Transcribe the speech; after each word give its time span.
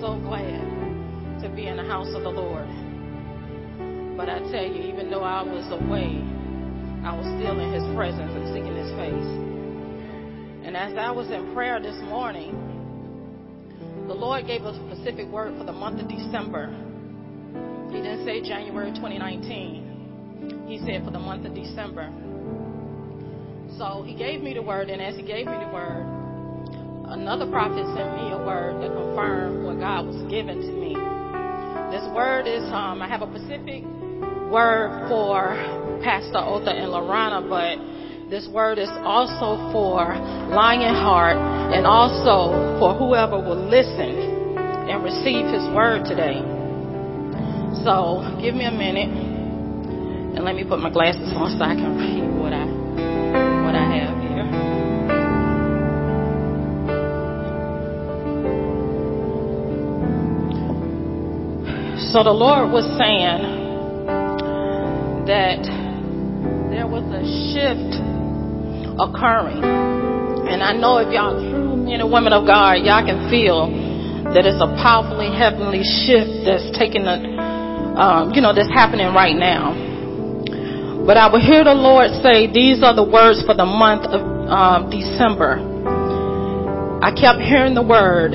so 0.00 0.16
glad 0.20 1.42
to 1.42 1.48
be 1.54 1.66
in 1.66 1.76
the 1.76 1.82
house 1.82 2.14
of 2.14 2.22
the 2.22 2.30
Lord. 2.30 2.68
But 4.16 4.28
I 4.28 4.38
tell 4.50 4.62
you, 4.62 4.82
even 4.82 5.10
though 5.10 5.24
I 5.24 5.42
was 5.42 5.66
away, 5.74 6.22
I 7.02 7.14
was 7.14 7.26
still 7.38 7.58
in 7.58 7.72
His 7.72 7.82
presence 7.94 8.30
and 8.30 8.46
seeking 8.54 8.76
His 8.78 8.90
face. 8.94 9.30
And 10.66 10.76
as 10.76 10.96
I 10.96 11.10
was 11.10 11.30
in 11.30 11.52
prayer 11.54 11.80
this 11.80 11.98
morning, 12.02 12.54
the 14.06 14.14
Lord 14.14 14.46
gave 14.46 14.62
a 14.62 14.74
specific 14.86 15.26
word 15.28 15.58
for 15.58 15.64
the 15.64 15.72
month 15.72 16.00
of 16.00 16.08
December. 16.08 16.70
He 17.90 17.98
didn't 17.98 18.24
say 18.24 18.40
January 18.42 18.92
2019. 18.92 20.66
He 20.68 20.78
said 20.86 21.04
for 21.04 21.10
the 21.10 21.18
month 21.18 21.44
of 21.46 21.54
December. 21.54 22.12
So 23.78 24.02
he 24.06 24.14
gave 24.14 24.42
me 24.42 24.54
the 24.54 24.62
word, 24.62 24.90
and 24.90 25.02
as 25.02 25.16
he 25.16 25.22
gave 25.22 25.46
me 25.46 25.58
the 25.58 25.70
word, 25.72 26.17
another 27.10 27.46
prophet 27.50 27.84
sent 27.96 28.12
me 28.16 28.32
a 28.32 28.38
word 28.38 28.80
to 28.82 28.88
confirm 28.88 29.64
what 29.64 29.80
God 29.80 30.06
was 30.06 30.20
giving 30.28 30.60
to 30.60 30.72
me. 30.76 30.92
This 31.90 32.04
word 32.14 32.46
is, 32.46 32.62
um, 32.68 33.00
I 33.00 33.08
have 33.08 33.22
a 33.22 33.30
specific 33.32 33.84
word 34.52 35.08
for 35.08 35.56
Pastor 36.04 36.38
Otha 36.38 36.68
and 36.70 36.92
Lorana, 36.92 37.40
but 37.48 37.80
this 38.28 38.46
word 38.52 38.78
is 38.78 38.90
also 39.08 39.56
for 39.72 40.04
Lionheart 40.52 41.36
and 41.72 41.86
also 41.86 42.52
for 42.78 42.92
whoever 42.92 43.40
will 43.40 43.68
listen 43.68 44.52
and 44.88 45.02
receive 45.02 45.48
his 45.48 45.64
word 45.72 46.04
today. 46.04 46.44
So 47.84 48.20
give 48.40 48.54
me 48.54 48.66
a 48.66 48.70
minute 48.70 49.08
and 50.36 50.44
let 50.44 50.54
me 50.54 50.64
put 50.64 50.78
my 50.80 50.90
glasses 50.90 51.32
on 51.34 51.56
so 51.56 51.64
I 51.64 51.74
can 51.74 51.96
read 51.96 52.27
So 62.08 62.24
the 62.24 62.32
Lord 62.32 62.72
was 62.72 62.88
saying 62.96 63.44
that 65.28 65.60
there 66.72 66.88
was 66.88 67.04
a 67.04 67.20
shift 67.52 68.00
occurring. 68.96 69.60
And 70.48 70.64
I 70.64 70.72
know 70.72 71.04
if 71.04 71.12
y'all 71.12 71.36
true 71.36 71.76
men 71.76 72.00
and 72.00 72.08
women 72.08 72.32
of 72.32 72.48
God, 72.48 72.80
y'all 72.80 73.04
can 73.04 73.28
feel 73.28 73.68
that 74.32 74.48
it's 74.48 74.56
a 74.56 74.72
powerfully 74.80 75.28
heavenly 75.36 75.84
shift 75.84 76.48
that's 76.48 76.72
taking 76.80 77.04
a, 77.04 77.20
um, 78.00 78.32
you 78.32 78.40
know, 78.40 78.56
that's 78.56 78.72
happening 78.72 79.12
right 79.12 79.36
now. 79.36 79.76
But 81.04 81.20
I 81.20 81.28
will 81.28 81.44
hear 81.44 81.60
the 81.60 81.76
Lord 81.76 82.08
say, 82.24 82.48
these 82.48 82.80
are 82.80 82.96
the 82.96 83.04
words 83.04 83.44
for 83.44 83.52
the 83.52 83.68
month 83.68 84.08
of 84.08 84.24
um, 84.48 84.88
December. 84.88 85.60
I 87.04 87.12
kept 87.12 87.44
hearing 87.44 87.76
the 87.76 87.84
word, 87.84 88.32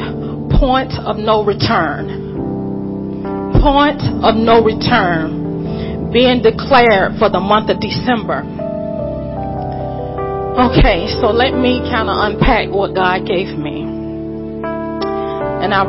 point 0.61 0.94
of 0.94 1.17
no 1.17 1.41
return. 1.41 2.22
Point 3.64 4.03
of 4.28 4.36
no 4.36 4.59
return 4.59 6.11
being 6.11 6.44
declared 6.44 7.16
for 7.16 7.31
the 7.31 7.39
month 7.39 7.72
of 7.72 7.80
December. 7.80 8.44
Okay, 10.53 11.08
so 11.23 11.31
let 11.31 11.56
me 11.56 11.80
kind 11.88 12.11
of 12.11 12.16
unpack 12.28 12.67
what 12.69 12.94
God 12.94 13.25
gave 13.25 13.58
me. 13.58 13.88
And 14.61 15.73
I 15.73 15.88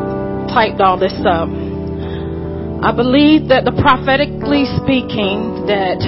typed 0.55 0.81
all 0.81 0.97
this 0.97 1.19
up. 1.27 1.51
I 2.79 2.95
believe 2.95 3.49
that 3.51 3.67
the 3.67 3.75
prophetically 3.75 4.71
speaking 4.79 5.67
that 5.67 5.99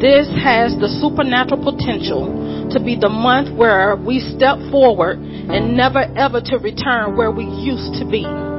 this 0.00 0.26
has 0.42 0.74
the 0.80 0.88
supernatural 0.98 1.60
potential 1.60 2.70
to 2.72 2.80
be 2.80 2.96
the 2.96 3.12
month 3.12 3.52
where 3.54 3.96
we 3.96 4.18
step 4.18 4.56
forward 4.72 5.20
and 5.20 5.76
never 5.76 6.08
ever 6.16 6.40
to 6.40 6.56
return 6.56 7.18
where 7.18 7.30
we 7.30 7.44
used 7.44 8.00
to 8.00 8.08
be. 8.08 8.49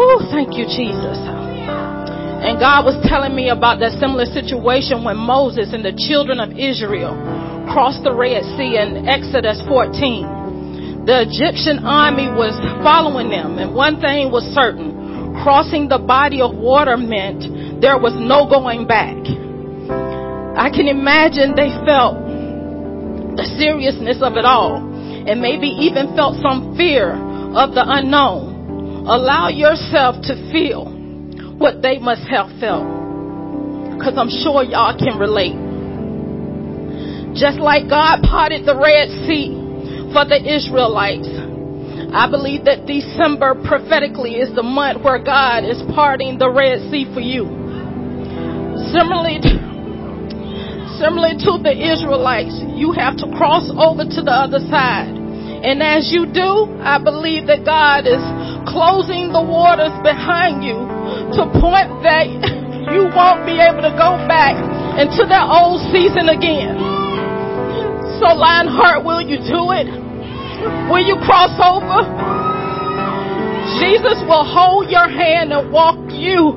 Woo, 0.00 0.16
thank 0.32 0.56
you, 0.56 0.64
Jesus. 0.64 1.20
And 1.20 2.56
God 2.56 2.88
was 2.88 2.96
telling 3.04 3.36
me 3.36 3.52
about 3.52 3.84
that 3.84 4.00
similar 4.00 4.24
situation 4.24 5.04
when 5.04 5.20
Moses 5.20 5.76
and 5.76 5.84
the 5.84 5.92
children 5.92 6.40
of 6.40 6.56
Israel 6.56 7.12
crossed 7.68 8.00
the 8.00 8.16
Red 8.16 8.40
Sea 8.56 8.80
in 8.80 9.04
Exodus 9.04 9.60
14. 9.68 11.04
The 11.04 11.28
Egyptian 11.28 11.84
army 11.84 12.32
was 12.32 12.56
following 12.80 13.28
them, 13.28 13.60
and 13.60 13.76
one 13.76 14.00
thing 14.00 14.32
was 14.32 14.40
certain 14.56 15.36
crossing 15.44 15.92
the 15.92 16.00
body 16.00 16.40
of 16.40 16.56
water 16.56 16.96
meant 16.96 17.44
there 17.84 18.00
was 18.00 18.16
no 18.16 18.48
going 18.48 18.88
back. 18.88 19.20
I 20.56 20.72
can 20.72 20.88
imagine 20.88 21.52
they 21.52 21.76
felt 21.84 22.16
the 23.36 23.44
seriousness 23.60 24.24
of 24.24 24.40
it 24.40 24.48
all, 24.48 24.80
and 24.80 25.44
maybe 25.44 25.68
even 25.68 26.16
felt 26.16 26.40
some 26.40 26.72
fear 26.72 27.12
of 27.52 27.76
the 27.76 27.84
unknown. 27.84 28.49
Allow 29.10 29.48
yourself 29.48 30.22
to 30.30 30.38
feel 30.54 30.86
what 31.58 31.82
they 31.82 31.98
must 31.98 32.22
have 32.30 32.46
felt. 32.62 32.86
Because 33.98 34.14
I'm 34.14 34.30
sure 34.30 34.62
y'all 34.62 34.94
can 34.94 35.18
relate. 35.18 35.58
Just 37.34 37.58
like 37.58 37.90
God 37.90 38.22
parted 38.22 38.62
the 38.62 38.78
Red 38.78 39.10
Sea 39.26 39.50
for 40.14 40.22
the 40.30 40.38
Israelites, 40.38 41.26
I 41.26 42.30
believe 42.30 42.70
that 42.70 42.86
December 42.86 43.58
prophetically 43.66 44.38
is 44.38 44.54
the 44.54 44.62
month 44.62 45.02
where 45.02 45.18
God 45.18 45.66
is 45.66 45.82
parting 45.90 46.38
the 46.38 46.46
Red 46.46 46.78
Sea 46.94 47.10
for 47.10 47.18
you. 47.18 47.50
Similarly, 48.94 49.42
similarly 51.02 51.34
to 51.50 51.58
the 51.58 51.74
Israelites, 51.74 52.54
you 52.78 52.94
have 52.94 53.18
to 53.18 53.26
cross 53.34 53.66
over 53.74 54.06
to 54.06 54.20
the 54.22 54.30
other 54.30 54.62
side. 54.70 55.18
And 55.60 55.82
as 55.82 56.14
you 56.14 56.30
do, 56.30 56.78
I 56.78 57.02
believe 57.02 57.50
that 57.50 57.66
God 57.66 58.06
is 58.06 58.22
closing 58.70 59.34
the 59.34 59.42
waters 59.42 59.92
behind 60.02 60.62
you 60.62 60.78
to 61.36 61.42
point 61.58 61.90
that 62.06 62.26
you 62.94 63.10
won't 63.12 63.44
be 63.46 63.58
able 63.58 63.82
to 63.82 63.94
go 63.98 64.18
back 64.30 64.54
into 64.98 65.26
that 65.26 65.46
old 65.46 65.82
season 65.90 66.30
again. 66.30 66.78
So 68.18 68.30
Lionheart, 68.34 69.04
will 69.04 69.22
you 69.22 69.38
do 69.42 69.74
it? 69.74 69.88
Will 70.90 71.02
you 71.02 71.16
cross 71.26 71.54
over? 71.58 72.04
Jesus 73.80 74.18
will 74.26 74.44
hold 74.44 74.90
your 74.90 75.08
hand 75.08 75.52
and 75.52 75.72
walk 75.72 75.98
you, 76.10 76.52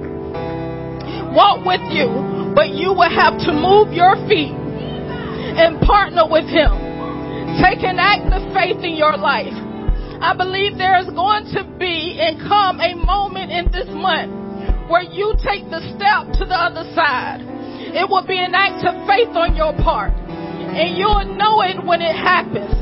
walk 1.32 1.66
with 1.66 1.82
you, 1.94 2.52
but 2.56 2.70
you 2.70 2.92
will 2.92 3.10
have 3.10 3.38
to 3.48 3.54
move 3.54 3.94
your 3.94 4.16
feet 4.28 4.52
and 4.52 5.80
partner 5.82 6.28
with 6.28 6.46
him. 6.46 6.72
Take 7.62 7.84
an 7.84 8.00
act 8.00 8.34
of 8.34 8.42
faith 8.54 8.84
in 8.84 8.96
your 8.96 9.16
life. 9.16 9.54
I 10.22 10.36
believe 10.38 10.78
there 10.78 11.00
is 11.00 11.10
going 11.10 11.46
to 11.56 11.64
be 11.80 12.20
and 12.20 12.40
come 12.48 12.80
a 12.80 12.96
moment 12.96 13.52
in 13.52 13.72
this 13.72 13.90
month 13.90 14.44
where 14.90 15.04
you 15.04 15.34
take 15.42 15.70
the 15.70 15.82
step 15.96 16.34
to 16.40 16.46
the 16.46 16.56
other 16.56 16.84
side. 16.94 17.42
It 17.94 18.10
will 18.10 18.26
be 18.26 18.38
an 18.38 18.54
act 18.54 18.86
of 18.86 18.94
faith 19.08 19.34
on 19.36 19.56
your 19.56 19.74
part. 19.82 20.14
And 20.14 20.98
you'll 20.98 21.38
know 21.38 21.62
it 21.62 21.78
when 21.86 22.02
it 22.02 22.16
happens. 22.16 22.74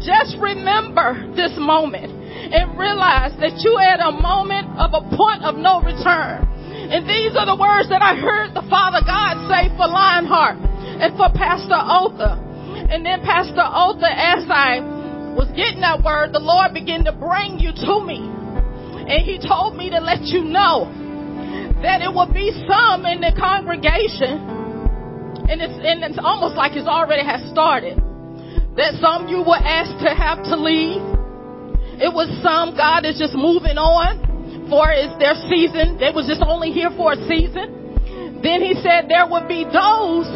Just 0.00 0.40
remember 0.40 1.28
this 1.36 1.52
moment 1.58 2.08
and 2.08 2.78
realize 2.78 3.36
that 3.44 3.60
you 3.60 3.76
at 3.76 4.00
a 4.00 4.12
moment 4.12 4.72
of 4.80 4.96
a 4.96 5.02
point 5.16 5.44
of 5.44 5.56
no 5.56 5.82
return. 5.84 6.48
And 6.88 7.04
these 7.04 7.36
are 7.36 7.44
the 7.44 7.58
words 7.58 7.92
that 7.92 8.00
I 8.00 8.16
heard 8.16 8.56
the 8.56 8.64
Father 8.72 9.04
God 9.04 9.44
say 9.52 9.68
for 9.76 9.84
Lionheart 9.84 10.56
and 10.56 11.12
for 11.20 11.28
Pastor 11.36 11.76
Otha. 11.76 12.40
And 12.88 13.04
then 13.04 13.20
Pastor 13.20 13.60
Otha, 13.60 14.08
as 14.08 14.48
I 14.48 14.80
was 15.38 15.46
getting 15.54 15.78
that 15.86 16.02
word, 16.02 16.34
the 16.34 16.42
Lord 16.42 16.74
began 16.74 17.06
to 17.06 17.14
bring 17.14 17.62
you 17.62 17.70
to 17.70 17.94
me. 18.02 18.26
And 19.06 19.22
he 19.22 19.38
told 19.38 19.78
me 19.78 19.86
to 19.94 20.02
let 20.02 20.26
you 20.26 20.42
know 20.42 20.90
that 21.78 22.02
it 22.02 22.10
will 22.10 22.26
be 22.26 22.50
some 22.66 23.06
in 23.06 23.22
the 23.22 23.30
congregation, 23.38 24.42
and 25.46 25.62
it's, 25.62 25.78
and 25.78 26.02
it's 26.02 26.18
almost 26.18 26.58
like 26.58 26.74
it's 26.74 26.90
already 26.90 27.22
has 27.22 27.38
started, 27.54 28.02
that 28.74 28.98
some 28.98 29.30
you 29.30 29.46
were 29.46 29.62
asked 29.62 30.02
to 30.02 30.10
have 30.10 30.42
to 30.42 30.58
leave. 30.58 30.98
It 32.02 32.10
was 32.10 32.26
some 32.42 32.74
God 32.74 33.06
is 33.06 33.14
just 33.14 33.38
moving 33.38 33.78
on 33.78 34.66
for 34.66 34.90
it's 34.90 35.14
their 35.22 35.38
season. 35.46 36.02
They 36.02 36.10
was 36.10 36.26
just 36.26 36.42
only 36.42 36.74
here 36.74 36.90
for 36.98 37.14
a 37.14 37.20
season. 37.30 38.42
Then 38.42 38.58
he 38.58 38.74
said 38.82 39.06
there 39.06 39.26
would 39.30 39.46
be 39.46 39.62
those 39.62 40.26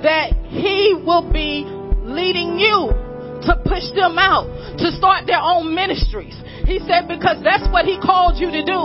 that 0.00 0.32
he 0.48 0.96
will 0.96 1.28
be 1.28 1.68
leading 2.08 2.56
you 2.56 3.05
to 3.46 3.54
push 3.64 3.86
them 3.94 4.18
out, 4.18 4.50
to 4.78 4.90
start 4.92 5.26
their 5.26 5.40
own 5.40 5.74
ministries. 5.74 6.34
He 6.66 6.82
said, 6.82 7.06
because 7.06 7.38
that's 7.46 7.66
what 7.70 7.86
he 7.86 7.94
called 8.02 8.42
you 8.42 8.50
to 8.50 8.62
do, 8.66 8.82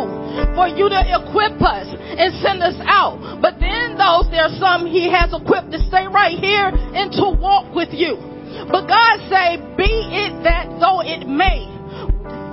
for 0.54 0.70
you 0.70 0.86
to 0.86 1.02
equip 1.02 1.58
us 1.66 1.90
and 1.90 2.30
send 2.46 2.62
us 2.62 2.78
out. 2.86 3.42
But 3.42 3.58
then 3.58 3.98
those, 3.98 4.30
there 4.30 4.46
are 4.46 4.58
some 4.62 4.86
he 4.86 5.10
has 5.10 5.34
equipped 5.34 5.74
to 5.74 5.82
stay 5.90 6.06
right 6.06 6.38
here 6.38 6.70
and 6.70 7.10
to 7.18 7.34
walk 7.34 7.74
with 7.74 7.90
you. 7.90 8.22
But 8.70 8.86
God 8.86 9.18
say, 9.34 9.58
be 9.74 9.90
it 10.14 10.46
that 10.46 10.70
though 10.78 11.02
it 11.02 11.26
may, 11.26 11.66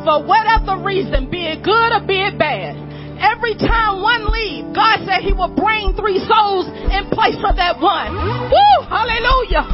for 0.09 0.25
whatever 0.25 0.81
reason, 0.81 1.29
be 1.29 1.45
it 1.45 1.61
good 1.61 1.93
or 1.93 2.01
be 2.09 2.25
it 2.25 2.41
bad, 2.41 2.73
every 3.21 3.53
time 3.61 4.01
one 4.01 4.33
leave, 4.33 4.73
God 4.73 5.05
said 5.05 5.21
he 5.21 5.37
will 5.37 5.53
bring 5.53 5.93
three 5.93 6.25
souls 6.25 6.73
in 6.73 7.13
place 7.13 7.37
of 7.45 7.61
that 7.61 7.77
one. 7.77 8.17
Woo! 8.49 8.77
Hallelujah. 8.89 9.67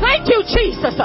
Thank 0.00 0.32
you, 0.32 0.40
Jesus. 0.48 0.96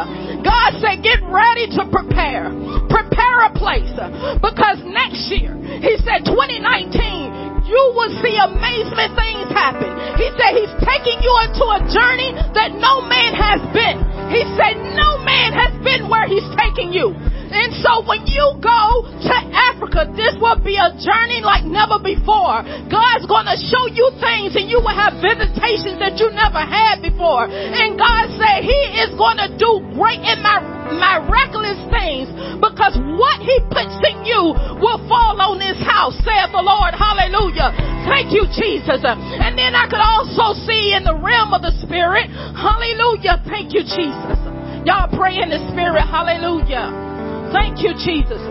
God 0.47 0.79
said, 0.79 1.03
get 1.03 1.19
ready 1.27 1.67
to 1.75 1.83
prepare. 1.91 2.47
Prepare 2.87 3.37
a 3.47 3.51
place. 3.51 3.91
Because 4.39 4.79
next 4.87 5.27
year, 5.27 5.51
he 5.83 5.99
said 6.07 6.23
2019, 6.23 7.67
you 7.67 7.81
will 7.91 8.13
see 8.23 8.31
amazing 8.39 9.11
things 9.11 9.51
happen. 9.51 9.91
He 10.15 10.31
said 10.39 10.55
he's 10.55 10.71
taking 10.87 11.19
you 11.19 11.33
into 11.43 11.65
a 11.67 11.83
journey 11.91 12.31
that 12.55 12.71
no 12.79 13.03
man 13.03 13.35
has 13.35 13.59
been. 13.75 13.99
He 14.31 14.47
said 14.55 14.79
no 14.95 15.19
man 15.27 15.51
has 15.51 15.75
been 15.83 16.07
where 16.07 16.31
he's 16.31 16.47
taking 16.55 16.95
you. 16.95 17.11
And 17.47 17.71
so 17.79 18.03
when 18.03 18.27
you 18.27 18.59
go 18.59 19.07
to 19.07 19.35
Africa, 19.51 20.11
this 20.13 20.35
will 20.37 20.59
be 20.59 20.75
a 20.75 20.91
journey 20.99 21.39
like 21.41 21.63
never 21.63 21.97
before. 21.97 22.63
God's 22.91 23.25
going 23.25 23.47
to 23.47 23.57
show 23.57 23.87
you 23.91 24.11
things 24.19 24.55
and 24.59 24.67
you 24.67 24.83
will 24.83 24.95
have 24.95 25.19
visitations 25.23 25.97
that 26.03 26.19
you 26.19 26.29
never 26.33 26.61
had 26.61 26.99
before. 26.99 27.47
And 27.47 27.95
God 27.95 28.29
said 28.35 28.63
he 28.67 28.81
is 29.01 29.15
going 29.15 29.39
to 29.39 29.49
do 29.55 29.81
great 29.95 30.19
and 30.21 30.43
miraculous 30.43 31.79
things 31.91 32.29
because 32.59 32.95
what 33.17 33.39
he 33.43 33.55
puts 33.69 33.95
in 34.03 34.25
you 34.25 34.53
will 34.81 35.01
fall 35.07 35.35
on 35.39 35.59
this 35.59 35.79
house, 35.83 36.15
saith 36.23 36.51
the 36.51 36.63
Lord. 36.63 36.93
Hallelujah. 36.95 37.71
Thank 38.07 38.31
you, 38.31 38.47
Jesus. 38.47 39.03
And 39.03 39.57
then 39.57 39.75
I 39.75 39.85
could 39.87 40.03
also 40.03 40.55
see 40.65 40.95
in 40.95 41.03
the 41.03 41.15
realm 41.15 41.53
of 41.53 41.61
the 41.61 41.75
spirit. 41.83 42.31
Hallelujah. 42.31 43.43
Thank 43.45 43.73
you, 43.73 43.83
Jesus. 43.83 44.39
Y'all 44.87 45.11
pray 45.11 45.37
in 45.43 45.49
the 45.49 45.59
spirit. 45.71 46.07
Hallelujah. 46.07 47.06
Thank 47.51 47.79
you, 47.79 47.95
Jesus. 47.95 48.41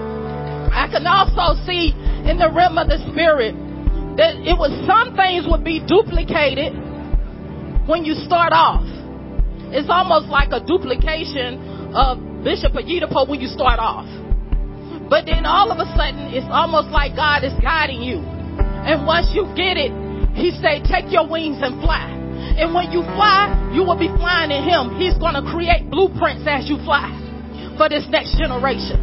I 0.72 0.88
can 0.88 1.04
also 1.04 1.60
see 1.68 1.92
in 2.24 2.40
the 2.40 2.48
realm 2.48 2.78
of 2.78 2.88
the 2.88 2.96
spirit 3.12 3.52
that 4.16 4.40
it 4.40 4.56
was 4.56 4.72
some 4.88 5.12
things 5.12 5.44
would 5.44 5.64
be 5.64 5.84
duplicated 5.84 6.72
when 7.84 8.08
you 8.08 8.16
start 8.24 8.56
off. 8.56 8.84
It's 9.68 9.92
almost 9.92 10.32
like 10.32 10.48
a 10.56 10.64
duplication 10.64 11.92
of 11.92 12.16
Bishop 12.40 12.72
Oyedepo 12.72 13.28
when 13.28 13.40
you 13.40 13.48
start 13.52 13.76
off. 13.76 14.08
But 15.12 15.28
then 15.28 15.44
all 15.44 15.68
of 15.68 15.76
a 15.76 15.88
sudden, 15.92 16.32
it's 16.32 16.48
almost 16.48 16.88
like 16.88 17.12
God 17.14 17.44
is 17.44 17.52
guiding 17.60 18.00
you. 18.00 18.24
And 18.24 19.04
once 19.04 19.28
you 19.36 19.44
get 19.52 19.76
it, 19.76 19.92
He 20.32 20.56
say, 20.64 20.80
take 20.88 21.12
your 21.12 21.28
wings 21.28 21.60
and 21.60 21.80
fly. 21.84 22.08
And 22.56 22.72
when 22.72 22.90
you 22.90 23.04
fly, 23.12 23.52
you 23.76 23.84
will 23.84 23.98
be 23.98 24.08
flying 24.16 24.50
in 24.50 24.64
Him. 24.64 24.96
He's 24.96 25.18
going 25.20 25.36
to 25.36 25.44
create 25.44 25.90
blueprints 25.90 26.48
as 26.48 26.68
you 26.68 26.80
fly 26.84 27.25
for 27.76 27.88
this 27.88 28.08
next 28.08 28.36
generation. 28.36 28.98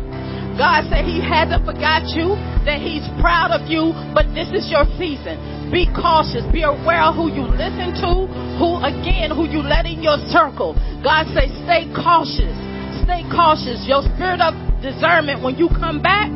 God 0.57 0.85
said 0.89 1.05
He 1.05 1.17
hasn't 1.17 1.65
forgot 1.65 2.05
you, 2.13 2.37
that 2.65 2.77
He's 2.77 3.05
proud 3.17 3.49
of 3.49 3.65
you, 3.65 3.93
but 4.13 4.29
this 4.37 4.49
is 4.53 4.69
your 4.69 4.85
season. 5.01 5.69
Be 5.73 5.89
cautious. 5.89 6.45
Be 6.53 6.61
aware 6.61 7.01
of 7.01 7.17
who 7.17 7.33
you 7.33 7.49
listen 7.49 7.97
to, 8.05 8.29
who 8.61 8.77
again, 8.85 9.33
who 9.33 9.49
you 9.49 9.65
let 9.65 9.89
in 9.89 10.05
your 10.05 10.21
circle. 10.29 10.77
God 11.01 11.25
said, 11.33 11.49
stay 11.65 11.89
cautious. 11.97 12.53
Stay 13.01 13.25
cautious. 13.33 13.81
Your 13.89 14.05
spirit 14.13 14.45
of 14.45 14.53
discernment, 14.85 15.41
when 15.41 15.57
you 15.57 15.73
come 15.73 15.97
back, 15.97 16.29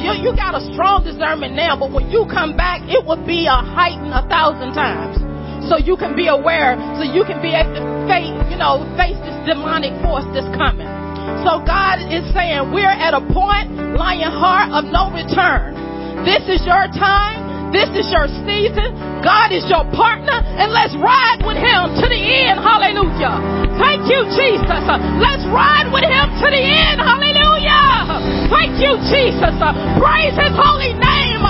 you, 0.00 0.16
you 0.16 0.32
got 0.32 0.56
a 0.56 0.64
strong 0.72 1.04
discernment 1.04 1.52
now, 1.52 1.76
but 1.76 1.92
when 1.92 2.08
you 2.08 2.24
come 2.32 2.56
back, 2.56 2.80
it 2.88 3.04
will 3.04 3.20
be 3.20 3.44
a 3.44 3.58
heightened 3.60 4.16
a 4.16 4.24
thousand 4.32 4.72
times. 4.72 5.20
So 5.68 5.76
you 5.76 6.00
can 6.00 6.16
be 6.16 6.26
aware, 6.26 6.80
so 6.96 7.04
you 7.04 7.22
can 7.28 7.44
be 7.44 7.52
able 7.52 7.76
to 7.76 7.84
face, 8.08 8.34
you 8.48 8.56
know, 8.56 8.82
face 8.96 9.14
this 9.20 9.36
demonic 9.44 9.92
force 10.02 10.24
that's 10.32 10.48
coming. 10.56 11.01
So 11.42 11.62
God 11.66 11.98
is 12.06 12.22
saying 12.34 12.70
we're 12.70 12.86
at 12.90 13.14
a 13.14 13.22
point, 13.32 13.98
Lionheart 13.98 14.72
of 14.72 14.84
no 14.90 15.10
return. 15.10 15.74
This 16.22 16.42
is 16.46 16.62
your 16.62 16.86
time. 16.94 17.52
This 17.72 17.88
is 17.96 18.04
your 18.12 18.28
season. 18.44 18.92
God 19.24 19.48
is 19.48 19.64
your 19.64 19.82
partner 19.96 20.44
and 20.44 20.76
let's 20.76 20.92
ride 21.00 21.40
with 21.40 21.56
him 21.56 21.96
to 21.98 22.06
the 22.06 22.20
end. 22.20 22.60
Hallelujah. 22.60 23.40
Thank 23.80 24.04
you, 24.12 24.28
Jesus. 24.36 24.84
Let's 25.16 25.42
ride 25.48 25.88
with 25.88 26.04
him 26.04 26.26
to 26.36 26.46
the 26.52 26.62
end. 26.62 27.00
Hallelujah. 27.00 28.52
Thank 28.52 28.76
you, 28.76 28.92
Jesus. 29.08 29.56
Praise 29.96 30.36
his 30.36 30.52
holy 30.52 30.92
name. 30.92 31.42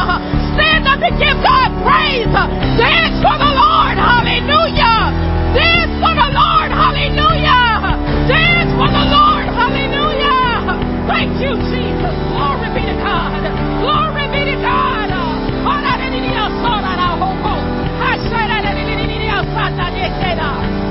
Stand 0.55 0.87
up 0.87 1.03
and 1.03 1.19
give 1.19 1.37
God 1.43 1.69
praise. 1.83 2.31
Dance 2.79 3.19
for 3.19 3.35
the 3.35 3.53
Lord. 3.59 3.99
Hallelujah. 3.99 5.11
Dance 5.59 5.95
for 5.99 6.15
the 6.15 6.29
Lord. 6.31 6.71
Hallelujah. 6.71 7.99
Dance 8.31 8.71
for 8.79 8.87
the 8.87 9.05
Lord. 9.11 9.32
Thank 11.23 11.39
you, 11.39 11.55
Jesus. 11.71 12.15
Glory 12.35 12.67
be 12.75 12.83
to 12.83 12.99
God. 12.99 13.47
Glory 13.79 14.27
be 14.35 14.43
to 14.43 14.59
God. 14.59 14.93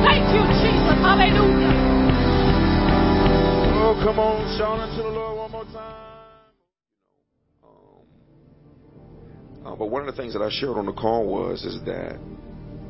Thank 0.08 0.34
you, 0.34 0.44
Jesus. 0.64 0.98
Hallelujah. 1.04 1.72
Oh, 3.76 4.00
come 4.04 4.20
on, 4.20 4.58
shout 4.58 4.80
unto 4.80 5.04
the 5.04 5.10
Lord 5.10 5.38
one 5.38 5.52
more 5.52 5.66
time. 5.66 6.44
Um, 7.64 8.06
uh, 9.66 9.76
but 9.76 9.90
one 9.90 10.08
of 10.08 10.16
the 10.16 10.22
things 10.22 10.32
that 10.32 10.42
I 10.42 10.50
shared 10.50 10.78
on 10.78 10.86
the 10.86 10.94
call 10.94 11.28
was 11.28 11.66
is 11.66 11.84
that 11.86 12.16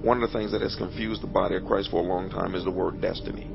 one 0.04 0.22
of 0.22 0.32
the 0.32 0.38
things 0.38 0.52
that 0.52 0.62
has 0.62 0.76
confused 0.76 1.24
the 1.24 1.28
body 1.28 1.56
of 1.56 1.66
Christ 1.66 1.90
for 1.90 2.02
a 2.02 2.08
long 2.08 2.30
time 2.30 2.54
is 2.54 2.64
the 2.64 2.72
word 2.72 3.02
destiny. 3.02 3.50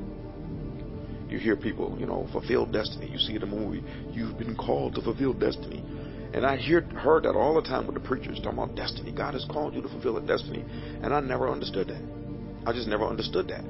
You 1.29 1.39
hear 1.39 1.55
people, 1.55 1.95
you 1.99 2.05
know, 2.05 2.27
fulfill 2.31 2.65
destiny. 2.65 3.09
You 3.09 3.17
see 3.17 3.33
it 3.33 3.43
in 3.43 3.49
the 3.49 3.55
movie, 3.55 3.83
you've 4.11 4.37
been 4.37 4.55
called 4.55 4.95
to 4.95 5.01
fulfill 5.01 5.33
destiny. 5.33 5.83
And 6.33 6.45
I 6.45 6.57
hear, 6.57 6.81
heard 6.81 7.23
that 7.23 7.35
all 7.35 7.55
the 7.55 7.67
time 7.67 7.87
with 7.87 7.95
the 7.95 8.01
preachers 8.01 8.37
talking 8.43 8.59
about 8.59 8.75
destiny. 8.75 9.11
God 9.11 9.33
has 9.33 9.45
called 9.49 9.73
you 9.73 9.81
to 9.81 9.89
fulfill 9.89 10.17
a 10.17 10.21
destiny. 10.21 10.63
And 11.01 11.13
I 11.13 11.19
never 11.19 11.49
understood 11.49 11.87
that. 11.87 12.01
I 12.65 12.73
just 12.73 12.87
never 12.87 13.05
understood 13.05 13.47
that. 13.47 13.63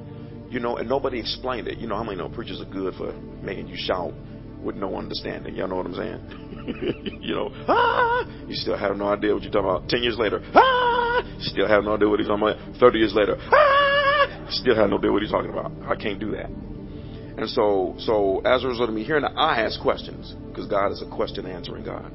You 0.50 0.60
know, 0.60 0.76
and 0.76 0.88
nobody 0.88 1.20
explained 1.20 1.68
it. 1.68 1.78
You 1.78 1.86
know 1.86 1.96
how 1.96 2.04
many 2.04 2.16
know 2.16 2.28
preachers 2.28 2.60
are 2.60 2.70
good 2.70 2.94
for 2.94 3.12
making 3.42 3.68
you 3.68 3.76
shout 3.76 4.12
with 4.62 4.76
no 4.76 4.96
understanding. 4.96 5.54
Y'all 5.54 5.68
know 5.68 5.76
what 5.76 5.86
I'm 5.86 5.94
saying? 5.94 7.20
you 7.20 7.34
know, 7.34 7.50
ah, 7.68 8.24
you 8.46 8.54
still 8.54 8.76
have 8.76 8.96
no 8.96 9.08
idea 9.08 9.34
what 9.34 9.42
you're 9.42 9.52
talking 9.52 9.68
about. 9.68 9.88
Ten 9.88 10.02
years 10.02 10.16
later, 10.18 10.42
ah, 10.54 11.22
still 11.40 11.68
have 11.68 11.84
no 11.84 11.94
idea 11.94 12.08
what 12.08 12.18
he's 12.18 12.28
talking 12.28 12.48
about. 12.48 12.80
Thirty 12.80 12.98
years 12.98 13.14
later, 13.14 13.36
ah, 13.38 14.46
still 14.50 14.74
have 14.74 14.90
no 14.90 14.98
idea 14.98 15.12
what 15.12 15.22
he's 15.22 15.30
talking 15.30 15.50
about. 15.50 15.70
I 15.86 15.94
can't 15.96 16.18
do 16.18 16.32
that. 16.32 16.50
And 17.38 17.48
so, 17.48 17.94
so 17.98 18.40
as 18.44 18.64
a 18.64 18.66
result 18.66 18.88
of 18.88 18.94
me 18.96 19.04
hearing 19.04 19.22
that, 19.22 19.36
I 19.36 19.62
ask 19.62 19.80
questions 19.80 20.34
because 20.48 20.66
God 20.66 20.90
is 20.90 21.02
a 21.02 21.06
question 21.06 21.46
answering 21.46 21.84
God. 21.84 22.12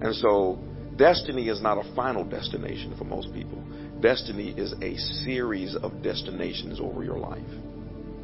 And 0.00 0.14
so, 0.16 0.58
destiny 0.96 1.48
is 1.48 1.60
not 1.60 1.76
a 1.76 1.94
final 1.94 2.24
destination 2.24 2.94
for 2.96 3.04
most 3.04 3.30
people. 3.34 3.62
Destiny 4.00 4.54
is 4.56 4.72
a 4.80 4.96
series 4.96 5.76
of 5.76 6.02
destinations 6.02 6.80
over 6.80 7.04
your 7.04 7.18
life. 7.18 7.42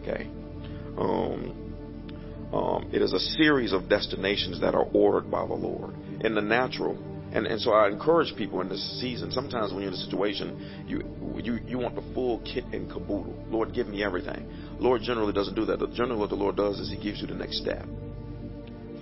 Okay? 0.00 0.30
Um, 0.96 2.50
um, 2.54 2.88
it 2.90 3.02
is 3.02 3.12
a 3.12 3.18
series 3.18 3.74
of 3.74 3.90
destinations 3.90 4.62
that 4.62 4.74
are 4.74 4.86
ordered 4.94 5.30
by 5.30 5.46
the 5.46 5.52
Lord. 5.52 5.94
In 6.22 6.34
the 6.34 6.40
natural, 6.40 6.96
and, 7.34 7.48
and 7.48 7.60
so 7.60 7.72
I 7.72 7.88
encourage 7.88 8.34
people 8.36 8.60
in 8.60 8.68
this 8.68 9.00
season, 9.00 9.32
sometimes 9.32 9.72
when 9.72 9.82
you're 9.82 9.92
in 9.92 9.98
a 9.98 10.04
situation, 10.04 10.84
you, 10.86 11.02
you, 11.42 11.58
you 11.66 11.78
want 11.78 11.96
the 11.96 12.14
full 12.14 12.40
kit 12.40 12.64
and 12.72 12.88
caboodle. 12.88 13.44
Lord, 13.48 13.74
give 13.74 13.88
me 13.88 14.04
everything. 14.04 14.48
Lord 14.78 15.02
generally 15.02 15.32
doesn't 15.32 15.56
do 15.56 15.64
that. 15.66 15.80
The 15.80 15.88
Generally 15.88 16.20
what 16.20 16.30
the 16.30 16.36
Lord 16.36 16.56
does 16.56 16.78
is 16.78 16.88
He 16.88 16.96
gives 16.96 17.20
you 17.20 17.26
the 17.26 17.34
next 17.34 17.58
step 17.58 17.86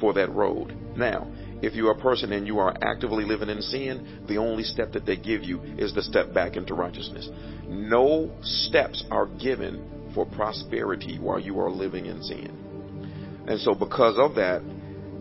for 0.00 0.14
that 0.14 0.32
road. 0.32 0.74
Now, 0.96 1.30
if 1.62 1.74
you 1.74 1.88
are 1.88 1.92
a 1.92 2.00
person 2.00 2.32
and 2.32 2.46
you 2.46 2.58
are 2.58 2.74
actively 2.82 3.24
living 3.24 3.50
in 3.50 3.60
sin, 3.60 4.24
the 4.26 4.38
only 4.38 4.64
step 4.64 4.92
that 4.92 5.04
they 5.04 5.16
give 5.16 5.44
you 5.44 5.60
is 5.78 5.94
the 5.94 6.02
step 6.02 6.32
back 6.32 6.56
into 6.56 6.74
righteousness. 6.74 7.28
No 7.68 8.34
steps 8.42 9.04
are 9.10 9.26
given 9.26 10.10
for 10.14 10.24
prosperity 10.24 11.18
while 11.18 11.38
you 11.38 11.60
are 11.60 11.70
living 11.70 12.06
in 12.06 12.22
sin. 12.22 13.44
And 13.46 13.60
so 13.60 13.74
because 13.74 14.16
of 14.18 14.34
that, 14.36 14.62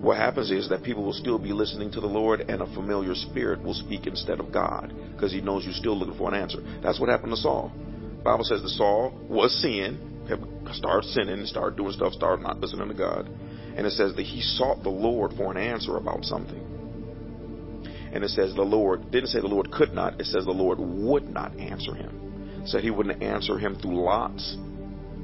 what 0.02 0.18
happens 0.18 0.50
is 0.50 0.68
that 0.70 0.82
people 0.84 1.04
will 1.04 1.14
still 1.14 1.38
be 1.38 1.54
listening 1.54 1.92
to 1.92 2.02
the 2.02 2.08
Lord 2.08 2.42
and 2.42 2.62
a 2.62 2.66
familiar 2.74 3.14
spirit 3.14 3.62
will 3.62 3.76
speak 3.76 4.08
instead 4.08 4.40
of 4.40 4.52
God 4.52 4.92
because 5.14 5.32
he 5.32 5.42
knows 5.42 5.64
you're 5.64 5.74
still 5.74 5.98
looking 5.98 6.18
for 6.18 6.34
an 6.34 6.42
answer. 6.42 6.58
That's 6.82 7.00
what 7.00 7.08
happened 7.08 7.34
to 7.34 7.38
Saul. 7.38 7.72
The 8.18 8.24
Bible 8.24 8.44
says 8.44 8.64
that 8.64 8.70
Saul 8.70 9.14
was 9.30 9.54
sin, 9.62 10.26
started 10.74 11.08
sinning, 11.10 11.46
started 11.46 11.78
doing 11.78 11.92
stuff, 11.92 12.14
started 12.14 12.42
not 12.42 12.60
listening 12.60 12.88
to 12.88 12.96
God. 12.96 13.30
And 13.78 13.86
it 13.86 13.92
says 13.92 14.16
that 14.16 14.24
he 14.24 14.42
sought 14.42 14.82
the 14.82 14.90
Lord 14.90 15.34
for 15.38 15.52
an 15.52 15.58
answer 15.58 15.98
about 15.98 16.26
something. 16.26 16.68
And 18.12 18.24
it 18.24 18.30
says 18.30 18.56
the 18.56 18.64
Lord, 18.64 19.12
didn't 19.12 19.30
say 19.30 19.40
the 19.40 19.48
Lord 19.48 19.72
could 19.72 19.94
not, 19.94 20.20
it 20.20 20.26
says 20.26 20.46
the 20.46 20.52
Lord 20.52 20.80
would 20.80 21.30
not 21.30 21.56
answer 21.60 21.94
him. 21.94 22.62
It 22.64 22.70
said 22.70 22.84
he 22.84 22.92
wouldn't 22.92 23.22
answer 23.22 23.60
him 23.60 23.76
through 23.76 24.04
lots, 24.04 24.58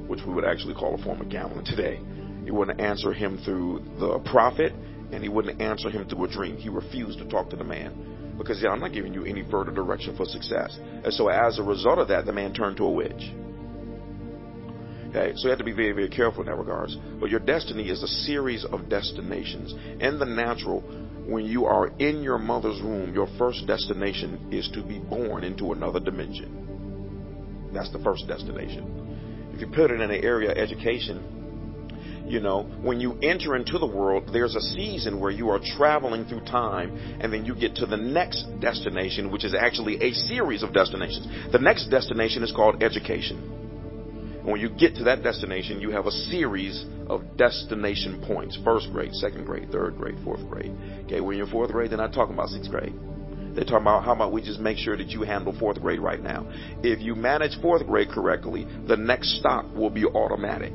which 0.06 0.20
we 0.26 0.34
would 0.36 0.46
actually 0.46 0.76
call 0.76 0.94
a 0.94 1.04
form 1.04 1.20
of 1.20 1.30
gambling 1.30 1.66
today. 1.66 2.00
He 2.48 2.52
wouldn't 2.52 2.80
answer 2.80 3.12
him 3.12 3.38
through 3.44 3.84
the 4.00 4.20
prophet, 4.20 4.72
and 5.12 5.22
he 5.22 5.28
wouldn't 5.28 5.60
answer 5.60 5.90
him 5.90 6.08
through 6.08 6.24
a 6.24 6.28
dream. 6.30 6.56
He 6.56 6.70
refused 6.70 7.20
to 7.20 7.28
talk 7.28 7.50
to 7.50 7.58
the 7.58 7.66
man 7.66 8.36
because 8.38 8.64
yeah, 8.64 8.70
I'm 8.70 8.80
not 8.80 8.94
giving 8.94 9.14
you 9.14 9.26
any 9.26 9.44
further 9.52 9.74
direction 9.74 10.16
for 10.16 10.24
success. 10.24 10.80
And 11.04 11.14
so 11.14 11.28
as 11.28 11.60
a 11.60 11.64
result 11.64 12.00
of 12.00 12.08
that, 12.08 12.26
the 12.26 12.32
man 12.32 12.54
turned 12.54 12.78
to 12.78 12.86
a 12.86 12.90
witch. 12.90 13.34
Okay, 15.10 15.34
so 15.36 15.44
you 15.44 15.50
have 15.50 15.58
to 15.58 15.66
be 15.66 15.74
very, 15.74 15.92
very 15.92 16.08
careful 16.08 16.40
in 16.40 16.48
that 16.48 16.58
regards. 16.58 16.96
But 17.20 17.30
your 17.30 17.42
destiny 17.42 17.90
is 17.90 18.02
a 18.02 18.08
series 18.08 18.64
of 18.64 18.88
destinations. 18.88 19.74
In 20.00 20.18
the 20.18 20.26
natural, 20.26 20.80
when 21.28 21.44
you 21.44 21.66
are 21.66 21.88
in 22.00 22.24
your 22.24 22.38
mother's 22.38 22.82
womb, 22.82 23.14
your 23.14 23.28
first 23.38 23.68
destination 23.68 24.54
is 24.54 24.70
to 24.70 24.82
be 24.82 25.00
born 25.00 25.44
into 25.44 25.74
another 25.74 26.00
dimension. 26.00 27.70
That's 27.74 27.92
the 27.92 28.00
first 28.00 28.26
destination. 28.26 29.52
If 29.54 29.60
you 29.60 29.68
put 29.68 29.92
it 29.92 30.00
in 30.00 30.12
an 30.12 30.24
area 30.24 30.52
of 30.52 30.58
education, 30.58 31.34
You 32.28 32.42
know, 32.42 32.64
when 32.82 33.00
you 33.00 33.18
enter 33.24 33.56
into 33.56 33.80
the 33.80 33.86
world, 33.86 34.32
there's 34.34 34.56
a 34.56 34.60
season 34.60 35.22
where 35.22 35.32
you 35.32 35.50
are 35.50 35.62
traveling 35.78 36.26
through 36.26 36.42
time, 36.42 37.18
and 37.22 37.32
then 37.32 37.46
you 37.46 37.56
get 37.56 37.76
to 37.76 37.86
the 37.86 37.96
next 37.96 38.46
destination, 38.60 39.32
which 39.32 39.46
is 39.46 39.56
actually 39.56 39.96
a 40.04 40.12
series 40.12 40.62
of 40.62 40.74
destinations. 40.74 41.26
The 41.54 41.60
next 41.60 41.88
destination 41.88 42.44
is 42.44 42.52
called 42.52 42.84
education. 42.84 43.38
And 44.40 44.52
when 44.52 44.60
you 44.60 44.70
get 44.70 44.96
to 44.96 45.06
that 45.06 45.24
destination, 45.24 45.80
you 45.80 45.92
have 45.92 46.06
a 46.06 46.12
series 46.12 46.86
of 47.08 47.38
destination 47.38 48.22
points 48.28 48.58
first 48.62 48.92
grade, 48.92 49.14
second 49.14 49.46
grade, 49.46 49.72
third 49.72 49.96
grade, 49.96 50.18
fourth 50.26 50.46
grade. 50.50 50.74
Okay, 51.06 51.22
when 51.22 51.38
you're 51.38 51.46
in 51.46 51.52
fourth 51.52 51.72
grade, 51.72 51.92
they're 51.92 51.98
not 51.98 52.12
talking 52.12 52.34
about 52.34 52.50
sixth 52.50 52.70
grade. 52.70 52.94
They're 53.56 53.64
talking 53.64 53.84
about 53.84 54.04
how 54.04 54.14
about 54.14 54.34
we 54.34 54.42
just 54.42 54.60
make 54.60 54.78
sure 54.78 54.98
that 54.98 55.10
you 55.10 55.24
handle 55.24 55.58
fourth 55.58 55.82
grade 55.82 56.02
right 56.02 56.22
now. 56.22 56.46
If 56.84 57.00
you 57.02 57.16
manage 57.16 57.60
fourth 57.62 57.88
grade 57.88 58.10
correctly, 58.10 58.68
the 58.86 58.98
next 58.98 59.40
stop 59.40 59.66
will 59.74 59.90
be 59.90 60.06
automatic. 60.06 60.74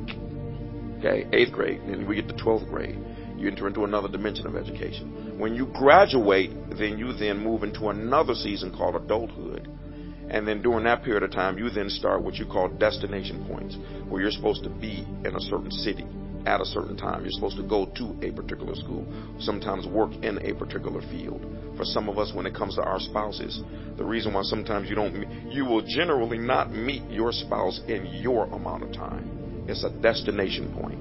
Okay, 1.03 1.27
eighth 1.33 1.51
grade, 1.51 1.81
then 1.85 2.07
we 2.07 2.15
get 2.15 2.29
to 2.29 2.33
12th 2.33 2.69
grade. 2.69 2.97
You 3.37 3.49
enter 3.49 3.67
into 3.67 3.83
another 3.83 4.07
dimension 4.07 4.47
of 4.47 4.55
education. 4.55 5.37
When 5.37 5.53
you 5.53 5.65
graduate, 5.65 6.51
then 6.77 6.97
you 6.97 7.11
then 7.11 7.39
move 7.39 7.63
into 7.63 7.89
another 7.89 8.33
season 8.33 8.71
called 8.73 8.95
adulthood. 8.95 9.67
And 10.29 10.47
then 10.47 10.61
during 10.61 10.85
that 10.85 11.03
period 11.03 11.23
of 11.23 11.31
time, 11.31 11.57
you 11.57 11.69
then 11.69 11.89
start 11.89 12.23
what 12.23 12.35
you 12.35 12.45
call 12.45 12.69
destination 12.69 13.45
points, 13.49 13.75
where 14.07 14.21
you're 14.21 14.31
supposed 14.31 14.63
to 14.63 14.69
be 14.69 15.05
in 15.25 15.35
a 15.35 15.41
certain 15.41 15.71
city 15.71 16.07
at 16.45 16.61
a 16.61 16.65
certain 16.65 16.95
time. 16.95 17.23
You're 17.23 17.31
supposed 17.31 17.57
to 17.57 17.63
go 17.63 17.85
to 17.97 18.17
a 18.25 18.31
particular 18.31 18.73
school, 18.73 19.05
sometimes 19.39 19.85
work 19.85 20.13
in 20.23 20.37
a 20.49 20.55
particular 20.55 21.01
field. 21.01 21.45
For 21.75 21.83
some 21.83 22.07
of 22.07 22.17
us, 22.17 22.31
when 22.33 22.45
it 22.45 22.55
comes 22.55 22.75
to 22.75 22.81
our 22.81 23.01
spouses, 23.01 23.61
the 23.97 24.05
reason 24.05 24.33
why 24.33 24.43
sometimes 24.43 24.89
you 24.89 24.95
don't, 24.95 25.51
you 25.51 25.65
will 25.65 25.81
generally 25.81 26.37
not 26.37 26.71
meet 26.71 27.03
your 27.09 27.33
spouse 27.33 27.81
in 27.89 28.05
your 28.05 28.45
amount 28.45 28.83
of 28.83 28.93
time. 28.93 29.42
It's 29.67 29.83
a 29.83 29.89
destination 29.89 30.73
point. 30.73 30.99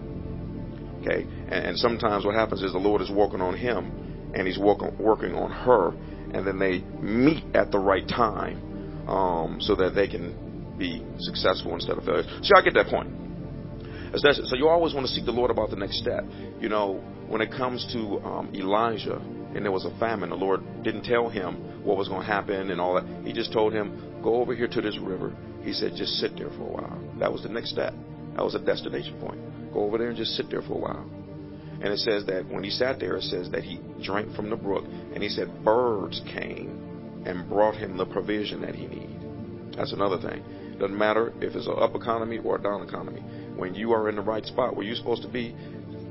Okay? 1.00 1.22
And, 1.22 1.66
and 1.66 1.78
sometimes 1.78 2.24
what 2.24 2.34
happens 2.34 2.62
is 2.62 2.72
the 2.72 2.78
Lord 2.78 3.00
is 3.02 3.10
working 3.10 3.40
on 3.40 3.56
him 3.56 4.32
and 4.34 4.46
he's 4.46 4.58
working, 4.58 4.96
working 4.98 5.34
on 5.34 5.50
her, 5.50 5.92
and 6.32 6.46
then 6.46 6.58
they 6.58 6.80
meet 7.00 7.44
at 7.54 7.70
the 7.70 7.78
right 7.78 8.06
time 8.08 9.08
um, 9.08 9.60
so 9.60 9.74
that 9.74 9.94
they 9.94 10.08
can 10.08 10.74
be 10.78 11.04
successful 11.18 11.74
instead 11.74 11.98
of 11.98 12.04
failure. 12.04 12.22
See, 12.42 12.52
I 12.56 12.62
get 12.62 12.74
that 12.74 12.86
point. 12.86 13.10
So 14.16 14.56
you 14.56 14.68
always 14.68 14.94
want 14.94 15.06
to 15.06 15.12
seek 15.12 15.24
the 15.24 15.32
Lord 15.32 15.50
about 15.50 15.70
the 15.70 15.76
next 15.76 15.98
step. 15.98 16.24
You 16.60 16.68
know, 16.68 17.02
when 17.28 17.40
it 17.40 17.50
comes 17.50 17.86
to 17.92 18.20
um, 18.24 18.54
Elijah, 18.54 19.16
and 19.54 19.64
there 19.64 19.72
was 19.72 19.84
a 19.84 19.98
famine, 19.98 20.30
the 20.30 20.36
Lord 20.36 20.62
didn't 20.82 21.04
tell 21.04 21.28
him 21.28 21.84
what 21.84 21.96
was 21.98 22.08
going 22.08 22.20
to 22.20 22.26
happen 22.26 22.70
and 22.70 22.80
all 22.80 22.94
that. 22.94 23.04
He 23.24 23.32
just 23.32 23.52
told 23.52 23.72
him, 23.72 24.20
go 24.22 24.36
over 24.36 24.54
here 24.54 24.68
to 24.68 24.80
this 24.80 24.98
river. 24.98 25.34
He 25.62 25.72
said, 25.72 25.92
just 25.94 26.12
sit 26.14 26.36
there 26.36 26.48
for 26.50 26.62
a 26.62 26.72
while. 26.72 27.14
That 27.18 27.32
was 27.32 27.42
the 27.42 27.48
next 27.48 27.70
step. 27.70 27.94
That 28.36 28.44
was 28.44 28.54
a 28.54 28.58
destination 28.58 29.20
point. 29.20 29.40
Go 29.72 29.84
over 29.84 29.98
there 29.98 30.08
and 30.08 30.16
just 30.16 30.36
sit 30.36 30.50
there 30.50 30.62
for 30.62 30.74
a 30.74 30.78
while. 30.78 31.10
And 31.82 31.92
it 31.92 31.98
says 31.98 32.24
that 32.26 32.46
when 32.48 32.62
he 32.62 32.70
sat 32.70 33.00
there, 33.00 33.16
it 33.16 33.22
says 33.22 33.50
that 33.50 33.64
he 33.64 33.80
drank 34.02 34.34
from 34.36 34.50
the 34.50 34.56
brook, 34.56 34.84
and 35.14 35.22
he 35.22 35.28
said 35.28 35.64
birds 35.64 36.20
came 36.32 37.22
and 37.26 37.48
brought 37.48 37.74
him 37.74 37.96
the 37.96 38.06
provision 38.06 38.60
that 38.62 38.74
he 38.74 38.86
needed. 38.86 39.74
That's 39.76 39.92
another 39.92 40.18
thing. 40.18 40.44
Doesn't 40.78 40.96
matter 40.96 41.32
if 41.40 41.54
it's 41.54 41.66
an 41.66 41.74
up 41.78 41.94
economy 41.94 42.38
or 42.38 42.56
a 42.56 42.62
down 42.62 42.82
economy. 42.82 43.20
When 43.56 43.74
you 43.74 43.92
are 43.92 44.08
in 44.08 44.16
the 44.16 44.22
right 44.22 44.44
spot 44.44 44.76
where 44.76 44.86
you're 44.86 44.96
supposed 44.96 45.22
to 45.22 45.28
be, 45.28 45.54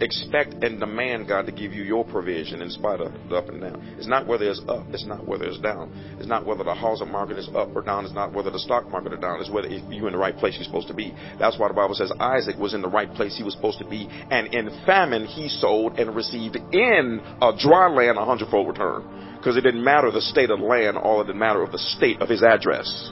expect 0.01 0.63
and 0.63 0.79
demand 0.79 1.27
God 1.27 1.45
to 1.45 1.51
give 1.51 1.73
you 1.73 1.83
your 1.83 2.03
provision 2.05 2.61
in 2.61 2.69
spite 2.69 2.99
of 2.99 3.11
the 3.29 3.35
up 3.35 3.49
and 3.49 3.61
down. 3.61 3.95
It's 3.97 4.07
not 4.07 4.27
whether 4.27 4.49
it's 4.49 4.61
up, 4.67 4.85
it's 4.91 5.05
not 5.05 5.27
whether 5.27 5.45
it's 5.45 5.59
down. 5.59 5.91
It's 6.19 6.27
not 6.27 6.45
whether 6.45 6.63
the 6.63 6.73
housing 6.73 7.11
market 7.11 7.37
is 7.37 7.49
up 7.55 7.69
or 7.75 7.81
down, 7.81 8.05
it's 8.05 8.13
not 8.13 8.33
whether 8.33 8.51
the 8.51 8.59
stock 8.59 8.89
market 8.89 9.13
is 9.13 9.19
down, 9.19 9.39
it's 9.39 9.49
whether 9.49 9.67
you're 9.67 10.07
in 10.07 10.13
the 10.13 10.19
right 10.19 10.35
place 10.35 10.55
you're 10.55 10.65
supposed 10.65 10.87
to 10.87 10.93
be. 10.93 11.13
That's 11.39 11.59
why 11.59 11.67
the 11.67 11.73
Bible 11.73 11.95
says 11.95 12.11
Isaac 12.19 12.57
was 12.57 12.73
in 12.73 12.81
the 12.81 12.89
right 12.89 13.11
place 13.13 13.37
he 13.37 13.43
was 13.43 13.53
supposed 13.53 13.79
to 13.79 13.85
be, 13.87 14.07
and 14.29 14.53
in 14.53 14.69
famine 14.85 15.25
he 15.25 15.49
sold 15.49 15.99
and 15.99 16.15
received 16.15 16.55
in 16.55 17.21
a 17.41 17.51
dry 17.57 17.89
land 17.89 18.17
a 18.17 18.25
hundredfold 18.25 18.67
return. 18.67 19.37
Because 19.37 19.57
it 19.57 19.61
didn't 19.61 19.83
matter 19.83 20.11
the 20.11 20.21
state 20.21 20.51
of 20.51 20.59
the 20.59 20.65
land, 20.65 20.97
all 20.97 21.21
it 21.21 21.25
didn't 21.25 21.39
matter 21.39 21.63
of 21.63 21.71
the 21.71 21.79
state 21.79 22.21
of 22.21 22.29
his 22.29 22.43
address. 22.43 23.11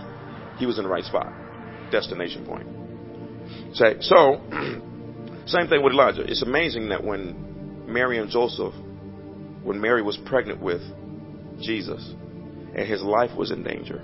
He 0.58 0.66
was 0.66 0.78
in 0.78 0.84
the 0.84 0.90
right 0.90 1.04
spot. 1.04 1.32
Destination 1.92 2.46
point. 2.46 2.68
Say, 3.74 3.96
so 4.02 4.42
Same 5.50 5.68
thing 5.68 5.84
with 5.84 5.94
Elijah. 5.94 6.22
It's 6.22 6.44
amazing 6.44 6.90
that 6.90 7.04
when 7.04 7.86
Mary 7.92 8.20
and 8.20 8.30
Joseph, 8.30 8.74
when 9.64 9.82
Mary 9.82 10.04
was 10.04 10.16
pregnant 10.26 10.62
with 10.62 10.82
Jesus, 11.60 12.14
and 12.76 12.88
his 12.88 13.02
life 13.02 13.36
was 13.36 13.50
in 13.50 13.64
danger. 13.64 14.00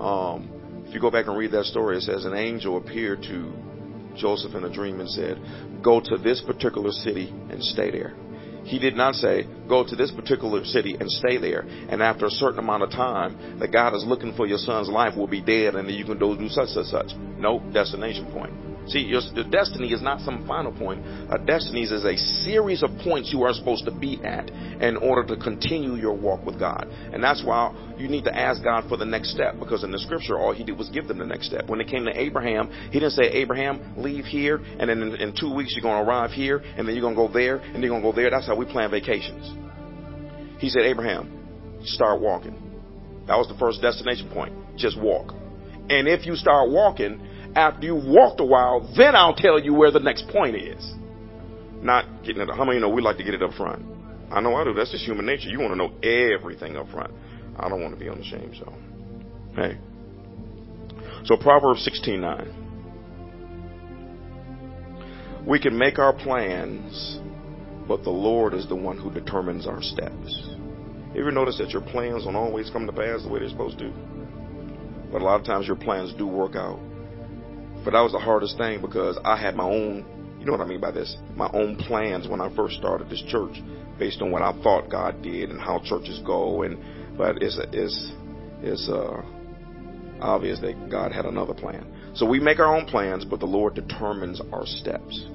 Um, 0.00 0.82
if 0.84 0.94
you 0.94 1.00
go 1.00 1.12
back 1.12 1.28
and 1.28 1.38
read 1.38 1.52
that 1.52 1.66
story, 1.66 1.96
it 1.96 2.02
says 2.02 2.24
an 2.24 2.34
angel 2.34 2.76
appeared 2.76 3.22
to 3.22 3.52
Joseph 4.16 4.56
in 4.56 4.64
a 4.64 4.72
dream 4.72 4.98
and 4.98 5.08
said, 5.08 5.40
Go 5.80 6.00
to 6.00 6.16
this 6.16 6.42
particular 6.44 6.90
city 6.90 7.28
and 7.28 7.62
stay 7.62 7.92
there. 7.92 8.16
He 8.64 8.80
did 8.80 8.96
not 8.96 9.14
say, 9.14 9.46
Go 9.68 9.86
to 9.86 9.94
this 9.94 10.10
particular 10.10 10.64
city 10.64 10.96
and 10.98 11.08
stay 11.08 11.38
there. 11.38 11.60
And 11.60 12.02
after 12.02 12.26
a 12.26 12.30
certain 12.30 12.58
amount 12.58 12.82
of 12.82 12.90
time, 12.90 13.60
the 13.60 13.68
God 13.68 13.94
is 13.94 14.04
looking 14.04 14.34
for 14.34 14.48
your 14.48 14.58
son's 14.58 14.88
life 14.88 15.16
will 15.16 15.28
be 15.28 15.40
dead 15.40 15.76
and 15.76 15.88
you 15.88 16.04
can 16.04 16.18
do 16.18 16.48
such 16.48 16.70
and 16.74 16.86
such. 16.86 17.12
No, 17.38 17.60
destination 17.72 18.30
point. 18.32 18.61
See, 18.86 19.00
your, 19.00 19.20
your 19.34 19.48
destiny 19.48 19.92
is 19.92 20.02
not 20.02 20.20
some 20.20 20.46
final 20.46 20.72
point. 20.72 21.04
A 21.30 21.38
destiny 21.38 21.82
is 21.82 21.92
a 21.92 22.16
series 22.44 22.82
of 22.82 22.90
points 23.04 23.32
you 23.32 23.42
are 23.42 23.52
supposed 23.52 23.84
to 23.84 23.92
be 23.92 24.20
at 24.24 24.50
in 24.50 24.96
order 24.96 25.24
to 25.34 25.40
continue 25.40 25.94
your 25.94 26.14
walk 26.14 26.44
with 26.44 26.58
God. 26.58 26.88
And 27.12 27.22
that's 27.22 27.44
why 27.44 27.94
you 27.96 28.08
need 28.08 28.24
to 28.24 28.36
ask 28.36 28.62
God 28.62 28.88
for 28.88 28.96
the 28.96 29.04
next 29.04 29.32
step 29.32 29.58
because 29.58 29.84
in 29.84 29.92
the 29.92 29.98
scripture, 29.98 30.38
all 30.38 30.52
he 30.52 30.64
did 30.64 30.76
was 30.76 30.88
give 30.88 31.06
them 31.06 31.18
the 31.18 31.26
next 31.26 31.46
step. 31.46 31.68
When 31.68 31.80
it 31.80 31.86
came 31.86 32.04
to 32.06 32.20
Abraham, 32.20 32.70
he 32.90 32.98
didn't 32.98 33.12
say, 33.12 33.24
Abraham, 33.24 33.94
leave 33.96 34.24
here, 34.24 34.56
and 34.56 34.90
then 34.90 35.00
in, 35.02 35.14
in 35.16 35.34
two 35.38 35.54
weeks 35.54 35.74
you're 35.76 35.82
going 35.82 36.04
to 36.04 36.08
arrive 36.08 36.30
here, 36.30 36.58
and 36.76 36.86
then 36.86 36.94
you're 36.94 37.02
going 37.02 37.14
to 37.14 37.28
go 37.28 37.32
there, 37.32 37.58
and 37.58 37.76
then 37.76 37.82
you're 37.82 37.90
going 37.90 38.02
to 38.02 38.10
go 38.10 38.16
there. 38.16 38.30
That's 38.30 38.46
how 38.46 38.56
we 38.56 38.64
plan 38.64 38.90
vacations. 38.90 39.52
He 40.58 40.68
said, 40.68 40.82
Abraham, 40.82 41.80
start 41.84 42.20
walking. 42.20 42.54
That 43.26 43.36
was 43.36 43.48
the 43.48 43.56
first 43.58 43.80
destination 43.80 44.30
point. 44.32 44.54
Just 44.76 45.00
walk. 45.00 45.34
And 45.88 46.08
if 46.08 46.26
you 46.26 46.36
start 46.36 46.70
walking, 46.70 47.20
after 47.54 47.86
you've 47.86 48.04
walked 48.04 48.40
a 48.40 48.44
while, 48.44 48.92
then 48.96 49.14
I'll 49.14 49.34
tell 49.34 49.58
you 49.58 49.74
where 49.74 49.90
the 49.90 50.00
next 50.00 50.28
point 50.28 50.56
is. 50.56 50.94
Not 51.82 52.06
getting 52.24 52.42
it. 52.42 52.48
How 52.48 52.64
many 52.64 52.76
you 52.76 52.80
know 52.80 52.88
we 52.88 53.02
like 53.02 53.16
to 53.18 53.24
get 53.24 53.34
it 53.34 53.42
up 53.42 53.52
front? 53.54 53.84
I 54.30 54.40
know 54.40 54.54
I 54.54 54.64
do. 54.64 54.72
That's 54.72 54.90
just 54.90 55.04
human 55.04 55.26
nature. 55.26 55.48
You 55.50 55.60
want 55.60 55.72
to 55.72 55.76
know 55.76 55.92
everything 56.02 56.76
up 56.76 56.88
front. 56.90 57.12
I 57.58 57.68
don't 57.68 57.82
want 57.82 57.92
to 57.92 58.00
be 58.00 58.08
on 58.08 58.18
the 58.18 58.24
shame 58.24 58.54
so. 58.58 58.72
Hey. 59.54 59.78
So 61.24 61.36
Proverbs 61.36 61.86
16:9. 61.86 62.48
We 65.46 65.58
can 65.58 65.76
make 65.76 65.98
our 65.98 66.12
plans, 66.12 67.18
but 67.88 68.04
the 68.04 68.10
Lord 68.10 68.54
is 68.54 68.66
the 68.68 68.76
one 68.76 68.96
who 68.96 69.10
determines 69.10 69.66
our 69.66 69.82
steps. 69.82 70.50
You 71.14 71.20
ever 71.20 71.32
notice 71.32 71.58
that 71.58 71.70
your 71.70 71.82
plans 71.82 72.24
don't 72.24 72.36
always 72.36 72.70
come 72.70 72.86
to 72.86 72.92
pass 72.92 73.22
the 73.22 73.28
way 73.28 73.40
they're 73.40 73.50
supposed 73.50 73.78
to? 73.80 73.92
But 75.10 75.20
a 75.20 75.24
lot 75.24 75.38
of 75.38 75.44
times 75.44 75.66
your 75.66 75.76
plans 75.76 76.14
do 76.14 76.26
work 76.26 76.56
out. 76.56 76.78
But 77.84 77.92
that 77.92 78.00
was 78.00 78.12
the 78.12 78.18
hardest 78.18 78.56
thing 78.58 78.80
because 78.80 79.18
I 79.24 79.36
had 79.36 79.56
my 79.56 79.64
own, 79.64 80.36
you 80.38 80.46
know 80.46 80.52
what 80.52 80.60
I 80.60 80.66
mean 80.66 80.80
by 80.80 80.90
this, 80.90 81.16
my 81.34 81.50
own 81.52 81.76
plans 81.76 82.28
when 82.28 82.40
I 82.40 82.54
first 82.54 82.76
started 82.76 83.08
this 83.10 83.22
church 83.28 83.60
based 83.98 84.22
on 84.22 84.30
what 84.30 84.42
I 84.42 84.52
thought 84.62 84.88
God 84.88 85.22
did 85.22 85.50
and 85.50 85.60
how 85.60 85.80
churches 85.84 86.20
go. 86.24 86.62
And 86.62 86.78
but 87.16 87.42
it's 87.42 87.58
it's 87.72 88.12
it's 88.62 88.88
uh, 88.88 89.22
obvious 90.20 90.60
that 90.60 90.90
God 90.90 91.12
had 91.12 91.24
another 91.24 91.54
plan. 91.54 91.86
So 92.14 92.26
we 92.26 92.40
make 92.40 92.58
our 92.58 92.76
own 92.76 92.86
plans, 92.86 93.24
but 93.24 93.40
the 93.40 93.46
Lord 93.46 93.74
determines 93.74 94.40
our 94.52 94.66
steps. 94.66 95.26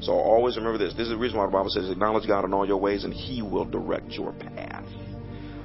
So 0.00 0.12
always 0.12 0.56
remember 0.56 0.78
this. 0.78 0.92
This 0.92 1.04
is 1.04 1.10
the 1.10 1.16
reason 1.16 1.38
why 1.38 1.46
the 1.46 1.52
Bible 1.52 1.70
says, 1.70 1.88
acknowledge 1.90 2.26
God 2.26 2.44
in 2.44 2.52
all 2.52 2.66
your 2.66 2.76
ways 2.76 3.04
and 3.04 3.14
he 3.14 3.42
will 3.42 3.64
direct 3.64 4.10
your 4.10 4.32
path. 4.32 4.84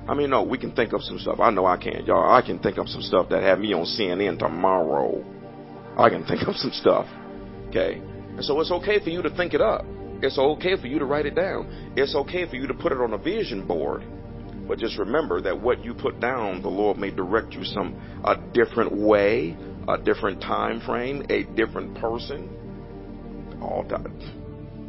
I 0.07 0.13
mean, 0.13 0.29
no, 0.29 0.43
we 0.43 0.57
can 0.57 0.71
think 0.73 0.93
of 0.93 1.03
some 1.03 1.19
stuff. 1.19 1.39
I 1.39 1.51
know 1.51 1.65
I 1.65 1.77
can. 1.77 2.05
Y'all, 2.05 2.33
I 2.33 2.41
can 2.41 2.59
think 2.59 2.77
of 2.77 2.87
some 2.89 3.01
stuff 3.01 3.29
that 3.29 3.43
have 3.43 3.59
me 3.59 3.73
on 3.73 3.85
CNN 3.85 4.39
tomorrow. 4.39 5.23
I 5.97 6.09
can 6.09 6.25
think 6.25 6.47
of 6.47 6.55
some 6.55 6.71
stuff. 6.71 7.07
Okay? 7.69 8.01
And 8.35 8.43
so 8.43 8.59
it's 8.59 8.71
okay 8.71 9.03
for 9.03 9.09
you 9.09 9.21
to 9.21 9.29
think 9.35 9.53
it 9.53 9.61
up. 9.61 9.85
It's 10.21 10.37
okay 10.37 10.79
for 10.79 10.87
you 10.87 10.99
to 10.99 11.05
write 11.05 11.25
it 11.25 11.35
down. 11.35 11.93
It's 11.95 12.15
okay 12.15 12.47
for 12.47 12.55
you 12.55 12.67
to 12.67 12.73
put 12.73 12.91
it 12.91 12.99
on 12.99 13.13
a 13.13 13.17
vision 13.17 13.65
board. 13.65 14.03
But 14.67 14.77
just 14.77 14.97
remember 14.97 15.41
that 15.41 15.59
what 15.59 15.83
you 15.83 15.93
put 15.93 16.19
down, 16.19 16.61
the 16.61 16.69
Lord 16.69 16.97
may 16.97 17.09
direct 17.09 17.53
you 17.53 17.63
some 17.65 17.95
a 18.23 18.37
different 18.53 18.95
way, 18.95 19.57
a 19.87 19.97
different 19.97 20.39
time 20.41 20.79
frame, 20.81 21.25
a 21.29 21.43
different 21.55 21.97
person. 21.97 22.49
All 23.61 23.83
that. 23.89 24.41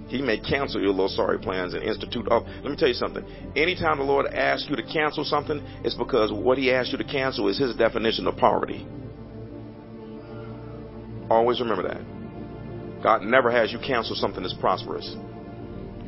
He 0.08 0.20
may 0.20 0.38
cancel 0.38 0.80
your 0.80 0.90
little 0.90 1.08
sorry 1.08 1.38
plans 1.38 1.72
and 1.72 1.82
institute 1.82 2.30
up. 2.30 2.44
Let 2.62 2.70
me 2.70 2.76
tell 2.76 2.88
you 2.88 2.94
something. 2.94 3.24
Anytime 3.56 3.98
the 3.98 4.04
Lord 4.04 4.26
asks 4.26 4.68
you 4.68 4.76
to 4.76 4.82
cancel 4.82 5.24
something, 5.24 5.62
it's 5.82 5.94
because 5.94 6.30
what 6.30 6.58
He 6.58 6.70
asks 6.70 6.92
you 6.92 6.98
to 6.98 7.04
cancel 7.04 7.48
is 7.48 7.58
His 7.58 7.74
definition 7.74 8.26
of 8.26 8.36
poverty. 8.36 8.86
Always 11.30 11.60
remember 11.60 11.82
that. 11.88 13.02
God 13.02 13.22
never 13.22 13.50
has 13.50 13.72
you 13.72 13.78
cancel 13.78 14.14
something 14.14 14.42
that's 14.42 14.54
prosperous. 14.54 15.16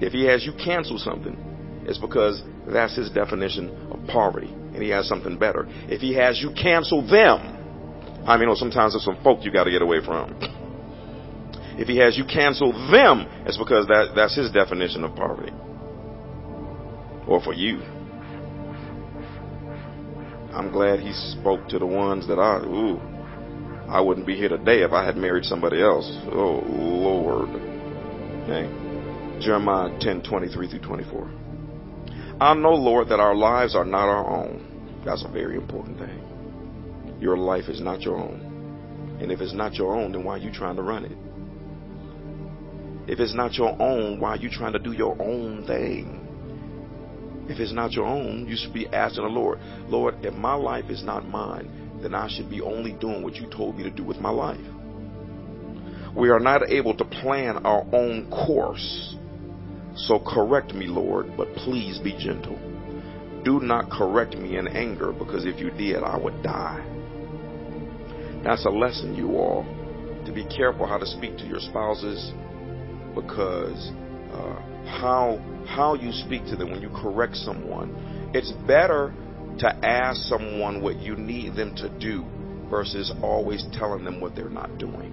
If 0.01 0.13
He 0.13 0.25
has 0.27 0.45
you 0.45 0.53
cancel 0.53 0.99
something, 0.99 1.37
it's 1.87 1.99
because 1.99 2.43
that's 2.67 2.97
His 2.97 3.11
definition 3.11 3.71
of 3.91 4.07
poverty, 4.07 4.49
and 4.49 4.83
He 4.83 4.91
has 4.91 5.09
something 5.09 5.39
better. 5.39 5.67
If 5.89 6.01
He 6.01 6.15
has 6.15 6.41
you 6.41 6.51
cancel 6.61 7.03
them, 7.03 7.55
I 8.27 8.39
mean, 8.39 8.55
sometimes 8.57 8.95
there's 8.95 9.05
some 9.05 9.23
folk 9.23 9.45
you 9.45 9.53
got 9.53 9.65
to 9.65 9.71
get 9.71 9.83
away 9.83 10.03
from. 10.05 10.39
If 11.77 11.89
he 11.89 11.99
has 11.99 12.17
you 12.17 12.25
cancel 12.25 12.73
them, 12.91 13.27
it's 13.47 13.59
because 13.59 13.87
that, 13.89 14.13
that's 14.15 14.37
his 14.37 14.51
definition 14.51 15.05
of 15.05 15.15
poverty. 15.15 15.53
Or 17.27 17.43
for 17.43 17.53
you. 17.53 17.83
I'm 20.55 20.71
glad 20.71 21.01
he 21.01 21.13
spoke 21.13 21.69
to 21.69 21.79
the 21.79 21.87
ones 21.87 22.29
that 22.29 22.39
I, 22.39 22.59
ooh, 22.65 23.01
I 23.89 24.01
wouldn't 24.01 24.27
be 24.27 24.37
here 24.37 24.49
today 24.49 24.83
if 24.83 24.93
I 24.93 25.05
had 25.05 25.17
married 25.17 25.45
somebody 25.45 25.81
else. 25.81 26.11
Oh, 26.33 26.63
Lord. 26.67 27.51
Okay. 28.45 28.69
Jeremiah 29.41 29.91
10 30.01 30.23
23 30.23 30.69
through 30.69 30.81
24. 30.81 31.31
I 32.41 32.55
know, 32.55 32.73
Lord, 32.73 33.09
that 33.09 33.21
our 33.21 33.35
lives 33.35 33.77
are 33.77 33.85
not 33.85 34.09
our 34.09 34.27
own. 34.27 35.03
That's 35.05 35.25
a 35.25 35.29
very 35.29 35.57
important 35.57 35.99
thing. 35.99 37.19
Your 37.21 37.37
life 37.37 37.69
is 37.69 37.81
not 37.81 38.03
your 38.03 38.17
own. 38.17 39.19
And 39.21 39.31
if 39.31 39.41
it's 39.41 39.55
not 39.55 39.75
your 39.75 39.95
own, 39.95 40.13
then 40.13 40.25
why 40.25 40.35
are 40.35 40.39
you 40.39 40.51
trying 40.51 40.77
to 40.77 40.83
run 40.83 41.05
it? 41.05 41.17
If 43.11 43.21
it's 43.21 43.35
not 43.35 43.55
your 43.55 43.81
own, 43.81 44.19
why 44.19 44.31
are 44.31 44.37
you 44.37 44.51
trying 44.51 44.73
to 44.73 44.79
do 44.79 44.93
your 44.93 45.21
own 45.21 45.67
thing? 45.67 46.21
If 47.49 47.61
it's 47.61 47.73
not 47.73 47.93
your 47.93 48.07
own, 48.07 48.47
you 48.49 48.57
should 48.57 48.73
be 48.73 48.89
asking 48.89 49.25
the 49.25 49.31
Lord, 49.31 49.59
Lord, 49.89 50.25
if 50.25 50.33
my 50.35 50.55
life 50.55 50.87
is 50.89 51.05
not 51.05 51.29
mine, 51.29 51.84
then 52.05 52.15
I 52.15 52.29
should 52.29 52.51
be 52.51 52.61
only 52.61 52.93
doing 52.93 53.23
what 53.23 53.37
you 53.37 53.49
told 53.51 53.77
me 53.77 53.83
to 53.85 53.91
do 53.91 54.05
with 54.05 54.21
my 54.21 54.31
life. 54.31 54.61
We 56.15 56.29
are 56.29 56.39
not 56.39 56.69
able 56.71 56.95
to 56.97 57.05
plan 57.05 57.65
our 57.65 57.85
own 57.93 58.31
course. 58.31 59.17
So 59.97 60.19
correct 60.19 60.75
me, 60.75 60.87
Lord, 60.87 61.37
but 61.37 61.53
please 61.55 61.99
be 61.99 62.17
gentle. 62.19 62.59
Do 63.45 63.61
not 63.61 63.91
correct 63.91 64.37
me 64.37 64.57
in 64.57 64.69
anger, 64.69 65.13
because 65.13 65.45
if 65.45 65.59
you 65.61 65.71
did, 65.71 66.03
I 66.03 66.17
would 66.17 66.43
die. 66.43 66.85
That's 68.45 68.65
a 68.67 68.71
lesson, 68.71 69.15
you 69.15 69.37
all, 69.37 69.65
to 70.27 70.33
be 70.33 70.45
careful 70.45 70.87
how 70.87 70.99
to 70.99 71.07
speak 71.07 71.37
to 71.39 71.47
your 71.47 71.61
spouses, 71.61 72.33
because 73.15 73.93
uh, 74.33 74.61
how 75.01 75.41
how 75.67 75.95
you 75.95 76.13
speak 76.13 76.45
to 76.47 76.57
them 76.57 76.71
when 76.71 76.83
you 76.83 76.91
correct 76.91 77.37
someone. 77.37 78.31
It's 78.35 78.53
better 78.67 79.15
to 79.59 79.87
ask 79.87 80.23
someone 80.23 80.83
what 80.83 80.99
you 80.99 81.17
need 81.17 81.55
them 81.55 81.75
to 81.77 81.89
do 81.99 82.25
versus 82.71 83.13
always 83.23 83.65
telling 83.73 84.05
them 84.05 84.21
what 84.21 84.35
they're 84.35 84.49
not 84.49 84.79
doing. 84.79 85.13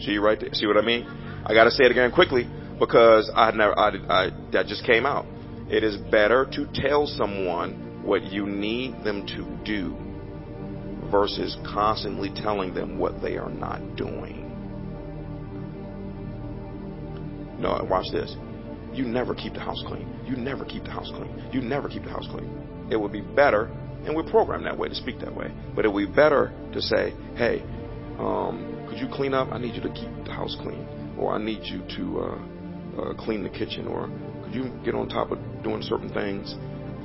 See 0.00 0.12
you 0.12 0.22
right 0.22 0.38
there? 0.38 0.52
See 0.52 0.66
what 0.66 0.76
I 0.76 0.82
mean? 0.82 1.06
I 1.44 1.54
got 1.54 1.64
to 1.64 1.70
say 1.70 1.84
it 1.84 1.90
again 1.90 2.12
quickly 2.12 2.48
because 2.78 3.30
I 3.34 3.50
never 3.50 3.78
I, 3.78 3.88
I 4.08 4.30
that 4.52 4.66
just 4.66 4.84
came 4.84 5.06
out. 5.06 5.26
It 5.68 5.84
is 5.84 5.96
better 5.96 6.46
to 6.52 6.66
tell 6.72 7.06
someone 7.06 8.02
what 8.04 8.24
you 8.24 8.46
need 8.46 9.04
them 9.04 9.26
to 9.26 9.44
do 9.64 9.96
versus 11.10 11.56
constantly 11.64 12.30
telling 12.34 12.74
them 12.74 12.98
what 12.98 13.20
they 13.20 13.36
are 13.36 13.50
not 13.50 13.96
doing. 13.96 14.44
No, 17.58 17.84
watch 17.90 18.06
this. 18.12 18.34
You 18.98 19.04
never 19.04 19.32
keep 19.32 19.54
the 19.54 19.60
house 19.60 19.80
clean. 19.86 20.08
You 20.26 20.34
never 20.34 20.64
keep 20.64 20.82
the 20.82 20.90
house 20.90 21.08
clean. 21.14 21.50
You 21.52 21.60
never 21.60 21.88
keep 21.88 22.02
the 22.02 22.10
house 22.10 22.26
clean. 22.32 22.50
It 22.90 22.96
would 22.96 23.12
be 23.12 23.20
better, 23.20 23.66
and 24.04 24.16
we're 24.16 24.28
programmed 24.28 24.66
that 24.66 24.76
way 24.76 24.88
to 24.88 24.94
speak 24.96 25.20
that 25.20 25.32
way, 25.32 25.54
but 25.76 25.84
it 25.84 25.88
would 25.88 26.08
be 26.08 26.12
better 26.12 26.52
to 26.72 26.82
say, 26.82 27.14
hey, 27.36 27.62
um, 28.18 28.84
could 28.90 28.98
you 28.98 29.06
clean 29.06 29.34
up? 29.34 29.52
I 29.52 29.58
need 29.58 29.76
you 29.76 29.82
to 29.82 29.90
keep 29.90 30.10
the 30.24 30.32
house 30.32 30.56
clean. 30.62 30.84
Or 31.16 31.32
I 31.32 31.38
need 31.38 31.60
you 31.62 31.84
to 31.96 32.18
uh, 32.18 33.00
uh, 33.00 33.14
clean 33.14 33.44
the 33.44 33.50
kitchen. 33.50 33.86
Or 33.86 34.10
could 34.42 34.52
you 34.52 34.72
get 34.84 34.96
on 34.96 35.08
top 35.08 35.30
of 35.30 35.38
doing 35.62 35.80
certain 35.82 36.12
things 36.12 36.56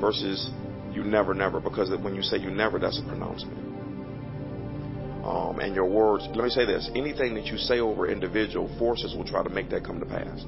versus 0.01 0.49
you 0.93 1.03
never, 1.03 1.35
never. 1.35 1.59
Because 1.59 1.91
when 2.01 2.15
you 2.15 2.23
say 2.23 2.37
you 2.37 2.49
never, 2.49 2.79
that's 2.79 2.99
a 2.99 3.07
pronouncement. 3.07 3.59
Um, 5.23 5.59
and 5.59 5.75
your 5.75 5.85
words, 5.85 6.25
let 6.33 6.43
me 6.43 6.49
say 6.49 6.65
this 6.65 6.89
anything 6.95 7.35
that 7.35 7.45
you 7.45 7.57
say 7.57 7.79
over 7.79 8.09
individual 8.09 8.67
forces 8.79 9.13
will 9.15 9.25
try 9.25 9.43
to 9.43 9.49
make 9.49 9.69
that 9.69 9.85
come 9.85 9.99
to 9.99 10.07
pass. 10.07 10.43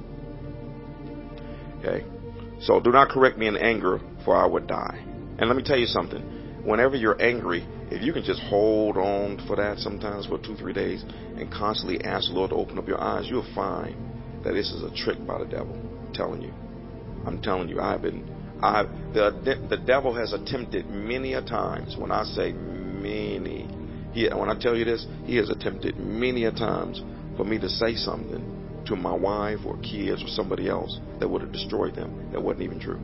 Okay? 1.78 2.04
So 2.60 2.80
do 2.80 2.90
not 2.90 3.08
correct 3.10 3.38
me 3.38 3.46
in 3.46 3.56
anger, 3.56 4.00
for 4.24 4.36
I 4.36 4.46
would 4.46 4.66
die. 4.66 4.98
And 5.38 5.48
let 5.48 5.56
me 5.56 5.62
tell 5.62 5.78
you 5.78 5.86
something. 5.86 6.22
Whenever 6.64 6.96
you're 6.96 7.20
angry, 7.22 7.66
if 7.90 8.02
you 8.02 8.12
can 8.12 8.24
just 8.24 8.40
hold 8.42 8.96
on 8.96 9.44
for 9.46 9.56
that 9.56 9.78
sometimes 9.78 10.26
for 10.26 10.38
two, 10.38 10.56
three 10.56 10.72
days 10.72 11.04
and 11.36 11.50
constantly 11.52 12.02
ask 12.02 12.28
the 12.28 12.34
Lord 12.34 12.50
to 12.50 12.56
open 12.56 12.78
up 12.78 12.88
your 12.88 13.00
eyes, 13.00 13.26
you'll 13.28 13.54
find 13.54 13.94
that 14.42 14.54
this 14.54 14.72
is 14.72 14.82
a 14.82 14.90
trick 14.94 15.24
by 15.26 15.38
the 15.38 15.44
devil. 15.44 15.74
I'm 15.74 16.12
telling 16.12 16.42
you. 16.42 16.52
I'm 17.26 17.40
telling 17.42 17.68
you, 17.68 17.80
I've 17.80 18.02
been 18.02 18.28
I 18.62 18.84
the 19.12 19.66
the 19.68 19.76
devil 19.76 20.14
has 20.14 20.32
attempted 20.32 20.88
many 20.88 21.34
a 21.34 21.42
times. 21.42 21.96
When 21.96 22.10
I 22.10 22.24
say 22.24 22.52
many, 22.52 23.68
he, 24.12 24.28
when 24.28 24.48
I 24.48 24.58
tell 24.58 24.76
you 24.76 24.84
this, 24.84 25.06
he 25.24 25.36
has 25.36 25.50
attempted 25.50 25.98
many 25.98 26.44
a 26.44 26.52
times 26.52 27.02
for 27.36 27.44
me 27.44 27.58
to 27.58 27.68
say 27.68 27.94
something 27.96 28.55
to 28.86 28.96
my 28.96 29.14
wife 29.14 29.60
or 29.66 29.76
kids 29.78 30.22
or 30.22 30.28
somebody 30.28 30.68
else 30.68 30.98
that 31.20 31.28
would 31.28 31.42
have 31.42 31.52
destroyed 31.52 31.94
them. 31.94 32.30
That 32.32 32.42
wasn't 32.42 32.62
even 32.62 32.80
true. 32.80 33.00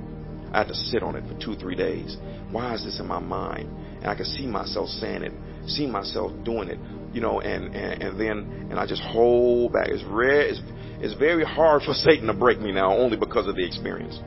I 0.53 0.59
had 0.59 0.69
to 0.69 0.75
sit 0.75 1.03
on 1.03 1.17
it 1.17 1.25
for 1.27 1.39
two, 1.41 1.55
three 1.57 1.75
days. 1.75 2.17
Why 2.51 2.75
is 2.75 2.85
this 2.85 3.01
in 3.01 3.07
my 3.07 3.19
mind? 3.19 3.69
And 4.01 4.07
I 4.07 4.15
could 4.15 4.27
see 4.27 4.47
myself 4.47 4.89
saying 4.89 5.23
it, 5.23 5.33
see 5.67 5.87
myself 5.87 6.33
doing 6.45 6.69
it, 6.69 6.79
you 7.15 7.21
know, 7.21 7.41
and, 7.41 7.75
and, 7.75 8.03
and 8.03 8.21
then, 8.21 8.69
and 8.71 8.79
I 8.79 8.87
just 8.87 9.03
hold 9.03 9.73
back. 9.73 9.89
It's 9.89 10.05
rare, 10.05 10.43
it's, 10.43 10.61
it's 11.01 11.15
very 11.15 11.45
hard 11.45 11.83
for 11.83 11.95
Satan 11.95 12.27
to 12.27 12.35
break 12.35 12.61
me 12.61 12.73
now 12.73 12.95
only 12.97 13.17
because 13.17 13.47
of 13.47 13.57
the 13.57 13.65
experience. 13.65 14.21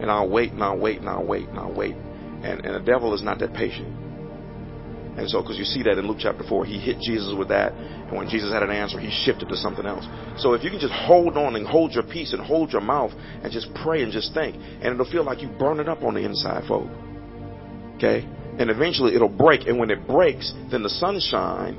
And 0.00 0.10
I'll 0.10 0.28
wait 0.28 0.52
and 0.52 0.62
I'll 0.62 0.78
wait 0.78 0.98
and 0.98 1.08
I'll 1.08 1.24
wait 1.24 1.48
and 1.48 1.58
I'll 1.58 1.74
wait. 1.74 1.94
And, 1.94 2.64
and 2.64 2.74
the 2.74 2.80
devil 2.84 3.14
is 3.14 3.22
not 3.22 3.38
that 3.38 3.54
patient. 3.54 4.11
And 5.16 5.28
so, 5.28 5.42
because 5.42 5.58
you 5.58 5.64
see 5.64 5.82
that 5.82 5.98
in 5.98 6.06
Luke 6.08 6.16
chapter 6.20 6.42
4, 6.42 6.64
he 6.64 6.78
hit 6.78 6.98
Jesus 6.98 7.34
with 7.36 7.48
that. 7.48 7.72
And 7.72 8.16
when 8.16 8.28
Jesus 8.30 8.50
had 8.50 8.62
an 8.62 8.70
answer, 8.70 8.98
he 8.98 9.10
shifted 9.24 9.48
to 9.50 9.56
something 9.56 9.84
else. 9.84 10.06
So 10.40 10.54
if 10.54 10.64
you 10.64 10.70
can 10.70 10.80
just 10.80 10.94
hold 10.94 11.36
on 11.36 11.54
and 11.54 11.66
hold 11.66 11.92
your 11.92 12.02
peace 12.02 12.32
and 12.32 12.40
hold 12.40 12.72
your 12.72 12.80
mouth 12.80 13.12
and 13.42 13.52
just 13.52 13.68
pray 13.74 14.02
and 14.02 14.10
just 14.10 14.32
think, 14.32 14.56
and 14.56 14.86
it'll 14.86 15.10
feel 15.10 15.24
like 15.24 15.42
you 15.42 15.48
burn 15.48 15.80
it 15.80 15.88
up 15.88 16.02
on 16.02 16.14
the 16.14 16.24
inside, 16.24 16.66
folk. 16.66 16.88
Okay? 17.96 18.26
And 18.58 18.70
eventually 18.70 19.14
it'll 19.14 19.28
break. 19.28 19.66
And 19.66 19.78
when 19.78 19.90
it 19.90 20.06
breaks, 20.06 20.52
then 20.70 20.82
the 20.82 20.88
sunshine 20.88 21.76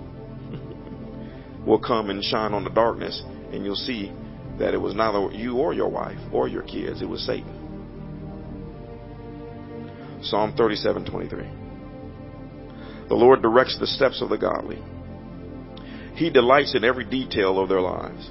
will 1.66 1.80
come 1.80 2.12
and 2.12 2.24
shine 2.24 2.54
on 2.54 2.64
the 2.64 2.70
darkness. 2.70 3.24
And 3.52 3.66
you'll 3.66 3.76
see 3.76 4.14
that 4.60 4.76
it 4.76 4.82
was 4.82 4.94
neither 4.94 5.32
you 5.32 5.58
or 5.58 5.74
your 5.74 5.90
wife 5.90 6.20
or 6.32 6.48
your 6.48 6.62
kids, 6.62 7.02
it 7.02 7.10
was 7.10 7.26
Satan. 7.26 7.62
Psalm 10.22 10.54
37 10.56 11.06
23. 11.06 11.63
The 13.10 13.16
Lord 13.16 13.42
directs 13.42 13.78
the 13.80 13.88
steps 13.88 14.22
of 14.22 14.30
the 14.30 14.38
godly. 14.38 14.82
He 16.16 16.30
delights 16.30 16.76
in 16.76 16.84
every 16.84 17.06
detail 17.06 17.60
of 17.60 17.70
their 17.70 17.82
lives. 17.82 18.30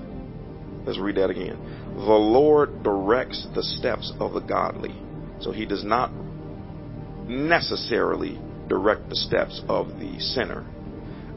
Let's 0.85 0.99
read 0.99 1.17
that 1.17 1.31
again. 1.31 1.95
The 1.95 2.03
Lord 2.03 2.83
directs 2.83 3.47
the 3.55 3.63
steps 3.63 4.13
of 4.19 4.33
the 4.33 4.41
godly. 4.41 4.95
So 5.41 5.53
he 5.53 5.67
does 5.67 5.85
not 5.85 6.11
necessarily 7.29 8.41
direct 8.69 9.09
the 9.09 9.17
steps 9.17 9.61
of 9.69 9.89
the 9.99 10.19
sinner. 10.19 10.65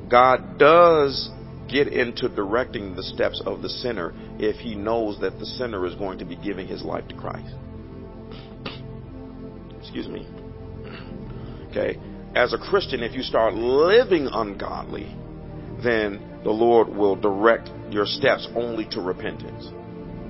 God 0.09 0.57
does 0.57 1.29
get 1.67 1.87
into 1.87 2.29
directing 2.29 2.95
the 2.95 3.03
steps 3.03 3.41
of 3.45 3.61
the 3.61 3.69
sinner 3.69 4.13
if 4.39 4.57
he 4.57 4.75
knows 4.75 5.19
that 5.21 5.39
the 5.39 5.45
sinner 5.45 5.85
is 5.85 5.95
going 5.95 6.19
to 6.19 6.25
be 6.25 6.35
giving 6.35 6.67
his 6.67 6.83
life 6.83 7.07
to 7.07 7.15
Christ. 7.15 7.55
Excuse 9.79 10.07
me. 10.07 10.27
Okay 11.71 11.99
as 12.35 12.51
a 12.51 12.57
Christian, 12.57 13.01
if 13.01 13.13
you 13.13 13.23
start 13.23 13.53
living 13.53 14.27
ungodly, 14.31 15.15
then 15.81 16.41
the 16.43 16.51
Lord 16.51 16.89
will 16.89 17.15
direct 17.15 17.69
your 17.89 18.05
steps 18.05 18.47
only 18.55 18.85
to 18.91 18.99
repentance. 18.99 19.69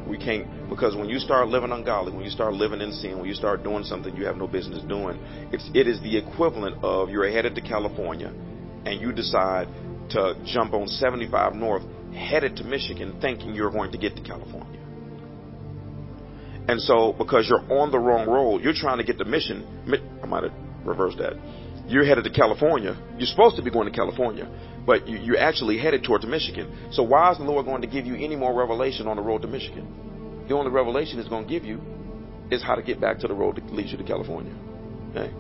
We 0.07 0.19
can't, 0.19 0.69
because 0.69 0.95
when 0.95 1.09
you 1.09 1.17
start 1.17 1.47
living 1.47 1.71
ungodly, 1.71 2.13
when 2.13 2.23
you 2.23 2.29
start 2.29 2.53
living 2.53 2.79
in 2.79 2.91
sin, 2.91 3.17
when 3.17 3.27
you 3.27 3.33
start 3.33 3.63
doing 3.63 3.83
something 3.83 4.15
you 4.15 4.25
have 4.25 4.37
no 4.37 4.47
business 4.47 4.83
doing, 4.83 5.19
it's, 5.51 5.67
it 5.73 5.87
is 5.87 5.99
the 6.01 6.15
equivalent 6.15 6.83
of 6.83 7.09
you're 7.09 7.29
headed 7.29 7.55
to 7.55 7.61
California 7.61 8.31
and 8.85 9.01
you 9.01 9.11
decide 9.11 9.67
to 10.11 10.39
jump 10.45 10.73
on 10.73 10.87
75 10.87 11.55
North, 11.55 11.83
headed 12.13 12.55
to 12.57 12.63
Michigan, 12.63 13.17
thinking 13.19 13.55
you're 13.55 13.71
going 13.71 13.91
to 13.91 13.97
get 13.97 14.15
to 14.15 14.21
California. 14.21 14.79
And 16.67 16.79
so, 16.81 17.13
because 17.17 17.47
you're 17.49 17.79
on 17.79 17.91
the 17.91 17.99
wrong 17.99 18.27
road, 18.27 18.63
you're 18.63 18.73
trying 18.73 18.99
to 18.99 19.03
get 19.03 19.17
to 19.17 19.25
Mission. 19.25 19.65
I 20.21 20.25
might 20.27 20.43
have 20.43 20.53
reversed 20.85 21.17
that 21.17 21.33
you're 21.87 22.05
headed 22.05 22.23
to 22.23 22.29
California. 22.31 22.97
You're 23.17 23.27
supposed 23.27 23.55
to 23.57 23.61
be 23.61 23.71
going 23.71 23.91
to 23.91 23.95
California, 23.95 24.49
but 24.85 25.07
you, 25.07 25.35
are 25.35 25.37
actually 25.37 25.77
headed 25.77 26.03
toward 26.03 26.23
Michigan. 26.23 26.89
So 26.91 27.03
why 27.03 27.31
is 27.31 27.37
the 27.37 27.43
Lord 27.43 27.65
going 27.65 27.81
to 27.81 27.87
give 27.87 28.05
you 28.05 28.15
any 28.15 28.35
more 28.35 28.53
revelation 28.53 29.07
on 29.07 29.17
the 29.17 29.21
road 29.21 29.41
to 29.43 29.47
Michigan? 29.47 30.45
The 30.47 30.55
only 30.55 30.71
revelation 30.71 31.19
He's 31.19 31.27
going 31.27 31.45
to 31.45 31.49
give 31.49 31.63
you 31.63 31.81
is 32.51 32.63
how 32.63 32.75
to 32.75 32.83
get 32.83 33.01
back 33.01 33.19
to 33.19 33.27
the 33.27 33.33
road 33.33 33.55
that 33.57 33.73
leads 33.73 33.91
you 33.91 33.97
to 33.97 34.03
California. 34.03 34.53
Okay? 35.11 35.33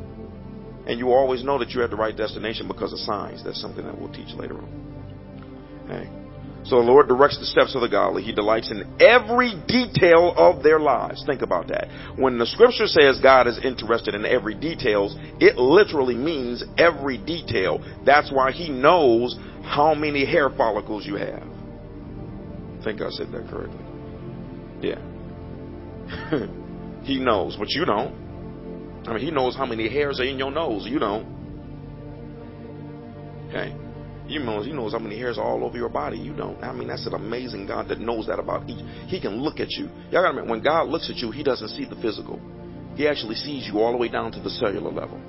And 0.87 0.99
you 0.99 1.11
always 1.11 1.43
know 1.43 1.57
that 1.59 1.71
you're 1.71 1.83
at 1.83 1.89
the 1.89 1.95
right 1.95 2.15
destination 2.15 2.67
because 2.67 2.93
of 2.93 2.99
signs. 2.99 3.43
That's 3.43 3.59
something 3.59 3.85
that 3.85 3.99
we'll 3.99 4.13
teach 4.13 4.33
later 4.35 4.57
on. 4.57 5.85
Okay? 5.85 6.24
So 6.65 6.77
the 6.77 6.81
Lord 6.81 7.07
directs 7.07 7.37
the 7.37 7.45
steps 7.45 7.75
of 7.75 7.81
the 7.81 7.89
godly. 7.89 8.23
He 8.23 8.33
delights 8.33 8.71
in 8.71 8.99
every 8.99 9.53
detail 9.67 10.33
of 10.35 10.63
their 10.63 10.79
lives. 10.79 11.23
Think 11.25 11.43
about 11.43 11.67
that. 11.67 11.87
When 12.17 12.39
the 12.39 12.47
scripture 12.47 12.87
says 12.87 13.19
God 13.21 13.47
is 13.47 13.59
interested 13.63 14.15
in 14.15 14.25
every 14.25 14.55
details, 14.55 15.15
it 15.39 15.57
literally 15.57 16.15
means 16.15 16.63
every 16.77 17.19
detail. 17.19 17.83
That's 18.03 18.31
why 18.31 18.51
he 18.51 18.69
knows 18.69 19.37
how 19.63 19.93
many 19.93 20.25
hair 20.25 20.49
follicles 20.49 21.05
you 21.05 21.15
have. 21.15 21.43
I 21.43 22.83
think 22.83 23.01
I 23.01 23.09
said 23.09 23.31
that 23.31 23.47
correctly. 23.47 23.85
Yeah. 24.81 24.99
he 27.03 27.19
knows, 27.19 27.55
but 27.57 27.69
you 27.69 27.85
don't. 27.85 29.05
I 29.07 29.13
mean, 29.13 29.23
he 29.23 29.29
knows 29.29 29.55
how 29.55 29.67
many 29.67 29.87
hairs 29.87 30.19
are 30.19 30.23
in 30.23 30.39
your 30.39 30.49
nose. 30.49 30.87
You 30.87 30.97
don't. 30.97 31.35
Okay. 33.49 33.84
He 34.27 34.39
know, 34.39 34.63
he 34.63 34.71
knows 34.71 34.93
how 34.93 34.99
many 34.99 35.17
hairs 35.17 35.37
are 35.37 35.43
all 35.43 35.63
over 35.63 35.77
your 35.77 35.89
body. 35.89 36.17
You 36.17 36.33
don't. 36.33 36.61
I 36.63 36.73
mean, 36.73 36.87
that's 36.87 37.05
an 37.05 37.13
amazing 37.13 37.67
God 37.67 37.87
that 37.89 37.99
knows 37.99 38.25
that 38.27 38.39
about 38.39 38.67
each. 38.67 38.83
He 39.07 39.21
can 39.21 39.41
look 39.41 39.59
at 39.59 39.71
you. 39.71 39.85
Y'all 40.09 40.23
gotta 40.23 40.29
remember, 40.29 40.51
when 40.51 40.63
God 40.63 40.87
looks 40.87 41.09
at 41.09 41.17
you, 41.17 41.31
He 41.31 41.43
doesn't 41.43 41.69
see 41.69 41.85
the 41.85 41.95
physical. 41.97 42.39
He 42.95 43.07
actually 43.07 43.35
sees 43.35 43.67
you 43.67 43.79
all 43.79 43.91
the 43.91 43.97
way 43.97 44.07
down 44.07 44.31
to 44.31 44.39
the 44.39 44.49
cellular 44.49 44.91
level. 44.91 45.19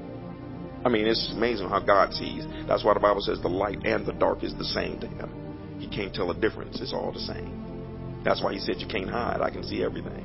I 0.84 0.88
mean, 0.88 1.06
it's 1.06 1.32
amazing 1.32 1.68
how 1.68 1.80
God 1.80 2.12
sees. 2.14 2.46
That's 2.68 2.84
why 2.84 2.94
the 2.94 3.00
Bible 3.00 3.20
says 3.20 3.40
the 3.42 3.48
light 3.48 3.84
and 3.84 4.06
the 4.06 4.12
dark 4.12 4.44
is 4.44 4.54
the 4.54 4.64
same 4.64 4.98
to 5.00 5.06
Him. 5.06 5.78
He 5.78 5.88
can't 5.88 6.14
tell 6.14 6.30
a 6.30 6.34
difference. 6.34 6.80
It's 6.80 6.92
all 6.92 7.12
the 7.12 7.20
same. 7.20 8.22
That's 8.24 8.42
why 8.42 8.54
He 8.54 8.60
said 8.60 8.76
you 8.78 8.86
can't 8.86 9.10
hide. 9.10 9.40
I 9.40 9.50
can 9.50 9.64
see 9.64 9.82
everything. 9.82 10.24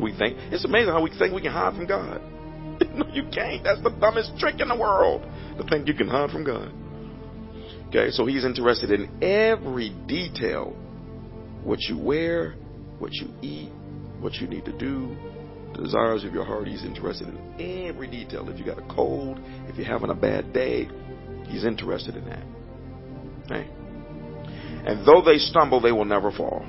We 0.00 0.16
think 0.16 0.36
it's 0.50 0.64
amazing 0.64 0.92
how 0.92 1.02
we 1.02 1.10
think 1.16 1.32
we 1.32 1.40
can 1.40 1.52
hide 1.52 1.76
from 1.76 1.86
God. 1.86 2.20
no, 2.94 3.06
you 3.12 3.24
can't. 3.32 3.62
That's 3.62 3.82
the 3.82 3.90
dumbest 3.90 4.36
trick 4.38 4.60
in 4.60 4.68
the 4.68 4.76
world 4.76 5.22
to 5.56 5.64
think 5.64 5.86
you 5.86 5.94
can 5.94 6.08
hide 6.08 6.30
from 6.30 6.44
God. 6.44 6.72
Okay, 7.94 8.10
so 8.10 8.24
he's 8.24 8.46
interested 8.46 8.90
in 8.90 9.22
every 9.22 9.90
detail 10.06 10.74
what 11.62 11.78
you 11.82 11.98
wear, 11.98 12.54
what 12.98 13.12
you 13.12 13.28
eat, 13.42 13.70
what 14.18 14.32
you 14.36 14.46
need 14.46 14.64
to 14.64 14.72
do, 14.78 15.14
the 15.74 15.82
desires 15.82 16.24
of 16.24 16.32
your 16.32 16.46
heart. 16.46 16.68
He's 16.68 16.84
interested 16.84 17.28
in 17.28 17.86
every 17.86 18.08
detail. 18.08 18.48
If 18.48 18.58
you 18.58 18.64
got 18.64 18.78
a 18.78 18.94
cold, 18.94 19.38
if 19.68 19.76
you're 19.76 19.84
having 19.84 20.08
a 20.08 20.14
bad 20.14 20.54
day, 20.54 20.88
he's 21.48 21.66
interested 21.66 22.16
in 22.16 22.24
that. 22.24 22.42
Okay? 23.44 23.68
And 24.86 25.06
though 25.06 25.20
they 25.20 25.36
stumble, 25.36 25.82
they 25.82 25.92
will 25.92 26.06
never 26.06 26.32
fall, 26.32 26.64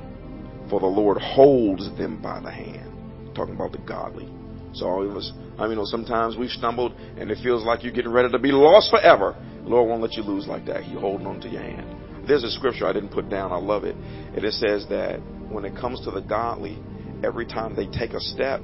for 0.70 0.82
the 0.82 0.88
Lord 0.88 1.22
holds 1.22 1.86
them 1.98 2.22
by 2.22 2.42
the 2.42 2.52
hand. 2.52 3.34
Talking 3.34 3.56
about 3.56 3.72
the 3.72 3.78
godly. 3.78 4.30
So 4.74 4.88
all 4.88 5.10
of 5.10 5.16
us, 5.16 5.32
I 5.58 5.68
mean, 5.68 5.78
know 5.78 5.86
sometimes 5.86 6.36
we've 6.36 6.50
stumbled 6.50 6.92
and 7.18 7.32
it 7.32 7.38
feels 7.42 7.64
like 7.64 7.82
you're 7.82 7.94
getting 7.94 8.12
ready 8.12 8.30
to 8.30 8.40
be 8.40 8.52
lost 8.52 8.90
forever. 8.90 9.38
Lord 9.66 9.90
won't 9.90 10.02
let 10.02 10.14
you 10.14 10.24
lose 10.24 10.48
like 10.48 10.66
that. 10.66 10.84
He's 10.84 11.00
holding 11.00 11.28
on 11.28 11.40
to 11.42 11.50
your 11.50 11.62
hand. 11.62 12.28
There's 12.28 12.44
a 12.44 12.52
scripture 12.52 12.86
I 12.86 12.94
didn't 12.94 13.12
put 13.12 13.30
down. 13.30 13.52
I 13.52 13.58
love 13.58 13.84
it. 13.84 13.96
And 13.96 14.44
it 14.44 14.54
says 14.54 14.86
that 14.90 15.20
when 15.50 15.66
it 15.66 15.76
comes 15.76 16.02
to 16.02 16.12
the 16.12 16.22
godly, 16.22 16.78
every 17.24 17.46
time 17.46 17.76
they 17.76 17.88
take 17.88 18.14
a 18.14 18.20
step, 18.20 18.62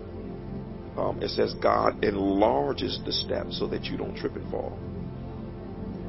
um, 0.97 1.19
it 1.21 1.29
says 1.29 1.53
God 1.61 2.03
enlarges 2.03 2.99
the 3.05 3.11
step 3.11 3.47
so 3.51 3.67
that 3.67 3.85
you 3.85 3.97
don't 3.97 4.15
trip 4.15 4.35
and 4.35 4.49
fall. 4.51 4.77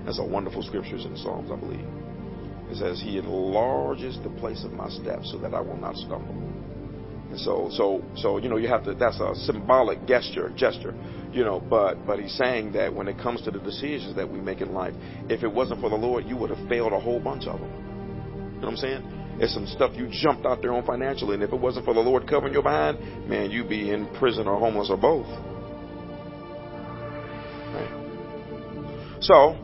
That's 0.05 0.19
a 0.19 0.25
wonderful 0.25 0.63
scriptures 0.63 1.05
in 1.05 1.17
Psalms, 1.17 1.51
I 1.51 1.57
believe. 1.57 1.87
It 2.71 2.77
says 2.77 3.01
He 3.01 3.19
enlarges 3.19 4.19
the 4.23 4.31
place 4.31 4.65
of 4.65 4.73
my 4.73 4.89
steps 4.89 5.31
so 5.31 5.39
that 5.39 5.55
I 5.55 5.61
will 5.61 5.77
not 5.77 5.97
stumble. 5.97 6.35
So, 7.37 7.71
so, 7.73 8.03
so, 8.17 8.39
you 8.39 8.49
know, 8.49 8.57
you 8.57 8.69
have 8.69 8.85
to, 8.85 8.95
that's 8.95 9.21
a 9.21 9.35
symbolic 9.35 10.05
gesture, 10.07 10.53
gesture, 10.57 10.95
you 11.33 11.45
know, 11.45 11.61
but, 11.61 12.05
but 12.07 12.19
he's 12.19 12.37
saying 12.37 12.73
that 12.73 12.93
when 12.93 13.07
it 13.09 13.19
comes 13.19 13.41
to 13.43 13.51
the 13.51 13.61
decisions 13.61 14.17
that 14.17 14.29
we 14.29 14.41
make 14.41 14.61
in 14.61 14.75
life, 14.75 14.95
if 15.29 15.43
it 15.43 15.53
wasn't 15.53 15.81
for 15.81 15.89
the 15.89 15.97
Lord, 15.97 16.27
you 16.27 16.37
would 16.37 16.51
have 16.51 16.69
failed 16.69 16.93
a 16.93 16.99
whole 16.99 17.21
bunch 17.21 17.47
of 17.47 17.61
them. 17.61 17.71
You 18.55 18.61
know 18.61 18.67
what 18.67 18.69
I'm 18.71 18.77
saying? 18.77 19.37
It's 19.41 19.55
some 19.55 19.67
stuff 19.67 19.93
you 19.95 20.09
jumped 20.11 20.45
out 20.45 20.61
there 20.61 20.73
on 20.73 20.85
financially, 20.85 21.35
and 21.35 21.43
if 21.43 21.53
it 21.53 21.59
wasn't 21.59 21.87
for 21.87 21.95
the 21.95 22.01
Lord 22.01 22.29
covering 22.29 22.53
your 22.53 22.63
behind, 22.63 23.29
man, 23.29 23.51
you'd 23.51 23.69
be 23.69 23.91
in 23.91 24.07
prison 24.17 24.47
or 24.47 24.59
homeless 24.59 24.91
or 24.91 24.99
both. 24.99 25.27
Right? 27.73 29.19
So, 29.21 29.57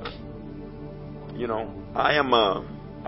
you 1.34 1.46
know, 1.46 1.70
I 1.94 2.14
am, 2.14 2.32
uh, 2.32 2.62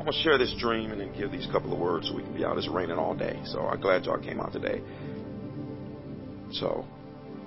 I'm 0.09 0.15
gonna 0.15 0.25
share 0.25 0.39
this 0.39 0.55
dream 0.59 0.91
and 0.91 0.99
then 0.99 1.13
give 1.15 1.31
these 1.31 1.47
couple 1.53 1.71
of 1.71 1.79
words 1.79 2.09
so 2.09 2.15
we 2.15 2.23
can 2.23 2.33
be 2.33 2.43
out. 2.43 2.57
It's 2.57 2.67
raining 2.67 2.97
all 2.97 3.15
day, 3.15 3.39
so 3.45 3.67
I'm 3.67 3.79
glad 3.79 4.07
y'all 4.07 4.19
came 4.19 4.41
out 4.41 4.55
today. 4.55 4.81
So, 6.51 6.87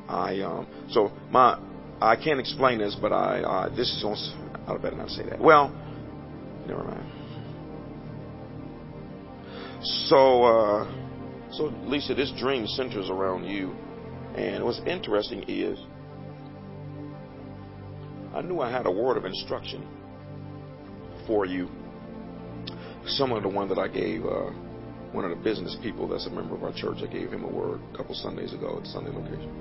I 0.08 0.42
um, 0.42 0.68
so 0.92 1.12
my 1.32 1.60
I 2.00 2.16
can't 2.16 2.40
explain 2.40 2.78
this, 2.78 2.96
but 3.02 3.12
I 3.12 3.40
uh, 3.42 3.76
this 3.76 3.90
is 3.90 4.04
on. 4.04 4.16
I 4.68 4.78
better 4.78 4.96
not 4.96 5.10
say 5.10 5.24
that. 5.28 5.40
Well, 5.40 5.70
never 6.68 6.84
mind. 6.84 7.12
So, 9.82 10.44
uh, 10.44 11.52
so 11.54 11.74
Lisa, 11.86 12.14
this 12.14 12.32
dream 12.38 12.68
centers 12.68 13.10
around 13.10 13.46
you, 13.46 13.72
and 14.36 14.64
what's 14.64 14.82
interesting 14.86 15.46
is 15.48 15.80
I 18.36 18.44
knew 18.44 18.60
I 18.60 18.70
had 18.70 18.86
a 18.86 18.92
word 18.92 19.18
of 19.18 19.26
instruction 19.26 19.84
for 21.26 21.48
you 21.48 21.68
similar 23.08 23.42
to 23.42 23.50
one 23.50 23.70
that 23.70 23.78
I 23.78 23.88
gave 23.88 24.26
uh, 24.26 24.52
one 25.12 25.26
of 25.26 25.32
the 25.32 25.44
business 25.44 25.76
people 25.82 26.08
that's 26.08 26.28
a 26.28 26.30
member 26.30 26.56
of 26.56 26.64
our 26.64 26.74
church. 26.74 26.98
I 27.02 27.08
gave 27.08 27.32
him 27.32 27.44
a 27.44 27.50
word 27.50 27.82
a 27.94 27.98
couple 27.98 28.16
Sundays 28.16 28.54
ago 28.54 28.80
at 28.80 28.88
Sunday 28.88 29.12
location. 29.12 29.52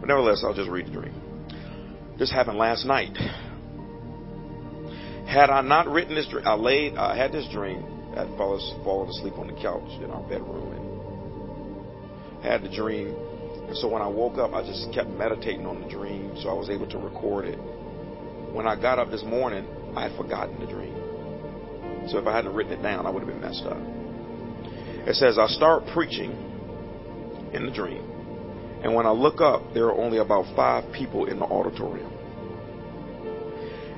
But 0.00 0.08
nevertheless, 0.08 0.42
I'll 0.44 0.54
just 0.54 0.70
read 0.70 0.86
the 0.86 0.92
dream. 0.92 1.14
This 2.18 2.30
happened 2.30 2.58
last 2.58 2.84
night. 2.84 3.16
Had 5.26 5.50
I 5.50 5.62
not 5.62 5.88
written 5.88 6.14
this 6.14 6.28
dream, 6.28 6.46
I 6.46 6.54
laid, 6.54 6.96
I 6.96 7.16
had 7.16 7.32
this 7.32 7.46
dream. 7.52 7.84
I'd 8.16 8.28
fallen, 8.36 8.60
fallen 8.84 9.08
asleep 9.08 9.34
on 9.38 9.48
the 9.48 9.54
couch 9.54 9.90
in 10.02 10.10
our 10.10 10.22
bedroom 10.28 10.72
and 10.72 12.44
had 12.44 12.62
the 12.62 12.68
dream. 12.68 13.08
And 13.66 13.76
so 13.76 13.88
when 13.88 14.02
I 14.02 14.06
woke 14.06 14.38
up, 14.38 14.52
I 14.52 14.62
just 14.62 14.92
kept 14.92 15.08
meditating 15.08 15.66
on 15.66 15.80
the 15.80 15.88
dream, 15.88 16.36
so 16.40 16.50
I 16.50 16.52
was 16.52 16.70
able 16.70 16.86
to 16.90 16.98
record 16.98 17.46
it. 17.46 17.58
When 18.52 18.68
I 18.68 18.80
got 18.80 19.00
up 19.00 19.10
this 19.10 19.24
morning, 19.24 19.66
I 19.96 20.08
had 20.08 20.16
forgotten 20.16 20.60
the 20.60 20.66
dream. 20.66 20.94
So 22.08 22.18
if 22.18 22.26
I 22.26 22.34
hadn't 22.36 22.54
written 22.54 22.72
it 22.72 22.82
down, 22.82 23.06
I 23.06 23.10
would 23.10 23.22
have 23.22 23.28
been 23.28 23.40
messed 23.40 23.64
up. 23.64 23.78
It 25.06 25.14
says, 25.16 25.38
I 25.38 25.46
start 25.48 25.84
preaching 25.92 26.32
in 27.52 27.66
the 27.66 27.72
dream. 27.72 28.02
And 28.82 28.94
when 28.94 29.06
I 29.06 29.10
look 29.10 29.40
up, 29.40 29.72
there 29.72 29.86
are 29.86 29.94
only 29.94 30.18
about 30.18 30.44
five 30.54 30.92
people 30.92 31.26
in 31.26 31.38
the 31.38 31.44
auditorium. 31.44 32.12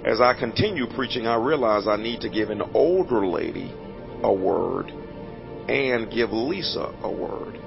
As 0.04 0.20
I 0.20 0.34
continue 0.38 0.86
preaching, 0.94 1.26
I 1.26 1.34
realize 1.34 1.88
I 1.88 1.96
need 1.96 2.20
to 2.20 2.28
give 2.28 2.50
an 2.50 2.62
older 2.74 3.26
lady 3.26 3.72
a 4.22 4.32
word 4.32 4.90
and 5.68 6.10
give 6.12 6.30
Lisa 6.30 6.94
a 7.02 7.10
word. 7.10 7.58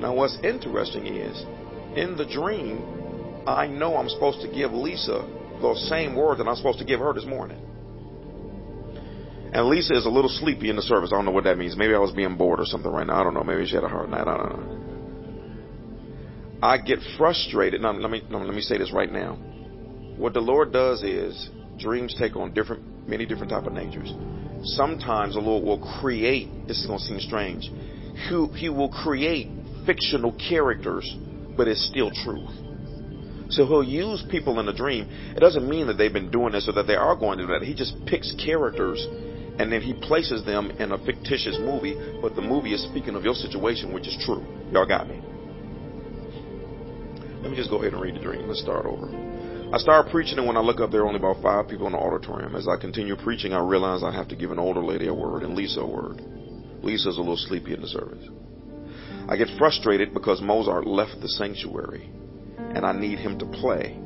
Now, 0.00 0.14
what's 0.14 0.38
interesting 0.42 1.06
is, 1.06 1.44
in 1.96 2.16
the 2.16 2.24
dream, 2.24 3.44
I 3.46 3.66
know 3.66 3.96
I'm 3.96 4.08
supposed 4.08 4.40
to 4.40 4.48
give 4.48 4.72
Lisa 4.72 5.26
the 5.60 5.74
same 5.90 6.16
word 6.16 6.38
that 6.38 6.48
I'm 6.48 6.56
supposed 6.56 6.78
to 6.78 6.86
give 6.86 7.00
her 7.00 7.12
this 7.12 7.26
morning. 7.26 7.58
And 9.52 9.66
Lisa 9.68 9.96
is 9.96 10.06
a 10.06 10.08
little 10.08 10.30
sleepy 10.30 10.70
in 10.70 10.76
the 10.76 10.82
service. 10.82 11.10
I 11.12 11.16
don't 11.16 11.24
know 11.24 11.32
what 11.32 11.44
that 11.44 11.58
means. 11.58 11.76
Maybe 11.76 11.94
I 11.94 11.98
was 11.98 12.12
being 12.12 12.36
bored 12.36 12.60
or 12.60 12.66
something 12.66 12.90
right 12.90 13.06
now. 13.06 13.20
I 13.20 13.24
don't 13.24 13.34
know. 13.34 13.42
Maybe 13.42 13.66
she 13.66 13.74
had 13.74 13.82
a 13.82 13.88
hard 13.88 14.08
night. 14.08 14.28
I 14.28 14.36
don't 14.36 14.50
know. 14.50 14.80
I 16.62 16.78
get 16.78 16.98
frustrated. 17.18 17.80
Now, 17.80 17.92
let 17.92 18.10
me 18.10 18.22
let 18.30 18.54
me 18.54 18.60
say 18.60 18.78
this 18.78 18.92
right 18.92 19.10
now. 19.10 19.34
What 20.16 20.34
the 20.34 20.40
Lord 20.40 20.72
does 20.72 21.02
is 21.02 21.50
dreams 21.78 22.14
take 22.18 22.36
on 22.36 22.52
different, 22.52 23.08
many 23.08 23.26
different 23.26 23.50
type 23.50 23.64
of 23.64 23.72
natures. 23.72 24.12
Sometimes 24.62 25.34
the 25.34 25.40
Lord 25.40 25.64
will 25.64 25.80
create. 26.00 26.68
This 26.68 26.78
is 26.80 26.86
going 26.86 26.98
to 26.98 27.04
seem 27.04 27.18
strange. 27.18 27.70
He, 28.28 28.46
he 28.58 28.68
will 28.68 28.90
create 28.90 29.48
fictional 29.86 30.32
characters, 30.32 31.16
but 31.56 31.66
it's 31.66 31.84
still 31.86 32.10
truth. 32.10 32.50
So 33.48 33.66
he'll 33.66 33.82
use 33.82 34.22
people 34.30 34.60
in 34.60 34.68
a 34.68 34.72
dream. 34.72 35.08
It 35.34 35.40
doesn't 35.40 35.68
mean 35.68 35.86
that 35.88 35.94
they've 35.94 36.12
been 36.12 36.30
doing 36.30 36.52
this 36.52 36.68
or 36.68 36.72
that 36.72 36.86
they 36.86 36.94
are 36.94 37.16
going 37.16 37.38
to 37.38 37.46
do 37.46 37.52
that. 37.52 37.62
He 37.62 37.74
just 37.74 37.94
picks 38.06 38.32
characters 38.44 39.04
and 39.60 39.70
then 39.70 39.82
he 39.82 39.92
places 39.92 40.42
them 40.46 40.70
in 40.80 40.92
a 40.92 40.98
fictitious 41.04 41.58
movie, 41.60 41.94
but 42.22 42.34
the 42.34 42.40
movie 42.40 42.72
is 42.72 42.82
speaking 42.84 43.14
of 43.14 43.24
your 43.24 43.34
situation, 43.34 43.92
which 43.92 44.08
is 44.08 44.16
true. 44.24 44.42
Y'all 44.72 44.86
got 44.86 45.06
me? 45.06 45.20
Let 47.42 47.50
me 47.50 47.56
just 47.56 47.68
go 47.68 47.76
ahead 47.76 47.92
and 47.92 48.00
read 48.00 48.14
the 48.14 48.20
dream. 48.20 48.48
Let's 48.48 48.62
start 48.62 48.86
over. 48.86 49.12
I 49.70 49.76
start 49.76 50.08
preaching, 50.10 50.38
and 50.38 50.46
when 50.46 50.56
I 50.56 50.60
look 50.60 50.80
up, 50.80 50.90
there 50.90 51.02
are 51.02 51.06
only 51.06 51.20
about 51.20 51.42
five 51.42 51.68
people 51.68 51.86
in 51.88 51.92
the 51.92 51.98
auditorium. 51.98 52.56
As 52.56 52.66
I 52.68 52.80
continue 52.80 53.16
preaching, 53.16 53.52
I 53.52 53.60
realize 53.60 54.02
I 54.02 54.10
have 54.10 54.28
to 54.28 54.34
give 54.34 54.50
an 54.50 54.58
older 54.58 54.82
lady 54.82 55.08
a 55.08 55.14
word 55.14 55.42
and 55.42 55.54
Lisa 55.54 55.80
a 55.80 55.86
word. 55.86 56.22
Lisa's 56.82 57.18
a 57.18 57.20
little 57.20 57.36
sleepy 57.36 57.74
in 57.74 57.82
the 57.82 57.88
service. 57.88 58.26
I 59.28 59.36
get 59.36 59.48
frustrated 59.58 60.14
because 60.14 60.40
Mozart 60.40 60.86
left 60.86 61.20
the 61.20 61.28
sanctuary, 61.28 62.10
and 62.56 62.86
I 62.86 62.92
need 62.92 63.18
him 63.18 63.38
to 63.38 63.44
play. 63.44 64.00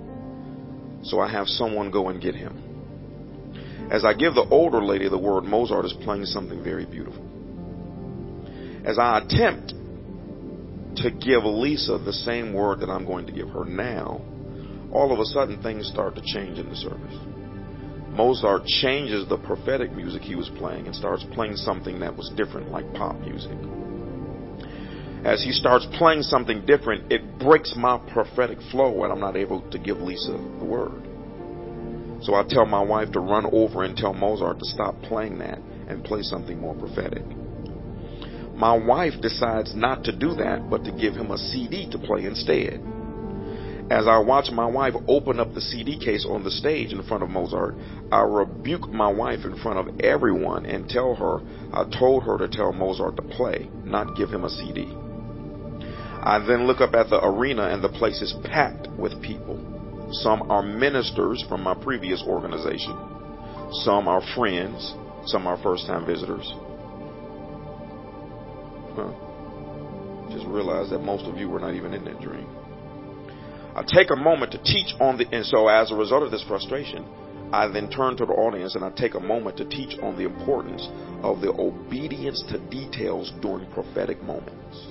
So 1.05 1.21
I 1.21 1.31
have 1.31 1.47
someone 1.47 1.93
go 1.93 2.09
and 2.09 2.21
get 2.21 2.35
him. 2.35 2.64
As 3.91 4.05
I 4.05 4.15
give 4.15 4.35
the 4.35 4.47
older 4.51 4.83
lady 4.83 5.09
the 5.09 5.19
word, 5.19 5.45
Mozart 5.45 5.85
is 5.85 5.95
playing 6.03 6.25
something 6.25 6.63
very 6.63 6.87
beautiful. 6.87 7.23
As 8.85 8.99
I 8.99 9.19
attempt 9.19 9.75
to 10.97 11.11
give 11.11 11.45
Lisa 11.45 11.99
the 11.99 12.13
same 12.13 12.53
word 12.53 12.81
that 12.81 12.91
I'm 12.91 13.05
going 13.05 13.27
to 13.27 13.33
give 13.33 13.49
her 13.51 13.65
now, 13.65 14.21
all 14.93 15.13
of 15.13 15.19
a 15.19 15.25
sudden 15.25 15.63
things 15.63 15.89
start 15.89 16.15
to 16.15 16.23
change 16.23 16.59
in 16.59 16.69
the 16.69 16.77
service. 16.77 17.17
Mozart 18.17 18.65
changes 18.67 19.29
the 19.29 19.39
prophetic 19.39 19.93
music 19.93 20.23
he 20.23 20.37
was 20.37 20.49
playing 20.57 20.87
and 20.87 20.95
starts 20.95 21.25
playing 21.33 21.57
something 21.57 21.99
that 21.99 22.17
was 22.17 22.31
different, 22.37 22.71
like 22.71 22.93
pop 22.95 23.19
music. 23.21 23.59
As 25.25 25.43
he 25.43 25.51
starts 25.51 25.87
playing 25.99 26.23
something 26.23 26.65
different, 26.65 27.11
it 27.11 27.39
breaks 27.39 27.75
my 27.77 27.99
prophetic 28.13 28.59
flow, 28.71 29.03
and 29.03 29.13
I'm 29.13 29.21
not 29.21 29.37
able 29.37 29.69
to 29.71 29.79
give 29.79 29.99
Lisa 29.99 30.33
the 30.33 30.65
word. 30.65 31.09
So 32.25 32.35
I 32.35 32.43
tell 32.49 32.65
my 32.65 32.83
wife 32.83 33.13
to 33.13 33.21
run 33.21 33.45
over 33.53 33.85
and 33.85 33.95
tell 33.95 34.15
Mozart 34.15 34.59
to 34.59 34.65
stop 34.65 35.01
playing 35.03 35.39
that 35.39 35.59
and 35.89 36.03
play 36.03 36.23
something 36.23 36.59
more 36.59 36.75
prophetic. 36.75 37.23
My 38.57 38.73
wife 38.73 39.13
decides 39.21 39.75
not 39.75 40.05
to 40.05 40.13
do 40.17 40.35
that, 40.37 40.71
but 40.71 40.85
to 40.85 40.93
give 40.93 41.15
him 41.15 41.31
a 41.31 41.37
CD 41.37 41.89
to 41.91 41.99
play 41.99 42.25
instead. 42.25 42.81
As 43.91 44.07
I 44.07 44.17
watch 44.17 44.51
my 44.51 44.65
wife 44.65 44.95
open 45.07 45.39
up 45.39 45.53
the 45.53 45.61
CD 45.61 45.99
case 45.99 46.25
on 46.27 46.43
the 46.43 46.51
stage 46.51 46.95
in 46.95 47.03
front 47.03 47.23
of 47.23 47.29
Mozart, 47.29 47.75
I 48.11 48.23
rebuke 48.23 48.89
my 48.89 49.13
wife 49.13 49.45
in 49.45 49.59
front 49.59 49.87
of 49.87 50.01
everyone 50.01 50.65
and 50.65 50.89
tell 50.89 51.15
her 51.17 51.41
I 51.75 51.85
told 51.99 52.23
her 52.23 52.39
to 52.39 52.49
tell 52.49 52.73
Mozart 52.73 53.17
to 53.17 53.23
play, 53.23 53.69
not 53.85 54.17
give 54.17 54.31
him 54.31 54.45
a 54.45 54.49
CD. 54.49 54.89
I 56.23 56.43
then 56.49 56.67
look 56.67 56.81
up 56.81 56.95
at 56.95 57.11
the 57.11 57.23
arena 57.23 57.65
and 57.69 57.85
the 57.85 57.91
place 57.91 58.23
is 58.23 58.35
packed 58.45 58.89
with 58.89 59.21
people. 59.21 59.74
Some 60.23 60.51
are 60.51 60.63
ministers 60.63 61.45
from 61.49 61.63
my 61.63 61.75
previous 61.75 62.23
organization. 62.27 62.97
Some 63.85 64.07
are 64.07 64.23
friends. 64.35 64.95
Some 65.27 65.47
are 65.47 65.61
first 65.63 65.87
time 65.87 66.07
visitors. 66.07 66.53
Huh. 68.95 69.13
Just 70.31 70.47
realized 70.47 70.91
that 70.91 71.01
most 71.01 71.25
of 71.25 71.37
you 71.37 71.49
were 71.49 71.59
not 71.59 71.75
even 71.75 71.95
in 71.95 72.05
that 72.05 72.21
dream. 72.21 72.47
I 73.75 73.83
take 73.83 74.11
a 74.11 74.17
moment 74.17 74.53
to 74.53 74.59
teach 74.63 74.95
on 75.01 75.19
the, 75.19 75.27
and 75.33 75.45
so 75.45 75.67
as 75.67 75.91
a 75.91 75.97
result 75.97 76.23
of 76.23 76.31
this 76.31 76.45
frustration, 76.47 77.05
I 77.53 77.67
then 77.69 77.91
turn 77.91 78.17
to 78.19 78.27
the 78.27 78.33
audience 78.33 78.77
and 78.77 78.85
I 78.85 78.91
take 78.91 79.15
a 79.15 79.21
moment 79.21 79.57
to 79.57 79.65
teach 79.65 79.99
on 80.01 80.17
the 80.17 80.25
importance 80.25 80.89
of 81.23 81.41
the 81.41 81.51
obedience 81.51 82.43
to 82.51 82.59
details 82.71 83.33
during 83.43 83.71
prophetic 83.73 84.23
moments. 84.23 84.87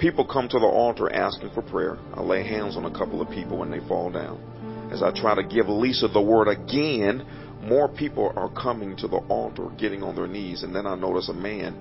People 0.00 0.24
come 0.26 0.48
to 0.48 0.58
the 0.58 0.66
altar 0.66 1.12
asking 1.12 1.50
for 1.54 1.62
prayer. 1.62 1.98
I 2.14 2.20
lay 2.20 2.42
hands 2.42 2.76
on 2.76 2.84
a 2.84 2.90
couple 2.90 3.20
of 3.22 3.30
people 3.30 3.58
when 3.58 3.70
they 3.70 3.80
fall 3.88 4.10
down. 4.10 4.40
As 4.92 5.02
I 5.02 5.10
try 5.12 5.34
to 5.34 5.42
give 5.42 5.68
Lisa 5.68 6.08
the 6.08 6.20
word 6.20 6.48
again, 6.48 7.24
more 7.62 7.88
people 7.88 8.32
are 8.36 8.50
coming 8.50 8.96
to 8.96 9.08
the 9.08 9.18
altar, 9.28 9.68
getting 9.78 10.02
on 10.02 10.14
their 10.14 10.26
knees, 10.26 10.62
and 10.62 10.74
then 10.74 10.86
I 10.86 10.94
notice 10.94 11.28
a 11.28 11.34
man 11.34 11.76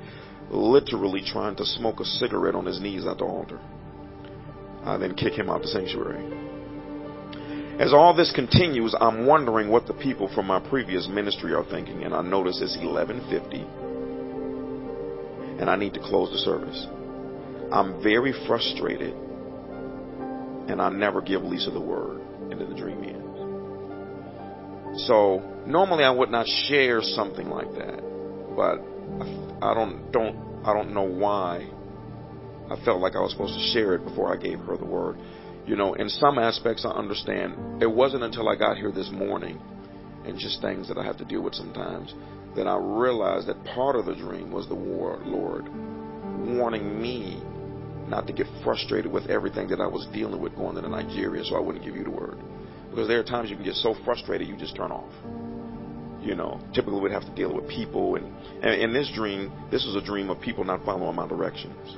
literally 0.49 1.21
trying 1.25 1.55
to 1.57 1.65
smoke 1.65 1.99
a 1.99 2.05
cigarette 2.05 2.55
on 2.55 2.65
his 2.65 2.79
knees 2.79 3.05
at 3.05 3.17
the 3.17 3.25
altar. 3.25 3.59
I 4.85 4.97
then 4.97 5.15
kick 5.15 5.33
him 5.33 5.49
out 5.49 5.61
the 5.61 5.67
sanctuary. 5.67 6.23
As 7.79 7.93
all 7.93 8.13
this 8.13 8.31
continues, 8.31 8.95
I'm 8.99 9.25
wondering 9.25 9.69
what 9.69 9.87
the 9.87 9.93
people 9.93 10.27
from 10.33 10.45
my 10.45 10.59
previous 10.59 11.07
ministry 11.07 11.53
are 11.53 11.65
thinking, 11.65 12.03
and 12.03 12.13
I 12.13 12.21
notice 12.21 12.61
it's 12.61 12.77
11:50, 12.77 13.65
and 15.59 15.69
I 15.69 15.75
need 15.75 15.93
to 15.95 15.99
close 15.99 16.31
the 16.31 16.37
service. 16.37 16.87
I'm 17.73 18.03
very 18.03 18.33
frustrated, 18.45 19.15
and 20.67 20.79
I 20.79 20.89
never 20.89 21.21
give 21.21 21.41
Lisa 21.43 21.71
the 21.71 21.81
word, 21.81 22.21
then 22.51 22.59
the 22.59 22.75
dream 22.75 23.03
ends. 23.03 23.39
So 25.07 25.41
normally 25.65 26.03
I 26.03 26.11
would 26.11 26.29
not 26.29 26.45
share 26.67 27.01
something 27.01 27.49
like 27.49 27.73
that, 27.73 27.99
but 28.55 28.77
I 29.65 29.73
don't 29.73 30.11
don't 30.11 30.37
I 30.63 30.71
don't 30.71 30.93
know 30.93 31.01
why 31.01 31.67
I 32.69 32.75
felt 32.85 33.01
like 33.01 33.15
I 33.15 33.21
was 33.21 33.31
supposed 33.31 33.55
to 33.55 33.71
share 33.73 33.95
it 33.95 34.05
before 34.05 34.31
I 34.31 34.37
gave 34.37 34.59
her 34.59 34.77
the 34.77 34.85
word. 34.85 35.17
You 35.65 35.75
know, 35.75 35.95
in 35.95 36.09
some 36.09 36.37
aspects, 36.37 36.85
I 36.85 36.91
understand. 36.91 37.81
It 37.81 37.87
wasn't 37.89 38.21
until 38.21 38.49
I 38.49 38.55
got 38.55 38.77
here 38.77 38.91
this 38.91 39.09
morning 39.11 39.59
and 40.25 40.37
just 40.37 40.61
things 40.61 40.87
that 40.89 40.99
I 40.99 41.03
have 41.03 41.17
to 41.17 41.25
deal 41.25 41.41
with 41.41 41.55
sometimes 41.55 42.13
that 42.55 42.67
I 42.67 42.77
realized 42.77 43.47
that 43.47 43.65
part 43.65 43.95
of 43.95 44.05
the 44.05 44.13
dream 44.13 44.51
was 44.51 44.67
the 44.67 44.75
war, 44.75 45.19
Lord 45.25 45.67
warning 46.45 47.01
me 47.01 47.41
not 48.07 48.27
to 48.27 48.33
get 48.33 48.47
frustrated 48.63 49.11
with 49.11 49.27
everything 49.27 49.67
that 49.69 49.79
I 49.79 49.87
was 49.87 50.07
dealing 50.13 50.41
with 50.41 50.55
going 50.55 50.77
into 50.77 50.89
Nigeria 50.89 51.43
so 51.43 51.55
I 51.55 51.59
wouldn't 51.59 51.83
give 51.83 51.95
you 51.95 52.03
the 52.03 52.11
word. 52.11 52.37
Because 52.89 53.07
there 53.07 53.19
are 53.19 53.23
times 53.23 53.49
you 53.49 53.55
can 53.55 53.65
get 53.65 53.75
so 53.75 53.95
frustrated 54.05 54.47
you 54.47 54.55
just 54.55 54.75
turn 54.75 54.91
off. 54.91 55.11
You 56.21 56.35
know, 56.35 56.61
typically 56.73 57.01
we'd 57.01 57.11
have 57.11 57.25
to 57.25 57.35
deal 57.35 57.53
with 57.53 57.67
people. 57.67 58.15
And, 58.15 58.25
and 58.63 58.81
in 58.81 58.93
this 58.93 59.11
dream, 59.13 59.51
this 59.71 59.85
was 59.85 59.95
a 59.95 60.05
dream 60.05 60.29
of 60.29 60.39
people 60.39 60.63
not 60.63 60.85
following 60.85 61.15
my 61.15 61.27
directions. 61.27 61.97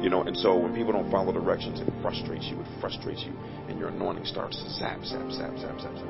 You 0.00 0.08
know, 0.08 0.22
and 0.22 0.36
so 0.36 0.56
when 0.56 0.74
people 0.74 0.92
don't 0.92 1.10
follow 1.10 1.32
directions, 1.32 1.80
it 1.80 1.88
frustrates 2.00 2.44
you. 2.46 2.60
It 2.60 2.66
frustrates 2.80 3.24
you, 3.26 3.32
and 3.68 3.78
your 3.78 3.88
anointing 3.88 4.26
starts 4.26 4.56
to 4.62 4.70
zap, 4.70 5.02
zap, 5.02 5.28
zap, 5.32 5.58
zap, 5.58 5.80
zap, 5.80 5.94
zap. 5.98 6.08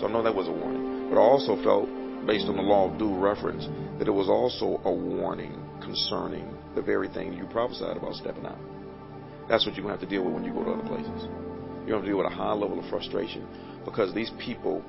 So 0.00 0.08
I 0.08 0.10
know 0.10 0.24
that 0.24 0.34
was 0.34 0.48
a 0.48 0.52
warning. 0.52 1.08
But 1.08 1.16
I 1.16 1.22
also 1.22 1.54
felt, 1.62 1.86
based 2.26 2.46
on 2.46 2.56
the 2.56 2.62
law 2.62 2.90
of 2.90 2.98
due 2.98 3.16
reference, 3.16 3.68
that 4.00 4.08
it 4.08 4.10
was 4.10 4.28
also 4.28 4.82
a 4.84 4.92
warning 4.92 5.54
concerning 5.80 6.55
the 6.76 6.82
very 6.82 7.08
thing 7.08 7.32
you 7.32 7.46
prophesied 7.46 7.96
about 7.96 8.14
stepping 8.14 8.46
out. 8.46 8.58
That's 9.48 9.66
what 9.66 9.74
you're 9.74 9.82
going 9.84 9.96
to 9.96 10.00
have 10.00 10.08
to 10.08 10.14
deal 10.14 10.24
with 10.24 10.34
when 10.34 10.44
you 10.44 10.52
go 10.52 10.62
to 10.64 10.72
other 10.72 10.86
places. 10.86 11.24
You're 11.86 11.86
going 11.86 11.86
to 11.86 11.94
have 11.94 12.02
to 12.02 12.08
deal 12.08 12.18
with 12.18 12.26
a 12.26 12.34
high 12.34 12.52
level 12.52 12.78
of 12.78 12.88
frustration 12.90 13.48
because 13.84 14.14
these 14.14 14.30
people, 14.38 14.84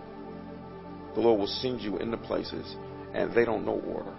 the 1.16 1.22
Lord 1.22 1.40
will 1.40 1.48
send 1.48 1.82
you 1.82 1.98
into 1.98 2.18
places 2.18 2.76
and 3.14 3.34
they 3.34 3.46
don't 3.46 3.66
know 3.66 3.80
order. 3.88 4.14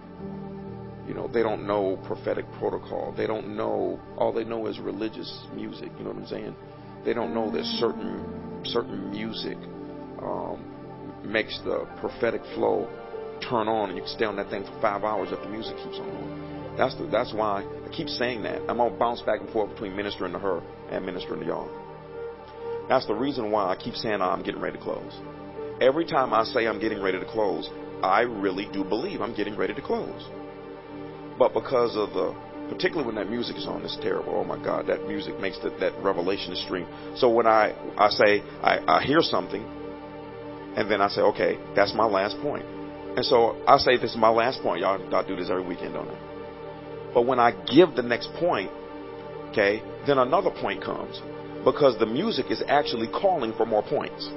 You 1.07 1.14
know, 1.14 1.28
they 1.28 1.42
don't 1.42 1.66
know 1.66 1.98
prophetic 2.07 2.44
protocol. 2.59 3.14
They 3.16 3.26
don't 3.26 3.57
know, 3.57 4.00
all 4.16 4.33
they 4.33 4.44
know 4.44 4.66
is 4.66 4.78
religious 4.78 5.46
music. 5.54 5.90
You 5.98 6.04
know 6.04 6.11
what 6.11 6.22
I'm 6.22 6.26
saying? 6.26 6.57
They 7.04 7.14
don't 7.14 7.35
know 7.35 7.50
that 7.50 7.64
certain, 7.64 8.62
certain 8.64 9.11
music 9.11 9.57
um, 10.22 10.64
makes 11.24 11.59
the 11.64 11.87
prophetic 12.00 12.42
flow 12.54 12.88
turn 13.48 13.68
on 13.68 13.90
and 13.90 13.96
you 13.96 14.02
can 14.02 14.12
stay 14.12 14.24
on 14.24 14.37
that 14.37 14.50
thing 14.50 14.64
for 14.64 14.81
five 14.81 15.04
hours 15.04 15.28
if 15.31 15.40
the 15.40 15.48
music 15.48 15.76
keeps 15.76 15.98
on 15.98 16.11
going. 16.11 16.38
That's 16.78 16.94
the, 16.94 17.06
that's 17.06 17.34
why 17.34 17.64
I 17.64 17.88
keep 17.90 18.08
saying 18.08 18.44
that. 18.44 18.60
I'm 18.70 18.76
gonna 18.76 18.96
bounce 18.96 19.20
back 19.22 19.40
and 19.40 19.50
forth 19.50 19.70
between 19.70 19.96
ministering 19.96 20.32
to 20.32 20.38
her 20.38 20.62
and 20.90 21.04
ministering 21.04 21.40
to 21.40 21.46
y'all. 21.46 21.68
That's 22.88 23.04
the 23.06 23.14
reason 23.14 23.50
why 23.50 23.64
I 23.64 23.76
keep 23.76 23.94
saying 23.94 24.22
I'm 24.22 24.44
getting 24.44 24.60
ready 24.60 24.78
to 24.78 24.82
close. 24.82 25.12
Every 25.80 26.06
time 26.06 26.32
I 26.32 26.44
say 26.44 26.66
I'm 26.68 26.80
getting 26.80 27.02
ready 27.02 27.18
to 27.18 27.26
close, 27.26 27.68
I 28.02 28.20
really 28.20 28.68
do 28.72 28.84
believe 28.84 29.20
I'm 29.20 29.34
getting 29.34 29.56
ready 29.56 29.74
to 29.74 29.82
close. 29.82 30.30
But 31.36 31.52
because 31.52 31.96
of 31.96 32.10
the, 32.10 32.34
particularly 32.68 33.06
when 33.06 33.16
that 33.16 33.28
music 33.28 33.56
is 33.56 33.66
on, 33.66 33.84
it's 33.84 33.96
terrible. 34.00 34.34
Oh 34.36 34.44
my 34.44 34.62
God, 34.62 34.86
that 34.86 35.06
music 35.06 35.38
makes 35.40 35.58
the, 35.58 35.70
that 35.80 36.00
revelation 36.00 36.54
stream. 36.54 36.86
So 37.16 37.28
when 37.28 37.46
I, 37.46 37.74
I 37.98 38.08
say, 38.08 38.40
I, 38.62 38.78
I 38.86 39.02
hear 39.02 39.20
something, 39.20 39.62
and 40.76 40.88
then 40.88 41.00
I 41.00 41.08
say, 41.08 41.22
okay, 41.22 41.58
that's 41.74 41.92
my 41.92 42.06
last 42.06 42.38
point. 42.40 42.64
And 43.16 43.24
so 43.24 43.60
I 43.66 43.78
say, 43.78 43.96
this 43.96 44.12
is 44.12 44.16
my 44.16 44.30
last 44.30 44.62
point. 44.62 44.80
Y'all, 44.80 45.00
y'all 45.10 45.26
do 45.26 45.34
this 45.34 45.50
every 45.50 45.66
weekend, 45.66 45.94
don't 45.94 46.08
it? 46.08 46.27
But 47.14 47.23
when 47.23 47.38
I 47.38 47.53
give 47.66 47.94
the 47.94 48.03
next 48.03 48.31
point, 48.38 48.71
okay, 49.51 49.83
then 50.07 50.18
another 50.18 50.51
point 50.51 50.83
comes 50.83 51.21
because 51.64 51.99
the 51.99 52.07
music 52.07 52.47
is 52.51 52.62
actually 52.68 53.09
calling 53.09 53.53
for 53.57 53.66
more 53.66 53.83
points. 53.83 54.29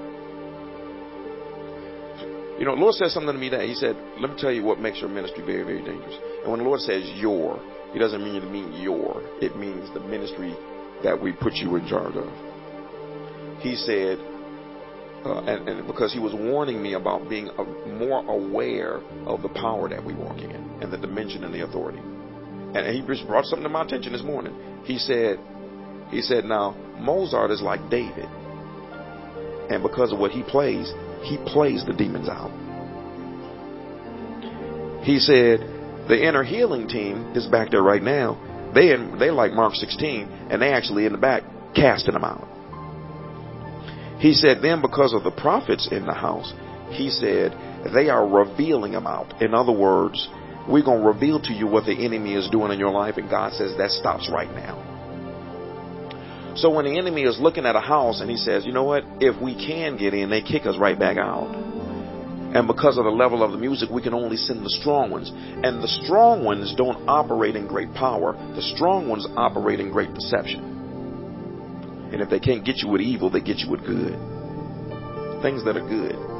You 2.59 2.65
know, 2.65 2.73
Lord 2.73 2.93
said 2.93 3.09
something 3.09 3.33
to 3.33 3.39
me 3.39 3.49
that 3.49 3.61
He 3.61 3.73
said, 3.73 3.95
Let 4.19 4.31
me 4.31 4.35
tell 4.37 4.51
you 4.51 4.63
what 4.63 4.79
makes 4.79 4.99
your 4.99 5.09
ministry 5.09 5.43
very, 5.43 5.63
very 5.63 5.83
dangerous. 5.83 6.15
And 6.43 6.51
when 6.51 6.59
the 6.59 6.65
Lord 6.65 6.79
says 6.81 7.09
your, 7.15 7.59
He 7.91 7.99
doesn't 7.99 8.23
mean 8.23 8.41
to 8.41 8.47
mean 8.47 8.73
your, 8.81 9.21
it 9.41 9.55
means 9.57 9.91
the 9.93 9.99
ministry 9.99 10.55
that 11.03 11.19
we 11.19 11.31
put 11.31 11.53
you 11.55 11.75
in 11.75 11.87
charge 11.87 12.15
of. 12.15 12.29
He 13.61 13.75
said, 13.75 14.19
uh, 15.25 15.41
and, 15.45 15.69
and, 15.69 15.87
because 15.87 16.11
he 16.11 16.19
was 16.19 16.33
warning 16.33 16.81
me 16.81 16.93
about 16.93 17.29
being 17.29 17.47
a, 17.47 17.63
more 17.87 18.25
aware 18.27 19.01
of 19.25 19.41
the 19.43 19.49
power 19.49 19.87
that 19.89 20.03
we 20.03 20.13
walk 20.13 20.37
in 20.39 20.51
and 20.81 20.91
the 20.91 20.97
dimension 20.97 21.43
and 21.43 21.53
the 21.53 21.63
authority. 21.63 22.01
And 22.73 22.95
he 22.95 23.01
just 23.01 23.27
brought 23.27 23.45
something 23.45 23.63
to 23.63 23.69
my 23.69 23.83
attention 23.83 24.13
this 24.13 24.23
morning. 24.23 24.55
He 24.85 24.97
said, 24.97 25.39
he 26.09 26.21
said, 26.21 26.45
now 26.45 26.75
Mozart 26.99 27.51
is 27.51 27.61
like 27.61 27.89
David, 27.89 28.25
and 29.69 29.81
because 29.81 30.11
of 30.11 30.19
what 30.19 30.31
he 30.31 30.43
plays, 30.43 30.91
he 31.23 31.37
plays 31.45 31.85
the 31.85 31.93
demons 31.93 32.29
out. 32.29 32.51
He 35.03 35.19
said, 35.19 35.59
the 36.07 36.21
inner 36.21 36.43
healing 36.43 36.87
team 36.87 37.33
is 37.35 37.47
back 37.47 37.71
there 37.71 37.81
right 37.81 38.01
now. 38.03 38.37
They 38.73 38.95
they 39.19 39.31
like 39.31 39.53
Mark 39.53 39.75
16, 39.75 40.27
and 40.49 40.61
they 40.61 40.73
actually 40.73 41.05
in 41.05 41.11
the 41.11 41.17
back 41.17 41.43
casting 41.75 42.13
them 42.13 42.23
out. 42.23 42.47
He 44.19 44.33
said, 44.33 44.61
then 44.61 44.81
because 44.81 45.13
of 45.13 45.23
the 45.23 45.31
prophets 45.31 45.89
in 45.91 46.05
the 46.05 46.13
house, 46.13 46.53
he 46.91 47.09
said, 47.09 47.57
they 47.93 48.09
are 48.09 48.27
revealing 48.27 48.91
them 48.91 49.07
out. 49.07 49.41
In 49.41 49.53
other 49.53 49.71
words, 49.71 50.29
we're 50.69 50.83
going 50.83 51.01
to 51.01 51.07
reveal 51.07 51.39
to 51.41 51.53
you 51.53 51.67
what 51.67 51.85
the 51.85 51.93
enemy 52.05 52.35
is 52.35 52.49
doing 52.49 52.71
in 52.71 52.79
your 52.79 52.91
life, 52.91 53.17
and 53.17 53.29
God 53.29 53.53
says 53.53 53.73
that 53.77 53.91
stops 53.91 54.29
right 54.31 54.51
now. 54.53 54.87
So 56.55 56.69
when 56.69 56.85
the 56.85 56.97
enemy 56.97 57.23
is 57.23 57.39
looking 57.39 57.65
at 57.65 57.75
a 57.75 57.79
house 57.79 58.19
and 58.19 58.29
he 58.29 58.35
says, 58.35 58.65
you 58.65 58.73
know 58.73 58.83
what, 58.83 59.03
if 59.19 59.41
we 59.41 59.55
can 59.55 59.97
get 59.97 60.13
in, 60.13 60.29
they 60.29 60.41
kick 60.41 60.65
us 60.65 60.77
right 60.77 60.99
back 60.99 61.17
out. 61.17 61.47
And 62.53 62.67
because 62.67 62.97
of 62.97 63.05
the 63.05 63.11
level 63.11 63.43
of 63.43 63.53
the 63.53 63.57
music, 63.57 63.89
we 63.89 64.01
can 64.01 64.13
only 64.13 64.35
send 64.35 64.65
the 64.65 64.69
strong 64.69 65.09
ones. 65.09 65.31
And 65.31 65.81
the 65.81 65.87
strong 65.87 66.43
ones 66.43 66.73
don't 66.75 67.07
operate 67.07 67.55
in 67.55 67.67
great 67.67 67.93
power. 67.93 68.33
The 68.55 68.61
strong 68.75 69.07
ones 69.07 69.25
operate 69.37 69.79
in 69.79 69.89
great 69.89 70.13
deception. 70.13 72.09
And 72.11 72.21
if 72.21 72.29
they 72.29 72.41
can't 72.41 72.65
get 72.65 72.79
you 72.79 72.89
with 72.89 72.99
evil, 72.99 73.29
they 73.29 73.39
get 73.39 73.59
you 73.59 73.71
with 73.71 73.85
good. 73.85 74.19
Things 75.41 75.63
that 75.63 75.77
are 75.77 75.87
good. 75.87 76.30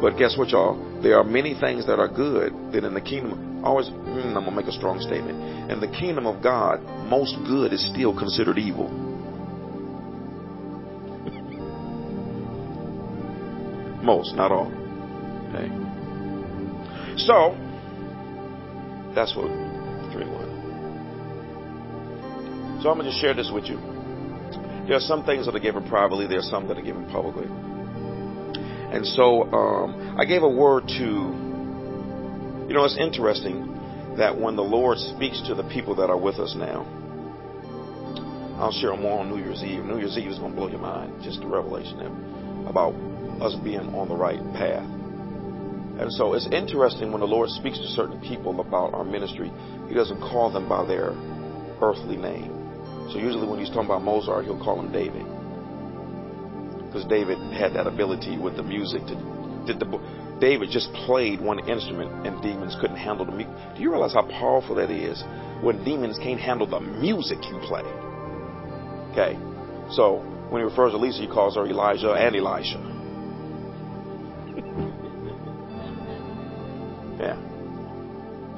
But 0.00 0.16
guess 0.16 0.36
what, 0.38 0.50
y'all? 0.50 0.76
There 1.02 1.18
are 1.18 1.24
many 1.24 1.54
things 1.58 1.86
that 1.86 1.98
are 1.98 2.08
good 2.08 2.52
that 2.72 2.84
in 2.84 2.94
the 2.94 3.00
kingdom. 3.00 3.64
Always, 3.64 3.88
mm, 3.88 4.36
I'm 4.36 4.44
gonna 4.44 4.52
make 4.52 4.66
a 4.66 4.72
strong 4.72 5.00
statement. 5.00 5.70
In 5.70 5.80
the 5.80 5.88
kingdom 5.88 6.26
of 6.26 6.42
God, 6.42 6.82
most 7.08 7.36
good 7.46 7.72
is 7.72 7.84
still 7.92 8.16
considered 8.16 8.58
evil. 8.58 8.88
most, 14.08 14.34
not 14.34 14.50
all. 14.50 14.72
Okay. 15.52 15.68
So 17.28 17.52
that's 19.14 19.36
what 19.36 19.48
three 20.12 20.24
one. 20.24 20.48
So 22.82 22.88
I'm 22.88 22.96
gonna 22.96 23.10
just 23.10 23.20
share 23.20 23.34
this 23.34 23.50
with 23.52 23.64
you. 23.64 23.76
There 24.86 24.96
are 24.96 25.00
some 25.00 25.24
things 25.24 25.44
that 25.44 25.54
are 25.54 25.60
given 25.60 25.86
privately. 25.86 26.26
There 26.26 26.38
are 26.38 26.50
some 26.54 26.66
that 26.68 26.78
are 26.78 26.82
given 26.82 27.04
publicly. 27.10 27.48
And 28.92 29.06
so 29.06 29.42
um, 29.52 30.16
I 30.18 30.24
gave 30.24 30.42
a 30.42 30.48
word 30.48 30.88
to, 30.88 31.04
you 31.04 32.74
know, 32.74 32.84
it's 32.84 32.96
interesting 32.96 34.16
that 34.16 34.38
when 34.38 34.56
the 34.56 34.64
Lord 34.64 34.98
speaks 34.98 35.42
to 35.46 35.54
the 35.54 35.62
people 35.64 35.94
that 35.96 36.08
are 36.08 36.16
with 36.16 36.36
us 36.36 36.54
now, 36.56 36.86
I'll 38.58 38.72
share 38.72 38.96
more 38.96 39.20
on 39.20 39.28
New 39.28 39.38
Year's 39.44 39.62
Eve. 39.62 39.84
New 39.84 39.98
Year's 39.98 40.16
Eve 40.16 40.30
is 40.30 40.38
going 40.38 40.52
to 40.52 40.56
blow 40.56 40.68
your 40.68 40.80
mind, 40.80 41.22
just 41.22 41.40
the 41.40 41.46
revelation 41.46 41.98
there, 41.98 42.10
about 42.68 42.94
us 43.44 43.54
being 43.62 43.94
on 43.94 44.08
the 44.08 44.16
right 44.16 44.40
path. 44.54 44.88
And 46.00 46.10
so 46.12 46.32
it's 46.32 46.48
interesting 46.50 47.12
when 47.12 47.20
the 47.20 47.26
Lord 47.26 47.50
speaks 47.50 47.78
to 47.78 47.86
certain 47.88 48.20
people 48.20 48.58
about 48.58 48.94
our 48.94 49.04
ministry, 49.04 49.52
He 49.86 49.94
doesn't 49.94 50.18
call 50.18 50.50
them 50.50 50.68
by 50.68 50.86
their 50.86 51.10
earthly 51.82 52.16
name. 52.16 52.56
So 53.12 53.18
usually 53.18 53.46
when 53.46 53.60
He's 53.60 53.68
talking 53.68 53.84
about 53.84 54.02
Mozart, 54.02 54.46
He'll 54.46 54.58
call 54.58 54.80
him 54.80 54.90
David 54.90 55.26
because 56.88 57.04
David 57.04 57.38
had 57.52 57.74
that 57.74 57.86
ability 57.86 58.38
with 58.38 58.56
the 58.56 58.62
music 58.62 59.06
to 59.06 59.14
did 59.68 59.78
the 59.78 59.86
David 60.40 60.70
just 60.70 60.90
played 61.04 61.40
one 61.40 61.60
instrument 61.68 62.26
and 62.26 62.42
demons 62.42 62.76
couldn't 62.80 62.96
handle 62.96 63.26
the 63.26 63.32
music. 63.32 63.52
Do 63.76 63.82
you 63.82 63.90
realize 63.90 64.14
how 64.14 64.22
powerful 64.22 64.74
that 64.76 64.90
is 64.90 65.22
when 65.62 65.84
demons 65.84 66.16
can't 66.18 66.40
handle 66.40 66.66
the 66.66 66.80
music 66.80 67.38
you 67.50 67.58
play? 67.66 67.82
Okay, 69.12 69.36
so 69.90 70.22
when 70.48 70.62
he 70.62 70.64
refers 70.64 70.92
to 70.92 70.98
Lisa, 70.98 71.20
he 71.20 71.26
calls 71.26 71.56
her 71.56 71.66
Elijah 71.66 72.12
and 72.12 72.36
Elisha. 72.36 72.78
yeah. 77.20 77.36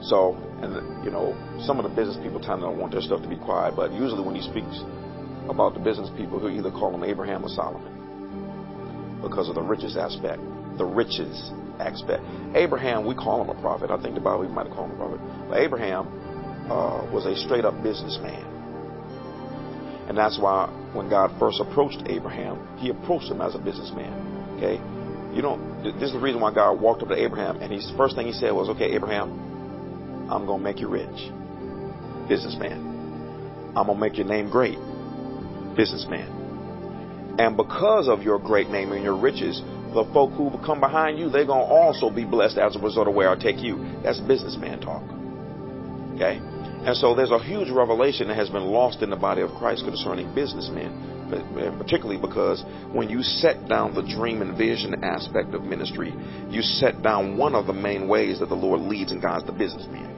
So, 0.03 0.37
and 0.63 1.05
you 1.05 1.11
know, 1.11 1.35
some 1.65 1.81
of 1.81 1.89
the 1.89 1.97
business 1.97 2.19
people 2.23 2.41
tend 2.41 2.61
to 2.61 2.71
want 2.71 2.93
their 2.93 3.01
stuff 3.01 3.23
to 3.23 3.29
be 3.29 3.37
quiet, 3.37 3.75
but 3.75 3.91
usually 3.93 4.23
when 4.23 4.35
he 4.35 4.43
speaks 4.43 4.83
about 5.49 5.73
the 5.75 5.81
business 5.81 6.11
people, 6.17 6.39
he'll 6.39 6.51
either 6.51 6.71
call 6.71 6.93
them 6.93 7.05
Abraham 7.05 7.43
or 7.43 7.49
Solomon 7.49 8.00
because 9.23 9.49
of 9.49 9.55
the 9.55 9.63
riches 9.63 9.97
aspect. 9.97 10.41
The 10.79 10.85
riches 10.85 11.53
aspect. 11.79 12.23
Abraham, 12.55 13.07
we 13.07 13.15
call 13.15 13.43
him 13.43 13.49
a 13.51 13.61
prophet. 13.61 13.91
I 13.91 14.01
think 14.01 14.15
the 14.15 14.21
Bible, 14.21 14.49
might 14.49 14.67
have 14.67 14.75
called 14.75 14.91
him 14.91 15.01
a 15.01 15.09
prophet. 15.09 15.21
But 15.49 15.59
Abraham 15.59 16.07
uh, 16.71 17.09
was 17.13 17.27
a 17.27 17.37
straight 17.37 17.65
up 17.65 17.83
businessman. 17.83 18.47
And 20.09 20.19
that's 20.19 20.39
why 20.39 20.67
when 20.93 21.09
God 21.09 21.31
first 21.39 21.61
approached 21.61 22.03
Abraham, 22.07 22.79
he 22.79 22.91
approached 22.91 23.31
him 23.31 23.41
as 23.41 23.55
a 23.55 23.59
businessman. 23.59 24.57
Okay? 24.57 24.77
You 25.35 25.43
know, 25.43 25.57
this 25.83 26.09
is 26.09 26.13
the 26.13 26.19
reason 26.19 26.41
why 26.41 26.53
God 26.53 26.81
walked 26.81 27.03
up 27.03 27.09
to 27.09 27.15
Abraham 27.17 27.63
and 27.63 27.73
his 27.73 27.91
first 27.97 28.17
thing 28.17 28.27
he 28.27 28.33
said 28.33 28.53
was, 28.53 28.69
Okay, 28.71 28.93
Abraham, 28.93 30.29
I'm 30.31 30.47
going 30.47 30.59
to 30.61 30.65
make 30.65 30.81
you 30.81 30.89
rich. 30.89 31.31
Businessman. 32.29 33.73
I'm 33.77 33.87
going 33.87 33.99
to 33.99 34.01
make 34.01 34.17
your 34.17 34.27
name 34.27 34.51
great. 34.51 34.79
Businessman. 35.77 36.40
And 37.41 37.57
because 37.57 38.07
of 38.07 38.23
your 38.23 38.39
great 38.39 38.69
name 38.69 38.93
and 38.93 39.03
your 39.03 39.17
riches, 39.17 39.63
the 39.95 40.05
folk 40.13 40.31
who 40.33 40.51
come 40.63 40.79
behind 40.79 41.19
you, 41.19 41.31
they're 41.31 41.47
going 41.47 41.67
to 41.67 41.73
also 41.73 42.11
be 42.11 42.23
blessed 42.23 42.59
as 42.59 42.77
a 42.77 42.79
result 42.79 43.09
of 43.09 43.15
where 43.15 43.31
I 43.31 43.35
take 43.35 43.63
you. 43.63 43.79
That's 44.05 44.21
businessman 44.21 44.83
talk. 44.83 45.03
Okay? 46.17 46.37
And 46.85 46.95
so 46.95 47.15
there's 47.15 47.31
a 47.31 47.43
huge 47.43 47.71
revelation 47.71 48.29
that 48.29 48.37
has 48.37 48.51
been 48.51 48.65
lost 48.65 49.01
in 49.01 49.09
the 49.09 49.17
body 49.17 49.41
of 49.41 49.53
Christ 49.53 49.87
concerning 49.87 50.35
businessmen, 50.35 51.33
particularly 51.79 52.21
because 52.21 52.63
when 52.93 53.09
you 53.09 53.23
set 53.23 53.67
down 53.69 53.95
the 53.95 54.03
dream 54.03 54.43
and 54.43 54.55
vision 54.55 55.03
aspect 55.03 55.55
of 55.55 55.63
ministry, 55.63 56.13
you 56.51 56.61
set 56.61 57.03
down 57.03 57.39
one 57.39 57.55
of 57.55 57.67
the 57.67 57.73
main 57.73 58.07
ways 58.07 58.41
that 58.41 58.51
the 58.51 58.55
Lord 58.55 58.83
leads 58.83 59.13
and 59.13 59.23
guides 59.23 59.47
the 59.47 59.53
businessman. 59.53 60.13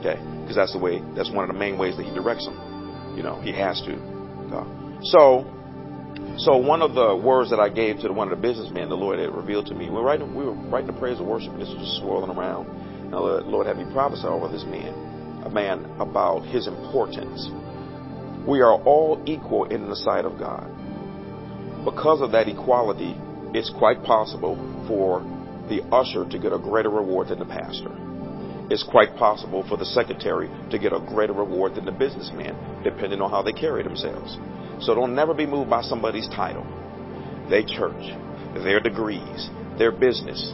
Okay? 0.00 0.20
Because 0.42 0.56
that's 0.56 0.74
the 0.74 0.78
way, 0.78 1.00
that's 1.16 1.30
one 1.30 1.48
of 1.48 1.54
the 1.54 1.58
main 1.58 1.78
ways 1.78 1.96
that 1.96 2.04
He 2.04 2.12
directs 2.12 2.44
them. 2.44 3.14
You 3.16 3.22
know, 3.22 3.40
He 3.40 3.52
has 3.52 3.80
to. 3.86 3.96
So, 5.02 5.56
so 6.38 6.56
one 6.56 6.82
of 6.82 6.94
the 6.94 7.16
words 7.16 7.50
that 7.50 7.60
I 7.60 7.68
gave 7.68 7.98
to 8.00 8.12
one 8.12 8.30
of 8.30 8.36
the 8.38 8.40
businessmen, 8.40 8.88
the 8.88 8.96
Lord 8.96 9.18
had 9.18 9.34
revealed 9.34 9.66
to 9.66 9.74
me, 9.74 9.88
we 9.88 9.96
were 9.96 10.02
writing, 10.02 10.34
we 10.34 10.44
were 10.44 10.52
writing 10.52 10.86
the 10.86 10.98
praise 10.98 11.20
of 11.20 11.26
worship, 11.26 11.52
and 11.52 11.60
this 11.60 11.68
was 11.68 11.78
just 11.78 12.00
swirling 12.00 12.30
around. 12.30 12.66
And 13.04 13.12
the 13.12 13.18
Lord 13.18 13.66
had 13.66 13.76
me 13.76 13.84
prophesy 13.92 14.26
over 14.26 14.48
this 14.48 14.64
man, 14.64 15.42
a 15.44 15.50
man 15.50 15.84
about 15.98 16.46
his 16.46 16.66
importance. 16.66 17.50
We 18.46 18.60
are 18.60 18.72
all 18.72 19.22
equal 19.26 19.64
in 19.64 19.88
the 19.88 19.96
sight 19.96 20.24
of 20.24 20.38
God. 20.38 20.64
Because 21.84 22.20
of 22.20 22.32
that 22.32 22.48
equality, 22.48 23.16
it's 23.52 23.70
quite 23.78 24.02
possible 24.02 24.56
for 24.86 25.20
the 25.68 25.82
usher 25.92 26.28
to 26.28 26.38
get 26.38 26.52
a 26.52 26.58
greater 26.58 26.90
reward 26.90 27.28
than 27.28 27.38
the 27.38 27.44
pastor. 27.44 27.90
It's 28.70 28.84
quite 28.84 29.16
possible 29.16 29.66
for 29.68 29.76
the 29.76 29.84
secretary 29.84 30.48
to 30.70 30.78
get 30.78 30.92
a 30.92 31.00
greater 31.00 31.32
reward 31.32 31.74
than 31.74 31.84
the 31.84 31.92
businessman, 31.92 32.54
depending 32.84 33.20
on 33.20 33.30
how 33.30 33.42
they 33.42 33.52
carry 33.52 33.82
themselves. 33.82 34.38
So 34.80 34.94
don't 34.94 35.14
never 35.14 35.34
be 35.34 35.46
moved 35.46 35.70
by 35.70 35.82
somebody's 35.82 36.28
title, 36.28 36.64
their 37.48 37.62
church, 37.62 38.02
their 38.54 38.80
degrees, 38.80 39.50
their 39.78 39.92
business. 39.92 40.52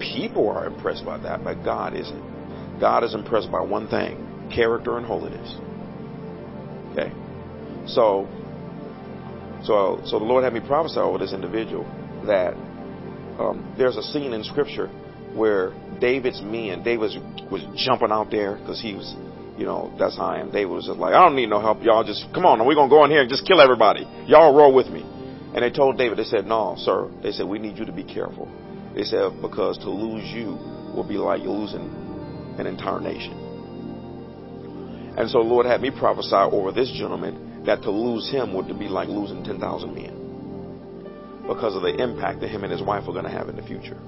People 0.00 0.48
are 0.48 0.66
impressed 0.66 1.04
by 1.04 1.18
that, 1.18 1.44
but 1.44 1.62
God 1.64 1.94
isn't. 1.94 2.80
God 2.80 3.04
is 3.04 3.14
impressed 3.14 3.50
by 3.50 3.60
one 3.60 3.88
thing 3.88 4.50
character 4.54 4.96
and 4.96 5.06
holiness. 5.06 5.54
Okay? 6.92 7.12
So, 7.86 8.26
so, 9.64 10.00
so 10.04 10.18
the 10.18 10.24
Lord 10.24 10.44
had 10.44 10.52
me 10.52 10.60
prophesy 10.60 11.00
over 11.00 11.18
this 11.18 11.32
individual 11.32 11.84
that 12.26 12.54
um, 13.38 13.74
there's 13.78 13.96
a 13.96 14.02
scene 14.02 14.32
in 14.32 14.42
Scripture 14.44 14.88
where 15.34 15.72
David's 16.00 16.40
men, 16.42 16.82
David 16.82 17.00
was, 17.00 17.18
was 17.50 17.62
jumping 17.76 18.10
out 18.10 18.30
there 18.30 18.56
because 18.56 18.80
he 18.80 18.94
was 18.94 19.14
you 19.58 19.64
know, 19.66 19.92
that's 19.98 20.16
how 20.16 20.26
I 20.26 20.38
am. 20.38 20.52
David 20.52 20.70
was 20.70 20.86
just 20.86 20.98
like, 20.98 21.12
I 21.14 21.24
don't 21.24 21.34
need 21.34 21.50
no 21.50 21.60
help. 21.60 21.82
Y'all 21.82 22.04
just, 22.04 22.24
come 22.32 22.46
on, 22.46 22.64
we're 22.64 22.76
going 22.76 22.88
to 22.88 22.94
go 22.94 23.04
in 23.04 23.10
here 23.10 23.22
and 23.22 23.28
just 23.28 23.44
kill 23.44 23.60
everybody. 23.60 24.06
Y'all 24.26 24.54
roll 24.54 24.72
with 24.72 24.86
me. 24.86 25.02
And 25.02 25.64
they 25.64 25.70
told 25.70 25.98
David, 25.98 26.16
they 26.18 26.24
said, 26.24 26.46
no, 26.46 26.76
sir. 26.78 27.10
They 27.22 27.32
said, 27.32 27.46
we 27.46 27.58
need 27.58 27.76
you 27.76 27.84
to 27.84 27.92
be 27.92 28.04
careful. 28.04 28.46
They 28.94 29.02
said, 29.02 29.42
because 29.42 29.76
to 29.78 29.90
lose 29.90 30.24
you 30.32 30.54
will 30.94 31.06
be 31.06 31.18
like 31.18 31.42
losing 31.42 31.90
an 32.58 32.66
entire 32.66 33.00
nation. 33.00 33.46
And 35.18 35.28
so 35.28 35.42
the 35.42 35.48
Lord 35.48 35.66
had 35.66 35.80
me 35.80 35.90
prophesy 35.90 36.36
over 36.36 36.70
this 36.70 36.92
gentleman 36.96 37.64
that 37.64 37.82
to 37.82 37.90
lose 37.90 38.30
him 38.30 38.54
would 38.54 38.68
be 38.78 38.86
like 38.86 39.08
losing 39.08 39.42
10,000 39.42 39.92
men 39.92 40.14
because 41.48 41.74
of 41.74 41.82
the 41.82 41.96
impact 42.00 42.40
that 42.40 42.48
him 42.48 42.62
and 42.62 42.70
his 42.70 42.82
wife 42.82 43.08
are 43.08 43.12
going 43.12 43.24
to 43.24 43.30
have 43.30 43.48
in 43.48 43.56
the 43.56 43.62
future. 43.62 43.98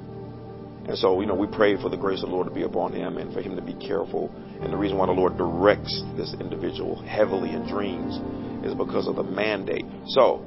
And 0.90 0.98
so, 0.98 1.20
you 1.20 1.26
know, 1.28 1.36
we 1.36 1.46
pray 1.46 1.80
for 1.80 1.88
the 1.88 1.96
grace 1.96 2.20
of 2.24 2.30
the 2.30 2.34
Lord 2.34 2.48
to 2.48 2.52
be 2.52 2.64
upon 2.64 2.92
him 2.92 3.16
and 3.18 3.32
for 3.32 3.40
him 3.40 3.54
to 3.54 3.62
be 3.62 3.74
careful. 3.74 4.28
And 4.60 4.72
the 4.72 4.76
reason 4.76 4.98
why 4.98 5.06
the 5.06 5.12
Lord 5.12 5.38
directs 5.38 6.02
this 6.16 6.34
individual 6.40 7.00
heavily 7.00 7.50
in 7.50 7.64
dreams 7.68 8.18
is 8.66 8.74
because 8.74 9.06
of 9.06 9.14
the 9.14 9.22
mandate. 9.22 9.84
So, 10.08 10.44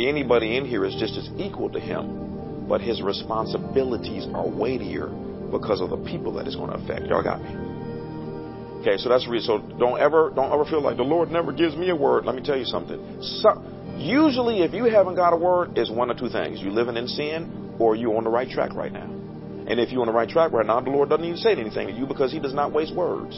anybody 0.00 0.56
in 0.56 0.64
here 0.64 0.86
is 0.86 0.94
just 0.94 1.18
as 1.18 1.28
equal 1.36 1.68
to 1.68 1.78
him, 1.78 2.66
but 2.66 2.80
his 2.80 3.02
responsibilities 3.02 4.26
are 4.32 4.48
weightier 4.48 5.08
because 5.50 5.82
of 5.82 5.90
the 5.90 5.98
people 5.98 6.32
that 6.40 6.46
it's 6.46 6.56
going 6.56 6.70
to 6.70 6.76
affect. 6.76 7.04
Y'all 7.08 7.22
got 7.22 7.42
me? 7.42 7.50
Okay, 8.80 8.96
so 8.96 9.10
that's 9.10 9.26
the 9.26 9.30
reason. 9.30 9.68
So 9.68 9.76
don't 9.76 10.00
ever, 10.00 10.32
don't 10.34 10.50
ever 10.50 10.64
feel 10.64 10.80
like 10.80 10.96
the 10.96 11.02
Lord 11.02 11.30
never 11.30 11.52
gives 11.52 11.76
me 11.76 11.90
a 11.90 11.96
word. 11.96 12.24
Let 12.24 12.36
me 12.36 12.42
tell 12.42 12.56
you 12.56 12.64
something. 12.64 13.20
So, 13.20 13.62
usually, 13.98 14.62
if 14.62 14.72
you 14.72 14.84
haven't 14.84 15.16
got 15.16 15.34
a 15.34 15.36
word, 15.36 15.76
it's 15.76 15.90
one 15.90 16.08
of 16.08 16.16
two 16.16 16.30
things: 16.30 16.58
you 16.58 16.70
living 16.70 16.96
in 16.96 17.06
sin, 17.06 17.76
or 17.78 17.96
you 17.96 18.16
on 18.16 18.24
the 18.24 18.30
right 18.30 18.48
track 18.48 18.72
right 18.72 18.94
now. 18.94 19.27
And 19.68 19.78
if 19.78 19.92
you're 19.92 20.00
on 20.00 20.06
the 20.06 20.16
right 20.16 20.28
track 20.28 20.52
right 20.52 20.64
now, 20.64 20.80
the 20.80 20.88
Lord 20.88 21.10
doesn't 21.10 21.24
even 21.24 21.36
say 21.36 21.52
anything 21.52 21.88
to 21.88 21.92
you 21.92 22.06
because 22.06 22.32
He 22.32 22.40
does 22.40 22.54
not 22.54 22.72
waste 22.72 22.96
words. 22.96 23.36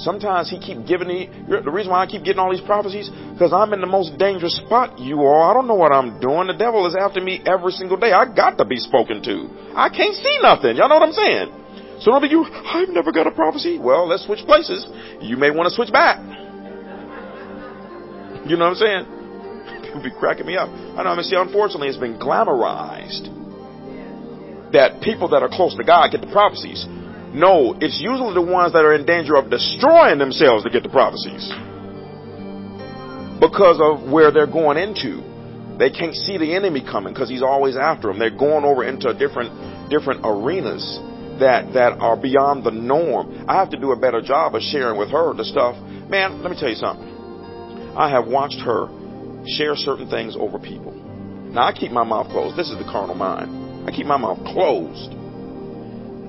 Sometimes 0.00 0.48
He 0.48 0.58
keep 0.58 0.88
giving 0.88 1.06
me 1.06 1.28
the 1.46 1.70
reason 1.70 1.92
why 1.92 2.00
I 2.00 2.06
keep 2.06 2.24
getting 2.24 2.40
all 2.40 2.50
these 2.50 2.64
prophecies 2.64 3.12
because 3.36 3.52
I'm 3.52 3.74
in 3.74 3.82
the 3.82 3.86
most 3.86 4.16
dangerous 4.16 4.56
spot. 4.64 4.98
You 4.98 5.20
all, 5.20 5.50
I 5.50 5.52
don't 5.52 5.68
know 5.68 5.76
what 5.76 5.92
I'm 5.92 6.18
doing. 6.18 6.46
The 6.48 6.56
devil 6.56 6.88
is 6.88 6.96
after 6.96 7.20
me 7.20 7.44
every 7.44 7.72
single 7.72 7.98
day. 7.98 8.10
I 8.10 8.24
got 8.24 8.56
to 8.56 8.64
be 8.64 8.80
spoken 8.80 9.22
to. 9.22 9.52
I 9.76 9.92
can't 9.92 10.16
see 10.16 10.38
nothing. 10.40 10.80
Y'all 10.80 10.88
know 10.88 10.96
what 10.96 11.12
I'm 11.12 11.12
saying? 11.12 12.00
So 12.00 12.10
some 12.16 12.24
of 12.24 12.30
you, 12.32 12.48
I've 12.48 12.88
never 12.88 13.12
got 13.12 13.26
a 13.26 13.32
prophecy. 13.36 13.78
Well, 13.78 14.08
let's 14.08 14.24
switch 14.24 14.40
places. 14.48 14.88
You 15.20 15.36
may 15.36 15.50
want 15.50 15.68
to 15.68 15.74
switch 15.76 15.92
back. 15.92 16.24
You 18.48 18.56
know 18.56 18.64
what 18.64 18.80
I'm 18.80 18.80
saying? 18.80 19.04
People 19.84 20.02
be 20.02 20.10
cracking 20.18 20.46
me 20.46 20.56
up. 20.56 20.70
I 20.70 21.04
know. 21.04 21.10
I 21.10 21.16
mean, 21.16 21.24
see, 21.24 21.36
unfortunately, 21.36 21.88
it's 21.88 21.98
been 21.98 22.18
glamorized 22.18 23.41
that 24.72 25.00
people 25.02 25.28
that 25.28 25.42
are 25.42 25.48
close 25.48 25.76
to 25.76 25.84
God 25.84 26.10
get 26.10 26.20
the 26.20 26.32
prophecies. 26.32 26.86
No, 27.32 27.76
it's 27.80 28.00
usually 28.00 28.34
the 28.34 28.44
ones 28.44 28.72
that 28.74 28.84
are 28.84 28.92
in 28.92 29.06
danger 29.06 29.36
of 29.36 29.48
destroying 29.48 30.18
themselves 30.18 30.64
to 30.64 30.70
get 30.70 30.82
the 30.82 30.92
prophecies. 30.92 31.48
Because 33.40 33.80
of 33.80 34.10
where 34.10 34.30
they're 34.30 34.50
going 34.50 34.76
into. 34.76 35.24
They 35.78 35.90
can't 35.90 36.14
see 36.14 36.36
the 36.36 36.54
enemy 36.54 36.84
coming 36.84 37.14
because 37.14 37.30
he's 37.30 37.42
always 37.42 37.76
after 37.76 38.08
them. 38.08 38.18
They're 38.18 38.36
going 38.36 38.64
over 38.64 38.84
into 38.84 39.12
different 39.14 39.90
different 39.90 40.20
arenas 40.22 40.84
that 41.40 41.72
that 41.72 41.96
are 41.98 42.16
beyond 42.16 42.64
the 42.64 42.70
norm. 42.70 43.46
I 43.48 43.56
have 43.58 43.70
to 43.70 43.80
do 43.80 43.92
a 43.92 43.98
better 43.98 44.20
job 44.20 44.54
of 44.54 44.62
sharing 44.62 44.98
with 44.98 45.10
her 45.10 45.32
the 45.34 45.44
stuff. 45.44 45.74
Man, 46.08 46.42
let 46.42 46.50
me 46.50 46.60
tell 46.60 46.68
you 46.68 46.76
something. 46.76 47.08
I 47.96 48.10
have 48.10 48.28
watched 48.28 48.60
her 48.60 48.88
share 49.46 49.74
certain 49.74 50.08
things 50.08 50.36
over 50.38 50.58
people. 50.58 50.92
Now 50.92 51.64
I 51.66 51.72
keep 51.72 51.90
my 51.90 52.04
mouth 52.04 52.28
closed. 52.28 52.56
This 52.56 52.70
is 52.70 52.78
the 52.78 52.84
carnal 52.84 53.16
mind. 53.16 53.61
I 53.86 53.90
keep 53.90 54.06
my 54.06 54.16
mouth 54.16 54.44
closed. 54.44 55.12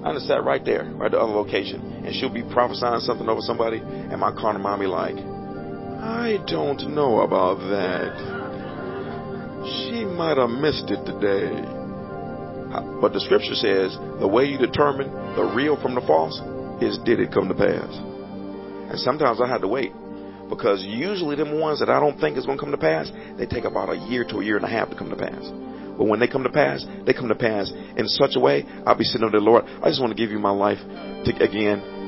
I 0.03 0.13
just 0.13 0.27
sat 0.27 0.43
right 0.43 0.63
there, 0.65 0.85
right 0.95 1.05
at 1.05 1.11
the 1.11 1.19
other 1.19 1.31
location, 1.31 2.03
and 2.05 2.13
she'll 2.15 2.33
be 2.33 2.43
prophesying 2.43 2.99
something 2.99 3.29
over 3.29 3.41
somebody, 3.41 3.77
and 3.77 4.19
my 4.19 4.31
carnal 4.31 4.61
mind 4.61 4.81
be 4.81 4.87
like, 4.87 5.15
I 5.15 6.43
don't 6.47 6.93
know 6.93 7.21
about 7.21 7.59
that. 7.69 8.11
She 9.63 10.03
might 10.03 10.35
have 10.35 10.49
missed 10.49 10.91
it 10.91 11.05
today. 11.05 11.47
Uh, 12.73 12.99
but 12.99 13.13
the 13.13 13.21
scripture 13.21 13.55
says 13.55 13.95
the 14.19 14.27
way 14.27 14.45
you 14.45 14.57
determine 14.57 15.07
the 15.35 15.43
real 15.55 15.79
from 15.81 15.95
the 15.95 16.01
false 16.01 16.35
is 16.81 16.97
did 17.05 17.21
it 17.21 17.31
come 17.31 17.47
to 17.47 17.53
pass? 17.53 17.87
And 18.91 18.99
sometimes 18.99 19.39
I 19.39 19.47
had 19.47 19.61
to 19.61 19.67
wait 19.67 19.93
because 20.49 20.83
usually 20.83 21.35
them 21.37 21.59
ones 21.59 21.79
that 21.79 21.89
I 21.89 21.99
don't 21.99 22.19
think 22.19 22.35
is 22.35 22.45
going 22.45 22.57
to 22.57 22.63
come 22.63 22.71
to 22.71 22.77
pass, 22.77 23.09
they 23.37 23.45
take 23.45 23.63
about 23.63 23.89
a 23.89 23.95
year 23.95 24.25
to 24.25 24.39
a 24.39 24.43
year 24.43 24.57
and 24.57 24.65
a 24.65 24.69
half 24.69 24.89
to 24.89 24.97
come 24.97 25.09
to 25.09 25.15
pass. 25.15 25.43
But 25.97 26.05
when 26.05 26.19
they 26.19 26.27
come 26.27 26.43
to 26.43 26.49
pass, 26.49 26.85
they 27.05 27.13
come 27.13 27.27
to 27.27 27.35
pass 27.35 27.71
in 27.97 28.07
such 28.07 28.35
a 28.35 28.39
way, 28.39 28.65
I'll 28.85 28.97
be 28.97 29.03
sitting 29.03 29.25
over 29.25 29.37
the 29.37 29.43
Lord, 29.43 29.65
I 29.65 29.89
just 29.89 30.01
want 30.01 30.15
to 30.15 30.17
give 30.17 30.31
you 30.31 30.39
my 30.39 30.51
life 30.51 30.79
to, 30.79 31.31
again 31.43 32.03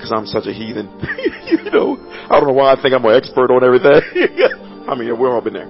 because 0.00 0.12
I'm 0.16 0.24
such 0.24 0.46
a 0.46 0.52
heathen. 0.52 0.88
you 1.44 1.70
know, 1.70 2.00
I 2.00 2.40
don't 2.40 2.48
know 2.48 2.56
why 2.56 2.72
I 2.72 2.80
think 2.80 2.94
I'm 2.94 3.04
an 3.04 3.14
expert 3.14 3.52
on 3.52 3.62
everything. 3.62 4.00
I 4.88 4.96
mean, 4.96 5.12
we've 5.12 5.28
all 5.28 5.44
been 5.44 5.52
there. 5.52 5.68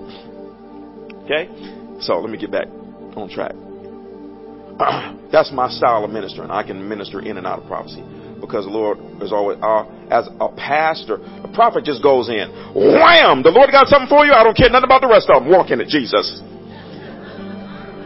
Okay? 1.26 1.50
So 1.98 2.20
let 2.20 2.30
me 2.30 2.38
get 2.38 2.52
back 2.52 2.68
on 3.18 3.28
track. 3.28 3.58
That's 5.32 5.50
my 5.50 5.68
style 5.68 6.04
of 6.04 6.10
ministering. 6.10 6.50
I 6.50 6.62
can 6.62 6.88
minister 6.88 7.20
in 7.20 7.36
and 7.38 7.46
out 7.46 7.58
of 7.58 7.66
prophecy 7.66 8.04
because 8.40 8.64
the 8.64 8.70
Lord 8.70 8.98
is 9.20 9.32
always, 9.32 9.58
uh, 9.60 9.84
as 10.10 10.30
a 10.40 10.48
pastor, 10.54 11.18
a 11.42 11.50
prophet 11.52 11.84
just 11.84 12.02
goes 12.02 12.30
in, 12.30 12.48
wham! 12.72 13.42
The 13.42 13.50
Lord 13.50 13.70
got 13.70 13.88
something 13.88 14.08
for 14.08 14.24
you. 14.24 14.32
I 14.32 14.42
don't 14.42 14.56
care 14.56 14.70
nothing 14.70 14.86
about 14.88 15.02
the 15.02 15.10
rest 15.10 15.28
of 15.28 15.42
them. 15.42 15.52
Walk 15.52 15.70
in 15.70 15.80
it, 15.82 15.88
Jesus. 15.88 16.40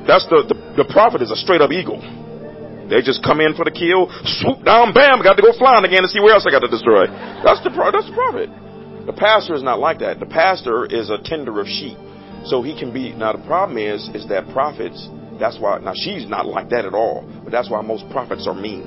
That's 0.07 0.27
the, 0.29 0.45
the, 0.45 0.85
the 0.85 0.87
prophet 0.93 1.23
is 1.23 1.31
a 1.31 1.37
straight 1.37 1.61
up 1.61 1.73
eagle. 1.73 2.01
They 2.89 3.01
just 3.01 3.25
come 3.25 3.41
in 3.41 3.57
for 3.57 3.65
the 3.65 3.73
kill, 3.73 4.13
swoop 4.45 4.65
down, 4.65 4.93
bam, 4.93 5.25
got 5.25 5.41
to 5.41 5.43
go 5.43 5.57
flying 5.57 5.85
again 5.89 6.03
to 6.05 6.09
see 6.09 6.21
where 6.21 6.37
else 6.37 6.45
I 6.45 6.53
got 6.53 6.61
to 6.61 6.69
destroy. 6.69 7.09
That's 7.41 7.65
the, 7.65 7.73
that's 7.73 8.09
the 8.09 8.13
prophet. 8.13 8.53
The 9.09 9.17
pastor 9.17 9.55
is 9.55 9.63
not 9.63 9.81
like 9.81 10.01
that. 10.01 10.21
The 10.21 10.29
pastor 10.29 10.85
is 10.85 11.09
a 11.09 11.17
tender 11.25 11.61
of 11.61 11.67
sheep. 11.67 11.97
So 12.45 12.61
he 12.61 12.79
can 12.79 12.93
be, 12.93 13.13
now 13.13 13.33
the 13.33 13.45
problem 13.47 13.79
is, 13.79 14.09
is 14.13 14.29
that 14.29 14.49
prophets, 14.53 15.09
that's 15.41 15.59
why, 15.59 15.79
now 15.81 15.95
she's 15.97 16.29
not 16.29 16.45
like 16.45 16.69
that 16.71 16.85
at 16.85 16.93
all, 16.93 17.25
but 17.43 17.51
that's 17.51 17.71
why 17.71 17.81
most 17.81 18.05
prophets 18.11 18.47
are 18.47 18.55
mean. 18.55 18.85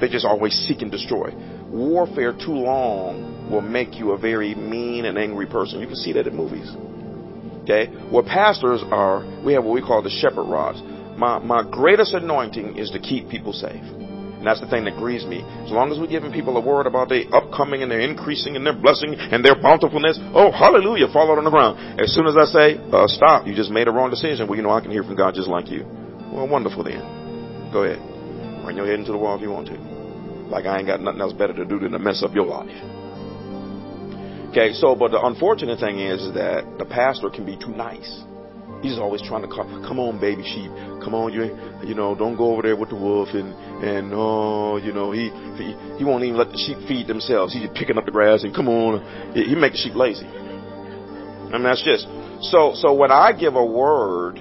They 0.00 0.08
just 0.08 0.24
always 0.24 0.54
seek 0.54 0.82
and 0.82 0.90
destroy. 0.90 1.34
Warfare 1.66 2.32
too 2.32 2.54
long 2.54 3.50
will 3.50 3.60
make 3.60 3.98
you 3.98 4.12
a 4.12 4.18
very 4.18 4.54
mean 4.54 5.04
and 5.04 5.18
angry 5.18 5.46
person. 5.46 5.80
You 5.80 5.88
can 5.88 5.96
see 5.96 6.12
that 6.12 6.28
in 6.28 6.36
movies. 6.36 6.70
Okay? 7.68 7.92
What 8.08 8.24
pastors 8.24 8.80
are, 8.88 9.28
we 9.44 9.52
have 9.52 9.62
what 9.62 9.74
we 9.74 9.82
call 9.84 10.00
the 10.00 10.08
shepherd 10.08 10.48
rods. 10.48 10.80
My, 11.20 11.38
my 11.38 11.60
greatest 11.68 12.14
anointing 12.14 12.78
is 12.78 12.90
to 12.92 12.98
keep 12.98 13.28
people 13.28 13.52
safe. 13.52 13.84
And 13.84 14.46
that's 14.46 14.60
the 14.60 14.70
thing 14.70 14.86
that 14.86 14.96
grieves 14.96 15.26
me. 15.26 15.44
As 15.66 15.70
long 15.70 15.92
as 15.92 15.98
we're 15.98 16.08
giving 16.08 16.32
people 16.32 16.56
a 16.56 16.64
word 16.64 16.86
about 16.86 17.10
their 17.10 17.28
upcoming 17.34 17.82
and 17.82 17.90
their 17.90 18.00
increasing 18.00 18.56
and 18.56 18.64
their 18.64 18.72
blessing 18.72 19.12
and 19.18 19.44
their 19.44 19.60
bountifulness, 19.60 20.16
oh, 20.32 20.48
hallelujah, 20.48 21.12
fall 21.12 21.28
out 21.30 21.36
on 21.36 21.44
the 21.44 21.50
ground. 21.50 22.00
As 22.00 22.14
soon 22.14 22.24
as 22.24 22.38
I 22.38 22.46
say, 22.48 22.80
uh, 22.88 23.04
stop, 23.06 23.46
you 23.46 23.54
just 23.54 23.70
made 23.70 23.88
a 23.88 23.92
wrong 23.92 24.08
decision, 24.08 24.48
well, 24.48 24.56
you 24.56 24.62
know, 24.62 24.70
I 24.70 24.80
can 24.80 24.90
hear 24.90 25.02
from 25.02 25.16
God 25.16 25.34
just 25.34 25.48
like 25.48 25.68
you. 25.68 25.84
Well, 26.32 26.48
wonderful 26.48 26.84
then. 26.84 27.68
Go 27.72 27.84
ahead. 27.84 28.00
Run 28.64 28.76
your 28.76 28.86
head 28.86 28.98
into 28.98 29.12
the 29.12 29.18
wall 29.18 29.36
if 29.36 29.42
you 29.42 29.50
want 29.50 29.66
to. 29.68 29.76
Like 30.48 30.64
I 30.64 30.78
ain't 30.78 30.86
got 30.86 31.02
nothing 31.02 31.20
else 31.20 31.34
better 31.34 31.52
to 31.52 31.66
do 31.66 31.80
than 31.80 31.92
to 31.92 31.98
mess 31.98 32.22
up 32.22 32.32
your 32.32 32.46
life. 32.46 32.72
Okay, 34.50 34.72
so, 34.72 34.94
but 34.94 35.10
the 35.10 35.20
unfortunate 35.20 35.78
thing 35.78 36.00
is 36.00 36.32
that 36.34 36.64
the 36.78 36.84
pastor 36.86 37.28
can 37.28 37.44
be 37.44 37.56
too 37.56 37.68
nice. 37.68 38.24
He's 38.80 38.98
always 38.98 39.20
trying 39.20 39.42
to 39.42 39.48
call, 39.48 39.64
come 39.86 39.98
on, 39.98 40.20
baby 40.20 40.42
sheep, 40.42 40.70
come 41.04 41.12
on, 41.14 41.32
you, 41.32 41.52
you 41.86 41.94
know, 41.94 42.14
don't 42.14 42.36
go 42.36 42.52
over 42.52 42.62
there 42.62 42.76
with 42.76 42.90
the 42.90 42.96
wolf, 42.96 43.28
and 43.32 43.52
and 43.84 44.12
oh, 44.14 44.76
you 44.76 44.92
know, 44.92 45.10
he 45.10 45.30
he, 45.58 45.98
he 45.98 46.04
won't 46.04 46.24
even 46.24 46.38
let 46.38 46.50
the 46.50 46.58
sheep 46.58 46.78
feed 46.86 47.06
themselves. 47.08 47.52
He's 47.52 47.68
picking 47.74 47.98
up 47.98 48.04
the 48.04 48.10
grass 48.10 48.44
and 48.44 48.54
come 48.54 48.68
on, 48.68 49.34
he, 49.34 49.44
he 49.44 49.54
make 49.54 49.72
the 49.72 49.78
sheep 49.78 49.94
lazy. 49.94 50.26
I 50.26 51.52
mean, 51.52 51.64
that's 51.64 51.82
just 51.82 52.06
so. 52.50 52.72
So 52.76 52.94
when 52.94 53.10
I 53.10 53.32
give 53.32 53.56
a 53.56 53.64
word, 53.64 54.38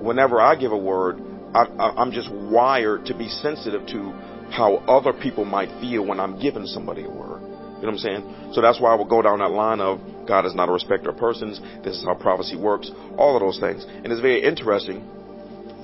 whenever 0.00 0.40
I 0.40 0.54
give 0.54 0.72
a 0.72 0.78
word, 0.78 1.20
I, 1.54 1.64
I, 1.64 1.94
I'm 1.96 2.12
just 2.12 2.30
wired 2.30 3.06
to 3.06 3.16
be 3.16 3.28
sensitive 3.28 3.86
to 3.88 4.12
how 4.50 4.76
other 4.86 5.12
people 5.12 5.44
might 5.44 5.70
feel 5.80 6.06
when 6.06 6.20
I'm 6.20 6.38
giving 6.40 6.66
somebody 6.66 7.04
a 7.04 7.10
word. 7.10 7.49
You 7.80 7.86
know 7.86 7.92
what 7.92 8.04
I'm 8.04 8.22
saying? 8.22 8.52
So 8.52 8.60
that's 8.60 8.78
why 8.80 8.92
I 8.92 8.94
will 8.94 9.08
go 9.08 9.22
down 9.22 9.38
that 9.38 9.52
line 9.52 9.80
of 9.80 10.00
God 10.28 10.44
is 10.44 10.54
not 10.54 10.68
a 10.68 10.72
respecter 10.72 11.10
of 11.10 11.16
persons. 11.16 11.60
This 11.82 11.96
is 11.96 12.04
how 12.04 12.14
prophecy 12.14 12.56
works. 12.56 12.90
All 13.16 13.36
of 13.36 13.40
those 13.40 13.58
things. 13.58 13.84
And 13.88 14.12
it's 14.12 14.20
very 14.20 14.42
interesting 14.42 15.04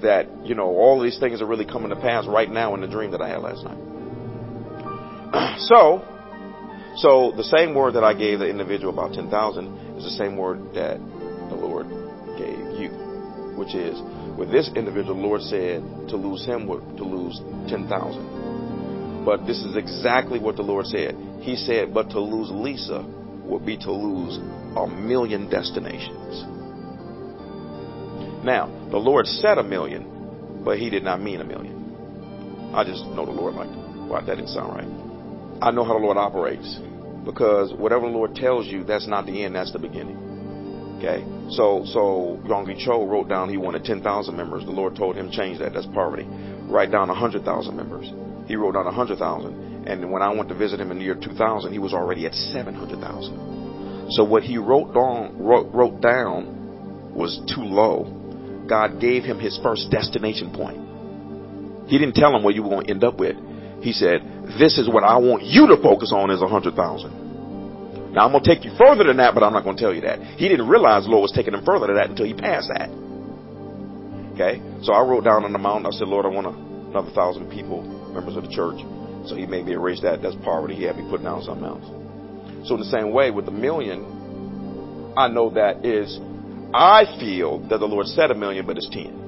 that, 0.03 0.27
you 0.45 0.55
know, 0.55 0.67
all 0.67 1.01
these 1.01 1.19
things 1.19 1.41
are 1.41 1.47
really 1.47 1.65
coming 1.65 1.89
to 1.89 1.97
pass 1.97 2.27
right 2.27 2.51
now 2.51 2.75
in 2.75 2.83
the 2.83 2.87
dream 2.87 3.13
that 3.13 3.23
I 3.23 3.29
had 3.29 3.41
last 3.41 3.65
night. 3.65 3.79
so, 5.61 6.05
so 6.97 7.33
the 7.37 7.45
same 7.45 7.75
word 7.75 7.95
that 7.95 8.05
I 8.05 8.13
gave 8.15 8.41
the 8.41 8.49
individual 8.49 8.93
about 8.93 9.15
10,000 9.15 9.97
is 9.97 10.05
the 10.05 10.11
same 10.11 10.37
word 10.37 10.75
that 10.75 10.99
the 11.49 11.57
Lord 11.57 11.87
gave 12.37 12.79
you, 12.79 12.91
which 13.57 13.75
is 13.75 13.99
with 14.37 14.53
this 14.53 14.71
individual, 14.77 15.15
the 15.15 15.23
Lord 15.23 15.41
said 15.41 15.81
to 16.11 16.17
lose 16.17 16.45
him 16.45 16.67
would 16.67 16.99
to 16.99 17.05
lose 17.05 17.41
10,000. 17.69 19.25
But 19.25 19.47
this 19.47 19.59
is 19.65 19.77
exactly 19.77 20.39
what 20.39 20.57
the 20.57 20.63
Lord 20.63 20.87
said. 20.87 21.17
He 21.41 21.57
said, 21.57 21.95
but 21.95 22.11
to 22.11 22.21
lose 22.21 22.51
Lisa 22.51 23.05
would 23.45 23.65
be 23.65 23.77
to 23.79 23.93
lose 23.93 24.39
a 24.77 24.87
million 24.87 25.49
destinations. 25.49 26.45
Now, 28.45 28.67
the 28.91 28.99
Lord 28.99 29.27
said 29.27 29.59
a 29.59 29.63
million, 29.63 30.63
but 30.65 30.79
he 30.79 30.91
did 30.91 31.03
not 31.03 31.21
mean 31.21 31.41
a 31.41 31.45
million. 31.45 32.73
I 32.75 32.85
just 32.85 33.05
know 33.07 33.25
the 33.25 33.33
Lord 33.33 33.55
like, 33.55 33.71
well, 34.09 34.23
that 34.25 34.37
didn't 34.37 34.49
sound 34.49 34.75
right. 34.75 35.63
I 35.63 35.71
know 35.71 35.85
how 35.85 35.95
the 35.95 36.05
Lord 36.05 36.17
operates 36.17 36.79
because 37.25 37.73
whatever 37.73 38.07
the 38.07 38.13
Lord 38.13 38.35
tells 38.35 38.67
you, 38.67 38.85
that's 38.85 39.09
not 39.09 39.27
the 39.27 39.45
end, 39.45 39.55
that's 39.55 39.73
the 39.73 39.79
beginning. 39.79 40.17
Okay, 40.99 41.25
so 41.51 41.85
so 41.85 42.41
Yonggi 42.47 42.83
Cho 42.83 43.07
wrote 43.07 43.29
down 43.29 43.51
he 43.51 43.59
wanted 43.59 43.85
10,000 43.85 44.35
members. 44.35 44.65
The 44.65 44.71
Lord 44.71 44.97
told 44.97 45.17
him 45.17 45.31
change 45.31 45.59
that. 45.59 45.75
That's 45.75 45.87
poverty. 45.87 46.27
Write 46.71 46.91
down 46.91 47.09
100,000 47.09 47.77
members. 47.77 48.11
He 48.49 48.57
wrote 48.57 48.75
down 48.75 48.87
100,000. 48.87 49.66
And 49.87 50.11
when 50.11 50.23
I 50.23 50.35
went 50.35 50.49
to 50.49 50.55
visit 50.55 50.81
him 50.81 50.91
in 50.91 50.99
the 50.99 51.05
year 51.05 51.15
2000, 51.15 51.73
he 51.73 51.79
was 51.79 51.95
already 51.95 52.27
at 52.27 52.35
700,000. 52.35 54.11
So 54.11 54.25
what 54.25 54.43
he 54.43 54.59
wrote 54.59 54.93
down, 54.95 55.39
wrote, 55.39 55.73
wrote 55.73 56.01
down 56.01 57.15
was 57.15 57.39
too 57.55 57.63
low. 57.63 58.65
God 58.69 59.01
gave 59.01 59.23
him 59.23 59.39
his 59.39 59.59
first 59.63 59.91
destination 59.91 60.53
point. 60.53 61.89
He 61.89 61.99
didn't 61.99 62.15
tell 62.15 62.35
him 62.35 62.43
what 62.43 62.55
you 62.55 62.63
were 62.63 62.71
going 62.71 62.87
to 62.87 62.93
end 62.93 63.05
up 63.05 63.19
with. 63.19 63.37
He 63.81 63.93
said, 63.93 64.23
this 64.59 64.79
is 64.79 64.89
what 64.89 65.05
I 65.05 65.19
want 65.19 65.45
you 65.45 65.69
to 65.69 65.77
focus 65.81 66.13
on 66.13 66.31
is 66.31 66.41
100,000. 66.41 68.13
Now 68.13 68.27
I'm 68.27 68.33
going 68.33 68.43
to 68.43 68.55
take 68.55 68.65
you 68.65 68.73
further 68.79 69.05
than 69.05 69.19
that, 69.19 69.35
but 69.35 69.43
I'm 69.43 69.53
not 69.53 69.63
going 69.63 69.77
to 69.77 69.83
tell 69.83 69.95
you 69.95 70.01
that. 70.03 70.19
He 70.39 70.49
didn't 70.49 70.69
realize 70.69 71.05
the 71.05 71.11
Lord 71.11 71.23
was 71.23 71.33
taking 71.33 71.55
him 71.55 71.65
further 71.65 71.87
than 71.87 71.97
that 71.97 72.11
until 72.11 72.27
he 72.27 72.35
passed 72.35 72.71
that. 72.75 72.91
Okay? 74.35 74.63
So 74.83 74.93
I 74.93 75.03
wrote 75.03 75.25
down 75.25 75.45
on 75.45 75.53
the 75.53 75.59
mountain, 75.59 75.87
I 75.87 75.91
said, 75.95 76.09
Lord, 76.09 76.27
I 76.27 76.29
want 76.29 76.47
another 76.47 77.11
thousand 77.13 77.51
people, 77.51 77.83
members 78.13 78.37
of 78.37 78.43
the 78.43 78.51
church. 78.51 78.81
So 79.27 79.35
he 79.37 79.47
made 79.47 79.67
me 79.67 79.73
erase 79.73 80.01
that. 80.03 80.23
That's 80.23 80.37
poverty. 80.37 80.75
He 80.75 80.85
had 80.85 80.97
me 80.97 81.07
put 81.09 81.23
down 81.23 81.43
something 81.43 81.65
else. 81.65 81.85
So 82.69 82.75
in 82.75 82.81
the 82.81 82.87
same 82.87 83.13
way 83.13 83.31
with 83.31 83.45
the 83.47 83.53
million, 83.53 85.15
I 85.17 85.29
know 85.29 85.51
that 85.51 85.85
is, 85.85 86.19
I 86.75 87.05
feel 87.19 87.61
that 87.69 87.79
the 87.79 87.87
Lord 87.87 88.07
said 88.07 88.31
a 88.31 88.35
million, 88.35 88.67
but 88.67 88.77
it's 88.77 88.89
ten. 88.89 89.25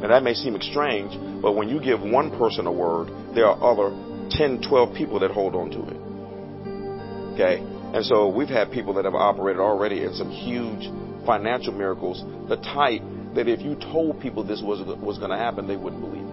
Now 0.00 0.08
that 0.08 0.22
may 0.22 0.34
seem 0.34 0.60
strange, 0.60 1.12
but 1.42 1.52
when 1.52 1.68
you 1.68 1.80
give 1.80 2.00
one 2.00 2.30
person 2.38 2.66
a 2.66 2.72
word, 2.72 3.08
there 3.34 3.46
are 3.46 3.56
other 3.60 3.90
10, 4.30 4.62
12 4.68 4.94
people 4.94 5.18
that 5.20 5.30
hold 5.30 5.54
on 5.54 5.70
to 5.70 5.78
it. 5.88 5.96
Okay? 7.34 7.62
And 7.94 8.04
so 8.04 8.28
we've 8.28 8.48
had 8.48 8.70
people 8.70 8.94
that 8.94 9.04
have 9.04 9.14
operated 9.14 9.60
already 9.60 10.04
in 10.04 10.14
some 10.14 10.30
huge 10.30 10.88
financial 11.26 11.72
miracles, 11.72 12.22
the 12.48 12.56
type 12.56 13.02
that 13.34 13.48
if 13.48 13.60
you 13.60 13.74
told 13.76 14.20
people 14.20 14.44
this 14.44 14.62
was, 14.62 14.80
was 15.00 15.18
going 15.18 15.30
to 15.30 15.36
happen, 15.36 15.66
they 15.66 15.76
wouldn't 15.76 16.02
believe 16.02 16.22
it 16.22 16.27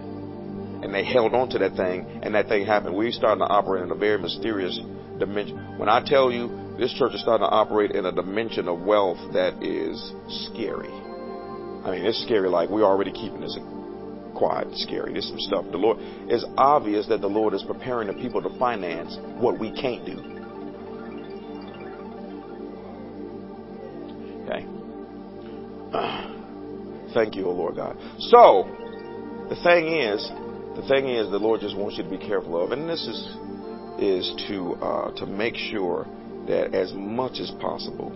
and 0.86 0.94
they 0.94 1.04
held 1.04 1.34
on 1.34 1.48
to 1.50 1.58
that 1.58 1.74
thing, 1.74 2.06
and 2.22 2.32
that 2.36 2.46
thing 2.46 2.64
happened. 2.64 2.94
We 2.94 3.10
started 3.10 3.40
to 3.40 3.46
operate 3.46 3.82
in 3.82 3.90
a 3.90 3.96
very 3.96 4.18
mysterious 4.18 4.78
dimension. 5.18 5.78
When 5.78 5.88
I 5.88 6.00
tell 6.06 6.30
you 6.30 6.76
this 6.78 6.92
church 6.92 7.12
is 7.12 7.22
starting 7.22 7.44
to 7.44 7.50
operate 7.50 7.90
in 7.90 8.06
a 8.06 8.12
dimension 8.12 8.68
of 8.68 8.80
wealth 8.82 9.18
that 9.32 9.60
is 9.62 10.12
scary. 10.46 10.92
I 11.84 11.90
mean, 11.90 12.06
it's 12.06 12.22
scary. 12.22 12.48
Like 12.48 12.70
we're 12.70 12.84
already 12.84 13.10
keeping 13.10 13.40
this 13.40 13.58
quiet, 14.36 14.68
scary. 14.74 15.12
There's 15.12 15.26
some 15.26 15.40
stuff. 15.40 15.64
The 15.72 15.76
Lord, 15.76 15.98
it's 16.30 16.44
obvious 16.56 17.08
that 17.08 17.20
the 17.20 17.26
Lord 17.26 17.52
is 17.52 17.64
preparing 17.64 18.06
the 18.06 18.14
people 18.14 18.40
to 18.42 18.58
finance 18.58 19.18
what 19.40 19.58
we 19.58 19.72
can't 19.72 20.06
do. 20.06 20.18
Okay. 24.46 24.66
Thank 27.12 27.34
you, 27.34 27.46
O 27.46 27.50
Lord 27.50 27.74
God. 27.74 27.96
So, 28.18 28.68
the 29.48 29.56
thing 29.64 29.88
is, 29.88 30.30
the 30.76 30.86
thing 30.88 31.08
is, 31.08 31.30
the 31.30 31.38
Lord 31.38 31.60
just 31.60 31.76
wants 31.76 31.96
you 31.96 32.04
to 32.04 32.10
be 32.10 32.18
careful 32.18 32.62
of, 32.62 32.72
and 32.72 32.88
this 32.88 33.06
is 33.06 33.36
is 33.98 34.34
to 34.48 34.74
uh, 34.74 35.10
to 35.16 35.26
make 35.26 35.56
sure 35.56 36.06
that 36.46 36.74
as 36.74 36.92
much 36.92 37.40
as 37.40 37.50
possible 37.60 38.12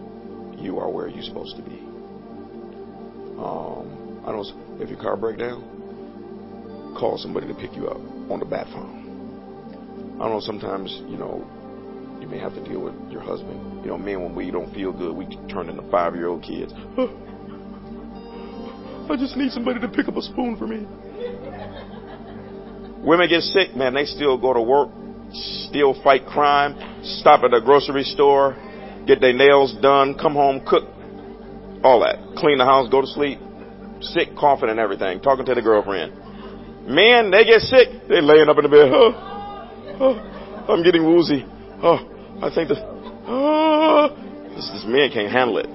you 0.59 0.79
are 0.79 0.91
where 0.91 1.09
you're 1.09 1.23
supposed 1.23 1.57
to 1.57 1.63
be. 1.63 1.79
Um, 3.41 4.23
I 4.27 4.33
don't. 4.33 4.47
If 4.81 4.91
your 4.91 5.01
car 5.01 5.17
breaks 5.17 5.39
down, 5.41 6.95
call 6.99 7.17
somebody 7.17 7.47
to 7.49 7.55
pick 7.55 7.75
you 7.75 7.89
up 7.89 7.97
on 8.31 8.41
the 8.41 8.45
bat 8.45 8.67
phone. 8.67 10.19
I 10.21 10.25
don't 10.25 10.33
know. 10.33 10.41
Sometimes 10.41 10.93
you 11.09 11.17
know 11.17 11.49
you 12.21 12.29
may 12.29 12.39
have 12.39 12.55
to 12.55 12.63
deal 12.63 12.81
with 12.81 12.95
your 13.11 13.23
husband. 13.23 13.83
You 13.83 13.89
know, 13.89 13.97
men 13.97 14.23
when 14.23 14.35
we 14.35 14.51
don't 14.51 14.71
feel 14.75 14.93
good, 14.93 15.17
we 15.17 15.25
turn 15.49 15.71
into 15.71 15.91
five 15.91 16.15
year 16.15 16.29
old 16.29 16.43
kids. 16.43 16.75
I 19.11 19.17
just 19.17 19.37
need 19.37 19.51
somebody 19.51 19.81
to 19.81 19.89
pick 19.89 20.07
up 20.09 20.17
a 20.17 20.23
spoon 20.23 20.57
for 20.59 20.67
me. 20.67 20.87
Women 23.03 23.29
get 23.29 23.43
sick, 23.43 23.75
man. 23.75 23.95
They 23.95 24.05
still 24.05 24.37
go 24.37 24.53
to 24.53 24.61
work, 24.61 24.91
still 25.69 26.01
fight 26.03 26.27
crime, 26.27 26.77
stop 27.21 27.43
at 27.45 27.55
a 27.55 27.61
grocery 27.61 28.05
store, 28.05 28.57
get 29.07 29.21
their 29.21 29.33
nails 29.33 29.75
done, 29.81 30.17
come 30.21 30.35
home, 30.35 30.61
cook, 30.67 30.85
all 31.83 32.01
that. 32.01 32.37
Clean 32.37 32.59
the 32.59 32.65
house, 32.65 32.89
go 32.91 33.01
to 33.01 33.07
sleep, 33.07 33.39
sick, 34.01 34.29
coughing 34.39 34.69
and 34.69 34.79
everything, 34.79 35.21
talking 35.21 35.47
to 35.47 35.55
the 35.55 35.63
girlfriend. 35.63 36.13
Men, 36.89 37.31
they 37.31 37.45
get 37.45 37.61
sick, 37.63 37.89
they 38.09 38.21
laying 38.21 38.49
up 38.49 38.57
in 38.59 38.65
the 38.65 38.69
bed. 38.69 38.91
Oh, 38.93 39.15
oh, 40.01 40.73
I'm 40.73 40.83
getting 40.83 41.05
woozy. 41.05 41.45
Oh, 41.83 41.99
I 42.43 42.53
think 42.55 42.69
this, 42.69 42.79
oh, 42.81 44.09
this, 44.55 44.69
this 44.73 44.85
man 44.87 45.11
can't 45.11 45.33
handle 45.33 45.59
it. 45.59 45.69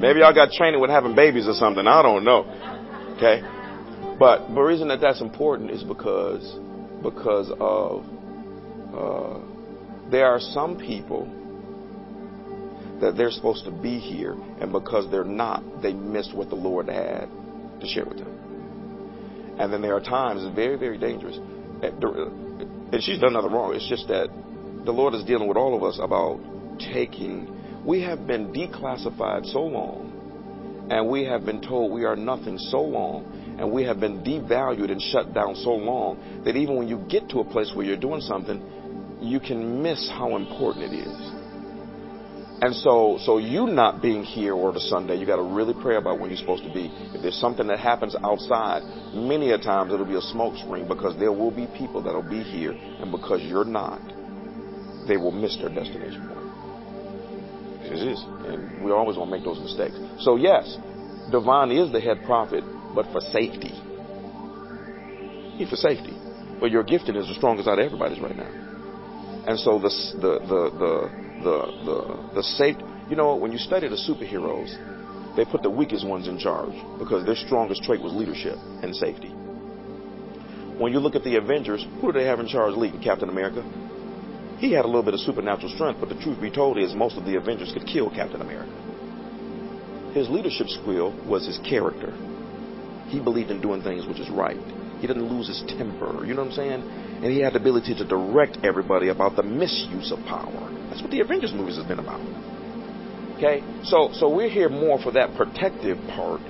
Maybe 0.00 0.20
y'all 0.20 0.34
got 0.34 0.50
training 0.50 0.80
with 0.80 0.90
having 0.90 1.14
babies 1.14 1.46
or 1.46 1.54
something. 1.54 1.86
I 1.86 2.02
don't 2.02 2.24
know. 2.24 2.44
Okay? 3.16 3.40
But 4.24 4.54
the 4.54 4.62
reason 4.62 4.88
that 4.88 5.02
that's 5.02 5.20
important 5.20 5.70
is 5.70 5.82
because 5.82 6.58
because 7.02 7.52
of 7.60 8.06
uh, 8.96 9.38
there 10.10 10.24
are 10.28 10.40
some 10.40 10.78
people 10.78 11.26
that 13.02 13.18
they're 13.18 13.30
supposed 13.30 13.66
to 13.66 13.70
be 13.70 13.98
here, 13.98 14.34
and 14.62 14.72
because 14.72 15.10
they're 15.10 15.24
not, 15.24 15.82
they 15.82 15.92
missed 15.92 16.34
what 16.34 16.48
the 16.48 16.54
Lord 16.54 16.88
had 16.88 17.28
to 17.82 17.86
share 17.86 18.06
with 18.06 18.16
them. 18.16 19.58
And 19.58 19.70
then 19.70 19.82
there 19.82 19.94
are 19.94 20.00
times 20.00 20.42
it's 20.42 20.56
very 20.56 20.76
very 20.76 20.96
dangerous. 20.96 21.36
And 21.82 23.02
she's 23.02 23.18
done 23.20 23.34
nothing 23.34 23.52
wrong. 23.52 23.74
It's 23.74 23.86
just 23.86 24.08
that 24.08 24.28
the 24.86 24.92
Lord 24.92 25.12
is 25.12 25.22
dealing 25.24 25.48
with 25.48 25.58
all 25.58 25.76
of 25.76 25.82
us 25.82 25.98
about 26.00 26.40
taking. 26.94 27.84
We 27.84 28.00
have 28.00 28.26
been 28.26 28.54
declassified 28.54 29.44
so 29.52 29.64
long, 29.64 30.88
and 30.90 31.10
we 31.10 31.24
have 31.24 31.44
been 31.44 31.60
told 31.60 31.92
we 31.92 32.06
are 32.06 32.16
nothing 32.16 32.56
so 32.56 32.80
long, 32.80 33.42
and 33.58 33.70
we 33.70 33.84
have 33.84 34.00
been 34.00 34.22
devalued 34.22 34.90
and 34.90 35.00
shut 35.00 35.32
down 35.32 35.54
so 35.56 35.70
long 35.70 36.42
that 36.44 36.56
even 36.56 36.76
when 36.76 36.88
you 36.88 37.04
get 37.08 37.28
to 37.30 37.40
a 37.40 37.44
place 37.44 37.72
where 37.74 37.86
you're 37.86 37.96
doing 37.96 38.20
something, 38.20 38.62
you 39.20 39.40
can 39.40 39.82
miss 39.82 40.08
how 40.10 40.36
important 40.36 40.92
it 40.92 40.96
is. 40.96 41.34
And 42.60 42.74
so, 42.74 43.18
so 43.20 43.38
you 43.38 43.66
not 43.66 44.00
being 44.00 44.22
here 44.22 44.54
or 44.54 44.72
the 44.72 44.80
Sunday, 44.80 45.16
you 45.16 45.26
got 45.26 45.36
to 45.36 45.42
really 45.42 45.74
pray 45.82 45.96
about 45.96 46.20
when 46.20 46.30
you're 46.30 46.38
supposed 46.38 46.62
to 46.64 46.72
be. 46.72 46.88
If 47.12 47.20
there's 47.20 47.38
something 47.38 47.66
that 47.66 47.78
happens 47.78 48.16
outside, 48.22 48.82
many 49.12 49.50
a 49.50 49.58
times 49.58 49.92
it'll 49.92 50.06
be 50.06 50.16
a 50.16 50.28
smoke 50.32 50.56
screen 50.56 50.88
because 50.88 51.18
there 51.18 51.32
will 51.32 51.50
be 51.50 51.66
people 51.76 52.00
that'll 52.02 52.22
be 52.22 52.42
here, 52.42 52.72
and 52.72 53.10
because 53.10 53.42
you're 53.42 53.66
not, 53.66 54.00
they 55.06 55.16
will 55.16 55.32
miss 55.32 55.56
their 55.58 55.68
destination 55.68 56.24
point. 56.28 56.44
It 57.92 58.08
is, 58.08 58.24
and 58.46 58.82
we 58.82 58.92
always 58.92 59.18
want 59.18 59.30
to 59.30 59.36
make 59.36 59.44
those 59.44 59.60
mistakes. 59.60 59.98
So 60.24 60.36
yes, 60.36 60.78
Devon 61.30 61.70
is 61.70 61.92
the 61.92 62.00
head 62.00 62.22
prophet, 62.24 62.64
but 62.94 63.06
for 63.12 63.20
safety. 63.20 63.72
He 65.56 65.66
for 65.68 65.76
safety. 65.76 66.14
But 66.60 66.70
your 66.70 66.82
gifting 66.82 67.16
is 67.16 67.28
the 67.28 67.34
strongest 67.34 67.68
out 67.68 67.78
of 67.78 67.84
everybody's 67.84 68.20
right 68.20 68.36
now. 68.36 69.44
And 69.46 69.58
so 69.58 69.78
the 69.78 69.90
the 70.20 70.38
the 70.40 70.62
the 70.78 70.94
the 71.44 71.56
the, 71.84 72.34
the 72.36 72.42
safe. 72.42 72.76
You 73.10 73.16
know, 73.16 73.36
when 73.36 73.52
you 73.52 73.58
study 73.58 73.88
the 73.88 73.96
superheroes, 73.96 74.72
they 75.36 75.44
put 75.44 75.62
the 75.62 75.70
weakest 75.70 76.06
ones 76.06 76.28
in 76.28 76.38
charge 76.38 76.74
because 76.98 77.26
their 77.26 77.36
strongest 77.36 77.82
trait 77.82 78.00
was 78.00 78.12
leadership 78.14 78.56
and 78.82 78.94
safety. 78.96 79.28
When 80.78 80.92
you 80.92 80.98
look 80.98 81.14
at 81.14 81.22
the 81.22 81.36
Avengers, 81.36 81.86
who 82.00 82.12
do 82.12 82.18
they 82.18 82.24
have 82.24 82.40
in 82.40 82.48
charge 82.48 82.74
leading? 82.76 83.02
Captain 83.02 83.28
America. 83.28 83.62
He 84.58 84.72
had 84.72 84.84
a 84.84 84.88
little 84.88 85.02
bit 85.02 85.14
of 85.14 85.20
supernatural 85.20 85.72
strength, 85.74 86.00
but 86.00 86.08
the 86.08 86.20
truth 86.22 86.40
be 86.40 86.50
told 86.50 86.78
is 86.78 86.94
most 86.94 87.16
of 87.16 87.24
the 87.24 87.36
Avengers 87.36 87.72
could 87.72 87.86
kill 87.86 88.08
Captain 88.10 88.40
America. 88.40 88.72
His 90.14 90.30
leadership 90.30 90.68
skill 90.68 91.12
was 91.26 91.46
his 91.46 91.58
character. 91.58 92.14
He 93.08 93.20
believed 93.20 93.50
in 93.50 93.60
doing 93.60 93.82
things 93.82 94.06
which 94.06 94.20
is 94.20 94.30
right. 94.30 94.58
He 95.00 95.06
didn't 95.06 95.28
lose 95.28 95.48
his 95.48 95.62
temper. 95.76 96.24
You 96.24 96.34
know 96.34 96.42
what 96.42 96.52
I'm 96.52 96.56
saying? 96.56 96.82
And 97.22 97.32
he 97.32 97.40
had 97.40 97.52
the 97.52 97.58
ability 97.58 97.94
to 97.96 98.04
direct 98.04 98.58
everybody 98.64 99.08
about 99.08 99.36
the 99.36 99.42
misuse 99.42 100.12
of 100.12 100.18
power. 100.20 100.70
That's 100.88 101.02
what 101.02 101.10
the 101.10 101.20
Avengers 101.20 101.52
movies 101.52 101.76
has 101.76 101.86
been 101.86 101.98
about. 101.98 102.20
Okay? 103.36 103.62
So 103.84 104.10
so 104.14 104.34
we're 104.34 104.48
here 104.48 104.68
more 104.68 104.98
for 104.98 105.12
that 105.12 105.34
protective 105.36 105.98
part, 106.08 106.40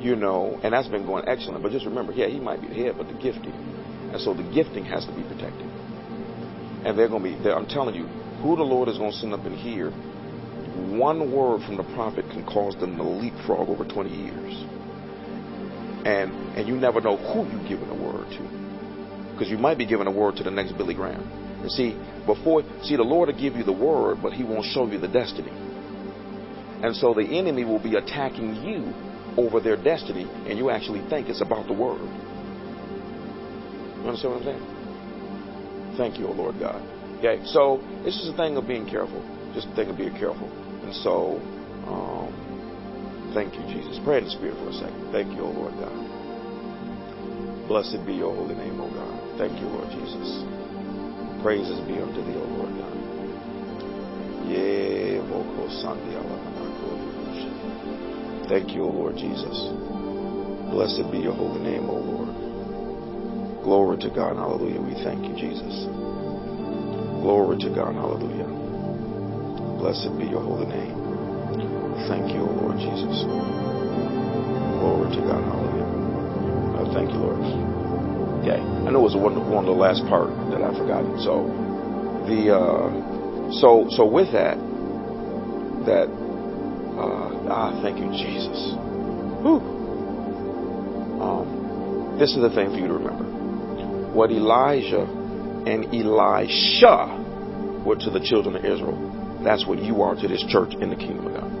you 0.00 0.16
know, 0.16 0.60
and 0.62 0.72
that's 0.74 0.88
been 0.88 1.06
going 1.06 1.24
excellent. 1.28 1.62
But 1.62 1.72
just 1.72 1.86
remember, 1.86 2.12
yeah, 2.12 2.26
he 2.28 2.40
might 2.40 2.60
be 2.60 2.68
the 2.68 2.74
head, 2.74 2.94
but 2.98 3.08
the 3.08 3.14
gifting. 3.14 3.54
And 4.12 4.20
so 4.20 4.34
the 4.34 4.42
gifting 4.54 4.84
has 4.84 5.06
to 5.06 5.12
be 5.14 5.22
protected. 5.22 5.66
And 6.84 6.98
they're 6.98 7.08
gonna 7.08 7.24
be 7.24 7.34
I'm 7.50 7.66
telling 7.66 7.94
you, 7.94 8.06
who 8.42 8.56
the 8.56 8.62
Lord 8.62 8.88
is 8.88 8.98
gonna 8.98 9.12
send 9.12 9.32
up 9.32 9.46
in 9.46 9.56
here, 9.56 9.90
one 9.90 11.32
word 11.32 11.62
from 11.62 11.76
the 11.76 11.84
prophet 11.94 12.26
can 12.30 12.44
cause 12.44 12.76
them 12.76 12.96
to 12.96 13.02
leapfrog 13.02 13.68
over 13.68 13.84
20 13.84 14.10
years. 14.10 14.75
And 16.06 16.30
and 16.56 16.68
you 16.68 16.76
never 16.76 17.00
know 17.00 17.16
who 17.16 17.50
you're 17.50 17.68
giving 17.68 17.90
a 17.90 17.94
word 17.94 18.30
to. 18.30 19.32
Because 19.32 19.50
you 19.50 19.58
might 19.58 19.76
be 19.76 19.86
giving 19.86 20.06
a 20.06 20.10
word 20.10 20.36
to 20.36 20.44
the 20.44 20.50
next 20.50 20.78
Billy 20.78 20.94
Graham. 20.94 21.26
And 21.60 21.70
see, 21.70 21.98
before 22.26 22.62
see 22.82 22.94
the 22.96 23.02
Lord 23.02 23.28
will 23.28 23.38
give 23.38 23.56
you 23.56 23.64
the 23.64 23.72
word, 23.72 24.18
but 24.22 24.32
he 24.32 24.44
won't 24.44 24.64
show 24.66 24.86
you 24.86 24.98
the 24.98 25.08
destiny. 25.08 25.50
And 26.82 26.94
so 26.94 27.12
the 27.12 27.24
enemy 27.24 27.64
will 27.64 27.82
be 27.82 27.96
attacking 27.96 28.62
you 28.62 28.92
over 29.36 29.60
their 29.60 29.76
destiny, 29.76 30.28
and 30.46 30.58
you 30.58 30.70
actually 30.70 31.06
think 31.08 31.28
it's 31.28 31.42
about 31.42 31.66
the 31.66 31.72
word. 31.72 32.00
You 34.00 34.08
understand 34.08 34.34
what 34.34 34.42
I'm 34.42 34.44
saying? 34.44 35.96
Thank 35.96 36.18
you, 36.18 36.28
O 36.28 36.32
Lord 36.32 36.58
God. 36.60 36.80
Okay, 37.18 37.42
so 37.46 37.82
this 38.04 38.16
is 38.20 38.28
a 38.28 38.36
thing 38.36 38.56
of 38.56 38.68
being 38.68 38.88
careful. 38.88 39.20
Just 39.54 39.68
a 39.68 39.74
thing 39.74 39.88
of 39.88 39.96
being 39.96 40.16
careful. 40.16 40.48
And 40.84 40.94
so, 40.94 41.40
um, 41.88 42.25
thank 43.36 43.52
you, 43.52 43.60
Jesus. 43.68 44.00
Pray 44.02 44.16
in 44.16 44.24
the 44.24 44.30
Spirit 44.30 44.56
for 44.56 44.72
a 44.72 44.72
second. 44.72 45.12
Thank 45.12 45.36
you, 45.36 45.44
O 45.44 45.52
Lord 45.52 45.76
God. 45.76 45.92
Blessed 47.68 48.00
be 48.08 48.16
your 48.16 48.32
holy 48.32 48.54
name, 48.56 48.80
O 48.80 48.88
God. 48.88 49.36
Thank 49.36 49.60
you, 49.60 49.68
Lord 49.68 49.92
Jesus. 49.92 50.40
Praises 51.44 51.76
be 51.84 52.00
unto 52.00 52.24
thee, 52.24 52.40
O 52.40 52.48
Lord 52.56 52.72
God. 52.80 52.96
Thank 58.48 58.72
you, 58.72 58.84
O 58.84 58.88
Lord 58.88 59.16
Jesus. 59.20 59.68
Blessed 60.72 61.12
be 61.12 61.18
your 61.18 61.34
holy 61.34 61.60
name, 61.60 61.90
O 61.90 62.00
Lord. 62.00 62.32
Glory 63.64 63.98
to 63.98 64.08
God. 64.16 64.36
Hallelujah. 64.36 64.80
We 64.80 64.94
thank 65.04 65.28
you, 65.28 65.36
Jesus. 65.36 65.84
Glory 67.20 67.58
to 67.58 67.68
God. 67.68 67.92
Hallelujah. 68.00 68.48
Blessed 69.76 70.16
be 70.16 70.24
your 70.24 70.40
holy 70.40 70.64
name. 70.64 70.95
Thank 72.04 72.32
you, 72.32 72.44
Lord 72.44 72.76
Jesus. 72.76 73.24
Glory 74.76 75.08
to 75.16 75.20
God. 75.24 75.40
Hallelujah. 75.40 75.88
Oh, 76.76 76.86
thank 76.92 77.08
you, 77.10 77.18
Lord. 77.18 77.40
Okay. 78.44 78.60
I 78.60 78.90
know 78.92 79.00
it 79.00 79.08
was 79.10 79.16
one, 79.16 79.34
one 79.50 79.64
of 79.64 79.72
the 79.72 79.80
last 79.80 80.04
part 80.06 80.28
that 80.52 80.62
I 80.62 80.70
forgot. 80.76 81.02
So 81.24 81.50
the 82.28 82.54
uh, 82.54 83.50
so 83.58 83.88
so 83.90 84.06
with 84.06 84.30
that 84.32 84.58
that 85.86 86.06
uh, 86.94 87.50
ah 87.50 87.80
thank 87.82 87.98
you 87.98 88.10
Jesus. 88.12 88.74
Um, 91.20 92.16
this 92.18 92.30
is 92.30 92.42
the 92.42 92.50
thing 92.50 92.70
for 92.70 92.78
you 92.78 92.88
to 92.88 92.94
remember. 92.94 93.24
What 94.12 94.30
Elijah 94.30 95.02
and 95.02 95.86
Elisha 95.94 97.82
were 97.84 97.96
to 97.96 98.10
the 98.10 98.20
children 98.20 98.56
of 98.56 98.64
Israel, 98.64 99.40
that's 99.42 99.66
what 99.66 99.82
you 99.82 100.02
are 100.02 100.14
to 100.14 100.28
this 100.28 100.44
church 100.48 100.74
in 100.80 100.90
the 100.90 100.96
kingdom 100.96 101.26
of 101.26 101.34
God. 101.34 101.55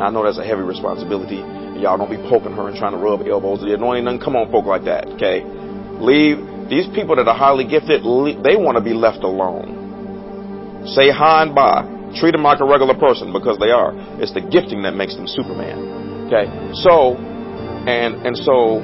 I 0.00 0.10
know 0.10 0.24
that's 0.24 0.38
a 0.38 0.44
heavy 0.44 0.62
responsibility. 0.62 1.44
Y'all 1.80 1.96
don't 1.96 2.10
be 2.10 2.16
poking 2.28 2.52
her 2.52 2.68
and 2.68 2.76
trying 2.76 2.92
to 2.92 2.98
rub 2.98 3.20
elbows. 3.26 3.60
The 3.60 3.74
anointing 3.74 4.04
doesn't 4.04 4.24
come 4.24 4.36
on 4.36 4.50
folk 4.50 4.64
like 4.64 4.84
that, 4.84 5.06
okay? 5.16 5.44
Leave. 6.00 6.48
These 6.70 6.86
people 6.94 7.16
that 7.16 7.26
are 7.26 7.36
highly 7.36 7.66
gifted, 7.66 8.00
they 8.00 8.54
want 8.54 8.78
to 8.78 8.84
be 8.84 8.94
left 8.94 9.24
alone. 9.26 10.86
Say 10.86 11.10
hi 11.10 11.42
and 11.42 11.54
bye. 11.54 11.82
Treat 12.16 12.32
them 12.32 12.42
like 12.42 12.60
a 12.60 12.64
regular 12.64 12.94
person 12.94 13.32
because 13.32 13.58
they 13.58 13.70
are. 13.70 13.92
It's 14.22 14.32
the 14.32 14.40
gifting 14.40 14.82
that 14.82 14.94
makes 14.94 15.14
them 15.14 15.26
Superman. 15.26 16.26
Okay? 16.30 16.46
So, 16.82 17.16
and, 17.18 18.22
and 18.26 18.36
so, 18.38 18.78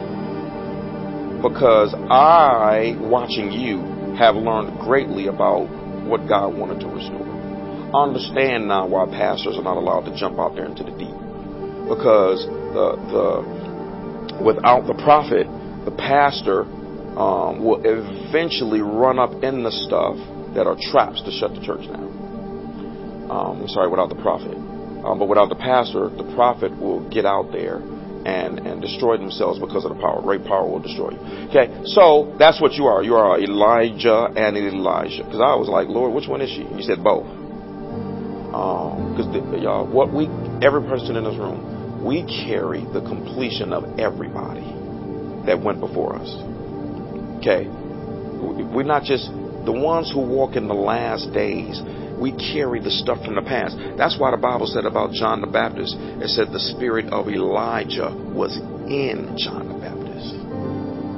because 1.42 1.94
I, 1.94 2.98
watching 3.00 3.52
you, 3.52 3.78
have 4.16 4.34
learned 4.34 4.80
greatly 4.80 5.28
about 5.28 5.68
what 6.06 6.26
God 6.26 6.56
wanted 6.56 6.80
to 6.80 6.88
restore. 6.88 7.35
Understand 7.94 8.68
now 8.68 8.86
why 8.86 9.06
pastors 9.06 9.56
are 9.56 9.62
not 9.62 9.76
allowed 9.76 10.10
to 10.10 10.16
jump 10.16 10.38
out 10.38 10.54
there 10.54 10.66
into 10.66 10.82
the 10.82 10.90
deep. 10.90 11.16
Because 11.86 12.46
the 12.74 12.98
the 13.12 14.42
without 14.42 14.86
the 14.86 14.94
prophet, 15.02 15.46
the 15.84 15.94
pastor 15.96 16.62
um, 17.16 17.64
will 17.64 17.80
eventually 17.84 18.80
run 18.80 19.18
up 19.18 19.32
in 19.42 19.62
the 19.62 19.70
stuff 19.70 20.16
that 20.54 20.66
are 20.66 20.76
traps 20.92 21.22
to 21.22 21.30
shut 21.30 21.54
the 21.54 21.60
church 21.64 21.86
down. 21.86 23.28
Um, 23.30 23.62
I'm 23.62 23.68
sorry, 23.68 23.88
without 23.88 24.08
the 24.08 24.20
prophet. 24.20 24.56
Um, 25.06 25.18
but 25.18 25.28
without 25.28 25.48
the 25.48 25.56
pastor, 25.56 26.08
the 26.10 26.26
prophet 26.34 26.76
will 26.78 27.08
get 27.10 27.24
out 27.24 27.52
there 27.52 27.78
and, 27.78 28.58
and 28.66 28.82
destroy 28.82 29.16
themselves 29.16 29.58
because 29.58 29.84
of 29.84 29.94
the 29.94 30.00
power. 30.00 30.20
Great 30.20 30.44
power 30.44 30.66
will 30.66 30.80
destroy 30.80 31.10
you. 31.10 31.20
Okay, 31.48 31.70
so 31.94 32.34
that's 32.38 32.60
what 32.60 32.74
you 32.74 32.86
are. 32.86 33.02
You 33.02 33.14
are 33.14 33.38
Elijah 33.38 34.26
and 34.34 34.56
Elisha. 34.56 35.22
Because 35.22 35.40
I 35.40 35.54
was 35.54 35.68
like, 35.68 35.88
Lord, 35.88 36.12
which 36.12 36.26
one 36.28 36.40
is 36.40 36.50
she? 36.50 36.62
And 36.62 36.80
you 36.80 36.82
said 36.82 37.04
both. 37.04 37.26
Because 38.46 39.26
um, 39.26 39.58
y'all, 39.60 39.86
what 39.86 40.12
we, 40.12 40.26
every 40.64 40.82
person 40.82 41.16
in 41.16 41.24
this 41.24 41.36
room, 41.36 42.04
we 42.04 42.22
carry 42.46 42.84
the 42.92 43.00
completion 43.00 43.72
of 43.72 43.98
everybody 43.98 44.66
that 45.46 45.60
went 45.62 45.80
before 45.80 46.16
us. 46.16 46.28
Okay, 47.40 47.66
we're 48.74 48.82
not 48.82 49.04
just 49.04 49.26
the 49.64 49.72
ones 49.72 50.10
who 50.12 50.20
walk 50.20 50.56
in 50.56 50.68
the 50.68 50.74
last 50.74 51.32
days 51.32 51.80
we 52.18 52.32
carry 52.32 52.80
the 52.80 52.90
stuff 52.90 53.22
from 53.24 53.34
the 53.34 53.42
past. 53.42 53.76
That's 53.96 54.18
why 54.18 54.30
the 54.30 54.40
Bible 54.40 54.66
said 54.66 54.86
about 54.86 55.12
John 55.12 55.40
the 55.40 55.46
Baptist, 55.46 55.94
it 55.96 56.28
said 56.28 56.48
the 56.48 56.60
spirit 56.60 57.12
of 57.12 57.28
Elijah 57.28 58.08
was 58.32 58.56
in 58.88 59.36
John 59.36 59.68
the 59.68 59.76
Baptist. 59.76 60.32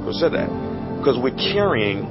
Who 0.03 0.11
said 0.11 0.35
that? 0.35 0.51
Because 0.99 1.15
we're 1.15 1.39
carrying 1.55 2.03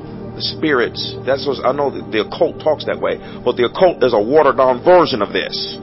spirits. 0.42 1.16
That's 1.26 1.46
what 1.46 1.64
I 1.64 1.72
know 1.72 1.90
the 1.90 2.26
occult 2.26 2.60
talks 2.60 2.84
that 2.86 3.00
way, 3.00 3.18
but 3.44 3.56
the 3.56 3.66
occult 3.66 4.02
is 4.04 4.12
a 4.12 4.20
watered 4.20 4.56
down 4.56 4.84
version 4.84 5.22
of 5.22 5.32
this. 5.32 5.76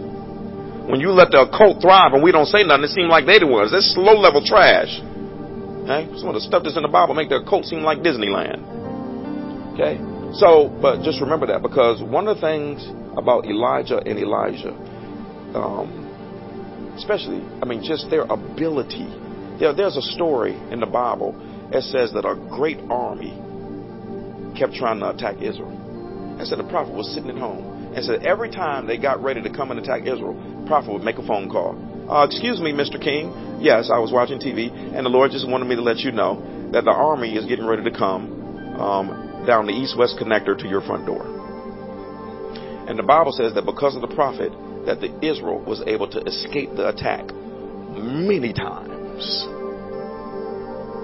When 0.85 1.01
you 1.01 1.09
let 1.11 1.31
the 1.31 1.49
occult 1.49 1.81
thrive 1.81 2.13
and 2.13 2.21
we 2.21 2.31
don't 2.31 2.45
say 2.45 2.61
nothing, 2.61 2.85
it 2.85 2.93
seems 2.93 3.09
like 3.09 3.25
they 3.25 3.39
the 3.39 3.47
ones. 3.49 3.73
That's 3.73 3.97
low 3.97 4.13
level 4.13 4.45
trash. 4.45 5.01
Okay? 5.85 6.05
Some 6.21 6.29
of 6.29 6.37
the 6.37 6.45
stuff 6.45 6.61
that's 6.61 6.77
in 6.77 6.85
the 6.85 6.93
Bible 6.93 7.17
make 7.17 7.29
the 7.29 7.41
occult 7.41 7.65
seem 7.65 7.81
like 7.81 8.05
Disneyland. 8.05 8.61
Okay? 9.73 9.97
So, 10.37 10.69
but 10.81 11.01
just 11.01 11.21
remember 11.21 11.47
that 11.47 11.61
because 11.61 12.03
one 12.03 12.27
of 12.27 12.37
the 12.37 12.41
things 12.41 12.85
about 13.17 13.45
Elijah 13.45 13.97
and 13.97 14.19
Elisha, 14.19 14.73
um, 15.57 16.93
especially, 16.97 17.41
I 17.61 17.65
mean, 17.65 17.81
just 17.81 18.09
their 18.09 18.23
ability. 18.29 19.09
There, 19.57 19.73
there's 19.73 19.97
a 19.97 20.05
story 20.13 20.53
in 20.69 20.79
the 20.79 20.85
Bible 20.85 21.33
that 21.71 21.83
says 21.83 22.13
that 22.13 22.25
a 22.25 22.35
great 22.35 22.77
army 22.89 23.33
kept 24.57 24.73
trying 24.73 24.99
to 24.99 25.09
attack 25.09 25.41
Israel. 25.41 25.71
And 26.39 26.47
said 26.47 26.59
the 26.59 26.67
prophet 26.67 26.93
was 26.93 27.13
sitting 27.13 27.29
at 27.29 27.37
home 27.37 27.93
and 27.95 28.03
said 28.03 28.25
every 28.25 28.49
time 28.49 28.87
they 28.87 28.97
got 28.97 29.23
ready 29.23 29.41
to 29.41 29.49
come 29.49 29.71
and 29.71 29.79
attack 29.79 30.01
Israel, 30.01 30.35
the 30.61 30.67
prophet 30.67 30.91
would 30.91 31.03
make 31.03 31.17
a 31.17 31.25
phone 31.25 31.49
call. 31.49 31.77
Uh, 32.09 32.25
excuse 32.25 32.59
me, 32.59 32.71
Mr. 32.71 33.01
King. 33.01 33.59
Yes, 33.61 33.89
I 33.91 33.99
was 33.99 34.11
watching 34.11 34.39
TV, 34.39 34.69
and 34.69 35.05
the 35.05 35.09
Lord 35.09 35.31
just 35.31 35.47
wanted 35.47 35.65
me 35.65 35.75
to 35.75 35.81
let 35.81 35.99
you 35.99 36.11
know 36.11 36.69
that 36.71 36.83
the 36.83 36.91
army 36.91 37.35
is 37.35 37.45
getting 37.45 37.65
ready 37.65 37.83
to 37.83 37.91
come. 37.91 38.31
Um, 38.79 39.25
down 39.45 39.67
the 39.67 39.73
east-west 39.73 40.17
connector 40.19 40.57
to 40.57 40.67
your 40.67 40.81
front 40.81 41.05
door. 41.05 41.23
And 42.89 42.99
the 42.99 43.03
Bible 43.03 43.31
says 43.31 43.53
that 43.53 43.65
because 43.65 43.95
of 43.95 44.01
the 44.01 44.13
prophet, 44.13 44.51
that 44.85 45.01
the 45.01 45.13
Israel 45.25 45.63
was 45.63 45.81
able 45.87 46.09
to 46.09 46.21
escape 46.25 46.69
the 46.75 46.89
attack 46.89 47.25
many 47.97 48.53
times. 48.53 49.23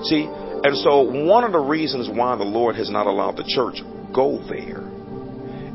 See, 0.10 0.26
and 0.64 0.78
so 0.78 1.02
one 1.02 1.44
of 1.44 1.52
the 1.52 1.60
reasons 1.60 2.10
why 2.10 2.36
the 2.36 2.44
Lord 2.44 2.76
has 2.76 2.90
not 2.90 3.08
allowed 3.08 3.38
the 3.38 3.44
church 3.48 3.82
go 4.14 4.40
there 4.48 4.88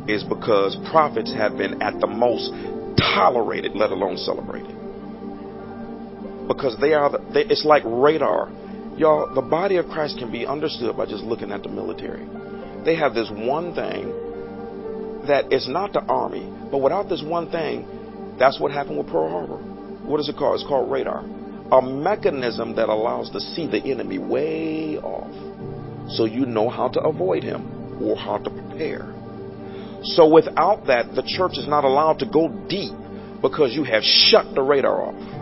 is 0.09 0.22
because 0.24 0.76
prophets 0.91 1.32
have 1.32 1.57
been 1.57 1.82
at 1.82 2.01
the 2.01 2.07
most 2.07 2.51
tolerated, 2.97 3.72
let 3.74 3.91
alone 3.91 4.16
celebrated. 4.16 4.74
Because 6.47 6.76
they 6.80 6.95
are, 6.95 7.11
the, 7.11 7.18
they, 7.34 7.41
it's 7.41 7.64
like 7.64 7.82
radar. 7.84 8.51
Y'all, 8.97 9.34
the 9.34 9.43
body 9.43 9.76
of 9.76 9.87
Christ 9.87 10.18
can 10.18 10.30
be 10.30 10.47
understood 10.47 10.97
by 10.97 11.07
just 11.07 11.24
looking 11.24 11.51
at 11.51 11.62
the 11.62 11.68
military 11.68 12.24
they 12.87 12.95
have 12.95 13.14
this 13.14 13.28
one 13.34 13.74
thing 13.74 14.07
that 15.26 15.53
is 15.53 15.68
not 15.68 15.93
the 15.93 16.01
army, 16.03 16.49
but 16.70 16.78
without 16.78 17.09
this 17.09 17.22
one 17.22 17.51
thing, 17.51 17.84
that's 18.39 18.61
what 18.61 18.70
happened 18.70 18.97
with 18.97 19.09
Pearl 19.09 19.28
Harbor. 19.28 19.57
What 20.07 20.20
is 20.20 20.28
it 20.28 20.37
called? 20.37 20.55
It's 20.61 20.68
called 20.68 20.91
radar. 20.91 21.24
A 21.73 21.83
mechanism 21.83 22.77
that 22.77 22.89
allows 22.89 23.31
to 23.31 23.41
see 23.41 23.67
the 23.67 23.83
enemy 23.91 24.19
way 24.19 24.99
off 24.99 25.35
so 26.09 26.25
you 26.25 26.47
know 26.47 26.69
how 26.69 26.89
to 26.89 27.01
avoid 27.01 27.43
him 27.43 28.03
or 28.03 28.17
how 28.17 28.39
to 28.39 28.51
prepare. 28.51 29.12
So 30.03 30.29
without 30.29 30.87
that, 30.87 31.14
the 31.14 31.23
church 31.23 31.59
is 31.59 31.67
not 31.67 31.85
allowed 31.85 32.21
to 32.21 32.27
go 32.27 32.49
deep 32.69 32.93
because 33.43 33.75
you 33.75 33.85
have 33.85 34.03
shut 34.03 34.55
the 34.55 34.62
radar 34.62 35.03
off. 35.03 35.37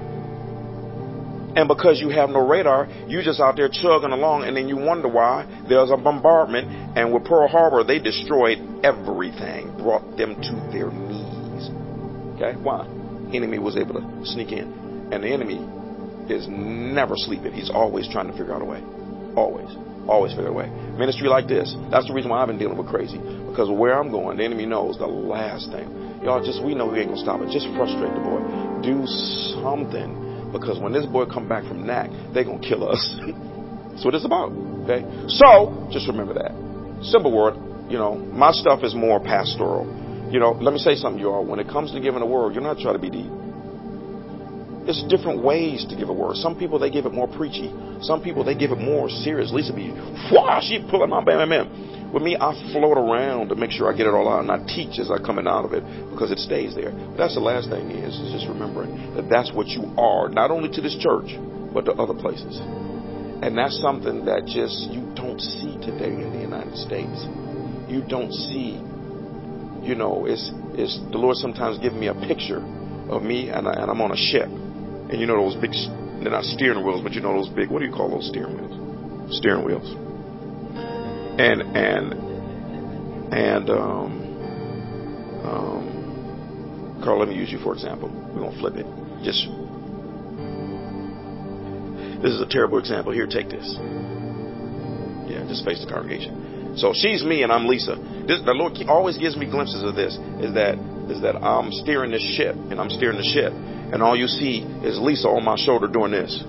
And 1.57 1.69
because 1.69 2.01
you 2.01 2.09
have 2.09 2.31
no 2.31 2.41
radar, 2.41 2.89
you 3.07 3.23
just 3.23 3.39
out 3.39 3.57
there 3.57 3.69
chugging 3.69 4.11
along 4.11 4.45
and 4.45 4.57
then 4.57 4.69
you 4.69 4.77
wonder 4.77 5.09
why 5.09 5.47
there's 5.69 5.91
a 5.91 5.97
bombardment. 5.97 6.67
And 6.99 7.13
with 7.13 7.25
Pearl 7.25 7.47
Harbor, 7.47 7.85
they 7.85 7.99
destroyed 7.99 8.59
everything, 8.83 9.77
brought 9.79 10.17
them 10.17 10.35
to 10.35 10.53
their 10.73 10.91
knees. 10.91 11.71
Okay? 12.35 12.59
Why? 12.59 12.87
Enemy 13.33 13.59
was 13.59 13.77
able 13.77 13.95
to 13.95 14.27
sneak 14.27 14.51
in. 14.51 15.11
And 15.13 15.23
the 15.23 15.29
enemy 15.29 15.61
is 16.31 16.47
never 16.49 17.17
sleeping. 17.17 17.53
He's 17.53 17.71
always 17.71 18.09
trying 18.09 18.27
to 18.27 18.33
figure 18.33 18.55
out 18.55 18.63
a 18.63 18.65
way. 18.65 18.83
Always. 19.37 19.69
Always 20.09 20.33
figure 20.33 20.49
a 20.49 20.53
way. 20.53 20.69
Ministry 20.99 21.29
like 21.29 21.49
this, 21.49 21.75
that's 21.91 22.07
the 22.07 22.15
reason 22.15 22.31
why 22.31 22.43
I've 22.43 22.49
been 22.49 22.59
dealing 22.59 22.77
with 22.77 22.89
crazy. 22.89 23.19
Because 23.19 23.71
where 23.71 23.99
I'm 23.99 24.11
going, 24.11 24.39
the 24.39 24.45
enemy 24.45 24.67
knows 24.67 24.99
the 24.99 25.07
last 25.07 25.71
thing. 25.71 25.89
Y'all 26.23 26.45
just, 26.45 26.63
we 26.63 26.75
know 26.75 26.89
we 26.89 27.01
ain't 27.01 27.09
gonna 27.09 27.21
stop 27.21 27.41
it. 27.41 27.51
Just 27.51 27.69
frustrate 27.77 28.13
the 28.13 28.21
boy. 28.21 28.41
Do 28.81 29.05
something 29.61 30.51
because 30.53 30.79
when 30.79 30.93
this 30.93 31.05
boy 31.07 31.27
come 31.27 31.49
back 31.49 31.65
from 31.65 31.87
NAC, 31.87 32.11
they 32.33 32.45
gonna 32.45 32.61
kill 32.61 32.89
us. 32.89 33.01
That's 33.91 34.05
what 34.05 34.15
it's 34.15 34.25
about. 34.25 34.53
Okay? 34.85 35.03
So 35.29 35.89
just 35.91 36.07
remember 36.07 36.35
that. 36.35 36.53
Simple 37.03 37.35
word, 37.35 37.55
you 37.91 37.99
know, 37.99 38.15
my 38.15 38.53
stuff 38.53 38.83
is 38.83 38.95
more 38.95 39.21
pastoral. 39.21 39.85
You 40.31 40.41
know, 40.41 40.53
let 40.53 40.73
me 40.73 40.79
say 40.79 40.95
something, 40.95 41.21
y'all. 41.21 41.45
When 41.45 41.59
it 41.59 41.69
comes 41.69 41.93
to 41.93 42.01
giving 42.01 42.23
a 42.23 42.27
word, 42.27 42.55
you're 42.55 42.63
not 42.63 42.79
trying 42.79 42.95
to 42.95 43.01
be 43.01 43.11
deep. 43.11 43.31
There's 44.85 45.03
different 45.09 45.43
ways 45.43 45.87
to 45.89 45.97
give 45.97 46.11
a 46.11 46.13
word. 46.13 46.37
Some 46.37 46.59
people 46.59 46.79
they 46.79 46.91
give 46.91 47.07
it 47.07 47.13
more 47.13 47.27
preachy. 47.27 47.73
Some 48.03 48.23
people 48.23 48.45
they 48.45 48.55
give 48.55 48.71
it 48.71 48.79
more 48.79 49.09
serious. 49.09 49.51
Lisa 49.51 49.73
be, 49.73 49.91
wow, 50.31 50.61
she 50.61 50.85
pulling 50.91 51.09
my 51.09 51.25
bam, 51.25 51.49
bam, 51.49 51.49
bam. 51.49 52.13
With 52.13 52.23
me, 52.23 52.37
I 52.39 52.53
float 52.71 52.97
around 52.97 53.49
to 53.49 53.57
make 53.57 53.73
sure 53.73 53.93
I 53.93 53.97
get 53.97 54.07
it 54.07 54.15
all 54.15 54.29
out, 54.29 54.47
and 54.47 54.53
I 54.53 54.63
teach 54.71 55.01
as 55.01 55.11
I 55.11 55.19
coming 55.19 55.49
out 55.49 55.65
of 55.65 55.73
it 55.73 55.83
because 56.13 56.31
it 56.31 56.39
stays 56.39 56.75
there. 56.75 56.93
But 56.93 57.17
that's 57.17 57.35
the 57.35 57.41
last 57.41 57.71
thing 57.71 57.91
is, 57.91 58.15
is 58.15 58.31
just 58.31 58.47
remembering 58.47 59.17
that 59.17 59.29
that's 59.29 59.53
what 59.53 59.67
you 59.67 59.91
are, 59.99 60.29
not 60.29 60.53
only 60.53 60.69
to 60.69 60.81
this 60.81 60.95
church, 61.01 61.35
but 61.73 61.87
to 61.87 61.93
other 61.93 62.15
places. 62.15 62.61
And 63.43 63.59
that's 63.59 63.81
something 63.81 64.25
that 64.27 64.47
just 64.47 64.93
you 64.95 65.11
don't 65.17 65.41
see 65.41 65.75
today 65.83 66.15
in 66.15 66.31
the 66.31 66.39
United 66.39 66.77
States. 66.77 67.27
You 67.91 68.05
don't 68.07 68.31
see, 68.31 68.79
you 69.83 69.97
know, 69.97 70.27
it's, 70.29 70.53
it's 70.79 71.01
the 71.11 71.19
Lord 71.19 71.37
sometimes 71.37 71.79
giving 71.79 71.99
me 71.99 72.07
a 72.07 72.15
picture 72.15 72.63
of 73.11 73.23
me 73.25 73.49
and, 73.49 73.67
I, 73.67 73.73
and 73.73 73.91
I'm 73.91 74.01
on 74.01 74.13
a 74.13 74.17
ship 74.17 74.49
and 75.15 75.21
you 75.21 75.29
know 75.29 75.37
those 75.37 75.55
big, 75.55 75.71
they're 76.23 76.33
not 76.33 76.43
steering 76.43 76.85
wheels, 76.85 77.01
but 77.01 77.13
you 77.13 77.21
know 77.21 77.35
those 77.35 77.49
big, 77.49 77.71
what 77.71 77.79
do 77.79 77.85
you 77.87 77.93
call 77.93 78.11
those 78.11 78.27
steering 78.27 78.59
wheels? 78.59 79.39
Steering 79.39 79.65
wheels. 79.65 79.87
And, 81.39 81.63
and, 81.63 82.13
and, 83.33 83.71
um, 83.71 84.11
um, 85.45 87.01
Carl, 87.05 87.21
let 87.21 87.29
me 87.29 87.37
use 87.37 87.53
you 87.53 87.59
for 87.59 87.73
example. 87.73 88.11
We're 88.11 88.41
going 88.43 88.55
to 88.55 88.59
flip 88.59 88.75
it. 88.75 88.87
Just, 89.23 89.47
this 92.21 92.35
is 92.35 92.41
a 92.41 92.51
terrible 92.51 92.79
example. 92.79 93.13
Here, 93.13 93.29
take 93.29 93.49
this. 93.49 93.79
Yeah, 95.31 95.47
just 95.47 95.65
face 95.65 95.79
the 95.79 95.87
congregation. 95.89 96.75
So 96.77 96.93
she's 96.93 97.23
me 97.23 97.45
and 97.45 97.53
I'm 97.53 97.69
Lisa. 97.69 97.95
This, 98.27 98.43
the 98.45 98.51
Lord 98.51 98.75
always 98.89 99.17
gives 99.17 99.37
me 99.37 99.47
glimpses 99.47 99.85
of 99.85 99.95
this. 99.95 100.19
Is 100.43 100.55
that 100.55 100.75
is 101.07 101.23
that 101.23 101.37
I'm 101.37 101.71
steering 101.71 102.11
this 102.11 102.25
ship 102.35 102.57
and 102.57 102.81
I'm 102.81 102.91
steering 102.91 103.19
the 103.19 103.31
ship 103.31 103.53
and 103.95 104.03
all 104.03 104.17
you 104.17 104.27
see 104.27 104.59
is 104.83 104.99
Lisa 104.99 105.29
on 105.29 105.45
my 105.45 105.55
shoulder 105.55 105.87
doing 105.87 106.11
this. 106.11 106.43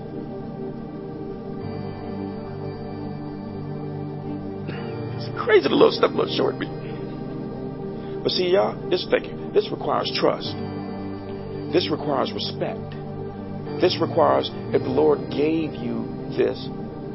It's 5.14 5.30
crazy 5.38 5.70
the 5.70 5.76
little 5.76 5.92
stuff 5.92 6.10
looks 6.18 6.34
short 6.36 6.58
me. 6.58 6.66
But 8.24 8.32
see, 8.32 8.50
y'all, 8.50 8.74
this 8.90 9.06
thing 9.12 9.54
this 9.54 9.70
requires 9.70 10.12
trust. 10.18 10.58
This 11.72 11.88
requires 11.92 12.34
respect. 12.34 12.82
This 13.80 13.96
requires 14.02 14.50
if 14.74 14.82
the 14.82 14.90
Lord 14.90 15.30
gave 15.30 15.78
you 15.78 16.34
this, 16.34 16.58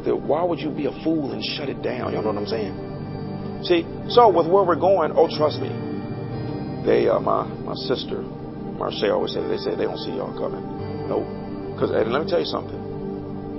that 0.06 0.14
why 0.14 0.44
would 0.44 0.60
you 0.60 0.70
be 0.70 0.86
a 0.86 0.94
fool 1.02 1.32
and 1.32 1.42
shut 1.42 1.68
it 1.68 1.82
down? 1.82 2.14
Y'all 2.14 2.22
know 2.22 2.30
what 2.30 2.38
I'm 2.38 2.46
saying? 2.46 3.66
See, 3.66 3.82
so 4.14 4.30
with 4.30 4.46
where 4.46 4.62
we're 4.62 4.78
going, 4.78 5.10
oh 5.10 5.26
trust 5.26 5.58
me. 5.58 5.74
They 6.86 7.08
uh, 7.08 7.18
my 7.18 7.48
my 7.66 7.74
sister 7.74 8.22
Marseille 8.80 9.12
always 9.12 9.34
say, 9.34 9.44
they 9.46 9.60
say 9.60 9.76
they 9.76 9.84
don't 9.84 10.00
see 10.00 10.16
y'all 10.16 10.32
coming. 10.32 10.64
Nope. 11.06 11.28
Because, 11.76 11.92
and 11.92 12.10
let 12.10 12.24
me 12.24 12.28
tell 12.28 12.40
you 12.40 12.48
something. 12.48 12.80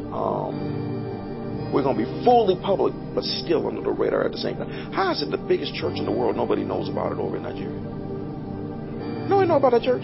Um, 0.09 1.71
we're 1.71 1.83
going 1.83 1.95
to 1.95 2.03
be 2.03 2.09
fully 2.25 2.57
public, 2.59 2.93
but 3.13 3.23
still 3.23 3.67
under 3.67 3.81
the 3.81 3.91
radar 3.91 4.25
at 4.25 4.31
the 4.33 4.41
same 4.41 4.57
time. 4.57 4.91
How 4.91 5.11
is 5.13 5.21
it 5.21 5.29
the 5.29 5.37
biggest 5.37 5.73
church 5.75 5.95
in 5.95 6.05
the 6.05 6.11
world? 6.11 6.35
Nobody 6.35 6.65
knows 6.65 6.89
about 6.89 7.13
it 7.13 7.19
over 7.19 7.37
in 7.37 7.43
Nigeria. 7.43 7.79
No 9.29 9.45
know 9.45 9.55
about 9.55 9.71
that 9.71 9.83
church. 9.83 10.03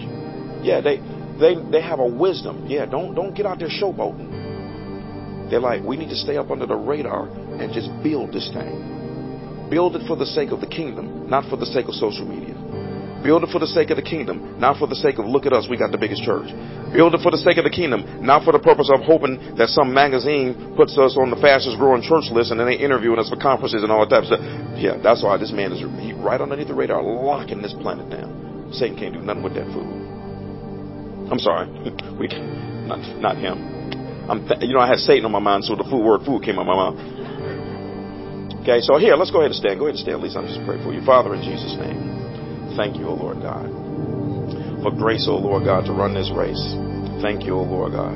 Yeah, 0.62 0.80
they 0.80 1.02
they 1.38 1.54
they 1.70 1.82
have 1.82 1.98
a 1.98 2.06
wisdom. 2.06 2.66
Yeah, 2.66 2.86
don't 2.86 3.14
don't 3.14 3.34
get 3.34 3.44
out 3.44 3.58
there 3.58 3.68
showboating. 3.68 5.50
They're 5.50 5.60
like, 5.60 5.82
we 5.82 5.96
need 5.96 6.08
to 6.10 6.16
stay 6.16 6.36
up 6.36 6.50
under 6.50 6.66
the 6.66 6.76
radar 6.76 7.28
and 7.28 7.72
just 7.72 7.90
build 8.02 8.32
this 8.32 8.48
thing. 8.52 9.68
Build 9.70 9.96
it 9.96 10.06
for 10.06 10.16
the 10.16 10.26
sake 10.26 10.50
of 10.50 10.60
the 10.60 10.66
kingdom, 10.66 11.28
not 11.28 11.48
for 11.50 11.56
the 11.56 11.66
sake 11.66 11.88
of 11.88 11.94
social 11.94 12.24
media. 12.24 12.54
Build 13.22 13.42
it 13.42 13.50
for 13.50 13.58
the 13.58 13.66
sake 13.66 13.90
of 13.90 13.98
the 13.98 14.06
kingdom, 14.06 14.60
not 14.60 14.78
for 14.78 14.86
the 14.86 14.94
sake 14.94 15.18
of 15.18 15.26
look 15.26 15.44
at 15.44 15.52
us, 15.52 15.66
we 15.66 15.76
got 15.76 15.90
the 15.90 15.98
biggest 15.98 16.22
church. 16.22 16.46
Build 16.94 17.14
it 17.14 17.20
for 17.20 17.34
the 17.34 17.42
sake 17.42 17.58
of 17.58 17.66
the 17.66 17.74
kingdom, 17.74 18.22
not 18.22 18.46
for 18.46 18.52
the 18.54 18.62
purpose 18.62 18.86
of 18.94 19.02
hoping 19.02 19.56
that 19.58 19.68
some 19.74 19.92
magazine 19.92 20.74
puts 20.78 20.94
us 20.94 21.18
on 21.18 21.30
the 21.30 21.40
fastest 21.42 21.82
growing 21.82 21.98
church 21.98 22.30
list 22.30 22.54
and 22.54 22.60
then 22.60 22.70
they 22.70 22.78
interviewing 22.78 23.18
us 23.18 23.28
for 23.28 23.34
conferences 23.34 23.82
and 23.82 23.90
all 23.90 24.06
that 24.06 24.22
stuff. 24.22 24.38
Yeah, 24.78 25.02
that's 25.02 25.22
why 25.26 25.34
this 25.36 25.50
man 25.50 25.74
is 25.74 25.82
right 26.22 26.38
underneath 26.38 26.70
the 26.70 26.78
radar, 26.78 27.02
locking 27.02 27.60
this 27.60 27.74
planet 27.82 28.06
down. 28.06 28.70
Satan 28.70 28.94
can't 28.94 29.14
do 29.14 29.20
nothing 29.20 29.42
with 29.42 29.54
that 29.58 29.66
food. 29.74 29.88
I'm 31.26 31.42
sorry, 31.42 31.66
we 32.22 32.30
not 32.86 33.02
not 33.18 33.36
him. 33.36 34.30
I'm 34.30 34.46
th- 34.46 34.62
you 34.62 34.74
know 34.74 34.80
I 34.80 34.88
had 34.88 35.02
Satan 35.02 35.26
on 35.26 35.32
my 35.32 35.42
mind, 35.42 35.64
so 35.64 35.74
the 35.74 35.84
food 35.84 36.04
word 36.06 36.22
food 36.22 36.46
came 36.46 36.58
out 36.58 36.70
my 36.70 36.76
mouth. 36.76 36.96
Okay, 38.62 38.80
so 38.80 38.96
here, 38.96 39.16
let's 39.16 39.32
go 39.32 39.40
ahead 39.40 39.50
and 39.50 39.58
stand. 39.58 39.80
Go 39.80 39.88
ahead 39.88 39.96
and 39.96 40.04
stand, 40.04 40.22
Lisa. 40.22 40.38
I'm 40.38 40.46
just 40.46 40.60
pray 40.64 40.80
for 40.84 40.92
you, 40.92 41.04
Father, 41.04 41.34
in 41.34 41.42
Jesus' 41.42 41.76
name 41.80 42.17
thank 42.78 42.96
you, 42.96 43.10
O 43.10 43.14
Lord 43.18 43.42
God, 43.42 43.66
for 44.86 44.94
grace, 44.94 45.26
O 45.26 45.34
Lord 45.34 45.66
God, 45.66 45.84
to 45.90 45.92
run 45.92 46.14
this 46.14 46.30
race. 46.30 46.62
Thank 47.20 47.42
you, 47.42 47.58
O 47.58 47.66
Lord 47.66 47.90
God, 47.90 48.14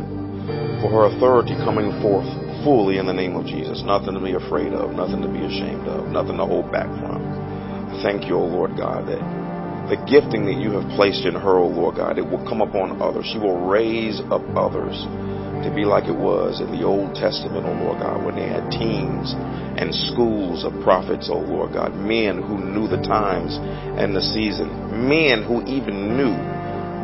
for 0.79 0.87
her 0.87 1.11
authority 1.11 1.59
coming 1.67 1.91
forth 1.99 2.31
fully 2.63 3.03
in 3.03 3.07
the 3.11 3.13
name 3.13 3.35
of 3.35 3.45
Jesus. 3.45 3.83
Nothing 3.83 4.15
to 4.15 4.23
be 4.23 4.39
afraid 4.39 4.71
of, 4.71 4.95
nothing 4.95 5.21
to 5.21 5.27
be 5.27 5.43
ashamed 5.43 5.91
of, 5.91 6.07
nothing 6.15 6.39
to 6.39 6.47
hold 6.47 6.71
back 6.71 6.87
from. 7.03 7.19
Thank 8.07 8.31
you, 8.31 8.39
O 8.39 8.47
Lord 8.47 8.79
God, 8.79 9.11
that 9.11 9.19
the 9.91 9.99
gifting 10.07 10.47
that 10.47 10.63
you 10.63 10.79
have 10.79 10.87
placed 10.95 11.27
in 11.27 11.35
her, 11.35 11.59
O 11.59 11.67
Lord 11.67 11.99
God, 11.99 12.17
it 12.17 12.23
will 12.23 12.47
come 12.47 12.63
upon 12.63 13.03
others. 13.03 13.27
She 13.35 13.43
will 13.43 13.67
raise 13.67 14.23
up 14.31 14.47
others 14.55 14.95
to 15.63 15.75
be 15.75 15.85
like 15.85 16.05
it 16.05 16.17
was 16.17 16.61
in 16.61 16.71
the 16.71 16.85
Old 16.85 17.15
Testament, 17.15 17.67
oh 17.67 17.75
Lord 17.79 18.03
God, 18.03 18.25
when 18.25 18.37
they 18.37 18.49
had 18.49 18.71
teams 18.71 19.35
and 19.79 19.95
schools 20.13 20.65
of 20.65 20.73
prophets, 20.83 21.29
oh 21.31 21.41
Lord 21.41 21.73
God, 21.73 21.95
men 21.95 22.43
who 22.43 22.59
knew 22.59 22.89
the 22.89 23.03
times 23.03 23.57
and 23.99 24.15
the 24.15 24.23
season, 24.23 24.69
men 25.09 25.43
who 25.43 25.63
even 25.67 26.17
knew 26.17 26.35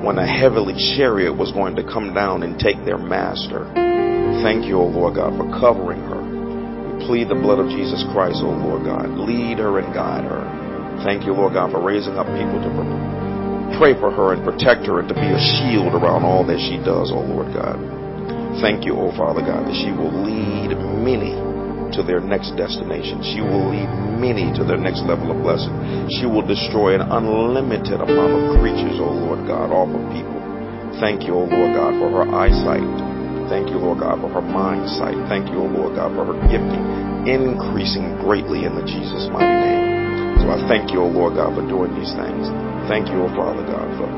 when 0.04 0.18
a 0.18 0.26
heavenly 0.26 0.74
chariot 0.96 1.34
was 1.34 1.50
going 1.52 1.74
to 1.74 1.82
come 1.82 2.14
down 2.14 2.42
and 2.42 2.58
take 2.58 2.78
their 2.84 2.98
master. 2.98 3.66
Thank 4.46 4.66
you, 4.66 4.78
O 4.78 4.86
Lord 4.86 5.16
God, 5.18 5.34
for 5.34 5.50
covering 5.58 5.98
her. 6.06 6.22
We 6.22 7.06
plead 7.06 7.26
the 7.26 7.34
blood 7.34 7.58
of 7.58 7.66
Jesus 7.66 8.04
Christ, 8.14 8.38
O 8.38 8.54
Lord 8.54 8.86
God. 8.86 9.10
Lead 9.18 9.58
her 9.58 9.82
and 9.82 9.90
guide 9.90 10.22
her. 10.22 10.46
Thank 11.02 11.26
you, 11.26 11.32
Lord 11.32 11.54
God, 11.54 11.72
for 11.72 11.82
raising 11.82 12.14
up 12.14 12.26
people 12.38 12.62
to 12.62 12.70
pray 13.78 13.94
for 13.98 14.10
her 14.10 14.32
and 14.34 14.42
protect 14.44 14.86
her 14.86 15.00
and 15.00 15.08
to 15.08 15.14
be 15.14 15.26
a 15.26 15.38
shield 15.38 15.94
around 15.94 16.24
all 16.24 16.46
that 16.46 16.58
she 16.58 16.78
does, 16.78 17.10
O 17.10 17.20
Lord 17.20 17.54
God. 17.54 17.97
Thank 18.60 18.84
you, 18.84 18.96
oh 18.96 19.12
Father 19.14 19.44
God, 19.44 19.68
that 19.68 19.76
she 19.76 19.92
will 19.92 20.12
lead 20.12 20.72
many 21.04 21.36
to 21.94 22.02
their 22.02 22.20
next 22.20 22.56
destination. 22.56 23.22
She 23.22 23.40
will 23.40 23.70
lead 23.70 23.88
many 24.20 24.52
to 24.56 24.64
their 24.64 24.80
next 24.80 25.04
level 25.04 25.32
of 25.32 25.40
blessing. 25.40 25.72
She 26.20 26.26
will 26.26 26.44
destroy 26.44 26.96
an 26.96 27.04
unlimited 27.04 28.00
amount 28.00 28.32
of 28.34 28.60
creatures, 28.60 28.98
oh 29.00 29.12
Lord 29.12 29.46
God, 29.46 29.72
off 29.72 29.88
of 29.88 30.04
people. 30.12 30.40
Thank 31.00 31.24
you, 31.24 31.36
oh 31.36 31.46
Lord 31.48 31.70
God, 31.76 31.92
for 32.00 32.08
her 32.10 32.26
eyesight. 32.28 32.84
Thank 33.48 33.70
you, 33.70 33.80
Lord 33.80 34.00
God, 34.00 34.20
for 34.20 34.28
her 34.28 34.44
mind 34.44 34.84
sight. 35.00 35.16
Thank 35.28 35.48
you, 35.48 35.64
oh 35.64 35.70
Lord 35.70 35.96
God, 35.96 36.12
for 36.12 36.28
her 36.28 36.38
gifting 36.50 37.08
increasing 37.28 38.16
greatly 38.24 38.64
in 38.64 38.72
the 38.72 38.84
Jesus 38.88 39.28
mighty 39.28 39.52
name. 39.52 40.40
So 40.40 40.48
I 40.48 40.58
thank 40.64 40.92
you, 40.92 41.04
oh 41.04 41.12
Lord 41.12 41.36
God, 41.36 41.52
for 41.52 41.64
doing 41.66 41.92
these 41.92 42.12
things. 42.16 42.48
Thank 42.88 43.12
you, 43.12 43.20
oh 43.20 43.32
Father 43.36 43.64
God, 43.68 43.88
for 44.00 44.08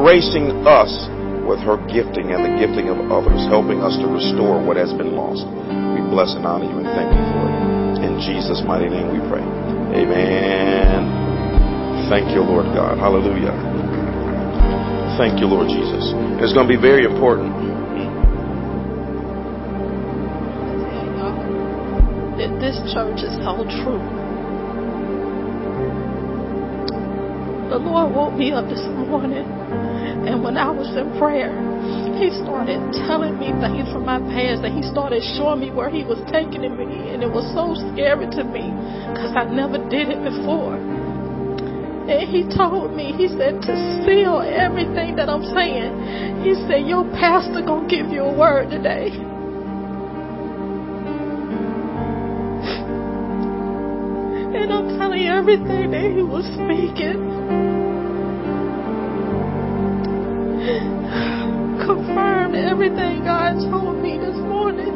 gracing 0.00 0.64
us 0.64 0.92
with 1.46 1.62
her 1.62 1.78
gifting 1.86 2.34
and 2.34 2.42
the 2.42 2.52
gifting 2.58 2.90
of 2.90 2.98
others, 3.08 3.46
helping 3.46 3.80
us 3.80 3.94
to 4.02 4.06
restore 4.10 4.58
what 4.58 4.76
has 4.76 4.92
been 4.92 5.14
lost. 5.14 5.46
We 5.94 6.02
bless 6.10 6.34
and 6.34 6.44
honor 6.44 6.66
you 6.66 6.76
and 6.82 6.90
thank 6.90 7.14
you 7.14 7.24
for 7.32 7.46
it. 7.46 7.56
In 8.02 8.18
Jesus' 8.18 8.60
mighty 8.66 8.90
name 8.90 9.14
we 9.14 9.22
pray. 9.30 9.46
Amen. 9.94 11.06
Thank 12.10 12.34
you, 12.34 12.42
Lord 12.42 12.66
God. 12.74 12.98
Hallelujah. 12.98 13.54
Thank 15.16 15.40
you, 15.40 15.46
Lord 15.46 15.70
Jesus. 15.70 16.12
It's 16.42 16.52
going 16.52 16.68
to 16.68 16.72
be 16.74 16.80
very 16.80 17.06
important. 17.06 17.54
That 22.36 22.52
this 22.60 22.76
church 22.92 23.24
is 23.24 23.32
so 23.40 23.64
true. 23.82 24.25
The 27.68 27.78
Lord 27.78 28.14
woke 28.14 28.34
me 28.34 28.52
up 28.52 28.68
this 28.68 28.82
morning 28.86 29.44
and 30.26 30.42
when 30.42 30.58
I 30.58 30.74
was 30.74 30.90
in 30.98 31.06
prayer, 31.22 31.54
he 32.18 32.34
started 32.42 32.82
telling 33.06 33.38
me 33.38 33.54
things 33.62 33.86
from 33.94 34.02
my 34.02 34.18
past 34.34 34.66
and 34.66 34.74
he 34.74 34.82
started 34.82 35.22
showing 35.38 35.62
me 35.62 35.70
where 35.70 35.86
he 35.86 36.02
was 36.02 36.18
taking 36.34 36.66
me. 36.66 37.14
And 37.14 37.22
it 37.22 37.30
was 37.30 37.46
so 37.54 37.78
scary 37.94 38.26
to 38.34 38.42
me 38.42 38.74
because 39.14 39.30
I 39.38 39.46
never 39.46 39.78
did 39.86 40.10
it 40.10 40.18
before. 40.26 40.74
And 42.10 42.26
he 42.26 42.42
told 42.50 42.90
me, 42.90 43.14
he 43.14 43.30
said, 43.30 43.62
to 43.62 43.74
seal 44.02 44.42
everything 44.42 45.14
that 45.14 45.30
I'm 45.30 45.46
saying. 45.54 46.42
He 46.42 46.58
said, 46.66 46.90
your 46.90 47.06
pastor 47.14 47.62
gonna 47.62 47.86
give 47.86 48.10
you 48.10 48.26
a 48.26 48.34
word 48.34 48.70
today. 48.70 49.14
And 54.66 54.74
I'm 54.74 54.98
telling 54.98 55.22
you 55.22 55.30
everything 55.30 55.94
that 55.94 56.10
he 56.10 56.26
was 56.26 56.42
speaking. 56.58 57.22
confirmed 61.86 62.56
everything 62.56 63.22
God 63.22 63.62
told 63.70 64.02
me 64.02 64.18
this 64.18 64.34
morning. 64.42 64.90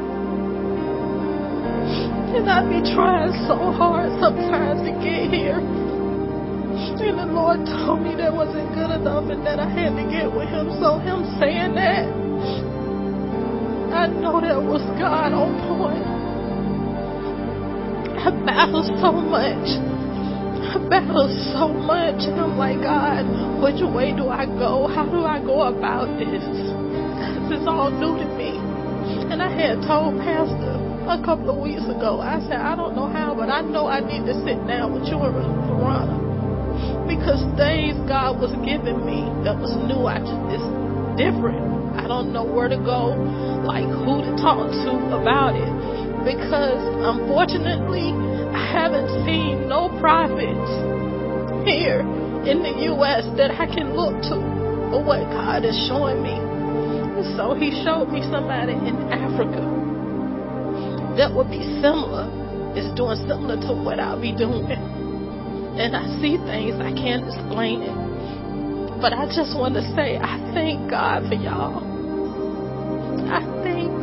And 2.34 2.50
I 2.50 2.66
be 2.66 2.82
trying 2.90 3.30
so 3.46 3.70
hard 3.70 4.10
sometimes 4.18 4.82
to 4.82 4.90
get 4.98 5.30
here. 5.30 5.62
And 5.62 7.14
the 7.14 7.30
Lord 7.30 7.62
told 7.64 8.02
me 8.02 8.16
that 8.16 8.34
wasn't 8.34 8.74
good 8.74 8.90
enough 8.90 9.30
and 9.30 9.46
that 9.46 9.60
I 9.60 9.70
had 9.70 9.94
to 9.94 10.02
get 10.10 10.26
with 10.34 10.48
Him. 10.48 10.74
So, 10.82 10.98
Him 10.98 11.22
saying 11.38 11.78
that, 11.78 12.10
I 13.94 14.08
know 14.08 14.40
that 14.40 14.58
was 14.58 14.82
God 14.98 15.30
on 15.30 15.54
point. 15.78 16.19
I 18.20 18.28
battle 18.44 18.84
so 18.84 19.12
much. 19.16 19.64
I 20.60 20.76
battle 20.92 21.28
so 21.56 21.72
much. 21.72 22.20
And 22.28 22.36
I'm 22.36 22.60
like, 22.60 22.84
God, 22.84 23.24
which 23.64 23.80
way 23.80 24.12
do 24.12 24.28
I 24.28 24.44
go? 24.44 24.92
How 24.92 25.08
do 25.08 25.24
I 25.24 25.40
go 25.40 25.64
about 25.72 26.12
this? 26.20 26.44
This 27.48 27.60
is 27.60 27.64
all 27.64 27.88
new 27.88 28.20
to 28.20 28.28
me. 28.36 28.60
And 29.32 29.40
I 29.40 29.48
had 29.48 29.80
told 29.88 30.20
Pastor 30.20 30.76
a 31.08 31.16
couple 31.24 31.48
of 31.48 31.64
weeks 31.64 31.82
ago, 31.88 32.20
I 32.20 32.44
said, 32.44 32.60
I 32.60 32.76
don't 32.76 32.94
know 32.94 33.08
how, 33.08 33.34
but 33.34 33.48
I 33.48 33.62
know 33.62 33.88
I 33.88 34.04
need 34.04 34.28
to 34.28 34.36
sit 34.44 34.60
down 34.68 34.92
with 34.92 35.08
you 35.08 35.16
and 35.16 35.32
Verona. 35.32 36.20
Because 37.08 37.40
things 37.56 37.96
God 38.04 38.36
was 38.36 38.52
giving 38.62 39.00
me 39.02 39.24
that 39.48 39.56
was 39.56 39.72
new, 39.88 40.04
I 40.04 40.20
just, 40.20 40.44
it's 40.54 40.68
different. 41.16 41.96
I 41.96 42.06
don't 42.06 42.36
know 42.36 42.44
where 42.44 42.68
to 42.68 42.76
go, 42.76 43.16
like 43.66 43.88
who 43.88 44.22
to 44.22 44.32
talk 44.38 44.70
to 44.70 44.92
about 45.16 45.56
it. 45.56 45.99
Because 46.24 46.82
unfortunately, 47.04 48.12
I 48.52 48.62
haven't 48.72 49.08
seen 49.24 49.68
no 49.68 49.88
prophets 50.00 50.70
here 51.64 52.00
in 52.44 52.62
the 52.62 52.74
U.S. 52.92 53.24
that 53.36 53.52
I 53.52 53.66
can 53.66 53.96
look 53.96 54.20
to 54.28 54.36
for 54.90 55.04
what 55.04 55.24
God 55.32 55.64
is 55.64 55.76
showing 55.88 56.22
me. 56.22 56.36
So 57.36 57.54
He 57.54 57.70
showed 57.84 58.08
me 58.08 58.22
somebody 58.30 58.72
in 58.72 58.96
Africa 59.12 59.60
that 61.16 61.34
would 61.34 61.50
be 61.50 61.60
similar, 61.82 62.28
is 62.76 62.88
doing 62.96 63.18
similar 63.28 63.56
to 63.68 63.74
what 63.74 64.00
I'll 64.00 64.20
be 64.20 64.32
doing. 64.32 64.70
And 64.72 65.96
I 65.96 66.04
see 66.20 66.36
things 66.36 66.80
I 66.80 66.92
can't 66.92 67.26
explain 67.26 67.82
it. 67.82 67.96
But 69.00 69.12
I 69.12 69.26
just 69.26 69.56
want 69.56 69.74
to 69.74 69.82
say, 69.96 70.16
I 70.16 70.38
thank 70.54 70.90
God 70.90 71.28
for 71.28 71.34
y'all. 71.34 71.89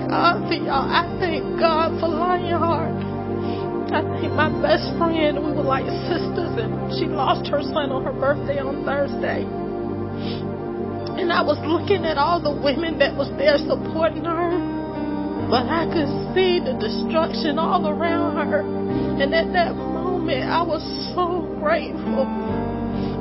Thank 0.08 0.24
God 0.24 0.48
for 0.48 0.56
y'all. 0.56 0.88
I 0.88 1.04
thank 1.20 1.44
God 1.60 2.00
for 2.00 2.08
Lionheart. 2.08 2.96
I 3.92 4.00
think 4.16 4.32
my 4.40 4.48
best 4.64 4.88
friend, 4.96 5.36
we 5.36 5.52
were 5.52 5.68
like 5.68 5.84
sisters, 6.08 6.56
and 6.56 6.96
she 6.96 7.12
lost 7.12 7.52
her 7.52 7.60
son 7.60 7.92
on 7.92 8.08
her 8.08 8.16
birthday 8.16 8.56
on 8.64 8.88
Thursday. 8.88 9.44
And 11.20 11.28
I 11.28 11.44
was 11.44 11.60
looking 11.68 12.08
at 12.08 12.16
all 12.16 12.40
the 12.40 12.56
women 12.56 12.96
that 13.04 13.20
was 13.20 13.28
there 13.36 13.60
supporting 13.60 14.24
her, 14.24 14.56
but 15.52 15.68
I 15.68 15.84
could 15.92 16.08
see 16.32 16.64
the 16.64 16.80
destruction 16.80 17.60
all 17.60 17.84
around 17.84 18.48
her. 18.48 18.64
And 18.64 19.36
at 19.36 19.52
that 19.52 19.76
moment, 19.76 20.48
I 20.48 20.64
was 20.64 20.80
so 21.12 21.44
grateful 21.60 22.24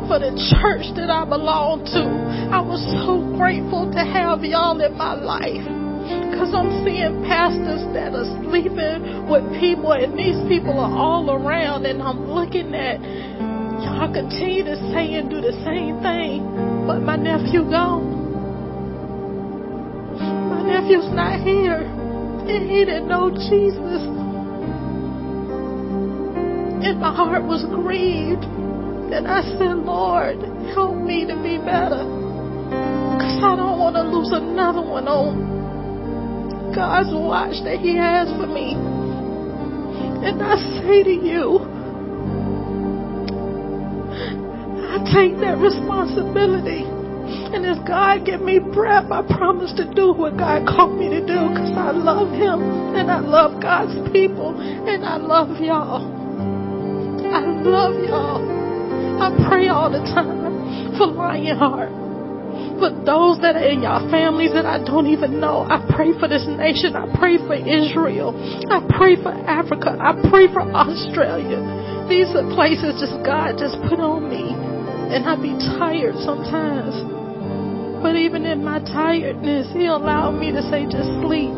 for 0.07 0.23
the 0.23 0.31
church 0.55 0.87
that 0.95 1.11
I 1.11 1.27
belong 1.27 1.83
to. 1.99 2.03
I 2.55 2.63
was 2.63 2.79
so 3.03 3.19
grateful 3.35 3.91
to 3.91 4.03
have 4.07 4.47
y'all 4.47 4.79
in 4.79 4.95
my 4.95 5.15
life. 5.19 5.76
Because 6.31 6.55
I'm 6.55 6.85
seeing 6.85 7.25
pastors 7.25 7.83
that 7.95 8.15
are 8.15 8.29
sleeping 8.47 9.29
with 9.29 9.45
people, 9.59 9.93
and 9.93 10.19
these 10.19 10.39
people 10.49 10.79
are 10.79 10.93
all 10.93 11.31
around, 11.31 11.87
and 11.87 12.03
I'm 12.03 12.31
looking 12.31 12.75
at 12.75 13.01
y'all 13.83 14.13
continue 14.13 14.65
to 14.65 14.77
say 14.93 15.15
and 15.15 15.31
do 15.31 15.41
the 15.41 15.53
same 15.65 16.01
thing, 16.03 16.43
but 16.87 17.01
my 17.01 17.17
nephew 17.17 17.69
gone. 17.69 18.17
My 20.51 20.63
nephew's 20.63 21.13
not 21.13 21.41
here. 21.41 21.83
And 22.47 22.71
he 22.71 22.85
didn't 22.85 23.09
know 23.09 23.29
Jesus. 23.31 24.03
And 26.87 27.01
my 27.01 27.13
heart 27.13 27.43
was 27.43 27.65
grieved. 27.75 28.45
And 28.45 29.27
I 29.27 29.43
said, 29.59 29.83
Lord, 29.83 30.39
help 30.73 30.95
me 30.95 31.27
to 31.27 31.35
be 31.43 31.59
better. 31.59 32.07
Because 33.19 33.43
I 33.43 33.57
don't 33.57 33.81
want 33.81 33.97
to 33.97 34.03
lose 34.03 34.31
another 34.31 34.81
one 34.81 35.09
on 35.09 35.56
God's 36.77 37.09
watch 37.09 37.57
that 37.65 37.81
He 37.81 37.97
has 37.97 38.29
for 38.37 38.47
me. 38.47 38.77
And 38.77 40.43
I 40.45 40.61
say 40.85 41.03
to 41.09 41.17
you, 41.17 41.65
I 44.85 45.01
take 45.09 45.41
that 45.41 45.57
responsibility. 45.57 46.85
And 47.57 47.65
as 47.65 47.79
God 47.89 48.27
give 48.27 48.43
me 48.43 48.59
breath, 48.61 49.11
I 49.11 49.25
promise 49.25 49.73
to 49.81 49.89
do 49.95 50.13
what 50.13 50.37
God 50.37 50.69
called 50.69 51.01
me 51.01 51.09
to 51.09 51.21
do 51.21 51.49
because 51.49 51.73
I 51.73 51.93
love 51.93 52.29
Him 52.37 52.61
and 52.93 53.11
I 53.11 53.21
love 53.21 53.63
God's 53.63 53.97
people 54.13 54.53
and 54.61 55.03
I 55.03 55.17
love 55.17 55.57
y'all. 55.59 56.05
I 57.25 57.41
love 57.65 57.97
y'all. 58.05 58.45
I 59.23 59.49
pray 59.49 59.69
all 59.69 59.91
the 59.91 60.05
time 60.13 60.93
for 60.99 61.07
Lionheart. 61.07 62.06
For 62.77 62.93
those 62.93 63.41
that 63.41 63.57
are 63.57 63.69
in 63.69 63.81
your 63.81 64.05
families 64.13 64.53
that 64.53 64.67
I 64.67 64.83
don't 64.85 65.07
even 65.09 65.41
know, 65.41 65.65
I 65.65 65.81
pray 65.97 66.13
for 66.19 66.29
this 66.29 66.45
nation. 66.45 66.93
I 66.95 67.09
pray 67.17 67.39
for 67.41 67.57
Israel. 67.57 68.37
I 68.69 68.85
pray 68.97 69.17
for 69.17 69.33
Africa. 69.33 69.97
I 69.97 70.13
pray 70.29 70.53
for 70.53 70.61
Australia. 70.61 71.61
These 72.09 72.29
are 72.37 72.45
places 72.53 73.01
just 73.01 73.17
God 73.25 73.57
just 73.57 73.81
put 73.89 73.99
on 73.99 74.29
me. 74.29 74.53
And 74.53 75.25
I 75.25 75.41
be 75.41 75.57
tired 75.79 76.17
sometimes. 76.21 76.93
But 78.03 78.17
even 78.17 78.45
in 78.45 78.63
my 78.63 78.79
tiredness, 78.81 79.73
He 79.73 79.87
allowed 79.87 80.37
me 80.37 80.53
to 80.53 80.63
say, 80.69 80.85
just 80.85 81.09
sleep 81.25 81.57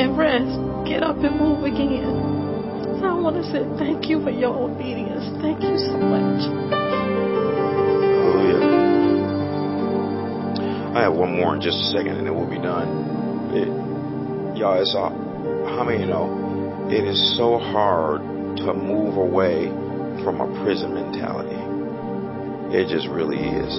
and 0.00 0.16
rest. 0.16 0.56
Get 0.88 1.02
up 1.02 1.18
and 1.20 1.36
move 1.38 1.64
again. 1.64 2.98
So 2.98 3.04
I 3.04 3.14
want 3.20 3.36
to 3.36 3.44
say 3.52 3.60
thank 3.76 4.08
you 4.08 4.22
for 4.24 4.30
your 4.30 4.56
obedience. 4.56 5.24
Thank 5.42 5.62
you 5.62 5.76
so 5.76 5.98
much. 5.98 7.05
I 10.96 11.02
have 11.02 11.12
one 11.12 11.36
more 11.36 11.54
in 11.54 11.60
just 11.60 11.76
a 11.76 11.86
second 11.92 12.16
and 12.16 12.26
then 12.26 12.34
we'll 12.34 12.48
be 12.48 12.56
done. 12.56 13.52
It, 13.52 13.68
y'all, 14.56 14.80
it's 14.80 14.96
all, 14.96 15.12
how 15.68 15.84
many 15.84 16.00
you 16.00 16.08
know 16.08 16.88
it 16.88 17.04
is 17.04 17.36
so 17.36 17.58
hard 17.58 18.24
to 18.64 18.72
move 18.72 19.20
away 19.20 19.68
from 20.24 20.40
a 20.40 20.48
prison 20.64 20.94
mentality? 20.94 21.60
It 22.72 22.88
just 22.88 23.12
really 23.12 23.36
is. 23.36 23.76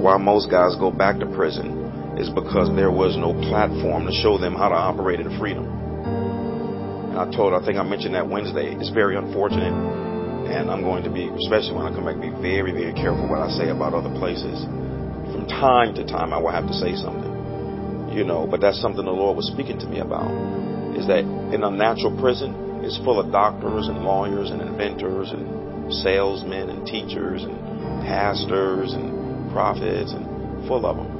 Why 0.00 0.16
most 0.16 0.48
guys 0.48 0.72
go 0.80 0.90
back 0.90 1.20
to 1.20 1.26
prison 1.36 2.16
is 2.16 2.30
because 2.30 2.72
there 2.72 2.90
was 2.90 3.12
no 3.20 3.36
platform 3.52 4.06
to 4.08 4.12
show 4.24 4.38
them 4.38 4.54
how 4.54 4.72
to 4.72 4.74
operate 4.74 5.20
in 5.20 5.36
freedom. 5.38 5.68
And 5.68 7.18
I 7.20 7.28
told, 7.28 7.52
I 7.52 7.60
think 7.60 7.76
I 7.76 7.84
mentioned 7.84 8.14
that 8.14 8.26
Wednesday. 8.26 8.72
It's 8.72 8.88
very 8.88 9.20
unfortunate 9.20 9.68
and 10.48 10.70
I'm 10.70 10.80
going 10.80 11.04
to 11.04 11.10
be, 11.10 11.28
especially 11.28 11.76
when 11.76 11.84
I 11.84 11.92
come 11.92 12.08
back, 12.08 12.16
be 12.16 12.32
very, 12.40 12.72
very 12.72 12.94
careful 12.94 13.28
what 13.28 13.44
I 13.44 13.50
say 13.52 13.68
about 13.68 13.92
other 13.92 14.12
places. 14.16 14.64
From 15.34 15.50
time 15.50 15.98
to 15.98 16.06
time, 16.06 16.32
I 16.32 16.38
will 16.38 16.54
have 16.54 16.70
to 16.70 16.76
say 16.78 16.94
something, 16.94 18.14
you 18.14 18.22
know. 18.22 18.46
But 18.46 18.62
that's 18.62 18.78
something 18.78 19.04
the 19.04 19.10
Lord 19.10 19.36
was 19.36 19.50
speaking 19.50 19.82
to 19.82 19.86
me 19.90 19.98
about. 19.98 20.30
Is 20.94 21.10
that 21.10 21.26
in 21.26 21.66
a 21.66 21.70
natural 21.74 22.14
prison, 22.14 22.86
it's 22.86 22.96
full 23.02 23.18
of 23.18 23.32
doctors 23.34 23.90
and 23.90 24.06
lawyers 24.06 24.54
and 24.54 24.62
inventors 24.62 25.34
and 25.34 25.90
salesmen 26.06 26.70
and 26.70 26.86
teachers 26.86 27.42
and 27.42 27.58
pastors 28.06 28.94
and 28.94 29.50
prophets 29.50 30.14
and 30.14 30.68
full 30.68 30.86
of 30.86 31.02
them. 31.02 31.10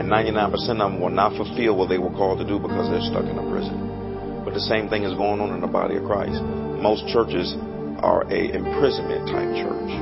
And 0.00 0.08
99% 0.08 0.48
of 0.56 0.78
them 0.78 0.98
will 0.98 1.12
not 1.12 1.36
fulfill 1.36 1.76
what 1.76 1.90
they 1.92 1.98
were 1.98 2.16
called 2.16 2.38
to 2.38 2.48
do 2.48 2.58
because 2.58 2.88
they're 2.88 3.04
stuck 3.04 3.28
in 3.28 3.36
a 3.36 3.44
prison. 3.52 4.40
But 4.48 4.54
the 4.54 4.64
same 4.64 4.88
thing 4.88 5.04
is 5.04 5.12
going 5.12 5.44
on 5.44 5.52
in 5.52 5.60
the 5.60 5.68
body 5.68 5.96
of 5.96 6.04
Christ. 6.08 6.40
Most 6.80 7.04
churches 7.12 7.52
are 8.00 8.24
a 8.32 8.56
imprisonment 8.56 9.28
type 9.28 9.52
church 9.60 9.92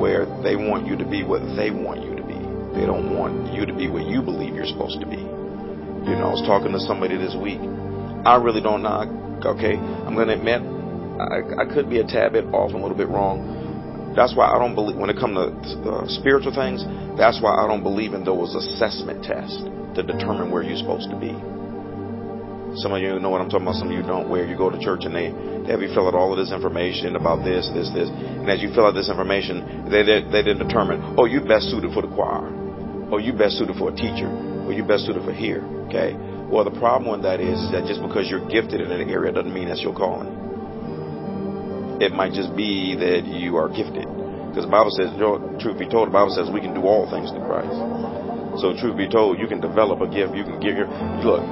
where 0.00 0.24
they 0.40 0.56
want 0.56 0.86
you 0.86 0.96
to 0.96 1.04
be 1.04 1.22
what 1.22 1.44
they 1.60 1.70
want 1.70 2.00
you. 2.00 2.13
They 2.74 2.86
don't 2.86 3.14
want 3.14 3.54
you 3.54 3.64
to 3.66 3.72
be 3.72 3.88
what 3.88 4.06
you 4.06 4.20
believe 4.20 4.54
you're 4.54 4.66
supposed 4.66 5.00
to 5.00 5.06
be. 5.06 5.16
You 5.16 6.14
know, 6.20 6.28
I 6.28 6.34
was 6.36 6.44
talking 6.44 6.72
to 6.72 6.80
somebody 6.80 7.16
this 7.16 7.34
week. 7.38 7.62
I 8.26 8.36
really 8.36 8.60
don't 8.60 8.82
know. 8.82 9.08
Okay, 9.44 9.76
I'm 9.76 10.14
going 10.14 10.28
to 10.28 10.36
admit 10.36 10.60
I, 11.20 11.62
I 11.62 11.64
could 11.70 11.88
be 11.88 12.00
a 12.00 12.06
tad 12.06 12.32
bit 12.32 12.44
off, 12.50 12.74
and 12.74 12.80
a 12.80 12.82
little 12.82 12.96
bit 12.96 13.08
wrong. 13.08 14.12
That's 14.16 14.34
why 14.34 14.50
I 14.50 14.58
don't 14.58 14.74
believe 14.74 14.96
when 14.96 15.10
it 15.10 15.18
comes 15.18 15.36
to 15.38 15.78
uh, 15.90 16.06
spiritual 16.08 16.54
things. 16.54 16.82
That's 17.18 17.38
why 17.42 17.54
I 17.54 17.66
don't 17.66 17.82
believe 17.82 18.14
in 18.14 18.24
those 18.24 18.54
assessment 18.54 19.22
tests 19.22 19.58
to 19.94 20.02
determine 20.02 20.50
where 20.50 20.62
you're 20.62 20.78
supposed 20.78 21.10
to 21.10 21.18
be. 21.18 21.34
Some 22.82 22.90
of 22.90 22.98
you 22.98 23.18
know 23.22 23.30
what 23.30 23.40
I'm 23.40 23.50
talking 23.50 23.66
about. 23.66 23.78
Some 23.78 23.90
of 23.90 23.94
you 23.94 24.02
don't. 24.02 24.28
Where 24.28 24.46
you 24.46 24.58
go 24.58 24.70
to 24.70 24.78
church 24.78 25.06
and 25.06 25.14
they, 25.14 25.30
they 25.30 25.70
have 25.70 25.82
you 25.82 25.94
fill 25.94 26.10
out 26.10 26.14
all 26.14 26.34
of 26.34 26.38
this 26.38 26.50
information 26.50 27.14
about 27.14 27.46
this, 27.46 27.70
this, 27.70 27.90
this, 27.94 28.10
and 28.10 28.50
as 28.50 28.58
you 28.58 28.74
fill 28.74 28.86
out 28.86 28.98
this 28.98 29.08
information, 29.08 29.86
they 29.86 30.02
they, 30.02 30.26
they 30.26 30.42
determine, 30.42 31.14
oh, 31.14 31.26
you're 31.26 31.46
best 31.46 31.70
suited 31.70 31.94
for 31.94 32.02
the 32.02 32.10
choir, 32.10 32.50
oh, 33.10 33.18
you 33.18 33.32
best 33.32 33.58
suited 33.58 33.76
for 33.76 33.90
a 33.90 33.96
teacher, 33.96 34.28
or 34.64 34.72
you 34.72 34.84
best 34.84 35.06
suited 35.06 35.24
for 35.24 35.32
here. 35.32 35.64
Okay. 35.88 36.16
Well, 36.48 36.64
the 36.64 36.76
problem 36.78 37.10
with 37.10 37.22
that 37.22 37.40
is, 37.40 37.58
is 37.58 37.70
that 37.72 37.84
just 37.88 38.00
because 38.00 38.28
you're 38.30 38.46
gifted 38.48 38.80
in 38.80 38.90
an 38.92 39.10
area 39.10 39.32
doesn't 39.32 39.52
mean 39.52 39.68
that's 39.68 39.82
your 39.82 39.94
calling. 39.94 40.28
It 42.00 42.12
might 42.12 42.32
just 42.32 42.54
be 42.56 42.94
that 42.96 43.24
you 43.24 43.56
are 43.56 43.68
gifted. 43.68 44.06
Because 44.50 44.66
the 44.66 44.70
Bible 44.70 44.92
says, 44.94 45.10
truth 45.58 45.78
be 45.78 45.88
told, 45.88 46.08
the 46.08 46.14
Bible 46.14 46.30
says 46.30 46.46
we 46.52 46.60
can 46.60 46.74
do 46.74 46.86
all 46.86 47.10
things 47.10 47.30
through 47.30 47.46
Christ. 47.46 47.74
So, 48.62 48.70
truth 48.78 48.94
be 48.94 49.08
told, 49.08 49.38
you 49.38 49.48
can 49.50 49.58
develop 49.58 49.98
a 49.98 50.06
gift. 50.06 50.34
You 50.34 50.46
can 50.46 50.62
give 50.62 50.78
your 50.78 50.86
look 51.26 51.42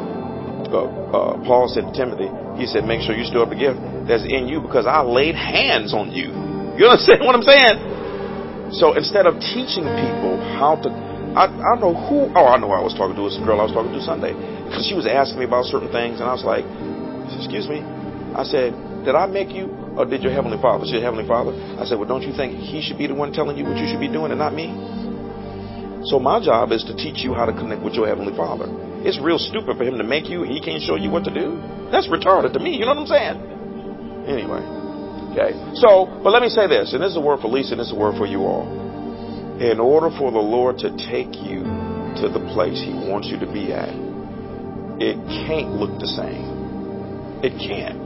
uh, 0.73 0.89
uh, 0.89 1.45
Paul 1.45 1.69
said 1.69 1.85
to 1.85 1.93
Timothy, 1.93 2.33
he 2.57 2.65
said, 2.67 2.85
make 2.85 3.05
sure 3.05 3.15
you 3.15 3.29
store 3.29 3.45
up 3.45 3.53
the 3.53 3.61
gift 3.61 3.79
that's 4.09 4.25
in 4.25 4.49
you 4.49 4.61
because 4.61 4.89
I 4.89 5.05
laid 5.05 5.37
hands 5.37 5.93
on 5.93 6.11
you. 6.11 6.33
You 6.81 6.89
understand 6.93 7.21
what 7.21 7.37
I'm 7.37 7.45
saying? 7.45 8.73
So 8.81 8.97
instead 8.97 9.29
of 9.29 9.37
teaching 9.53 9.85
people 9.85 10.41
how 10.57 10.81
to, 10.81 10.89
I, 11.33 11.49
I 11.49 11.69
don't 11.75 11.81
know 11.81 11.97
who, 11.97 12.29
oh, 12.37 12.47
I 12.47 12.61
know 12.61 12.73
I 12.73 12.85
was 12.85 12.93
talking 12.93 13.17
to. 13.17 13.25
A 13.25 13.33
girl 13.45 13.61
I 13.61 13.65
was 13.65 13.73
talking 13.73 13.93
to 13.93 14.03
Sunday. 14.05 14.37
Because 14.37 14.85
she 14.89 14.95
was 14.95 15.09
asking 15.09 15.41
me 15.41 15.47
about 15.49 15.65
certain 15.65 15.89
things, 15.89 16.21
and 16.21 16.29
I 16.29 16.35
was 16.37 16.45
like, 16.45 16.65
excuse 17.33 17.69
me. 17.69 17.81
I 18.37 18.45
said, 18.45 18.77
did 19.05 19.17
I 19.17 19.27
make 19.27 19.53
you, 19.53 19.73
or 19.97 20.05
did 20.05 20.23
your 20.23 20.33
Heavenly 20.33 20.61
Father? 20.61 20.85
She 20.85 20.97
said, 20.97 21.05
Heavenly 21.05 21.29
Father. 21.29 21.53
I 21.81 21.85
said, 21.89 21.97
well, 21.97 22.09
don't 22.09 22.25
you 22.25 22.33
think 22.37 22.61
He 22.61 22.81
should 22.85 22.97
be 22.97 23.09
the 23.09 23.17
one 23.17 23.33
telling 23.33 23.57
you 23.57 23.65
what 23.65 23.77
you 23.77 23.89
should 23.89 24.01
be 24.01 24.13
doing 24.13 24.33
and 24.33 24.41
not 24.41 24.53
me? 24.53 24.73
So 26.09 26.19
my 26.19 26.43
job 26.43 26.73
is 26.73 26.83
to 26.85 26.95
teach 26.97 27.23
you 27.23 27.33
how 27.33 27.47
to 27.47 27.53
connect 27.53 27.83
with 27.83 27.95
your 27.95 28.09
Heavenly 28.09 28.35
Father. 28.37 28.67
It's 29.07 29.19
real 29.19 29.39
stupid 29.39 29.77
for 29.77 29.85
him 29.85 29.99
to 29.99 30.05
make 30.05 30.29
you 30.29 30.43
and 30.43 30.51
he 30.51 30.61
can't 30.61 30.83
show 30.83 30.97
you 30.97 31.11
what 31.11 31.25
to 31.25 31.33
do. 31.35 31.59
That's 31.91 32.09
retarded 32.09 32.53
to 32.55 32.61
me. 32.61 32.75
You 32.75 32.87
know 32.87 32.95
what 32.95 33.07
I'm 33.07 33.13
saying? 33.13 33.37
Anyway. 34.27 34.63
Okay. 35.33 35.55
So, 35.79 36.11
but 36.23 36.31
let 36.31 36.43
me 36.43 36.49
say 36.49 36.67
this, 36.67 36.93
and 36.93 37.03
this 37.03 37.11
is 37.11 37.17
a 37.17 37.21
word 37.21 37.41
for 37.41 37.49
Lisa, 37.49 37.73
and 37.73 37.81
this 37.81 37.89
is 37.89 37.93
a 37.93 37.97
word 37.97 38.17
for 38.19 38.27
you 38.27 38.43
all. 38.43 38.82
In 39.63 39.79
order 39.79 40.11
for 40.19 40.33
the 40.33 40.43
Lord 40.43 40.79
to 40.79 40.91
take 40.91 41.39
you 41.39 41.63
to 42.19 42.29
the 42.29 42.43
place 42.53 42.83
He 42.83 42.91
wants 42.93 43.29
you 43.29 43.39
to 43.39 43.47
be 43.47 43.73
at, 43.73 43.95
it 44.99 45.15
can't 45.47 45.79
look 45.79 46.01
the 46.01 46.11
same. 46.11 47.41
It 47.47 47.55
can't. 47.63 48.03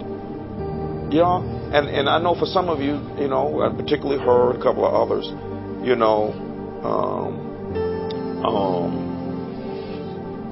You 1.11 1.25
and 1.25 1.89
and 1.89 2.09
I 2.09 2.19
know 2.21 2.35
for 2.35 2.45
some 2.45 2.69
of 2.69 2.81
you, 2.81 3.01
you 3.17 3.29
know, 3.29 3.63
I 3.63 3.75
particularly 3.75 4.23
heard 4.23 4.57
a 4.57 4.63
couple 4.63 4.85
of 4.85 4.93
others, 4.93 5.33
you 5.81 5.97
know, 5.97 6.37
um, 6.85 7.33
um, 8.45 9.07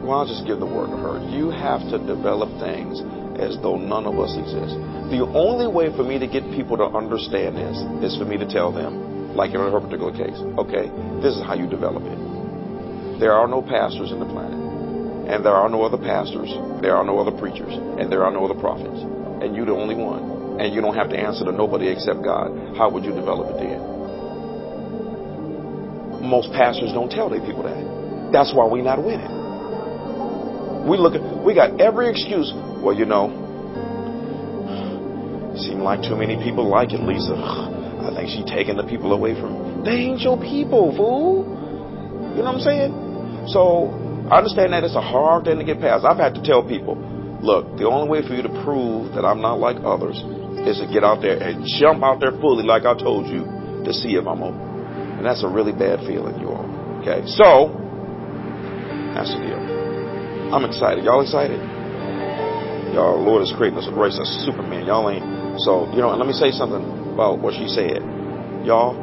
well, 0.06 0.20
I'll 0.20 0.26
just 0.26 0.46
give 0.46 0.58
the 0.58 0.66
word 0.66 0.88
to 0.88 0.96
her. 0.96 1.20
You 1.28 1.50
have 1.50 1.80
to 1.92 1.98
develop 1.98 2.48
things 2.60 3.04
as 3.38 3.60
though 3.60 3.76
none 3.76 4.06
of 4.06 4.18
us 4.18 4.32
exist. 4.40 4.72
The 5.12 5.20
only 5.36 5.66
way 5.66 5.94
for 5.94 6.02
me 6.02 6.18
to 6.18 6.26
get 6.26 6.44
people 6.56 6.78
to 6.78 6.84
understand 6.84 7.56
this 7.56 7.76
is 8.08 8.16
for 8.16 8.24
me 8.24 8.38
to 8.38 8.48
tell 8.48 8.72
them, 8.72 9.13
like 9.34 9.50
in 9.50 9.60
her 9.60 9.80
particular 9.80 10.12
case, 10.14 10.38
okay, 10.58 10.88
this 11.20 11.34
is 11.34 11.42
how 11.42 11.54
you 11.54 11.66
develop 11.66 12.02
it. 12.06 12.18
There 13.18 13.32
are 13.32 13.46
no 13.46 13.62
pastors 13.62 14.10
in 14.10 14.18
the 14.18 14.26
planet, 14.26 14.58
and 15.30 15.44
there 15.44 15.54
are 15.54 15.68
no 15.68 15.82
other 15.82 15.98
pastors, 15.98 16.50
there 16.82 16.96
are 16.96 17.04
no 17.04 17.18
other 17.18 17.32
preachers, 17.36 17.74
and 17.98 18.10
there 18.10 18.24
are 18.24 18.30
no 18.30 18.44
other 18.44 18.58
prophets, 18.58 19.02
and 19.42 19.54
you're 19.54 19.66
the 19.66 19.74
only 19.74 19.94
one, 19.94 20.60
and 20.60 20.74
you 20.74 20.80
don't 20.80 20.94
have 20.94 21.10
to 21.10 21.18
answer 21.18 21.44
to 21.44 21.52
nobody 21.52 21.88
except 21.88 22.22
God. 22.22 22.50
How 22.76 22.90
would 22.90 23.04
you 23.04 23.12
develop 23.12 23.54
it 23.54 23.58
then? 23.58 23.80
Most 26.22 26.52
pastors 26.52 26.92
don't 26.92 27.10
tell 27.10 27.28
their 27.28 27.40
people 27.40 27.62
that. 27.64 28.30
That's 28.32 28.54
why 28.54 28.66
we're 28.66 28.82
not 28.82 29.02
winning. 29.02 29.30
We 30.88 30.96
look 30.96 31.14
at, 31.14 31.22
we 31.44 31.54
got 31.54 31.80
every 31.80 32.10
excuse. 32.10 32.52
Well, 32.54 32.94
you 32.94 33.04
know, 33.04 33.30
seem 35.56 35.80
like 35.80 36.02
too 36.02 36.16
many 36.16 36.36
people 36.42 36.68
like 36.68 36.92
it, 36.92 37.00
Lisa. 37.00 37.34
I 38.04 38.14
think 38.14 38.28
she's 38.28 38.44
taking 38.44 38.76
the 38.76 38.84
people 38.84 39.12
away 39.12 39.34
from. 39.34 39.84
They 39.84 40.12
ain't 40.12 40.20
your 40.20 40.36
people, 40.36 40.94
fool. 40.96 41.44
You 42.36 42.42
know 42.42 42.52
what 42.52 42.60
I'm 42.60 42.66
saying? 42.66 42.92
So 43.48 43.92
I 44.30 44.38
understand 44.38 44.72
that 44.72 44.84
it's 44.84 44.96
a 44.96 45.04
hard 45.04 45.44
thing 45.44 45.58
to 45.58 45.64
get 45.64 45.80
past. 45.80 46.04
I've 46.04 46.16
had 46.16 46.34
to 46.34 46.42
tell 46.42 46.66
people, 46.66 46.96
look, 47.42 47.76
the 47.76 47.86
only 47.86 48.08
way 48.08 48.26
for 48.26 48.34
you 48.34 48.42
to 48.42 48.52
prove 48.64 49.14
that 49.14 49.24
I'm 49.24 49.40
not 49.40 49.60
like 49.60 49.76
others 49.84 50.16
is 50.64 50.80
to 50.80 50.86
get 50.88 51.04
out 51.04 51.20
there 51.20 51.36
and 51.36 51.64
jump 51.78 52.02
out 52.02 52.20
there 52.20 52.32
fully, 52.40 52.64
like 52.64 52.88
I 52.88 52.96
told 52.96 53.28
you, 53.28 53.44
to 53.84 53.92
see 53.92 54.16
if 54.16 54.26
I'm 54.26 54.42
open. 54.42 54.60
And 55.20 55.26
that's 55.26 55.44
a 55.44 55.48
really 55.48 55.72
bad 55.72 56.00
feeling, 56.08 56.40
you 56.40 56.48
all. 56.48 56.64
Okay, 57.04 57.20
so 57.36 57.68
that's 59.12 59.28
the 59.36 59.44
deal. 59.44 59.60
I'm 60.56 60.64
excited. 60.64 61.04
Y'all 61.04 61.20
excited? 61.20 61.60
Y'all, 62.96 63.20
Lord 63.20 63.42
is 63.42 63.52
creating 63.56 63.78
us 63.78 63.86
a 63.86 63.92
race 63.92 64.16
of 64.16 64.26
Superman. 64.46 64.86
Y'all 64.86 65.10
ain't. 65.10 65.60
So, 65.60 65.90
you 65.92 66.00
know, 66.00 66.10
and 66.10 66.18
let 66.18 66.26
me 66.26 66.32
say 66.32 66.50
something 66.50 67.03
about 67.14 67.38
what 67.38 67.54
she 67.54 67.70
said. 67.70 68.02
Y'all, 68.66 68.98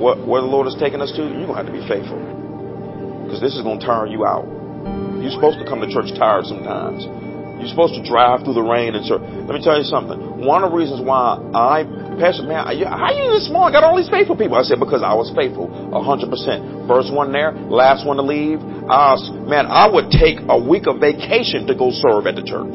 what, 0.00 0.26
where 0.26 0.40
the 0.40 0.48
Lord 0.48 0.66
is 0.66 0.76
taking 0.80 1.04
us 1.04 1.12
to, 1.12 1.22
you're 1.22 1.46
going 1.46 1.54
to 1.54 1.60
have 1.62 1.68
to 1.68 1.76
be 1.76 1.84
faithful. 1.84 2.18
Because 3.28 3.44
this 3.44 3.54
is 3.54 3.62
going 3.62 3.78
to 3.78 3.86
tire 3.86 4.08
you 4.08 4.24
out. 4.24 4.48
You're 5.20 5.30
supposed 5.30 5.60
to 5.60 5.68
come 5.68 5.84
to 5.84 5.88
church 5.92 6.10
tired 6.18 6.48
sometimes. 6.48 7.06
You're 7.62 7.70
supposed 7.70 7.94
to 7.94 8.02
drive 8.02 8.42
through 8.42 8.58
the 8.58 8.66
rain 8.66 8.98
and 8.98 9.06
serve. 9.06 9.22
Let 9.22 9.54
me 9.54 9.62
tell 9.62 9.78
you 9.78 9.86
something. 9.86 10.42
One 10.42 10.66
of 10.66 10.74
the 10.74 10.76
reasons 10.76 10.98
why 10.98 11.38
I, 11.54 11.86
Pastor, 12.18 12.42
man, 12.42 12.66
how 12.66 12.74
you 12.74 13.30
this? 13.30 13.46
I 13.46 13.70
got 13.70 13.86
all 13.86 13.94
these 13.94 14.10
faithful 14.10 14.34
people. 14.34 14.58
I 14.58 14.66
said, 14.66 14.82
because 14.82 15.06
I 15.06 15.14
was 15.14 15.30
faithful 15.38 15.70
100%. 15.70 16.90
First 16.90 17.14
one 17.14 17.30
there, 17.30 17.54
last 17.70 18.02
one 18.02 18.18
to 18.18 18.26
leave. 18.26 18.58
I 18.58 19.14
man, 19.46 19.70
I 19.70 19.86
would 19.86 20.10
take 20.10 20.42
a 20.50 20.58
week 20.58 20.90
of 20.90 20.98
vacation 20.98 21.70
to 21.70 21.74
go 21.78 21.94
serve 21.94 22.26
at 22.26 22.34
the 22.34 22.42
church. 22.42 22.74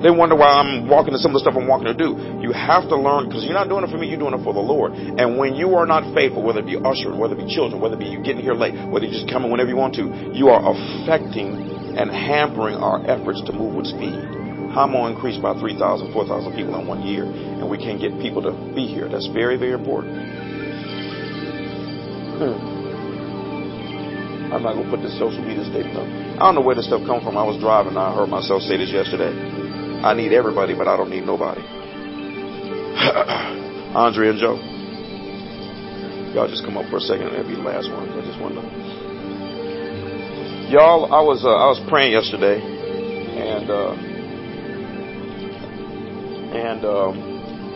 They 0.00 0.08
wonder 0.08 0.34
why 0.34 0.48
I'm 0.48 0.88
walking 0.88 1.12
to 1.12 1.20
some 1.20 1.36
of 1.36 1.40
the 1.40 1.44
stuff 1.44 1.60
I'm 1.60 1.68
walking 1.68 1.92
to 1.92 1.96
do. 1.96 2.40
You 2.40 2.56
have 2.56 2.88
to 2.88 2.96
learn 2.96 3.28
because 3.28 3.44
you're 3.44 3.52
not 3.52 3.68
doing 3.68 3.84
it 3.84 3.90
for 3.92 4.00
me, 4.00 4.08
you're 4.08 4.18
doing 4.18 4.32
it 4.32 4.40
for 4.40 4.56
the 4.56 4.64
Lord. 4.64 4.96
And 4.96 5.36
when 5.36 5.54
you 5.54 5.76
are 5.76 5.84
not 5.84 6.08
faithful, 6.16 6.40
whether 6.40 6.64
it 6.64 6.66
be 6.66 6.80
ushering, 6.80 7.20
whether 7.20 7.36
it 7.36 7.44
be 7.44 7.52
children, 7.52 7.84
whether 7.84 8.00
it 8.00 8.00
be 8.00 8.08
you 8.08 8.24
getting 8.24 8.40
here 8.40 8.56
late, 8.56 8.72
whether 8.88 9.04
you 9.04 9.12
just 9.12 9.28
coming 9.28 9.52
whenever 9.52 9.68
you 9.68 9.76
want 9.76 9.94
to, 10.00 10.08
you 10.32 10.48
are 10.48 10.64
affecting 10.64 11.52
and 12.00 12.08
hampering 12.08 12.80
our 12.80 13.04
efforts 13.04 13.44
to 13.44 13.52
move 13.52 13.76
with 13.76 13.92
speed. 13.92 14.16
How 14.72 14.88
am 14.88 14.96
I 14.96 15.04
going 15.04 15.12
to 15.12 15.16
increase 15.18 15.36
by 15.36 15.52
3,000, 15.58 16.12
4,000 16.14 16.56
people 16.56 16.78
in 16.80 16.86
one 16.86 17.02
year 17.02 17.28
and 17.28 17.68
we 17.68 17.76
can't 17.76 18.00
get 18.00 18.16
people 18.24 18.40
to 18.40 18.56
be 18.72 18.86
here? 18.86 19.04
That's 19.08 19.26
very, 19.34 19.58
very 19.58 19.76
important. 19.76 20.16
Hmm. 22.40 22.80
I'm 24.48 24.62
not 24.62 24.74
going 24.74 24.88
to 24.88 24.90
put 24.90 25.02
this 25.02 25.12
social 25.18 25.42
media 25.44 25.62
statement 25.68 25.98
up. 25.98 26.08
I 26.40 26.48
don't 26.48 26.54
know 26.56 26.64
where 26.64 26.74
this 26.74 26.86
stuff 26.86 27.02
come 27.04 27.20
from. 27.22 27.36
I 27.36 27.44
was 27.44 27.60
driving 27.60 27.96
I 27.96 28.14
heard 28.14 28.30
myself 28.30 28.62
say 28.62 28.78
this 28.78 28.90
yesterday. 28.90 29.69
I 30.02 30.14
need 30.14 30.32
everybody, 30.32 30.74
but 30.74 30.88
I 30.88 30.96
don't 30.96 31.10
need 31.10 31.26
nobody. 31.26 31.60
Andre 33.94 34.30
and 34.30 34.38
Joe. 34.38 34.56
Y'all 36.32 36.48
just 36.48 36.64
come 36.64 36.78
up 36.78 36.88
for 36.88 36.96
a 36.96 37.00
second. 37.00 37.26
That'll 37.26 37.46
be 37.46 37.54
the 37.54 37.60
last 37.60 37.90
one. 37.90 38.08
I 38.08 38.22
just 38.24 38.40
wanted 38.40 38.62
to. 38.62 38.68
Y'all, 40.72 41.12
I 41.12 41.20
was 41.20 41.44
uh, 41.44 41.50
I 41.50 41.66
was 41.66 41.78
praying 41.90 42.12
yesterday, 42.12 42.62
and 42.62 43.68
uh, 43.68 43.92
and 46.56 46.84
um, 46.86 47.20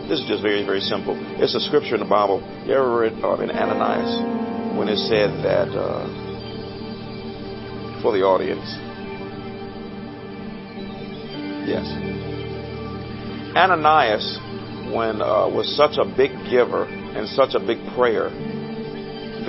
this 0.09 0.19
is 0.19 0.25
just 0.25 0.41
very 0.41 0.65
very 0.65 0.79
simple. 0.79 1.15
It's 1.37 1.53
a 1.53 1.59
scripture 1.59 1.93
in 1.93 2.01
the 2.01 2.09
Bible. 2.09 2.41
You 2.65 2.73
ever 2.73 2.97
read 2.97 3.13
uh, 3.21 3.37
in 3.37 3.51
Ananias 3.51 4.17
when 4.75 4.89
it 4.89 4.97
said 4.97 5.29
that 5.45 5.69
uh, 5.77 6.07
for 8.01 8.13
the 8.13 8.23
audience? 8.23 8.84
Yes. 11.65 11.89
Ananias, 13.57 14.37
when 14.93 15.19
uh, 15.21 15.49
was 15.49 15.65
such 15.75 15.97
a 15.97 16.05
big 16.05 16.29
giver 16.49 16.85
and 16.85 17.27
such 17.29 17.55
a 17.55 17.59
big 17.59 17.81
prayer 17.95 18.29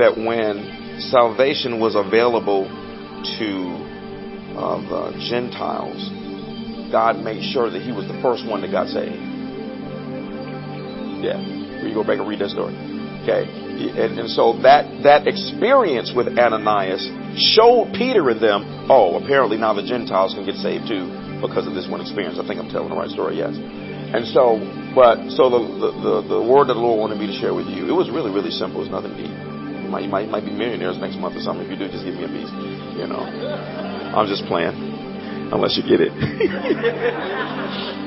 that 0.00 0.16
when 0.16 0.96
salvation 1.10 1.78
was 1.78 1.94
available 1.94 2.64
to 3.36 3.50
uh, 4.56 4.80
the 4.88 5.28
Gentiles, 5.28 6.08
God 6.90 7.20
made 7.20 7.44
sure 7.52 7.68
that 7.68 7.82
he 7.82 7.92
was 7.92 8.08
the 8.08 8.18
first 8.22 8.48
one 8.48 8.62
that 8.62 8.70
got 8.70 8.88
saved. 8.88 9.20
Yeah, 11.20 11.36
you 11.84 11.92
go 11.92 12.00
back 12.00 12.16
and 12.16 12.28
read 12.28 12.40
that 12.40 12.50
story. 12.50 12.72
Okay, 13.26 13.44
and, 13.44 14.24
and 14.24 14.30
so 14.30 14.56
that 14.62 15.02
that 15.02 15.26
experience 15.26 16.12
with 16.16 16.28
Ananias 16.38 17.04
showed 17.36 17.92
Peter 17.92 18.30
and 18.30 18.40
them, 18.40 18.86
oh, 18.88 19.20
apparently 19.20 19.58
now 19.58 19.74
the 19.74 19.82
Gentiles 19.82 20.32
can 20.32 20.46
get 20.46 20.54
saved 20.56 20.88
too 20.88 21.25
because 21.40 21.66
of 21.66 21.74
this 21.74 21.88
one 21.88 22.00
experience. 22.00 22.38
I 22.38 22.46
think 22.46 22.60
I'm 22.60 22.68
telling 22.68 22.90
the 22.90 22.96
right 22.96 23.10
story. 23.10 23.38
Yes. 23.38 23.54
And 23.56 24.24
so, 24.30 24.58
but 24.94 25.28
so 25.34 25.50
the, 25.50 25.60
the 25.98 26.38
the 26.38 26.40
word 26.40 26.70
that 26.70 26.78
the 26.78 26.84
Lord 26.84 27.00
wanted 27.02 27.18
me 27.18 27.26
to 27.26 27.36
share 27.36 27.52
with 27.52 27.66
you, 27.66 27.90
it 27.90 27.96
was 27.96 28.08
really 28.08 28.30
really 28.30 28.54
simple. 28.54 28.80
It's 28.80 28.90
nothing 28.90 29.18
deep. 29.18 29.28
You 29.28 29.90
might 29.90 30.04
you 30.06 30.10
might, 30.10 30.30
might 30.30 30.44
be 30.46 30.54
millionaires 30.54 30.96
next 30.98 31.18
month 31.18 31.34
or 31.36 31.42
something. 31.42 31.66
If 31.66 31.70
you 31.74 31.78
do, 31.78 31.90
just 31.90 32.06
give 32.06 32.14
me 32.14 32.24
a 32.24 32.30
piece. 32.30 32.50
You 32.96 33.06
know, 33.10 33.20
I'm 33.20 34.30
just 34.30 34.46
playing, 34.46 34.74
unless 35.50 35.74
you 35.74 35.82
get 35.82 36.00
it. 36.00 36.14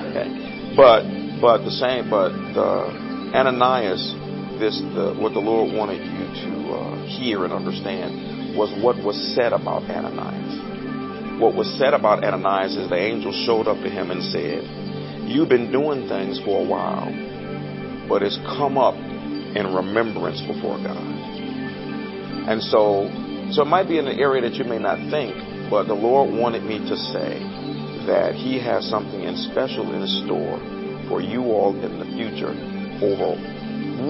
okay. 0.09 0.27
But 0.75 1.03
but 1.43 1.67
the 1.67 1.75
same, 1.75 2.09
but 2.09 2.31
the 2.55 2.89
Ananias, 3.35 4.01
this 4.59 4.79
the, 4.95 5.13
what 5.19 5.35
the 5.35 5.43
Lord 5.43 5.75
wanted 5.75 5.99
you 5.99 6.25
to 6.47 6.51
uh, 6.73 6.95
hear 7.05 7.43
and 7.43 7.53
understand 7.53 8.57
was 8.57 8.71
what 8.83 8.97
was 9.03 9.15
said 9.35 9.53
about 9.53 9.83
Ananias. 9.83 10.68
What 11.39 11.55
was 11.55 11.71
said 11.79 11.93
about 11.93 12.21
Ananias 12.25 12.75
is 12.75 12.89
the 12.89 12.99
angel 12.99 13.31
showed 13.31 13.65
up 13.65 13.77
to 13.79 13.89
him 13.89 14.11
and 14.11 14.21
said 14.21 14.59
You've 15.23 15.47
been 15.47 15.71
doing 15.71 16.09
things 16.09 16.37
for 16.43 16.59
a 16.59 16.67
while, 16.67 17.07
but 18.09 18.23
it's 18.23 18.35
come 18.59 18.77
up 18.77 18.95
in 18.95 19.73
remembrance 19.73 20.41
before 20.41 20.75
God. 20.83 20.99
And 22.49 22.61
so, 22.61 23.07
so 23.55 23.61
it 23.61 23.71
might 23.71 23.87
be 23.87 23.99
in 23.99 24.07
an 24.07 24.19
area 24.19 24.41
that 24.41 24.55
you 24.55 24.65
may 24.65 24.79
not 24.79 24.99
think, 25.09 25.31
but 25.69 25.87
the 25.87 25.93
Lord 25.95 26.33
wanted 26.33 26.63
me 26.63 26.79
to 26.79 26.97
say 27.15 27.39
that 28.05 28.35
He 28.35 28.59
has 28.59 28.89
something 28.89 29.23
in 29.23 29.37
special 29.53 29.93
in 29.95 30.05
store 30.27 30.59
for 31.07 31.21
you 31.21 31.55
all 31.55 31.71
in 31.71 31.99
the 31.99 32.05
future 32.19 32.51
over 32.99 33.39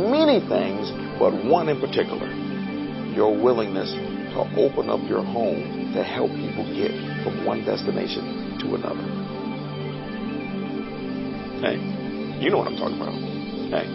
many 0.09 0.41
things, 0.49 0.89
but 1.19 1.30
one 1.45 1.69
in 1.69 1.80
particular 1.80 2.25
your 3.13 3.38
willingness 3.38 3.91
to 4.34 4.39
open 4.57 4.89
up 4.89 5.01
your 5.07 5.23
home 5.23 5.78
to 5.93 6.03
help 6.03 6.31
people 6.31 6.65
get 6.75 6.91
from 7.23 7.45
one 7.45 7.65
destination 7.65 8.57
to 8.59 8.75
another. 8.75 9.03
Hey, 11.61 11.77
you 12.39 12.49
know 12.49 12.57
what 12.57 12.67
I'm 12.67 12.77
talking 12.77 12.95
about. 12.95 13.13
Hey. 13.69 13.87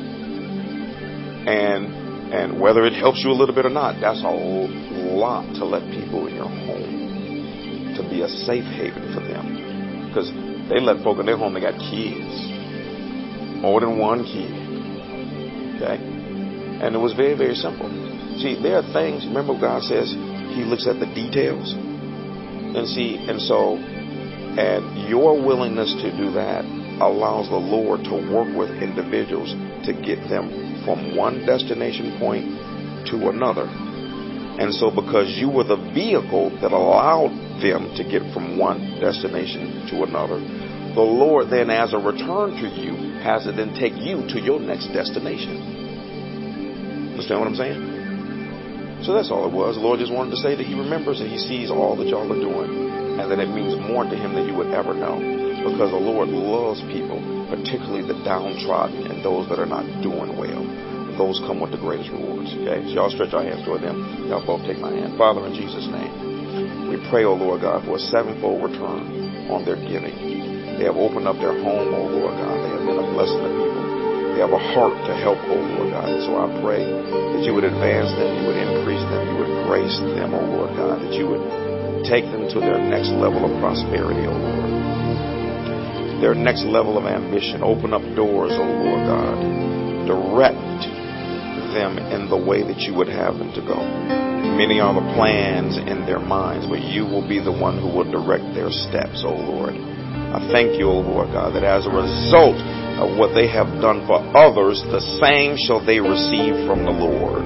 And 1.46 2.04
and 2.34 2.60
whether 2.60 2.84
it 2.84 2.94
helps 2.94 3.22
you 3.22 3.30
a 3.30 3.36
little 3.36 3.54
bit 3.54 3.66
or 3.66 3.70
not, 3.70 4.00
that's 4.00 4.22
a 4.22 4.28
lot 4.28 5.44
to 5.54 5.64
let 5.64 5.82
people 5.92 6.26
in 6.26 6.34
your 6.34 6.48
home 6.48 7.94
to 7.96 8.02
be 8.10 8.22
a 8.22 8.28
safe 8.28 8.64
haven 8.64 9.14
for 9.14 9.20
them. 9.20 10.08
Because 10.08 10.32
they 10.68 10.80
let 10.80 11.04
folk 11.04 11.18
in 11.18 11.26
their 11.26 11.36
home, 11.36 11.54
they 11.54 11.60
got 11.60 11.78
kids. 11.78 12.50
More 13.62 13.80
than 13.80 13.98
one 13.98 14.24
kid. 14.24 14.50
Okay? 15.76 16.02
And 16.82 16.94
it 16.94 16.98
was 16.98 17.12
very, 17.12 17.36
very 17.36 17.54
simple. 17.54 17.88
See, 18.40 18.58
there 18.60 18.78
are 18.78 18.92
things, 18.92 19.26
remember 19.26 19.54
God 19.58 19.82
says 19.82 20.10
He 20.10 20.64
looks 20.64 20.88
at 20.88 20.98
the 20.98 21.06
details? 21.06 21.72
And 22.74 22.88
see, 22.88 23.16
and 23.16 23.40
so, 23.40 23.76
and 23.76 25.08
your 25.08 25.40
willingness 25.40 25.94
to 26.02 26.16
do 26.16 26.32
that 26.32 26.64
allows 27.00 27.48
the 27.48 27.56
Lord 27.56 28.04
to 28.04 28.14
work 28.32 28.54
with 28.56 28.70
individuals 28.82 29.52
to 29.86 29.92
get 29.92 30.28
them 30.28 30.82
from 30.84 31.16
one 31.16 31.46
destination 31.46 32.18
point 32.18 32.44
to 33.10 33.30
another. 33.30 33.66
And 33.66 34.74
so, 34.74 34.90
because 34.90 35.36
you 35.38 35.50
were 35.50 35.64
the 35.64 35.90
vehicle 35.94 36.50
that 36.60 36.70
allowed 36.70 37.30
them 37.62 37.94
to 37.96 38.04
get 38.04 38.22
from 38.32 38.58
one 38.58 39.00
destination 39.00 39.86
to 39.90 40.02
another, 40.02 40.38
the 40.94 41.02
Lord 41.02 41.50
then, 41.50 41.70
as 41.70 41.92
a 41.92 41.98
return 41.98 42.54
to 42.62 42.68
you, 42.70 42.94
has 43.22 43.44
to 43.44 43.52
then 43.52 43.74
take 43.74 43.94
you 43.94 44.26
to 44.28 44.40
your 44.40 44.60
next 44.60 44.92
destination. 44.92 47.10
Understand 47.10 47.40
what 47.40 47.48
I'm 47.48 47.56
saying? 47.56 47.93
So 49.04 49.12
that's 49.12 49.30
all 49.30 49.44
it 49.44 49.52
was. 49.52 49.76
The 49.76 49.84
Lord 49.84 50.00
just 50.00 50.12
wanted 50.12 50.32
to 50.32 50.40
say 50.40 50.56
that 50.56 50.64
He 50.64 50.72
remembers 50.72 51.20
and 51.20 51.28
He 51.28 51.36
sees 51.36 51.70
all 51.70 51.96
that 51.96 52.08
y'all 52.08 52.24
are 52.24 52.40
doing, 52.40 53.20
and 53.20 53.28
that 53.30 53.38
it 53.38 53.52
means 53.52 53.76
more 53.76 54.04
to 54.04 54.16
Him 54.16 54.32
than 54.32 54.48
you 54.48 54.56
would 54.56 54.72
ever 54.72 54.96
know 54.96 55.44
because 55.64 55.92
the 55.92 56.00
Lord 56.00 56.28
loves 56.28 56.84
people, 56.92 57.20
particularly 57.48 58.04
the 58.04 58.20
downtrodden 58.20 59.08
and 59.08 59.24
those 59.24 59.48
that 59.48 59.56
are 59.56 59.68
not 59.68 59.84
doing 60.04 60.36
well. 60.36 60.60
Those 61.16 61.40
come 61.48 61.60
with 61.60 61.72
the 61.72 61.80
greatest 61.80 62.12
rewards. 62.12 62.52
Okay? 62.52 62.84
So 62.84 62.92
y'all 62.92 63.12
stretch 63.12 63.32
your 63.32 63.44
hands 63.44 63.64
toward 63.64 63.80
them. 63.80 64.28
Y'all 64.28 64.44
both 64.44 64.60
take 64.68 64.76
my 64.76 64.92
hand. 64.92 65.16
Father, 65.16 65.46
in 65.46 65.54
Jesus' 65.56 65.88
name, 65.88 66.90
we 66.92 67.00
pray, 67.08 67.24
O 67.24 67.32
oh 67.32 67.40
Lord 67.40 67.62
God, 67.62 67.84
for 67.86 67.96
a 67.96 68.02
sevenfold 68.12 68.60
return 68.60 69.48
on 69.48 69.64
their 69.64 69.80
giving. 69.80 70.16
They 70.76 70.84
have 70.84 71.00
opened 71.00 71.28
up 71.28 71.36
their 71.40 71.54
home, 71.54 71.94
O 71.94 72.00
oh 72.02 72.12
Lord 72.12 72.34
God. 72.36 72.56
They 72.60 72.70
have 72.76 72.84
been 72.84 73.00
a 73.00 73.08
blessing 73.14 73.40
to 73.40 73.50
people. 73.56 73.93
They 74.34 74.42
have 74.42 74.50
a 74.50 74.64
heart 74.74 74.98
to 75.06 75.14
help, 75.14 75.38
oh 75.46 75.62
Lord 75.78 75.94
God. 75.94 76.10
And 76.10 76.22
so 76.26 76.34
I 76.34 76.46
pray 76.58 76.82
that 76.82 77.42
you 77.46 77.54
would 77.54 77.64
advance 77.64 78.10
them, 78.18 78.42
you 78.42 78.44
would 78.50 78.58
increase 78.58 79.04
them, 79.06 79.22
you 79.30 79.36
would 79.40 79.54
grace 79.70 79.98
them, 80.02 80.34
O 80.34 80.42
Lord 80.42 80.74
God, 80.74 81.06
that 81.06 81.14
you 81.14 81.30
would 81.30 81.44
take 82.04 82.26
them 82.34 82.50
to 82.50 82.58
their 82.58 82.82
next 82.82 83.14
level 83.14 83.46
of 83.46 83.52
prosperity, 83.62 84.26
O 84.26 84.34
Lord 84.34 84.84
their 86.24 86.34
next 86.34 86.64
level 86.64 86.96
of 86.96 87.04
ambition. 87.04 87.60
Open 87.60 87.92
up 87.92 88.00
doors, 88.16 88.52
oh 88.56 88.64
Lord 88.64 89.02
God. 89.04 89.36
Direct 90.08 90.80
them 91.76 92.00
in 92.00 92.32
the 92.32 92.40
way 92.40 92.64
that 92.64 92.80
you 92.80 92.94
would 92.94 93.12
have 93.12 93.36
them 93.36 93.52
to 93.52 93.60
go. 93.60 93.76
Many 94.56 94.80
are 94.80 94.94
the 94.94 95.04
plans 95.12 95.76
in 95.76 96.06
their 96.06 96.22
minds, 96.22 96.64
but 96.64 96.80
you 96.80 97.04
will 97.04 97.26
be 97.26 97.44
the 97.44 97.52
one 97.52 97.76
who 97.76 97.92
will 97.92 98.08
direct 98.08 98.56
their 98.56 98.70
steps, 98.70 99.20
O 99.20 99.36
oh 99.36 99.40
Lord. 99.52 99.76
I 99.76 100.40
thank 100.48 100.78
you, 100.80 100.88
O 100.88 100.96
oh 100.96 101.04
Lord 101.04 101.28
God, 101.34 101.52
that 101.52 101.64
as 101.66 101.84
a 101.84 101.92
result 101.92 102.56
of 103.00 103.18
what 103.18 103.34
they 103.34 103.50
have 103.50 103.80
done 103.82 104.06
for 104.06 104.22
others, 104.34 104.82
the 104.90 105.02
same 105.18 105.58
shall 105.58 105.82
they 105.82 105.98
receive 105.98 106.66
from 106.66 106.86
the 106.86 106.94
Lord. 106.94 107.44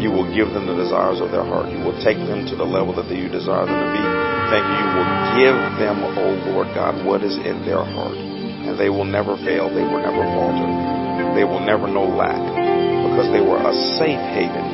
You 0.00 0.08
will 0.08 0.28
give 0.32 0.56
them 0.56 0.64
the 0.64 0.76
desires 0.76 1.20
of 1.20 1.28
their 1.28 1.44
heart. 1.44 1.68
You 1.68 1.84
will 1.84 1.96
take 2.00 2.16
them 2.16 2.48
to 2.48 2.54
the 2.56 2.64
level 2.64 2.96
that 2.96 3.08
you 3.12 3.28
desire 3.28 3.68
them 3.68 3.76
to 3.76 3.88
be. 3.92 4.04
Thank 4.48 4.64
you. 4.64 4.76
You 4.80 4.90
will 4.96 5.12
give 5.36 5.58
them, 5.76 5.96
oh 6.16 6.32
Lord 6.52 6.72
God, 6.72 7.04
what 7.04 7.20
is 7.20 7.36
in 7.36 7.60
their 7.68 7.84
heart. 7.84 8.16
And 8.16 8.80
they 8.80 8.88
will 8.88 9.04
never 9.04 9.36
fail. 9.44 9.68
They 9.68 9.84
will 9.84 10.00
never 10.00 10.24
falter. 10.32 10.68
They 11.36 11.44
will 11.44 11.60
never 11.60 11.84
know 11.84 12.08
lack 12.08 12.40
because 13.12 13.28
they 13.32 13.44
were 13.44 13.60
a 13.60 13.74
safe 14.00 14.24
haven 14.32 14.66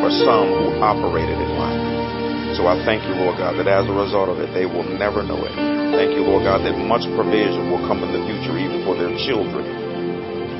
for 0.00 0.08
some 0.08 0.48
who 0.48 0.80
operated 0.80 1.36
in 1.36 1.50
lack. 1.60 2.56
So 2.56 2.66
I 2.66 2.80
thank 2.84 3.04
you, 3.04 3.14
Lord 3.20 3.36
God, 3.36 3.60
that 3.60 3.68
as 3.68 3.84
a 3.84 3.92
result 3.92 4.28
of 4.28 4.40
it, 4.40 4.52
they 4.52 4.66
will 4.66 4.84
never 4.84 5.22
know 5.22 5.44
it. 5.44 5.79
Thank 5.94 6.14
you, 6.14 6.22
Lord 6.24 6.44
God, 6.44 6.62
that 6.66 6.76
much 6.76 7.04
provision 7.14 7.70
will 7.70 7.82
come 7.86 8.02
in 8.04 8.10
the 8.14 8.22
future 8.26 8.56
even 8.58 8.84
for 8.84 8.94
their 8.96 9.12
children 9.26 9.80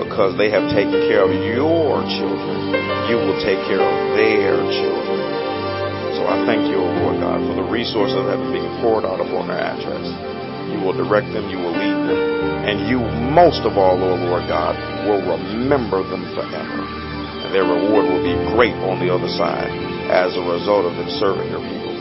because 0.00 0.32
they 0.40 0.48
have 0.48 0.64
taken 0.72 1.06
care 1.12 1.22
of 1.22 1.30
your 1.30 2.00
children, 2.08 2.56
you 3.06 3.20
will 3.20 3.36
take 3.44 3.60
care 3.68 3.84
of 3.84 3.96
their 4.16 4.56
children. 4.80 5.18
So 6.16 6.24
I 6.24 6.40
thank 6.48 6.66
you, 6.72 6.80
O 6.80 6.88
Lord 7.04 7.20
God, 7.20 7.38
for 7.44 7.54
the 7.60 7.68
resources 7.68 8.16
that 8.16 8.40
are 8.40 8.52
being 8.52 8.68
poured 8.80 9.04
out 9.04 9.20
upon 9.20 9.52
their 9.52 9.60
address. 9.60 10.02
You 10.72 10.80
will 10.80 10.96
direct 10.96 11.28
them, 11.30 11.52
you 11.52 11.58
will 11.60 11.76
lead 11.76 12.00
them, 12.08 12.20
and 12.64 12.88
you, 12.88 12.98
most 13.30 13.62
of 13.68 13.76
all, 13.76 14.00
O 14.00 14.16
Lord 14.16 14.48
God, 14.48 14.74
will 15.04 15.20
remember 15.20 16.02
them 16.02 16.24
forever. 16.32 16.80
And 17.44 17.54
their 17.54 17.64
reward 17.64 18.08
will 18.08 18.24
be 18.24 18.36
great 18.56 18.76
on 18.88 19.04
the 19.04 19.12
other 19.12 19.28
side 19.28 19.70
as 20.08 20.34
a 20.34 20.42
result 20.42 20.90
of 20.90 20.96
them 20.96 21.08
serving 21.22 21.50
your 21.52 21.62
people. 21.62 21.94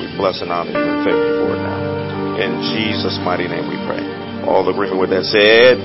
We 0.00 0.06
bless 0.16 0.42
and 0.42 0.52
honor 0.52 0.70
you 0.70 0.78
and 0.78 1.04
thank 1.04 1.16
you 1.16 1.34
for 1.40 1.56
it 1.56 1.62
now. 1.62 1.95
In 2.36 2.60
Jesus' 2.76 3.16
mighty 3.24 3.48
name 3.48 3.64
we 3.68 3.80
pray. 3.88 4.04
All 4.44 4.68
agreement 4.68 5.00
with 5.00 5.10
that 5.10 5.24
said, 5.24 5.80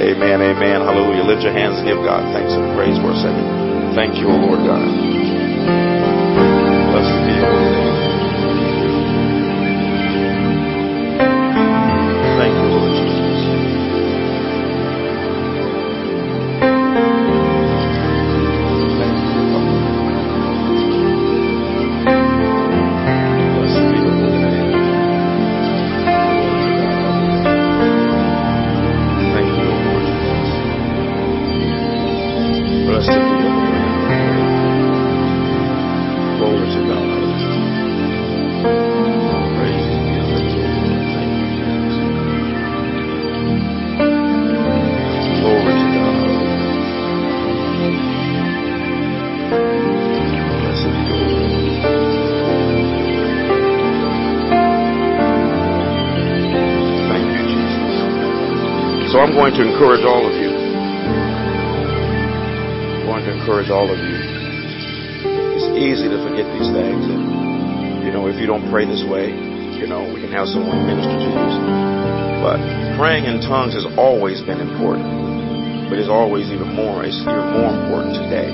Amen, 0.00 0.42
amen. 0.42 0.80
Hallelujah. 0.82 1.22
Lift 1.22 1.42
your 1.42 1.52
hands 1.52 1.78
and 1.78 1.86
give 1.86 2.02
God 2.02 2.24
thanks 2.34 2.52
and 2.52 2.74
praise 2.74 2.98
for 2.98 3.12
a 3.12 3.18
second. 3.20 3.94
Thank 3.94 4.18
you, 4.18 4.26
O 4.26 4.34
Lord 4.34 4.66
God. 4.66 5.33
Encourage 63.64 63.70
all 63.72 63.88
of 63.88 63.98
you. 63.98 64.16
It's 65.56 65.68
easy 65.78 66.08
to 66.08 66.18
forget 66.20 66.44
these 66.52 66.68
things. 66.72 67.04
And, 67.08 68.04
you 68.04 68.12
know, 68.12 68.28
if 68.28 68.36
you 68.36 68.46
don't 68.46 68.68
pray 68.70 68.84
this 68.84 69.04
way, 69.08 69.32
you 69.32 69.86
know, 69.86 70.04
we 70.12 70.20
can 70.20 70.32
have 70.32 70.48
someone 70.48 70.84
minister 70.86 71.16
to 71.16 71.28
you. 71.28 71.48
But 72.44 72.60
praying 72.98 73.24
in 73.24 73.40
tongues 73.40 73.74
has 73.74 73.86
always 73.96 74.42
been 74.42 74.60
important. 74.60 75.88
But 75.88 75.98
it's 75.98 76.08
always 76.08 76.48
even 76.50 76.74
more, 76.74 77.04
it's 77.04 77.16
even 77.20 77.46
more 77.56 77.72
important 77.72 78.16
today. 78.16 78.52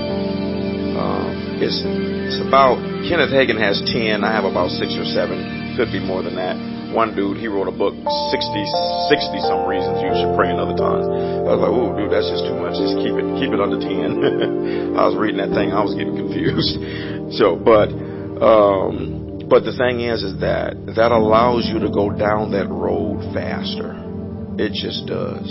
Um, 0.98 1.58
it's, 1.62 1.82
it's 1.86 2.40
about, 2.46 2.78
Kenneth 3.06 3.30
Hagin 3.30 3.58
has 3.58 3.82
10. 3.86 4.22
I 4.22 4.30
have 4.30 4.44
about 4.44 4.70
six 4.70 4.94
or 4.98 5.06
seven. 5.06 5.74
Could 5.76 5.90
be 5.90 5.98
more 5.98 6.22
than 6.22 6.36
that. 6.36 6.58
One 6.90 7.14
dude, 7.14 7.38
he 7.38 7.46
wrote 7.46 7.70
a 7.70 7.74
book, 7.74 7.94
60, 7.94 8.02
60 8.02 9.46
some 9.46 9.62
reasons 9.70 10.02
you 10.02 10.10
should 10.10 10.34
pray 10.34 10.50
in 10.50 10.58
other 10.58 10.74
tongues. 10.74 11.06
I 11.06 11.50
was 11.54 11.62
like, 11.62 11.70
oh, 11.70 11.94
dude, 11.94 12.10
that's 12.10 12.26
just 12.26 12.50
too 12.50 12.58
much. 12.58 12.74
Just 12.74 12.98
keep 12.98 13.14
it, 13.14 13.26
keep 13.38 13.54
it 13.54 13.62
under 13.62 13.78
10. 13.78 14.98
I 14.98 15.06
was 15.06 15.14
reading 15.14 15.38
that 15.38 15.54
thing. 15.54 15.70
I 15.70 15.82
was 15.86 15.94
getting 15.94 16.18
confused. 16.18 16.78
So, 17.30 17.54
but, 17.54 17.94
um, 18.42 19.46
but 19.46 19.62
the 19.62 19.70
thing 19.70 20.00
is, 20.00 20.24
is 20.24 20.40
that 20.40 20.74
that 20.96 21.12
allows 21.12 21.70
you 21.70 21.78
to 21.78 21.88
go 21.88 22.10
down 22.10 22.50
that 22.50 22.66
road 22.66 23.22
faster. 23.32 23.94
It 24.58 24.74
just 24.74 25.06
does. 25.06 25.46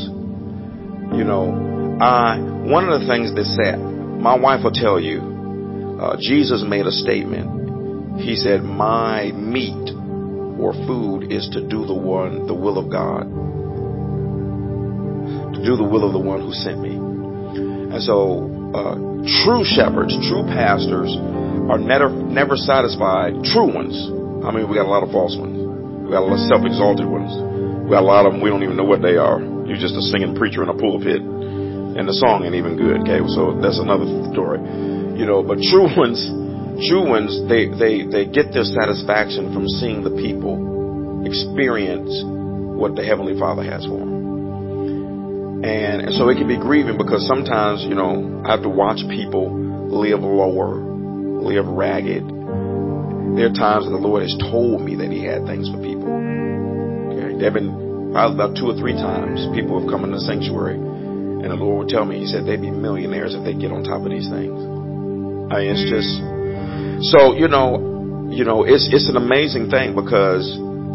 You 1.16 1.24
know, 1.24 1.96
I, 2.02 2.36
one 2.68 2.90
of 2.90 3.00
the 3.00 3.08
things 3.08 3.34
that 3.34 3.48
said, 3.56 3.80
my 3.80 4.36
wife 4.36 4.64
will 4.64 4.76
tell 4.76 5.00
you, 5.00 5.98
uh, 6.02 6.18
Jesus 6.20 6.64
made 6.68 6.86
a 6.86 6.92
statement. 6.92 8.20
He 8.20 8.36
said, 8.36 8.62
my 8.62 9.32
meat 9.32 9.96
or 10.60 10.74
food 10.86 11.32
is 11.32 11.49
to 11.55 11.62
do 11.64 11.86
the 11.88 11.95
one, 11.95 12.45
the 12.47 12.53
will 12.53 12.78
of 12.78 12.91
God. 12.91 13.24
To 15.55 15.60
do 15.64 15.76
the 15.76 15.88
will 15.88 16.05
of 16.05 16.14
the 16.14 16.20
one 16.20 16.43
who 16.43 16.51
sent 16.51 16.80
me. 16.80 16.93
And 16.93 18.03
so, 18.03 18.45
uh, 18.76 18.95
true 19.43 19.66
shepherds, 19.66 20.14
true 20.30 20.45
pastors 20.45 21.10
are 21.72 21.80
never, 21.80 22.10
never 22.10 22.55
satisfied. 22.55 23.41
True 23.43 23.72
ones. 23.72 23.95
I 24.45 24.51
mean, 24.53 24.70
we 24.70 24.76
got 24.78 24.86
a 24.86 24.93
lot 24.93 25.03
of 25.03 25.12
false 25.12 25.36
ones. 25.36 25.57
We 26.05 26.14
got 26.14 26.22
a 26.24 26.28
lot 26.30 26.38
of 26.38 26.45
self-exalted 26.49 27.05
ones. 27.05 27.34
We 27.86 27.93
got 27.93 28.05
a 28.05 28.10
lot 28.10 28.26
of 28.26 28.34
them, 28.34 28.41
we 28.41 28.49
don't 28.49 28.62
even 28.62 28.78
know 28.78 28.86
what 28.86 29.01
they 29.01 29.18
are. 29.18 29.41
You're 29.41 29.82
just 29.82 29.97
a 29.97 30.01
singing 30.14 30.38
preacher 30.38 30.62
in 30.62 30.70
a 30.70 30.78
pulpit. 30.78 31.22
And 31.22 32.05
the 32.07 32.14
song 32.14 32.45
ain't 32.45 32.53
even 32.53 32.78
good, 32.78 33.01
okay? 33.05 33.22
So 33.34 33.57
that's 33.57 33.82
another 33.82 34.05
story. 34.34 34.62
You 35.18 35.26
know, 35.26 35.41
but 35.41 35.57
true 35.60 35.89
ones, 35.97 36.22
ones, 37.07 37.36
they, 37.49 37.67
they, 37.67 38.07
they 38.07 38.25
get 38.25 38.53
their 38.53 38.63
satisfaction 38.63 39.53
from 39.53 39.67
seeing 39.67 40.03
the 40.03 40.15
people 40.15 41.25
experience 41.25 42.09
what 42.80 42.95
the 42.95 43.03
Heavenly 43.03 43.38
Father 43.38 43.63
has 43.63 43.86
for 43.86 43.99
them. 43.99 45.64
And, 45.64 46.07
and 46.07 46.14
so 46.15 46.30
it 46.30 46.39
can 46.39 46.47
be 46.47 46.56
grieving 46.56 46.95
because 46.95 47.27
sometimes, 47.27 47.84
you 47.84 47.95
know, 47.95 48.43
I 48.47 48.56
have 48.56 48.64
to 48.64 48.72
watch 48.72 49.03
people 49.11 49.51
live 49.91 50.23
lower, 50.23 50.80
live 51.43 51.68
ragged. 51.68 52.23
There 53.35 53.51
are 53.51 53.57
times 53.60 53.84
that 53.84 53.91
the 53.91 53.99
Lord 53.99 54.23
has 54.23 54.35
told 54.39 54.80
me 54.80 54.95
that 55.03 55.11
He 55.11 55.19
had 55.27 55.43
things 55.43 55.68
for 55.68 55.84
people. 55.84 56.07
Okay. 56.07 57.35
There 57.35 57.51
have 57.51 57.60
been 57.60 58.15
about 58.15 58.56
two 58.56 58.72
or 58.72 58.76
three 58.80 58.95
times 58.95 59.43
people 59.51 59.84
have 59.84 59.91
come 59.91 60.07
in 60.07 60.15
the 60.15 60.23
sanctuary 60.23 60.80
and 60.80 61.51
the 61.51 61.60
Lord 61.60 61.85
would 61.85 61.91
tell 61.91 62.06
me, 62.06 62.23
He 62.23 62.27
said 62.27 62.47
they'd 62.47 62.64
be 62.64 62.72
millionaires 62.72 63.35
if 63.35 63.43
they 63.43 63.53
get 63.53 63.76
on 63.76 63.84
top 63.84 64.07
of 64.07 64.11
these 64.11 64.31
things. 64.31 64.56
I 65.51 65.65
mean, 65.65 65.76
it's 65.76 65.88
just, 65.91 66.39
so, 67.02 67.34
you 67.34 67.48
know, 67.48 68.30
you 68.32 68.44
know, 68.44 68.64
it's, 68.64 68.90
it's 68.91 69.10
an 69.10 69.18
amazing 69.18 69.70
thing 69.70 69.96
because, 69.96 70.46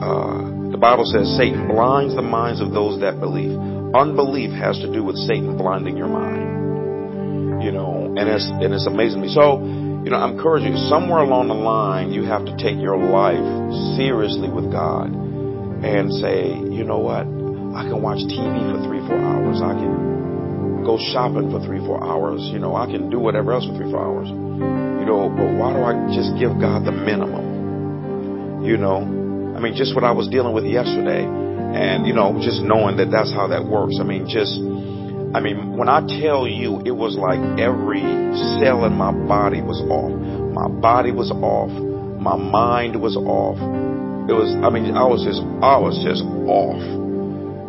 uh, 0.01 0.71
the 0.71 0.79
Bible 0.79 1.05
says 1.07 1.31
Satan 1.39 1.69
blinds 1.69 2.15
the 2.15 2.23
minds 2.23 2.61
of 2.61 2.73
those 2.73 3.01
that 3.01 3.21
believe. 3.21 3.55
Unbelief 3.95 4.51
has 4.51 4.79
to 4.83 4.91
do 4.91 5.05
with 5.05 5.15
Satan 5.17 5.57
blinding 5.57 5.97
your 5.97 6.09
mind. 6.09 7.63
You 7.63 7.71
know, 7.71 8.13
and 8.19 8.29
it's, 8.29 8.45
and 8.45 8.75
it's 8.75 8.87
amazing 8.87 9.23
me. 9.23 9.31
So, 9.31 9.63
you 10.05 10.11
know, 10.11 10.19
I'm 10.19 10.37
encouraging 10.37 10.77
you, 10.77 10.83
somewhere 10.91 11.23
along 11.23 11.49
the 11.49 11.55
line, 11.55 12.13
you 12.13 12.25
have 12.25 12.45
to 12.45 12.53
take 12.59 12.77
your 12.77 12.99
life 12.99 13.41
seriously 13.97 14.51
with 14.51 14.71
God 14.71 15.09
and 15.09 16.13
say, 16.13 16.53
you 16.53 16.85
know 16.85 16.99
what? 16.99 17.25
I 17.25 17.89
can 17.89 18.03
watch 18.03 18.21
TV 18.29 18.53
for 18.69 18.85
three, 18.85 19.01
four 19.07 19.17
hours. 19.17 19.63
I 19.65 19.73
can 19.79 20.14
go 20.85 20.99
shopping 21.01 21.51
for 21.51 21.59
three, 21.65 21.81
four 21.81 22.05
hours. 22.05 22.41
You 22.53 22.59
know, 22.59 22.77
I 22.77 22.87
can 22.87 23.11
do 23.11 23.19
whatever 23.19 23.53
else 23.53 23.67
for 23.67 23.75
three, 23.75 23.91
four 23.91 24.05
hours. 24.05 24.29
You 24.29 25.07
know, 25.09 25.33
but 25.33 25.49
why 25.57 25.73
do 25.73 25.81
I 25.81 25.93
just 26.15 26.37
give 26.39 26.61
God 26.61 26.85
the 26.85 26.93
minimum? 26.93 28.63
You 28.65 28.77
know, 28.77 29.03
I 29.57 29.61
mean, 29.61 29.75
just 29.75 29.95
what 29.95 30.05
I 30.05 30.13
was 30.13 30.29
dealing 30.29 30.55
with 30.55 30.65
yesterday, 30.65 31.25
and 31.25 32.07
you 32.07 32.15
know, 32.15 32.39
just 32.41 32.63
knowing 32.63 32.97
that 32.99 33.11
that's 33.11 33.33
how 33.33 33.49
that 33.49 33.65
works. 33.67 33.99
I 34.01 34.05
mean, 34.05 34.29
just, 34.29 34.57
I 35.35 35.41
mean, 35.41 35.77
when 35.77 35.89
I 35.89 36.01
tell 36.21 36.47
you, 36.47 36.81
it 36.85 36.95
was 36.95 37.17
like 37.17 37.41
every 37.59 38.01
cell 38.61 38.85
in 38.85 38.95
my 38.95 39.13
body 39.13 39.61
was 39.61 39.81
off. 39.91 40.13
My 40.55 40.69
body 40.69 41.13
was 41.13 41.31
off. 41.31 41.71
My 42.21 42.37
mind 42.37 43.01
was 43.01 43.17
off. 43.17 43.59
It 44.31 44.33
was, 44.33 44.49
I 44.65 44.71
mean, 44.71 44.97
I 44.97 45.05
was 45.05 45.21
just, 45.21 45.43
I 45.61 45.77
was 45.77 46.01
just 46.01 46.25
off. 46.49 47.04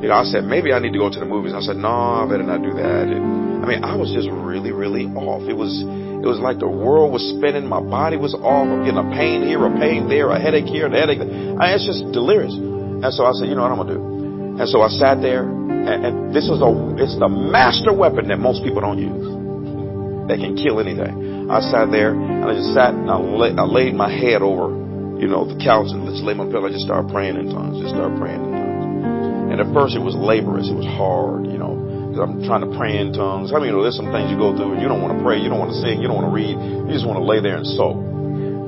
You 0.06 0.14
know, 0.14 0.22
I 0.22 0.30
said 0.30 0.46
maybe 0.46 0.70
I 0.70 0.78
need 0.78 0.94
to 0.94 1.02
go 1.02 1.10
to 1.10 1.18
the 1.18 1.26
movies. 1.26 1.58
I 1.58 1.66
said 1.66 1.82
no, 1.82 1.90
I 1.90 2.30
better 2.30 2.46
not 2.46 2.62
do 2.62 2.78
that. 2.78 3.10
And, 3.10 3.66
I 3.66 3.66
mean, 3.66 3.82
I 3.82 3.98
was 3.98 4.14
just 4.14 4.30
really, 4.30 4.70
really 4.70 5.10
off. 5.18 5.50
It 5.50 5.58
was, 5.58 5.82
it 5.82 6.30
was 6.30 6.38
like 6.38 6.62
the 6.62 6.70
world 6.70 7.10
was 7.10 7.26
spinning. 7.34 7.66
My 7.66 7.82
body 7.82 8.14
was 8.14 8.38
off. 8.38 8.70
I'm 8.70 8.86
getting 8.86 9.02
a 9.02 9.10
pain 9.18 9.50
here, 9.50 9.66
a 9.66 9.74
pain 9.82 10.06
there, 10.06 10.30
a 10.30 10.38
headache 10.38 10.70
here, 10.70 10.86
a 10.86 10.94
headache. 10.94 11.26
There. 11.26 11.58
I 11.58 11.74
it's 11.74 11.90
just 11.90 12.06
delirious. 12.14 12.54
And 12.54 13.10
so 13.18 13.26
I 13.26 13.34
said, 13.34 13.50
you 13.50 13.58
know 13.58 13.66
what 13.66 13.74
I'm 13.74 13.82
gonna 13.82 13.98
do? 13.98 14.62
And 14.62 14.70
so 14.70 14.86
I 14.86 14.94
sat 14.94 15.26
there, 15.26 15.42
and, 15.42 16.06
and 16.06 16.14
this 16.30 16.54
is 16.54 16.62
a, 16.62 16.70
it's 17.02 17.18
the 17.18 17.26
master 17.26 17.90
weapon 17.90 18.30
that 18.30 18.38
most 18.38 18.62
people 18.62 18.86
don't 18.86 19.02
use. 19.02 19.26
That 20.30 20.38
can 20.38 20.54
kill 20.54 20.78
anything. 20.78 21.50
I 21.50 21.66
sat 21.66 21.90
there 21.90 22.14
and 22.14 22.46
I 22.46 22.54
just 22.54 22.78
sat 22.78 22.94
and 22.94 23.10
I, 23.10 23.18
I 23.18 23.66
laid 23.66 23.98
my 23.98 24.14
head 24.14 24.46
over, 24.46 24.70
you 25.18 25.26
know, 25.26 25.50
the 25.50 25.58
couch 25.58 25.90
and 25.90 26.06
just 26.06 26.22
laid 26.22 26.38
my 26.38 26.46
pillow. 26.46 26.70
I 26.70 26.74
just 26.78 26.86
started 26.86 27.10
praying 27.10 27.42
in 27.42 27.50
tongues. 27.50 27.82
Just 27.82 27.98
started 27.98 28.22
praying 28.22 28.38
in 28.38 28.54
tongues. 28.54 28.65
And 29.56 29.64
at 29.64 29.72
first 29.72 29.96
it 29.96 30.04
was 30.04 30.20
laborious. 30.20 30.68
It 30.68 30.76
was 30.76 30.84
hard, 30.84 31.48
you 31.48 31.56
know. 31.56 31.80
I'm 32.20 32.44
trying 32.44 32.68
to 32.68 32.72
pray 32.76 33.00
in 33.00 33.16
tongues. 33.16 33.56
I 33.56 33.64
mean, 33.64 33.72
you 33.72 33.80
know, 33.80 33.88
there's 33.88 33.96
some 33.96 34.12
things 34.12 34.28
you 34.28 34.36
go 34.36 34.52
through 34.52 34.76
and 34.76 34.84
you 34.84 34.92
don't 34.92 35.00
want 35.00 35.16
to 35.16 35.24
pray, 35.24 35.40
you 35.40 35.48
don't 35.48 35.64
want 35.64 35.72
to 35.72 35.80
sing, 35.80 36.04
you 36.04 36.12
don't 36.12 36.20
want 36.20 36.28
to 36.28 36.36
read. 36.36 36.60
You 36.60 36.92
just 36.92 37.08
want 37.08 37.24
to 37.24 37.28
lay 37.28 37.40
there 37.40 37.56
and 37.56 37.64
soak. 37.64 37.96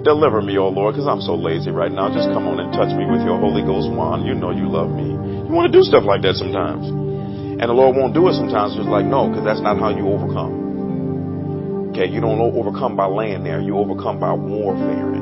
Deliver 0.08 0.40
me, 0.40 0.56
oh 0.56 0.72
Lord, 0.72 0.96
because 0.96 1.04
I'm 1.04 1.20
so 1.20 1.36
lazy 1.36 1.76
right 1.76 1.92
now. 1.92 2.08
Just 2.08 2.32
come 2.32 2.48
on 2.48 2.64
and 2.64 2.72
touch 2.72 2.96
me 2.96 3.04
with 3.04 3.20
your 3.28 3.36
Holy 3.36 3.68
Ghost 3.68 3.92
wand. 3.92 4.24
You 4.24 4.32
know 4.32 4.56
you 4.56 4.72
love 4.72 4.88
me. 4.88 5.12
You 5.12 5.52
want 5.52 5.68
to 5.68 5.76
do 5.76 5.84
stuff 5.84 6.08
like 6.08 6.24
that 6.24 6.40
sometimes. 6.40 6.88
And 6.88 7.68
the 7.68 7.76
Lord 7.76 8.00
won't 8.00 8.16
do 8.16 8.32
it 8.32 8.40
sometimes. 8.40 8.80
Just 8.80 8.88
like, 8.88 9.04
no, 9.04 9.28
because 9.28 9.44
that's 9.44 9.60
not 9.60 9.76
how 9.84 9.92
you 9.92 10.08
overcome. 10.08 11.92
Okay, 11.92 12.08
you 12.08 12.24
don't 12.24 12.40
overcome 12.40 12.96
by 12.96 13.12
laying 13.12 13.44
there. 13.44 13.60
You 13.60 13.76
overcome 13.76 14.24
by 14.24 14.32
warfare. 14.32 15.20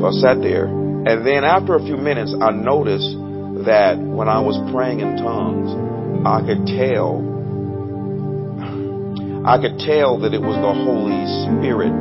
So 0.00 0.08
I 0.08 0.12
sat 0.24 0.40
there. 0.40 0.72
And 0.72 1.20
then 1.20 1.44
after 1.44 1.76
a 1.76 1.84
few 1.84 2.00
minutes, 2.00 2.32
I 2.32 2.48
noticed 2.56 3.25
that 3.66 3.98
when 3.98 4.28
I 4.28 4.40
was 4.40 4.56
praying 4.72 5.00
in 5.00 5.18
tongues, 5.18 5.70
I 6.26 6.40
could 6.42 6.66
tell, 6.66 7.22
I 9.46 9.58
could 9.58 9.78
tell 9.82 10.22
that 10.22 10.34
it 10.34 10.42
was 10.42 10.56
the 10.58 10.74
Holy 10.74 11.22
Spirit 11.46 11.94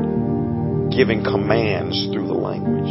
giving 0.93 1.25
commands 1.25 1.97
through 2.13 2.27
the 2.29 2.37
language. 2.37 2.89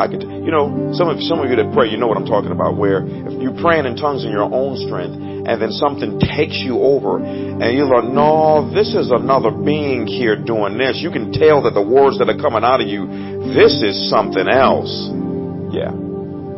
I 0.00 0.08
could, 0.08 0.24
you 0.24 0.48
know, 0.48 0.92
some 0.96 1.12
of 1.12 1.20
some 1.20 1.40
of 1.40 1.50
you 1.52 1.56
that 1.60 1.68
pray, 1.76 1.88
you 1.92 2.00
know 2.00 2.08
what 2.08 2.16
I'm 2.16 2.24
talking 2.24 2.52
about. 2.52 2.80
Where 2.80 3.04
if 3.04 3.36
you're 3.40 3.60
praying 3.60 3.84
in 3.84 3.96
tongues 3.96 4.24
in 4.24 4.32
your 4.32 4.48
own 4.48 4.80
strength, 4.88 5.20
and 5.20 5.60
then 5.60 5.72
something 5.72 6.16
takes 6.16 6.56
you 6.56 6.80
over, 6.80 7.20
and 7.20 7.76
you're 7.76 7.88
like, 7.88 8.08
no, 8.08 8.72
this 8.72 8.94
is 8.94 9.12
another 9.12 9.50
being 9.50 10.06
here 10.06 10.36
doing 10.36 10.78
this. 10.78 10.96
You 10.96 11.10
can 11.10 11.32
tell 11.32 11.62
that 11.68 11.74
the 11.74 11.84
words 11.84 12.18
that 12.20 12.28
are 12.32 12.40
coming 12.40 12.64
out 12.64 12.80
of 12.80 12.88
you, 12.88 13.04
this 13.52 13.84
is 13.84 14.08
something 14.08 14.48
else. 14.48 14.88
Yeah. 15.76 16.01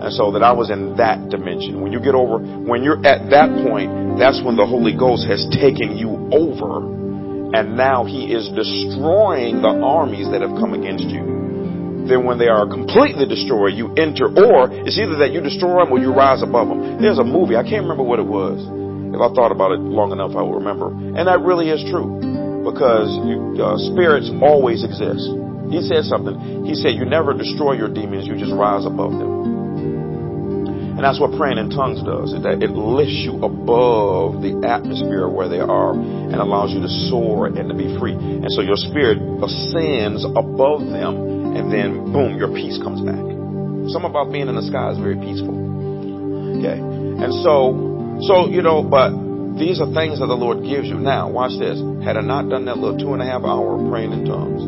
And 0.05 0.13
so 0.13 0.37
that 0.37 0.45
I 0.45 0.53
was 0.53 0.69
in 0.69 1.01
that 1.01 1.33
dimension. 1.33 1.81
When 1.81 1.89
you 1.89 1.97
get 1.97 2.13
over, 2.13 2.37
when 2.37 2.85
you're 2.85 3.01
at 3.09 3.33
that 3.33 3.49
point, 3.65 4.21
that's 4.21 4.37
when 4.45 4.53
the 4.53 4.69
Holy 4.69 4.93
Ghost 4.93 5.25
has 5.25 5.49
taken 5.49 5.97
you 5.97 6.29
over. 6.29 6.93
And 7.57 7.73
now 7.73 8.05
He 8.05 8.29
is 8.29 8.53
destroying 8.53 9.65
the 9.65 9.73
armies 9.73 10.29
that 10.29 10.45
have 10.45 10.53
come 10.61 10.77
against 10.77 11.09
you. 11.09 12.05
Then 12.05 12.29
when 12.29 12.37
they 12.37 12.53
are 12.53 12.69
completely 12.69 13.25
destroyed, 13.25 13.73
you 13.73 13.97
enter, 13.97 14.29
or 14.29 14.69
it's 14.85 15.01
either 15.01 15.17
that 15.25 15.33
you 15.33 15.41
destroy 15.41 15.81
them 15.81 15.89
or 15.89 15.97
you 15.97 16.13
rise 16.13 16.45
above 16.45 16.69
them. 16.69 17.01
There's 17.01 17.17
a 17.17 17.25
movie, 17.25 17.57
I 17.57 17.65
can't 17.65 17.89
remember 17.89 18.05
what 18.05 18.21
it 18.21 18.29
was. 18.29 18.61
If 18.61 19.21
I 19.25 19.33
thought 19.33 19.57
about 19.57 19.73
it 19.73 19.81
long 19.81 20.13
enough, 20.13 20.37
I 20.37 20.45
will 20.45 20.61
remember. 20.61 20.93
And 20.93 21.25
that 21.25 21.41
really 21.41 21.73
is 21.73 21.81
true. 21.89 22.21
Because 22.61 23.09
you, 23.25 23.57
uh, 23.57 23.81
spirits 23.89 24.29
always 24.45 24.85
exist. 24.85 25.33
He 25.73 25.81
said 25.81 26.05
something. 26.05 26.69
He 26.69 26.77
said, 26.77 26.93
you 26.93 27.09
never 27.09 27.33
destroy 27.33 27.73
your 27.73 27.89
demons, 27.89 28.29
you 28.29 28.37
just 28.37 28.53
rise 28.53 28.85
above 28.85 29.17
them. 29.17 29.54
And 30.95 31.03
that's 31.03 31.19
what 31.19 31.35
praying 31.35 31.59
in 31.59 31.75
tongues 31.75 31.99
does. 32.07 32.31
That 32.47 32.63
it 32.63 32.71
lifts 32.71 33.19
you 33.27 33.43
above 33.43 34.39
the 34.47 34.55
atmosphere 34.63 35.27
where 35.27 35.51
they 35.51 35.59
are 35.59 35.93
and 35.93 36.39
allows 36.39 36.71
you 36.71 36.79
to 36.81 36.91
soar 37.11 37.51
and 37.51 37.67
to 37.67 37.75
be 37.75 37.91
free. 37.99 38.15
And 38.15 38.47
so 38.55 38.63
your 38.63 38.79
spirit 38.79 39.19
ascends 39.43 40.23
above 40.23 40.87
them 40.87 41.35
and 41.59 41.71
then 41.71 42.15
boom, 42.15 42.39
your 42.39 42.51
peace 42.55 42.79
comes 42.79 43.03
back. 43.03 43.23
Something 43.91 44.11
about 44.11 44.31
being 44.31 44.47
in 44.47 44.55
the 44.55 44.67
sky 44.67 44.91
is 44.91 44.99
very 44.99 45.19
peaceful. 45.19 45.55
Okay. 46.63 46.79
And 46.79 47.31
so, 47.43 47.75
so, 48.27 48.51
you 48.51 48.63
know, 48.63 48.83
but 48.83 49.15
these 49.59 49.79
are 49.79 49.91
things 49.95 50.19
that 50.19 50.27
the 50.27 50.39
Lord 50.39 50.67
gives 50.67 50.87
you. 50.87 50.99
Now, 50.99 51.31
watch 51.31 51.59
this. 51.59 51.79
Had 52.03 52.17
I 52.17 52.23
not 52.23 52.51
done 52.51 52.65
that 52.67 52.79
little 52.79 52.99
two 52.99 53.15
and 53.15 53.23
a 53.23 53.27
half 53.27 53.43
hour 53.43 53.79
of 53.79 53.91
praying 53.91 54.11
in 54.11 54.27
tongues, 54.27 54.63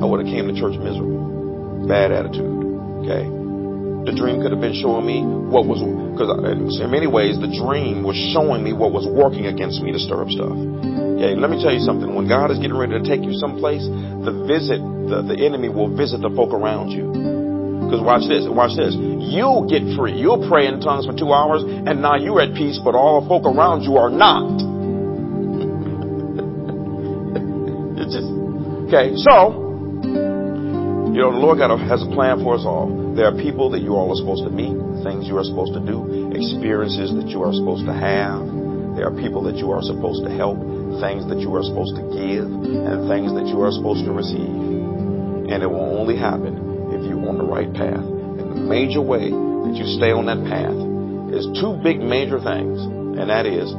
I 0.00 0.04
would 0.04 0.24
have 0.24 0.28
came 0.28 0.48
to 0.48 0.56
church 0.56 0.76
miserable. 0.76 1.88
Bad 1.88 2.12
attitude. 2.12 2.52
Okay. 3.04 3.45
The 4.06 4.14
dream 4.14 4.38
could 4.38 4.54
have 4.54 4.62
been 4.62 4.78
showing 4.78 5.02
me 5.02 5.26
what 5.26 5.66
was, 5.66 5.82
because 5.82 6.30
in 6.78 6.90
many 6.94 7.10
ways, 7.10 7.42
the 7.42 7.50
dream 7.50 8.06
was 8.06 8.14
showing 8.30 8.62
me 8.62 8.70
what 8.70 8.94
was 8.94 9.02
working 9.02 9.50
against 9.50 9.82
me 9.82 9.90
to 9.90 9.98
stir 9.98 10.22
up 10.22 10.30
stuff. 10.30 10.54
Okay, 10.54 11.34
let 11.34 11.50
me 11.50 11.58
tell 11.58 11.74
you 11.74 11.82
something. 11.82 12.14
When 12.14 12.30
God 12.30 12.54
is 12.54 12.62
getting 12.62 12.78
ready 12.78 12.94
to 12.94 13.02
take 13.02 13.26
you 13.26 13.34
someplace, 13.34 13.82
the 13.82 14.30
visit, 14.46 14.78
the, 15.10 15.26
the 15.26 15.34
enemy 15.42 15.74
will 15.74 15.90
visit 15.90 16.22
the 16.22 16.30
folk 16.38 16.54
around 16.54 16.94
you. 16.94 17.10
Because 17.82 17.98
watch 17.98 18.30
this, 18.30 18.46
watch 18.46 18.78
this. 18.78 18.94
You'll 18.94 19.66
get 19.66 19.82
free. 19.98 20.14
You'll 20.14 20.46
pray 20.46 20.70
in 20.70 20.78
tongues 20.78 21.10
for 21.10 21.14
two 21.18 21.34
hours, 21.34 21.66
and 21.66 21.98
now 21.98 22.14
you're 22.14 22.38
at 22.38 22.54
peace, 22.54 22.78
but 22.78 22.94
all 22.94 23.22
the 23.22 23.26
folk 23.26 23.42
around 23.42 23.82
you 23.82 23.98
are 23.98 24.10
not. 24.10 24.54
just, 28.06 28.30
okay, 28.86 29.18
so, 29.18 29.50
you 31.10 31.18
know, 31.18 31.34
the 31.34 31.42
Lord 31.42 31.58
God 31.58 31.74
has 31.74 32.06
a 32.06 32.10
plan 32.14 32.38
for 32.42 32.54
us 32.54 32.62
all. 32.62 33.05
There 33.16 33.24
are 33.24 33.32
people 33.32 33.72
that 33.72 33.80
you 33.80 33.96
all 33.96 34.12
are 34.12 34.20
supposed 34.20 34.44
to 34.44 34.52
meet, 34.52 34.76
things 35.00 35.24
you 35.24 35.40
are 35.40 35.48
supposed 35.48 35.72
to 35.72 35.80
do, 35.80 36.28
experiences 36.36 37.16
that 37.16 37.32
you 37.32 37.40
are 37.40 37.56
supposed 37.56 37.88
to 37.88 37.96
have. 37.96 38.44
There 38.92 39.08
are 39.08 39.16
people 39.16 39.40
that 39.48 39.56
you 39.56 39.72
are 39.72 39.80
supposed 39.80 40.20
to 40.28 40.30
help, 40.36 40.60
things 41.00 41.24
that 41.32 41.40
you 41.40 41.48
are 41.56 41.64
supposed 41.64 41.96
to 41.96 42.04
give, 42.12 42.44
and 42.44 43.08
things 43.08 43.32
that 43.32 43.48
you 43.48 43.56
are 43.64 43.72
supposed 43.72 44.04
to 44.04 44.12
receive. 44.12 45.48
And 45.48 45.64
it 45.64 45.70
will 45.70 45.96
only 45.96 46.20
happen 46.20 46.92
if 46.92 47.08
you're 47.08 47.24
on 47.24 47.40
the 47.40 47.48
right 47.48 47.72
path. 47.72 48.04
And 48.04 48.52
the 48.52 48.60
major 48.68 49.00
way 49.00 49.32
that 49.32 49.74
you 49.80 49.88
stay 49.96 50.12
on 50.12 50.28
that 50.28 50.44
path 50.44 50.76
is 51.32 51.48
two 51.56 51.80
big 51.80 52.04
major 52.04 52.36
things, 52.36 52.84
and 52.84 53.32
that 53.32 53.48
is 53.48 53.72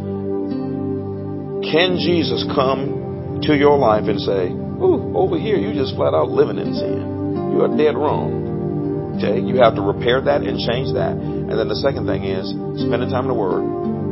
can 1.62 1.98
Jesus 2.02 2.46
come 2.56 3.42
to 3.44 3.54
your 3.54 3.78
life 3.78 4.06
and 4.10 4.22
say, 4.22 4.50
Ooh, 4.82 5.14
over 5.18 5.38
here, 5.38 5.58
you 5.58 5.74
just 5.74 5.96
flat 5.96 6.14
out 6.14 6.30
living 6.30 6.58
in 6.58 6.74
sin. 6.74 7.54
You 7.54 7.62
are 7.66 7.78
dead 7.78 7.98
wrong. 7.98 8.37
You 9.18 9.58
have 9.66 9.74
to 9.76 9.82
repair 9.82 10.22
that 10.22 10.46
and 10.46 10.62
change 10.62 10.94
that. 10.94 11.18
And 11.18 11.50
then 11.50 11.68
the 11.68 11.80
second 11.82 12.06
thing 12.06 12.22
is 12.22 12.46
spending 12.78 13.10
time 13.10 13.26
in 13.26 13.32
the 13.34 13.40
Word. 13.40 13.66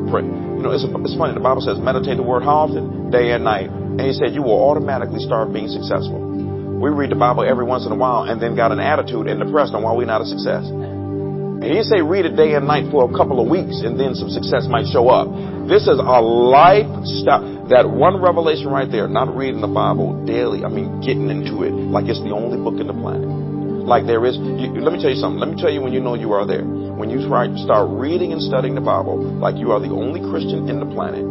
Pray. 0.10 0.26
You 0.26 0.62
know, 0.66 0.74
it's, 0.74 0.86
it's 0.86 1.18
funny. 1.18 1.38
The 1.38 1.46
Bible 1.46 1.62
says 1.62 1.78
meditate 1.78 2.18
the 2.18 2.26
Word 2.26 2.42
how 2.42 2.66
often? 2.66 3.14
Day 3.14 3.32
and 3.38 3.46
night. 3.46 3.70
And 3.70 4.02
He 4.02 4.14
said 4.18 4.34
you 4.34 4.42
will 4.42 4.58
automatically 4.58 5.22
start 5.22 5.54
being 5.54 5.70
successful. 5.70 6.18
We 6.18 6.90
read 6.90 7.14
the 7.14 7.20
Bible 7.20 7.46
every 7.46 7.64
once 7.64 7.86
in 7.86 7.94
a 7.94 7.96
while 7.96 8.26
and 8.26 8.42
then 8.42 8.56
got 8.58 8.74
an 8.74 8.82
attitude 8.82 9.28
and 9.28 9.40
depressed 9.40 9.74
on 9.74 9.84
why 9.86 9.94
we're 9.94 10.10
not 10.10 10.22
a 10.22 10.28
success. 10.28 10.66
And 10.66 11.64
he 11.64 11.82
say 11.86 12.02
read 12.02 12.26
it 12.26 12.36
day 12.36 12.54
and 12.54 12.68
night 12.68 12.92
for 12.92 13.10
a 13.10 13.12
couple 13.16 13.40
of 13.40 13.48
weeks 13.48 13.82
and 13.82 13.98
then 13.98 14.14
some 14.14 14.30
success 14.30 14.68
might 14.68 14.86
show 14.92 15.08
up. 15.08 15.30
This 15.70 15.88
is 15.88 15.98
a 15.98 16.20
lifestyle. 16.22 17.70
That 17.70 17.90
one 17.90 18.22
revelation 18.22 18.68
right 18.68 18.92
there, 18.92 19.08
not 19.08 19.34
reading 19.34 19.62
the 19.62 19.72
Bible 19.72 20.26
daily, 20.26 20.66
I 20.66 20.70
mean 20.70 21.00
getting 21.02 21.30
into 21.30 21.64
it 21.64 21.72
like 21.72 22.06
it's 22.06 22.22
the 22.22 22.36
only 22.36 22.58
book 22.58 22.78
in 22.82 22.88
the 22.88 22.94
planet 22.94 23.45
like 23.86 24.06
there 24.06 24.26
is. 24.26 24.36
You, 24.38 24.82
let 24.82 24.92
me 24.92 25.00
tell 25.00 25.14
you 25.14 25.22
something. 25.22 25.40
Let 25.40 25.54
me 25.54 25.62
tell 25.62 25.72
you 25.72 25.82
when 25.82 25.94
you 25.94 26.02
know 26.02 26.18
you 26.18 26.34
are 26.34 26.46
there. 26.46 26.66
When 26.66 27.10
you 27.10 27.22
start 27.26 27.90
reading 27.90 28.34
and 28.34 28.42
studying 28.42 28.76
the 28.76 28.82
Bible 28.82 29.22
like 29.38 29.56
you 29.56 29.72
are 29.72 29.80
the 29.80 29.94
only 29.94 30.20
Christian 30.20 30.68
in 30.70 30.80
the 30.82 30.90
planet, 30.90 31.24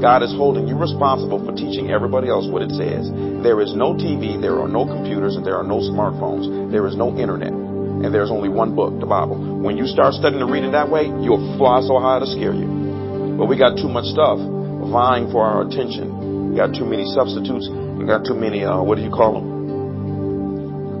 God 0.00 0.26
is 0.26 0.34
holding 0.34 0.66
you 0.66 0.74
responsible 0.74 1.38
for 1.44 1.54
teaching 1.54 1.94
everybody 1.94 2.26
else 2.26 2.50
what 2.50 2.62
it 2.62 2.74
says. 2.74 3.06
There 3.44 3.62
is 3.62 3.70
no 3.76 3.94
TV, 3.94 4.40
there 4.40 4.58
are 4.58 4.66
no 4.66 4.82
computers, 4.82 5.36
and 5.36 5.46
there 5.46 5.54
are 5.54 5.62
no 5.62 5.78
smartphones. 5.78 6.72
There 6.72 6.86
is 6.90 6.96
no 6.96 7.14
internet. 7.14 7.54
And 7.54 8.10
there's 8.10 8.30
only 8.30 8.48
one 8.48 8.74
book, 8.74 8.98
the 8.98 9.06
Bible. 9.06 9.38
When 9.38 9.78
you 9.78 9.86
start 9.86 10.14
studying 10.14 10.42
to 10.42 10.50
read 10.50 10.64
it 10.64 10.72
that 10.72 10.90
way, 10.90 11.06
you'll 11.06 11.54
fly 11.54 11.78
so 11.86 12.02
high 12.02 12.18
to 12.18 12.26
scare 12.26 12.50
you. 12.50 12.66
But 13.38 13.46
we 13.46 13.54
got 13.54 13.78
too 13.78 13.86
much 13.86 14.10
stuff 14.10 14.42
vying 14.90 15.30
for 15.30 15.46
our 15.46 15.62
attention. 15.62 16.50
We 16.50 16.58
got 16.58 16.74
too 16.74 16.84
many 16.84 17.06
substitutes. 17.14 17.70
We 17.70 18.02
got 18.02 18.26
too 18.26 18.34
many, 18.34 18.66
uh, 18.66 18.82
what 18.82 18.98
do 18.98 19.06
you 19.06 19.10
call 19.14 19.38
them? 19.38 19.61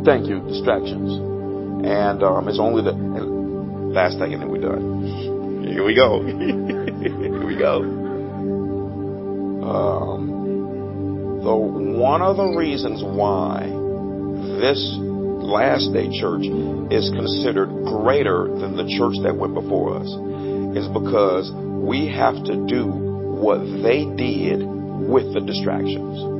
Thank 0.04 0.26
you, 0.26 0.40
distractions. 0.40 1.14
And 1.86 2.22
um, 2.22 2.48
it's 2.48 2.58
only 2.58 2.82
the 2.82 2.92
last 2.92 4.18
thing, 4.18 4.32
and 4.32 4.42
then 4.42 4.50
we're 4.50 4.60
done. 4.60 5.64
Here 5.66 5.84
we 5.84 5.94
go. 5.94 6.22
Here 6.26 7.46
we 7.46 7.56
go. 7.56 7.82
Um, 9.62 11.40
the 11.44 11.54
one 11.54 12.22
of 12.22 12.36
the 12.36 12.56
reasons 12.56 13.02
why 13.02 13.66
this 14.58 14.78
last 14.98 15.92
day 15.92 16.10
church 16.18 16.46
is 16.90 17.10
considered 17.10 17.70
greater 17.84 18.46
than 18.46 18.76
the 18.76 18.86
church 18.98 19.14
that 19.22 19.36
went 19.36 19.54
before 19.54 19.98
us 19.98 20.08
is 20.76 20.88
because 20.88 21.52
we 21.52 22.08
have 22.08 22.34
to 22.44 22.66
do 22.66 22.86
what 22.86 23.58
they 23.82 24.06
did 24.16 24.66
with 24.66 25.34
the 25.34 25.40
distractions. 25.40 26.31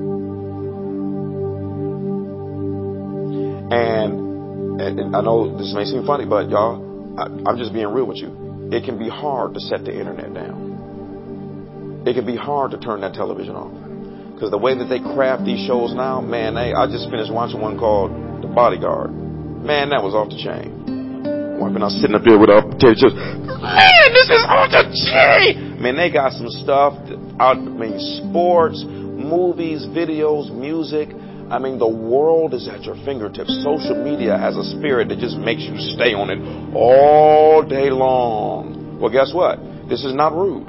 And, 3.72 4.80
and, 4.82 5.16
I 5.16 5.22
know 5.22 5.56
this 5.56 5.72
may 5.74 5.86
seem 5.86 6.04
funny, 6.04 6.26
but 6.26 6.50
y'all, 6.50 6.76
I, 7.18 7.24
I'm 7.48 7.56
just 7.56 7.72
being 7.72 7.88
real 7.88 8.04
with 8.04 8.18
you. 8.18 8.68
It 8.70 8.84
can 8.84 8.98
be 8.98 9.08
hard 9.08 9.54
to 9.54 9.60
set 9.60 9.84
the 9.84 9.98
internet 9.98 10.34
down. 10.34 12.04
It 12.06 12.12
can 12.12 12.26
be 12.26 12.36
hard 12.36 12.72
to 12.72 12.78
turn 12.78 13.00
that 13.00 13.14
television 13.14 13.56
off. 13.56 13.72
Because 14.34 14.50
the 14.50 14.58
way 14.58 14.76
that 14.76 14.92
they 14.92 15.00
craft 15.00 15.46
these 15.46 15.64
shows 15.66 15.94
now, 15.94 16.20
man, 16.20 16.54
they, 16.54 16.74
I 16.74 16.84
just 16.84 17.08
finished 17.08 17.32
watching 17.32 17.62
one 17.62 17.78
called 17.78 18.12
The 18.42 18.48
Bodyguard. 18.48 19.10
Man, 19.10 19.88
that 19.90 20.02
was 20.02 20.12
off 20.12 20.28
the 20.28 20.36
chain. 20.36 20.82
And 21.62 21.84
I 21.84 21.88
sitting 21.88 22.16
up 22.16 22.24
there 22.26 22.36
with 22.36 22.50
our 22.50 22.60
potato 22.60 23.08
chips. 23.08 23.14
Man, 23.16 24.08
this 24.12 24.28
is 24.28 24.44
off 24.44 24.68
the 24.68 24.84
chain. 24.92 25.80
Man, 25.80 25.96
they 25.96 26.10
got 26.12 26.32
some 26.32 26.50
stuff 26.50 26.92
out. 27.40 27.56
I 27.56 27.60
mean, 27.60 27.96
sports, 28.20 28.84
movies, 28.84 29.86
videos, 29.88 30.52
music. 30.52 31.08
I 31.52 31.58
mean, 31.58 31.76
the 31.78 31.86
world 31.86 32.54
is 32.54 32.66
at 32.66 32.80
your 32.88 32.96
fingertips. 33.04 33.52
Social 33.60 33.92
media 33.92 34.38
has 34.40 34.56
a 34.56 34.64
spirit 34.64 35.12
that 35.12 35.20
just 35.20 35.36
makes 35.36 35.60
you 35.60 35.76
stay 35.76 36.16
on 36.16 36.32
it 36.32 36.40
all 36.72 37.60
day 37.60 37.92
long. 37.92 38.96
Well, 38.96 39.12
guess 39.12 39.36
what? 39.36 39.60
This 39.84 40.00
is 40.00 40.16
not 40.16 40.32
rude. 40.32 40.64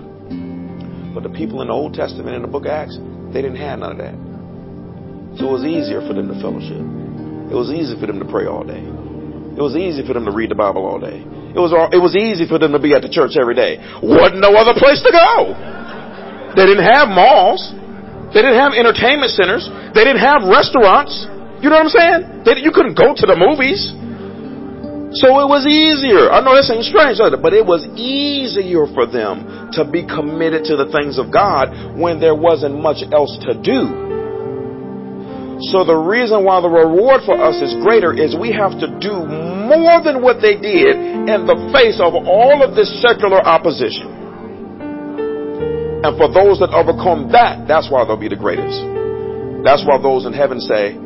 But 1.15 1.23
the 1.23 1.31
people 1.31 1.63
in 1.63 1.71
the 1.71 1.73
Old 1.73 1.95
Testament 1.95 2.35
in 2.35 2.41
the 2.43 2.51
book 2.51 2.67
of 2.67 2.75
Acts, 2.75 2.99
they 3.31 3.39
didn't 3.39 3.63
have 3.63 3.79
none 3.79 3.95
of 3.95 3.99
that. 4.03 5.39
So 5.39 5.47
it 5.47 5.53
was 5.55 5.63
easier 5.63 6.03
for 6.03 6.11
them 6.11 6.27
to 6.27 6.35
fellowship. 6.43 6.83
It 7.47 7.55
was 7.55 7.71
easy 7.71 7.95
for 7.95 8.03
them 8.03 8.19
to 8.19 8.27
pray 8.27 8.43
all 8.43 8.67
day. 8.67 8.83
It 8.83 9.63
was 9.63 9.79
easy 9.79 10.03
for 10.03 10.11
them 10.11 10.27
to 10.27 10.35
read 10.35 10.51
the 10.51 10.59
Bible 10.59 10.83
all 10.83 10.99
day. 10.99 11.23
It 11.23 11.61
was 11.63 11.71
all, 11.71 11.95
it 11.95 12.01
was 12.03 12.11
easy 12.11 12.43
for 12.43 12.59
them 12.59 12.75
to 12.75 12.81
be 12.83 12.91
at 12.91 13.07
the 13.07 13.13
church 13.13 13.39
every 13.39 13.55
day. 13.55 13.79
Wasn't 14.03 14.43
no 14.43 14.51
other 14.51 14.75
place 14.75 14.99
to 14.99 15.11
go. 15.15 15.55
They 16.59 16.67
didn't 16.67 16.83
have 16.91 17.07
malls. 17.07 17.71
They 18.33 18.41
didn't 18.41 18.57
have 18.57 18.73
entertainment 18.73 19.31
centers. 19.37 19.69
They 19.93 20.03
didn't 20.03 20.25
have 20.25 20.43
restaurants. 20.49 21.13
You 21.61 21.69
know 21.69 21.77
what 21.77 21.87
I'm 21.87 21.93
saying? 21.93 22.19
They, 22.43 22.65
you 22.65 22.73
couldn't 22.73 22.97
go 22.97 23.13
to 23.13 23.25
the 23.29 23.37
movies. 23.37 23.93
So 25.21 25.29
it 25.39 25.45
was 25.45 25.69
easier. 25.69 26.33
I 26.33 26.41
know 26.41 26.57
this 26.57 26.73
ain't 26.73 26.89
strange, 26.89 27.21
but 27.21 27.53
it 27.53 27.61
was 27.61 27.85
easier 27.93 28.89
for 28.97 29.05
them 29.05 29.69
to 29.77 29.85
be 29.85 30.01
committed 30.01 30.65
to 30.73 30.75
the 30.75 30.89
things 30.89 31.21
of 31.21 31.29
God 31.29 31.69
when 31.93 32.17
there 32.17 32.33
wasn't 32.33 32.81
much 32.81 33.05
else 33.13 33.37
to 33.45 33.53
do. 33.53 34.03
So 35.69 35.85
the 35.85 35.93
reason 35.93 36.43
why 36.43 36.59
the 36.65 36.73
reward 36.73 37.21
for 37.29 37.37
us 37.37 37.61
is 37.61 37.77
greater 37.85 38.09
is 38.09 38.33
we 38.33 38.51
have 38.57 38.73
to 38.81 38.89
do 38.97 39.13
more 39.69 40.01
than 40.01 40.25
what 40.25 40.41
they 40.41 40.57
did 40.57 40.97
in 40.97 41.45
the 41.45 41.69
face 41.69 42.01
of 42.01 42.17
all 42.17 42.65
of 42.65 42.73
this 42.73 42.89
secular 42.97 43.39
opposition. 43.39 44.22
And 46.03 46.19
for 46.19 46.27
those 46.27 46.59
that 46.59 46.75
overcome 46.75 47.31
that, 47.31 47.63
that's 47.63 47.87
why 47.87 48.03
they'll 48.03 48.19
be 48.19 48.27
the 48.27 48.35
greatest. 48.35 48.75
That's 49.63 49.87
why 49.87 49.95
those 50.03 50.27
in 50.27 50.35
heaven 50.35 50.59
say 50.59 50.99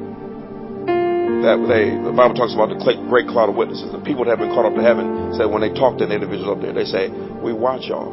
that 1.45 1.57
they, 1.69 1.94
the 1.94 2.10
Bible 2.10 2.34
talks 2.34 2.57
about 2.57 2.74
the 2.74 2.82
great 3.06 3.30
cloud 3.30 3.53
of 3.53 3.56
witnesses. 3.56 3.94
The 3.94 4.02
people 4.02 4.26
that 4.26 4.34
have 4.34 4.41
been 4.41 4.49
caught 4.57 4.65
up 4.65 4.74
to 4.74 4.82
heaven 4.82 5.38
said 5.38 5.45
when 5.45 5.61
they 5.61 5.69
talk 5.69 6.02
to 6.02 6.10
the 6.10 6.14
individuals 6.18 6.49
up 6.49 6.65
there, 6.65 6.74
they 6.74 6.90
say, 6.90 7.14
we 7.14 7.53
watch 7.53 7.86
y'all. 7.86 8.10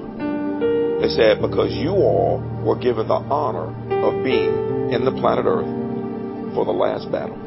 They 1.01 1.09
said, 1.09 1.40
because 1.40 1.73
you 1.73 1.97
all 1.97 2.44
were 2.61 2.77
given 2.77 3.09
the 3.09 3.16
honor 3.32 3.73
of 4.05 4.20
being 4.20 4.93
in 4.93 5.09
the 5.09 5.12
planet 5.16 5.48
earth 5.48 5.65
for 6.52 6.69
the 6.69 6.77
last 6.77 7.09
battle. 7.09 7.40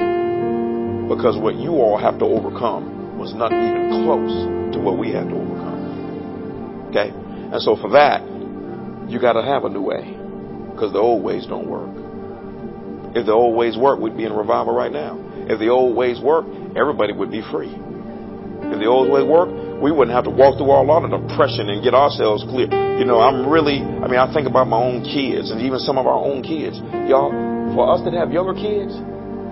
Because 1.14 1.38
what 1.38 1.62
you 1.62 1.78
all 1.78 2.02
have 2.02 2.18
to 2.20 2.26
overcome 2.26 3.22
was 3.22 3.38
not 3.38 3.54
even 3.54 4.02
close 4.02 4.34
to 4.74 4.82
what 4.82 4.98
we 4.98 5.14
had 5.14 5.30
to 5.30 5.38
overcome. 5.38 6.90
Okay? 6.90 7.14
And 7.54 7.62
so 7.62 7.78
for 7.78 7.94
that, 7.94 8.26
you 9.08 9.20
got 9.20 9.34
to 9.34 9.44
have 9.44 9.64
a 9.64 9.70
new 9.70 9.82
way 9.82 10.04
because 10.72 10.94
the 10.94 11.00
old 11.00 11.24
ways 11.24 11.46
don't 11.48 11.68
work. 11.68 11.90
If 13.16 13.26
the 13.26 13.34
old 13.34 13.56
ways 13.56 13.78
work, 13.78 14.00
we'd 14.00 14.18
be 14.18 14.26
in 14.26 14.34
revival 14.34 14.76
right 14.76 14.92
now. 14.92 15.18
If 15.50 15.60
the 15.60 15.70
old 15.70 15.96
ways 15.96 16.20
work, 16.20 16.46
everybody 16.76 17.14
would 17.14 17.32
be 17.32 17.42
free. 17.52 17.72
If 17.72 18.78
the 18.80 18.86
old 18.86 19.10
ways 19.10 19.26
work, 19.26 19.50
we 19.82 19.92
wouldn't 19.92 20.14
have 20.14 20.26
to 20.26 20.30
walk 20.30 20.58
through 20.58 20.70
all 20.70 20.86
lot 20.86 21.06
of 21.06 21.10
depression 21.10 21.70
and 21.70 21.82
get 21.84 21.94
ourselves 21.94 22.44
clear. 22.44 22.68
You 23.00 23.06
know, 23.06 23.20
I'm 23.20 23.48
really, 23.48 23.80
I 23.80 24.08
mean, 24.08 24.20
I 24.20 24.32
think 24.34 24.48
about 24.48 24.68
my 24.68 24.78
own 24.78 25.04
kids 25.04 25.52
and 25.52 25.62
even 25.62 25.80
some 25.80 25.98
of 25.98 26.06
our 26.06 26.20
own 26.20 26.44
kids. 26.44 26.78
Y'all, 27.08 27.32
for 27.74 27.90
us 27.90 28.04
that 28.04 28.14
have 28.14 28.32
younger 28.32 28.54
kids 28.54 28.94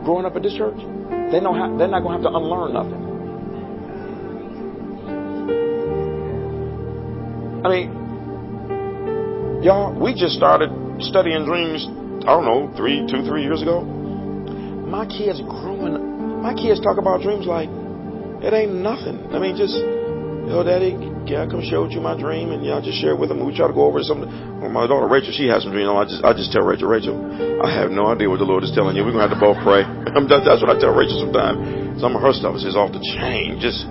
growing 0.04 0.26
up 0.26 0.36
at 0.36 0.44
this 0.44 0.54
church, 0.54 0.78
they 1.32 1.40
know 1.40 1.54
how, 1.54 1.72
they're 1.78 1.88
not 1.88 2.04
going 2.04 2.22
to 2.22 2.24
have 2.24 2.30
to 2.30 2.38
unlearn 2.38 2.74
nothing. 2.74 3.02
I 7.66 7.70
mean, 7.70 8.05
Y'all, 9.66 9.90
we 9.98 10.14
just 10.14 10.38
started 10.38 10.70
studying 11.02 11.42
dreams, 11.42 11.90
I 12.30 12.38
don't 12.38 12.46
know, 12.46 12.70
three, 12.78 13.02
two, 13.10 13.26
three 13.26 13.42
years 13.42 13.66
ago. 13.66 13.82
My 13.82 15.10
kids 15.10 15.42
growing, 15.42 15.98
my 16.38 16.54
kids 16.54 16.78
talk 16.86 17.02
about 17.02 17.26
dreams 17.26 17.50
like 17.50 17.66
it 18.46 18.54
ain't 18.54 18.78
nothing. 18.86 19.26
I 19.34 19.42
mean, 19.42 19.58
just, 19.58 19.74
yo, 19.74 20.62
daddy, 20.62 20.94
can 21.26 21.38
I 21.42 21.46
come 21.50 21.66
with 21.66 21.98
you 21.98 21.98
my 21.98 22.14
dream? 22.14 22.54
And 22.54 22.62
y'all 22.62 22.78
just 22.78 23.02
share 23.02 23.18
with 23.18 23.34
them. 23.34 23.42
We 23.42 23.58
try 23.58 23.66
to 23.66 23.74
go 23.74 23.90
over 23.90 24.06
something. 24.06 24.30
Well, 24.62 24.70
oh, 24.70 24.70
my 24.70 24.86
daughter 24.86 25.10
Rachel, 25.10 25.34
she 25.34 25.50
has 25.50 25.66
some 25.66 25.74
dreams. 25.74 25.90
I 25.90 26.06
just, 26.06 26.22
I 26.22 26.38
just 26.38 26.54
tell 26.54 26.62
Rachel, 26.62 26.86
Rachel, 26.86 27.18
I 27.66 27.74
have 27.74 27.90
no 27.90 28.14
idea 28.14 28.30
what 28.30 28.38
the 28.38 28.46
Lord 28.46 28.62
is 28.62 28.70
telling 28.70 28.94
you. 28.94 29.02
We're 29.02 29.18
gonna 29.18 29.26
have 29.26 29.34
to 29.34 29.42
both 29.42 29.58
pray. 29.66 29.82
That's 30.14 30.62
what 30.62 30.70
I 30.70 30.78
tell 30.78 30.94
Rachel 30.94 31.26
sometimes. 31.26 32.06
Some 32.06 32.14
of 32.14 32.22
her 32.22 32.38
stuff 32.38 32.54
is 32.62 32.78
off 32.78 32.94
the 32.94 33.02
chain. 33.18 33.58
Just, 33.58 33.82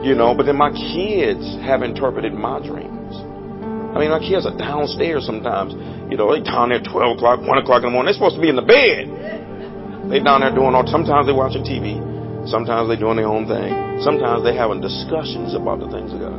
you 0.00 0.16
know. 0.16 0.32
But 0.32 0.48
then 0.48 0.56
my 0.56 0.72
kids 0.72 1.44
have 1.60 1.84
interpreted 1.84 2.32
my 2.32 2.56
dream. 2.64 2.99
I 3.90 3.98
mean, 3.98 4.14
my 4.14 4.22
kids 4.22 4.46
are 4.46 4.54
downstairs 4.54 5.26
sometimes. 5.26 5.74
You 6.10 6.14
know, 6.14 6.30
they 6.30 6.46
down 6.46 6.70
there 6.70 6.78
12 6.78 7.18
o'clock, 7.18 7.42
1 7.42 7.58
o'clock 7.58 7.82
in 7.82 7.90
the 7.90 7.94
morning. 7.94 8.14
They're 8.14 8.22
supposed 8.22 8.38
to 8.38 8.42
be 8.42 8.46
in 8.46 8.54
the 8.54 8.62
bed. 8.62 9.10
They 10.14 10.22
down 10.22 10.46
there 10.46 10.54
doing 10.54 10.78
all, 10.78 10.86
sometimes 10.86 11.26
they 11.26 11.34
watching 11.34 11.66
TV. 11.66 11.98
Sometimes 12.46 12.86
they 12.86 12.94
doing 12.94 13.18
their 13.18 13.26
own 13.26 13.50
thing. 13.50 14.02
Sometimes 14.02 14.46
they 14.46 14.54
having 14.54 14.78
discussions 14.78 15.58
about 15.58 15.82
the 15.82 15.90
things 15.90 16.14
of 16.14 16.22
God. 16.22 16.38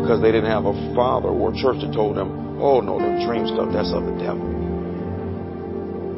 Because 0.00 0.24
they 0.24 0.32
didn't 0.32 0.48
have 0.48 0.64
a 0.64 0.72
father 0.96 1.28
or 1.28 1.52
a 1.52 1.56
church 1.56 1.84
that 1.84 1.92
told 1.92 2.16
them, 2.16 2.56
oh 2.56 2.80
no, 2.80 2.96
them 2.96 3.20
dream 3.28 3.44
stuff, 3.48 3.68
that's 3.72 3.92
of 3.92 4.08
the 4.08 4.16
devil. 4.16 4.48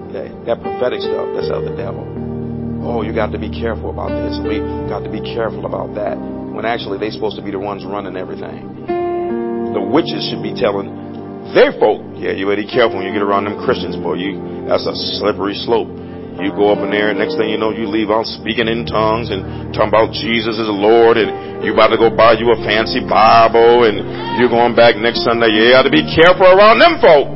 Okay, 0.09 0.31
that 0.47 0.63
prophetic 0.63 1.03
stuff, 1.03 1.35
that's 1.35 1.51
of 1.51 1.67
the 1.67 1.75
devil. 1.75 2.07
Oh, 2.87 3.03
you 3.03 3.11
got 3.11 3.35
to 3.35 3.39
be 3.43 3.51
careful 3.51 3.91
about 3.91 4.15
this. 4.15 4.39
We 4.39 4.63
got 4.87 5.03
to 5.03 5.11
be 5.11 5.21
careful 5.21 5.67
about 5.67 5.95
that. 5.99 6.15
When 6.17 6.65
actually 6.65 6.99
they're 6.99 7.11
supposed 7.11 7.37
to 7.37 7.43
be 7.43 7.51
the 7.51 7.59
ones 7.59 7.85
running 7.85 8.17
everything 8.17 8.74
the 9.75 9.83
witches 9.83 10.31
should 10.31 10.43
be 10.43 10.55
telling 10.55 11.05
their 11.53 11.77
folk, 11.77 12.01
yeah, 12.17 12.33
you 12.33 12.49
better 12.49 12.65
be 12.65 12.71
careful 12.71 12.99
when 12.99 13.07
you 13.07 13.13
get 13.13 13.23
around 13.23 13.45
them 13.45 13.61
Christians, 13.61 13.95
boy. 14.01 14.17
You 14.17 14.65
that's 14.65 14.89
a 14.89 14.97
slippery 15.21 15.55
slope. 15.55 15.93
You 16.41 16.51
go 16.51 16.75
up 16.75 16.83
in 16.83 16.91
there, 16.91 17.15
and 17.15 17.19
next 17.19 17.39
thing 17.39 17.47
you 17.47 17.61
know, 17.61 17.71
you 17.71 17.87
leave 17.87 18.11
out 18.11 18.27
speaking 18.27 18.67
in 18.67 18.91
tongues 18.91 19.31
and 19.31 19.71
talking 19.71 19.93
about 19.93 20.11
Jesus 20.11 20.59
as 20.59 20.67
Lord, 20.67 21.15
and 21.15 21.63
you 21.63 21.71
about 21.71 21.95
to 21.95 22.01
go 22.01 22.11
buy 22.11 22.35
you 22.35 22.51
a 22.51 22.59
fancy 22.67 22.99
Bible, 23.07 23.87
and 23.87 24.03
you're 24.41 24.51
going 24.51 24.75
back 24.75 24.99
next 24.99 25.23
Sunday. 25.23 25.47
You 25.55 25.71
got 25.71 25.87
to 25.87 25.95
be 25.95 26.03
careful 26.03 26.51
around 26.51 26.83
them 26.83 26.99
folk. 26.99 27.31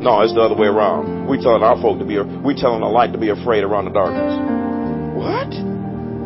No, 0.00 0.24
it's 0.24 0.32
the 0.32 0.40
other 0.40 0.56
way 0.56 0.72
around. 0.72 1.28
We 1.28 1.36
telling 1.36 1.62
our 1.62 1.76
folk 1.84 2.00
to 2.00 2.06
be, 2.08 2.16
we 2.16 2.56
telling 2.56 2.80
the 2.80 2.88
light 2.88 3.12
to 3.12 3.20
be 3.20 3.28
afraid 3.28 3.62
around 3.62 3.92
the 3.92 3.94
darkness. 3.94 4.40
What? 5.12 5.52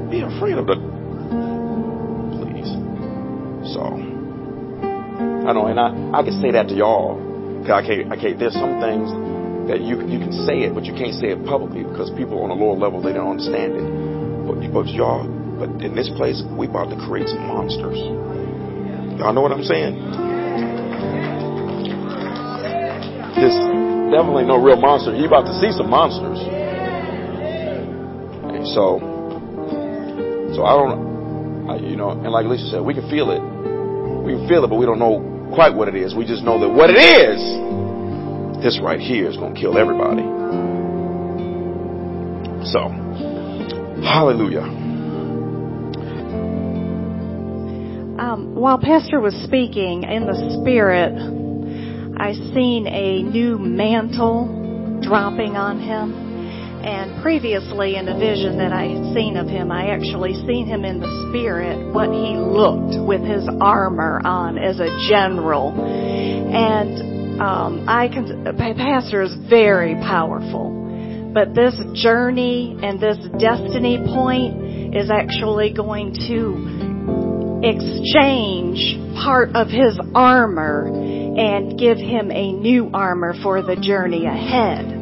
Be 0.06 0.22
afraid 0.22 0.54
of 0.62 0.70
the. 0.70 0.78
Please. 2.38 2.70
So. 3.74 4.05
I 5.46 5.54
know, 5.54 5.70
and 5.70 5.78
I, 5.78 5.94
I 6.10 6.26
can 6.26 6.34
say 6.42 6.50
that 6.58 6.66
to 6.68 6.74
y'all. 6.74 7.22
Cause 7.62 7.70
I 7.70 7.86
can't, 7.86 8.10
I 8.10 8.16
can't, 8.18 8.34
there's 8.34 8.58
some 8.58 8.82
things 8.82 9.06
that 9.70 9.78
you, 9.78 10.02
you 10.02 10.18
can 10.18 10.34
say 10.42 10.66
it, 10.66 10.74
but 10.74 10.82
you 10.82 10.94
can't 10.94 11.14
say 11.14 11.30
it 11.30 11.46
publicly 11.46 11.86
because 11.86 12.10
people 12.18 12.42
on 12.42 12.50
a 12.50 12.58
lower 12.58 12.74
level, 12.74 12.98
they 12.98 13.14
don't 13.14 13.38
understand 13.38 13.78
it. 13.78 13.86
But, 14.42 14.58
but 14.74 14.86
y'all, 14.90 15.22
but 15.58 15.70
in 15.86 15.94
this 15.94 16.10
place, 16.18 16.42
we 16.50 16.66
about 16.66 16.90
to 16.90 16.98
create 16.98 17.30
some 17.30 17.46
monsters. 17.46 17.94
Y'all 19.22 19.30
know 19.30 19.42
what 19.42 19.54
I'm 19.54 19.62
saying? 19.62 19.94
This 23.38 23.54
ain't 23.54 24.50
no 24.50 24.58
real 24.58 24.82
monster. 24.82 25.14
You 25.14 25.26
about 25.26 25.46
to 25.46 25.54
see 25.62 25.70
some 25.70 25.90
monsters. 25.90 26.42
And 28.50 28.66
so, 28.74 28.98
so 30.58 30.66
I 30.66 30.74
don't, 30.74 31.70
I, 31.70 31.76
you 31.86 31.94
know, 31.94 32.10
and 32.10 32.30
like 32.30 32.46
Lisa 32.46 32.66
said, 32.66 32.82
we 32.82 32.94
can 32.94 33.08
feel 33.10 33.30
it. 33.30 33.42
We 34.26 34.34
can 34.34 34.48
feel 34.48 34.64
it, 34.64 34.68
but 34.68 34.76
we 34.76 34.86
don't 34.86 34.98
know 34.98 35.35
quite 35.54 35.74
what 35.74 35.88
it 35.88 35.94
is. 35.94 36.14
We 36.14 36.24
just 36.24 36.42
know 36.42 36.60
that 36.60 36.68
what 36.68 36.90
it 36.90 36.98
is, 36.98 38.62
this 38.62 38.80
right 38.82 39.00
here 39.00 39.28
is 39.28 39.36
going 39.36 39.54
to 39.54 39.60
kill 39.60 39.78
everybody. 39.78 40.22
So, 42.64 42.88
hallelujah. 44.02 44.62
Um, 48.18 48.54
while 48.54 48.78
Pastor 48.78 49.20
was 49.20 49.34
speaking 49.44 50.02
in 50.02 50.26
the 50.26 50.58
Spirit, 50.60 51.12
I 52.18 52.32
seen 52.54 52.86
a 52.86 53.22
new 53.22 53.58
mantle 53.58 55.00
dropping 55.02 55.56
on 55.56 55.80
him. 55.80 56.25
And 56.86 57.20
previously 57.20 57.96
in 57.96 58.06
a 58.06 58.16
vision 58.16 58.58
that 58.58 58.72
I 58.72 58.84
had 58.86 59.12
seen 59.12 59.36
of 59.36 59.48
him, 59.48 59.72
I 59.72 59.88
actually 59.88 60.34
seen 60.46 60.66
him 60.66 60.84
in 60.84 61.00
the 61.00 61.28
spirit, 61.28 61.92
what 61.92 62.10
he 62.10 62.36
looked 62.38 62.94
with 63.04 63.22
his 63.22 63.44
armor 63.60 64.20
on 64.24 64.56
as 64.56 64.78
a 64.78 64.86
general. 65.08 65.74
And 65.74 67.40
um, 67.40 67.88
I 67.88 68.06
can, 68.06 68.56
Pastor 68.56 69.22
is 69.22 69.34
very 69.50 69.96
powerful. 69.96 71.30
But 71.34 71.54
this 71.54 71.74
journey 71.92 72.78
and 72.80 73.00
this 73.00 73.18
destiny 73.38 73.98
point 73.98 74.94
is 74.94 75.10
actually 75.10 75.72
going 75.72 76.14
to 76.28 77.60
exchange 77.66 78.96
part 79.24 79.56
of 79.56 79.68
his 79.68 79.98
armor 80.14 80.86
and 80.86 81.76
give 81.76 81.98
him 81.98 82.30
a 82.30 82.52
new 82.52 82.90
armor 82.94 83.34
for 83.42 83.60
the 83.60 83.74
journey 83.74 84.26
ahead. 84.26 84.95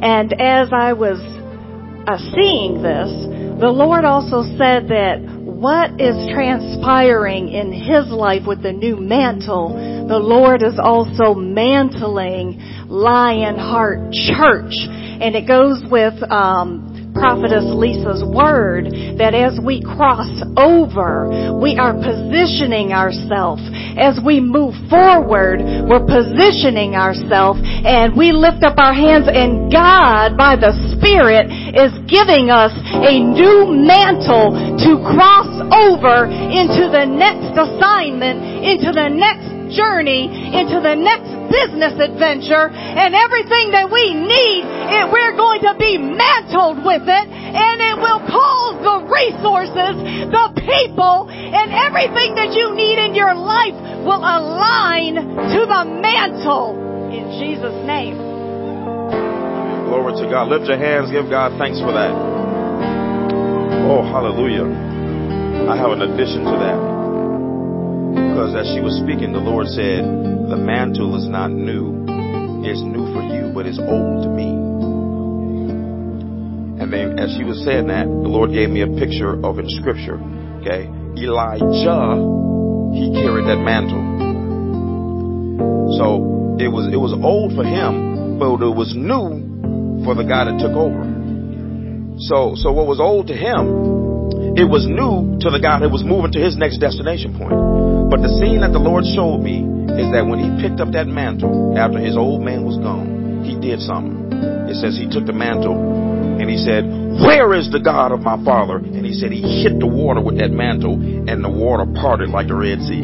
And 0.00 0.32
as 0.40 0.68
I 0.72 0.92
was 0.92 1.20
uh, 2.06 2.18
seeing 2.34 2.82
this, 2.82 3.10
the 3.60 3.70
Lord 3.70 4.04
also 4.04 4.42
said 4.58 4.88
that 4.88 5.20
what 5.64 6.00
is 6.00 6.14
transpiring 6.34 7.48
in 7.48 7.72
his 7.72 8.10
life 8.10 8.42
with 8.46 8.62
the 8.62 8.72
new 8.72 8.96
mantle, 8.96 9.72
the 10.08 10.18
Lord 10.18 10.62
is 10.62 10.78
also 10.78 11.34
mantling 11.34 12.60
Lionheart 12.88 14.12
Church. 14.12 14.74
And 14.84 15.34
it 15.34 15.46
goes 15.46 15.82
with 15.90 16.14
um, 16.30 16.93
prophetess 17.14 17.64
Lisa's 17.64 18.26
word 18.26 18.90
that 19.16 19.32
as 19.32 19.58
we 19.62 19.80
cross 19.80 20.28
over, 20.58 21.30
we 21.56 21.78
are 21.78 21.94
positioning 21.94 22.92
ourselves. 22.92 23.62
As 23.96 24.18
we 24.18 24.42
move 24.42 24.74
forward, 24.90 25.62
we're 25.86 26.04
positioning 26.04 26.98
ourselves 26.98 27.62
and 27.62 28.18
we 28.18 28.34
lift 28.34 28.66
up 28.66 28.76
our 28.78 28.92
hands 28.92 29.30
and 29.30 29.70
God 29.70 30.36
by 30.36 30.58
the 30.58 30.74
Spirit 30.98 31.48
is 31.74 31.94
giving 32.10 32.50
us 32.50 32.74
a 32.74 33.22
new 33.22 33.70
mantle 33.70 34.52
to 34.82 34.90
cross 35.14 35.48
over 35.70 36.26
into 36.26 36.90
the 36.90 37.06
next 37.06 37.54
assignment, 37.54 38.42
into 38.62 38.90
the 38.90 39.08
next 39.08 39.54
journey, 39.74 40.28
into 40.54 40.78
the 40.78 40.94
next 40.94 41.33
business 41.50 41.94
adventure 41.98 42.70
and 42.70 43.14
everything 43.14 43.70
that 43.72 43.90
we 43.90 44.14
need, 44.14 44.62
it, 44.64 45.04
we're 45.10 45.36
going 45.36 45.60
to 45.62 45.74
be 45.78 45.98
mantled 45.98 46.84
with 46.84 47.04
it 47.04 47.26
and 47.30 47.76
it 47.80 47.96
will 47.98 48.22
cause 48.26 48.76
the 48.82 48.96
resources, 49.06 49.94
the 50.30 50.46
people, 50.60 51.30
and 51.30 51.70
everything 51.72 52.34
that 52.34 52.52
you 52.52 52.74
need 52.74 52.98
in 52.98 53.14
your 53.14 53.34
life 53.34 53.76
will 54.04 54.22
align 54.22 55.14
to 55.14 55.60
the 55.66 55.82
mantle 56.02 56.76
in 57.12 57.24
Jesus' 57.38 57.78
name. 57.86 58.16
Glory 59.88 60.14
to 60.20 60.26
God. 60.30 60.48
Lift 60.48 60.66
your 60.66 60.78
hands. 60.78 61.10
Give 61.10 61.30
God 61.30 61.56
thanks 61.58 61.78
for 61.78 61.92
that. 61.92 62.12
Oh, 63.86 64.02
hallelujah. 64.02 64.66
I 65.70 65.76
have 65.76 65.90
an 65.92 66.02
addition 66.02 66.44
to 66.44 66.56
that. 66.58 66.93
Because 68.14 68.54
as 68.54 68.66
she 68.70 68.80
was 68.80 68.94
speaking, 69.02 69.32
the 69.32 69.42
Lord 69.42 69.66
said, 69.66 70.06
The 70.48 70.56
mantle 70.56 71.18
is 71.18 71.26
not 71.26 71.50
new. 71.50 72.06
It's 72.62 72.80
new 72.80 73.10
for 73.12 73.22
you, 73.22 73.50
but 73.52 73.66
it's 73.66 73.78
old 73.78 74.22
to 74.22 74.30
me. 74.30 74.54
And 76.80 76.92
then 76.92 77.18
as 77.18 77.34
she 77.36 77.44
was 77.44 77.62
saying 77.64 77.88
that, 77.88 78.06
the 78.06 78.30
Lord 78.30 78.52
gave 78.52 78.70
me 78.70 78.82
a 78.82 78.86
picture 78.86 79.34
of 79.44 79.58
in 79.58 79.68
scripture. 79.68 80.18
Okay. 80.60 80.88
Elijah, 81.16 82.18
he 82.92 83.12
carried 83.14 83.46
that 83.46 83.60
mantle. 83.62 84.02
So 85.98 86.58
it 86.58 86.68
was 86.68 86.92
it 86.92 86.98
was 86.98 87.12
old 87.12 87.54
for 87.54 87.64
him, 87.64 88.38
but 88.38 88.54
it 88.58 88.74
was 88.74 88.94
new 88.96 90.04
for 90.04 90.14
the 90.14 90.24
guy 90.24 90.44
that 90.50 90.58
took 90.58 90.74
over. 90.74 91.04
So 92.26 92.54
so 92.56 92.72
what 92.72 92.86
was 92.86 92.98
old 92.98 93.28
to 93.28 93.34
him, 93.34 94.58
it 94.58 94.68
was 94.68 94.86
new 94.86 95.38
to 95.40 95.50
the 95.50 95.60
guy 95.60 95.80
that 95.80 95.90
was 95.90 96.02
moving 96.02 96.32
to 96.32 96.40
his 96.40 96.56
next 96.56 96.78
destination 96.78 97.38
point. 97.38 97.93
But 98.14 98.22
the 98.22 98.38
scene 98.38 98.62
that 98.62 98.70
the 98.70 98.78
Lord 98.78 99.02
showed 99.02 99.42
me 99.42 99.66
is 99.98 100.06
that 100.14 100.22
when 100.22 100.38
he 100.38 100.46
picked 100.62 100.78
up 100.78 100.94
that 100.94 101.10
mantle 101.10 101.74
after 101.74 101.98
his 101.98 102.14
old 102.14 102.46
man 102.46 102.62
was 102.62 102.78
gone, 102.78 103.42
he 103.42 103.58
did 103.58 103.82
something. 103.82 104.30
It 104.70 104.78
says 104.78 104.94
he 104.94 105.10
took 105.10 105.26
the 105.26 105.34
mantle 105.34 105.74
and 106.38 106.46
he 106.46 106.54
said, 106.54 106.86
Where 107.26 107.58
is 107.58 107.74
the 107.74 107.82
God 107.82 108.14
of 108.14 108.22
my 108.22 108.38
father? 108.46 108.78
And 108.78 109.02
he 109.02 109.18
said 109.18 109.34
he 109.34 109.42
hit 109.66 109.82
the 109.82 109.90
water 109.90 110.22
with 110.22 110.38
that 110.38 110.54
mantle 110.54 110.94
and 110.94 111.42
the 111.42 111.50
water 111.50 111.90
parted 111.90 112.30
like 112.30 112.46
the 112.46 112.54
Red 112.54 112.86
Sea. 112.86 113.02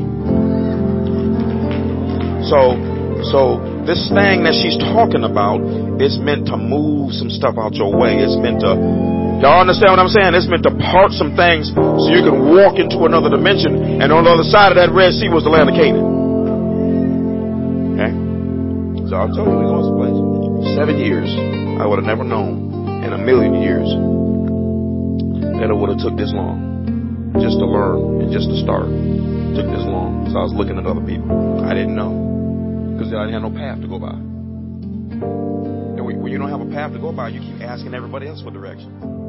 So, 2.47 2.79
so 3.35 3.59
this 3.91 4.07
thing 4.15 4.47
that 4.47 4.55
she's 4.63 4.79
talking 4.79 5.27
about 5.27 5.59
is 5.99 6.23
meant 6.23 6.47
to 6.55 6.57
move 6.57 7.19
some 7.19 7.35
stuff 7.35 7.59
out 7.59 7.75
your 7.75 7.91
way. 7.91 8.15
It's 8.23 8.39
meant 8.39 8.63
to 8.63 8.79
Y'all 9.41 9.57
understand 9.65 9.97
what 9.97 10.05
I'm 10.05 10.13
saying? 10.13 10.37
It's 10.37 10.45
meant 10.53 10.69
to 10.69 10.75
part 10.93 11.17
some 11.17 11.33
things 11.33 11.73
so 11.73 12.09
you 12.13 12.21
can 12.21 12.53
walk 12.53 12.77
into 12.77 13.09
another 13.09 13.33
dimension. 13.33 14.05
And 14.05 14.13
on 14.13 14.29
the 14.29 14.33
other 14.37 14.45
side 14.45 14.69
of 14.69 14.77
that 14.77 14.93
Red 14.93 15.17
Sea 15.17 15.33
was 15.33 15.49
the 15.49 15.53
land 15.53 15.73
of 15.73 15.81
Canaan. 15.81 16.05
Okay? 17.97 18.13
So 19.09 19.17
I 19.17 19.33
told 19.33 19.49
you 19.49 19.57
we 19.57 19.65
going 19.65 19.81
place. 19.97 20.77
Seven 20.77 21.01
years. 21.01 21.33
I 21.81 21.89
would 21.89 21.97
have 21.97 22.05
never 22.05 22.21
known 22.21 22.69
in 23.01 23.17
a 23.17 23.21
million 23.21 23.65
years 23.65 23.89
that 25.57 25.73
it 25.73 25.77
would 25.77 25.89
have 25.89 26.05
took 26.05 26.21
this 26.21 26.37
long 26.37 27.33
just 27.41 27.57
to 27.57 27.65
learn 27.65 28.21
and 28.21 28.29
just 28.29 28.45
to 28.45 28.61
start. 28.61 28.93
It 28.93 29.57
took 29.57 29.73
this 29.73 29.89
long. 29.89 30.29
So 30.29 30.37
I 30.37 30.45
was 30.45 30.53
looking 30.53 30.77
at 30.77 30.85
other 30.85 31.01
people. 31.01 31.65
I 31.65 31.73
didn't 31.73 31.97
know 31.97 32.13
because 32.93 33.09
I 33.17 33.25
didn't 33.25 33.41
have 33.41 33.49
no 33.49 33.57
path 33.57 33.81
to 33.81 33.89
go 33.89 33.97
by. 33.97 34.13
And 34.13 36.05
when 36.05 36.29
you 36.29 36.37
don't 36.37 36.53
have 36.53 36.61
a 36.61 36.69
path 36.69 36.93
to 36.93 37.01
go 37.01 37.09
by, 37.09 37.33
you 37.33 37.41
keep 37.41 37.65
asking 37.65 37.97
everybody 37.97 38.29
else 38.29 38.45
for 38.45 38.53
direction. 38.53 39.20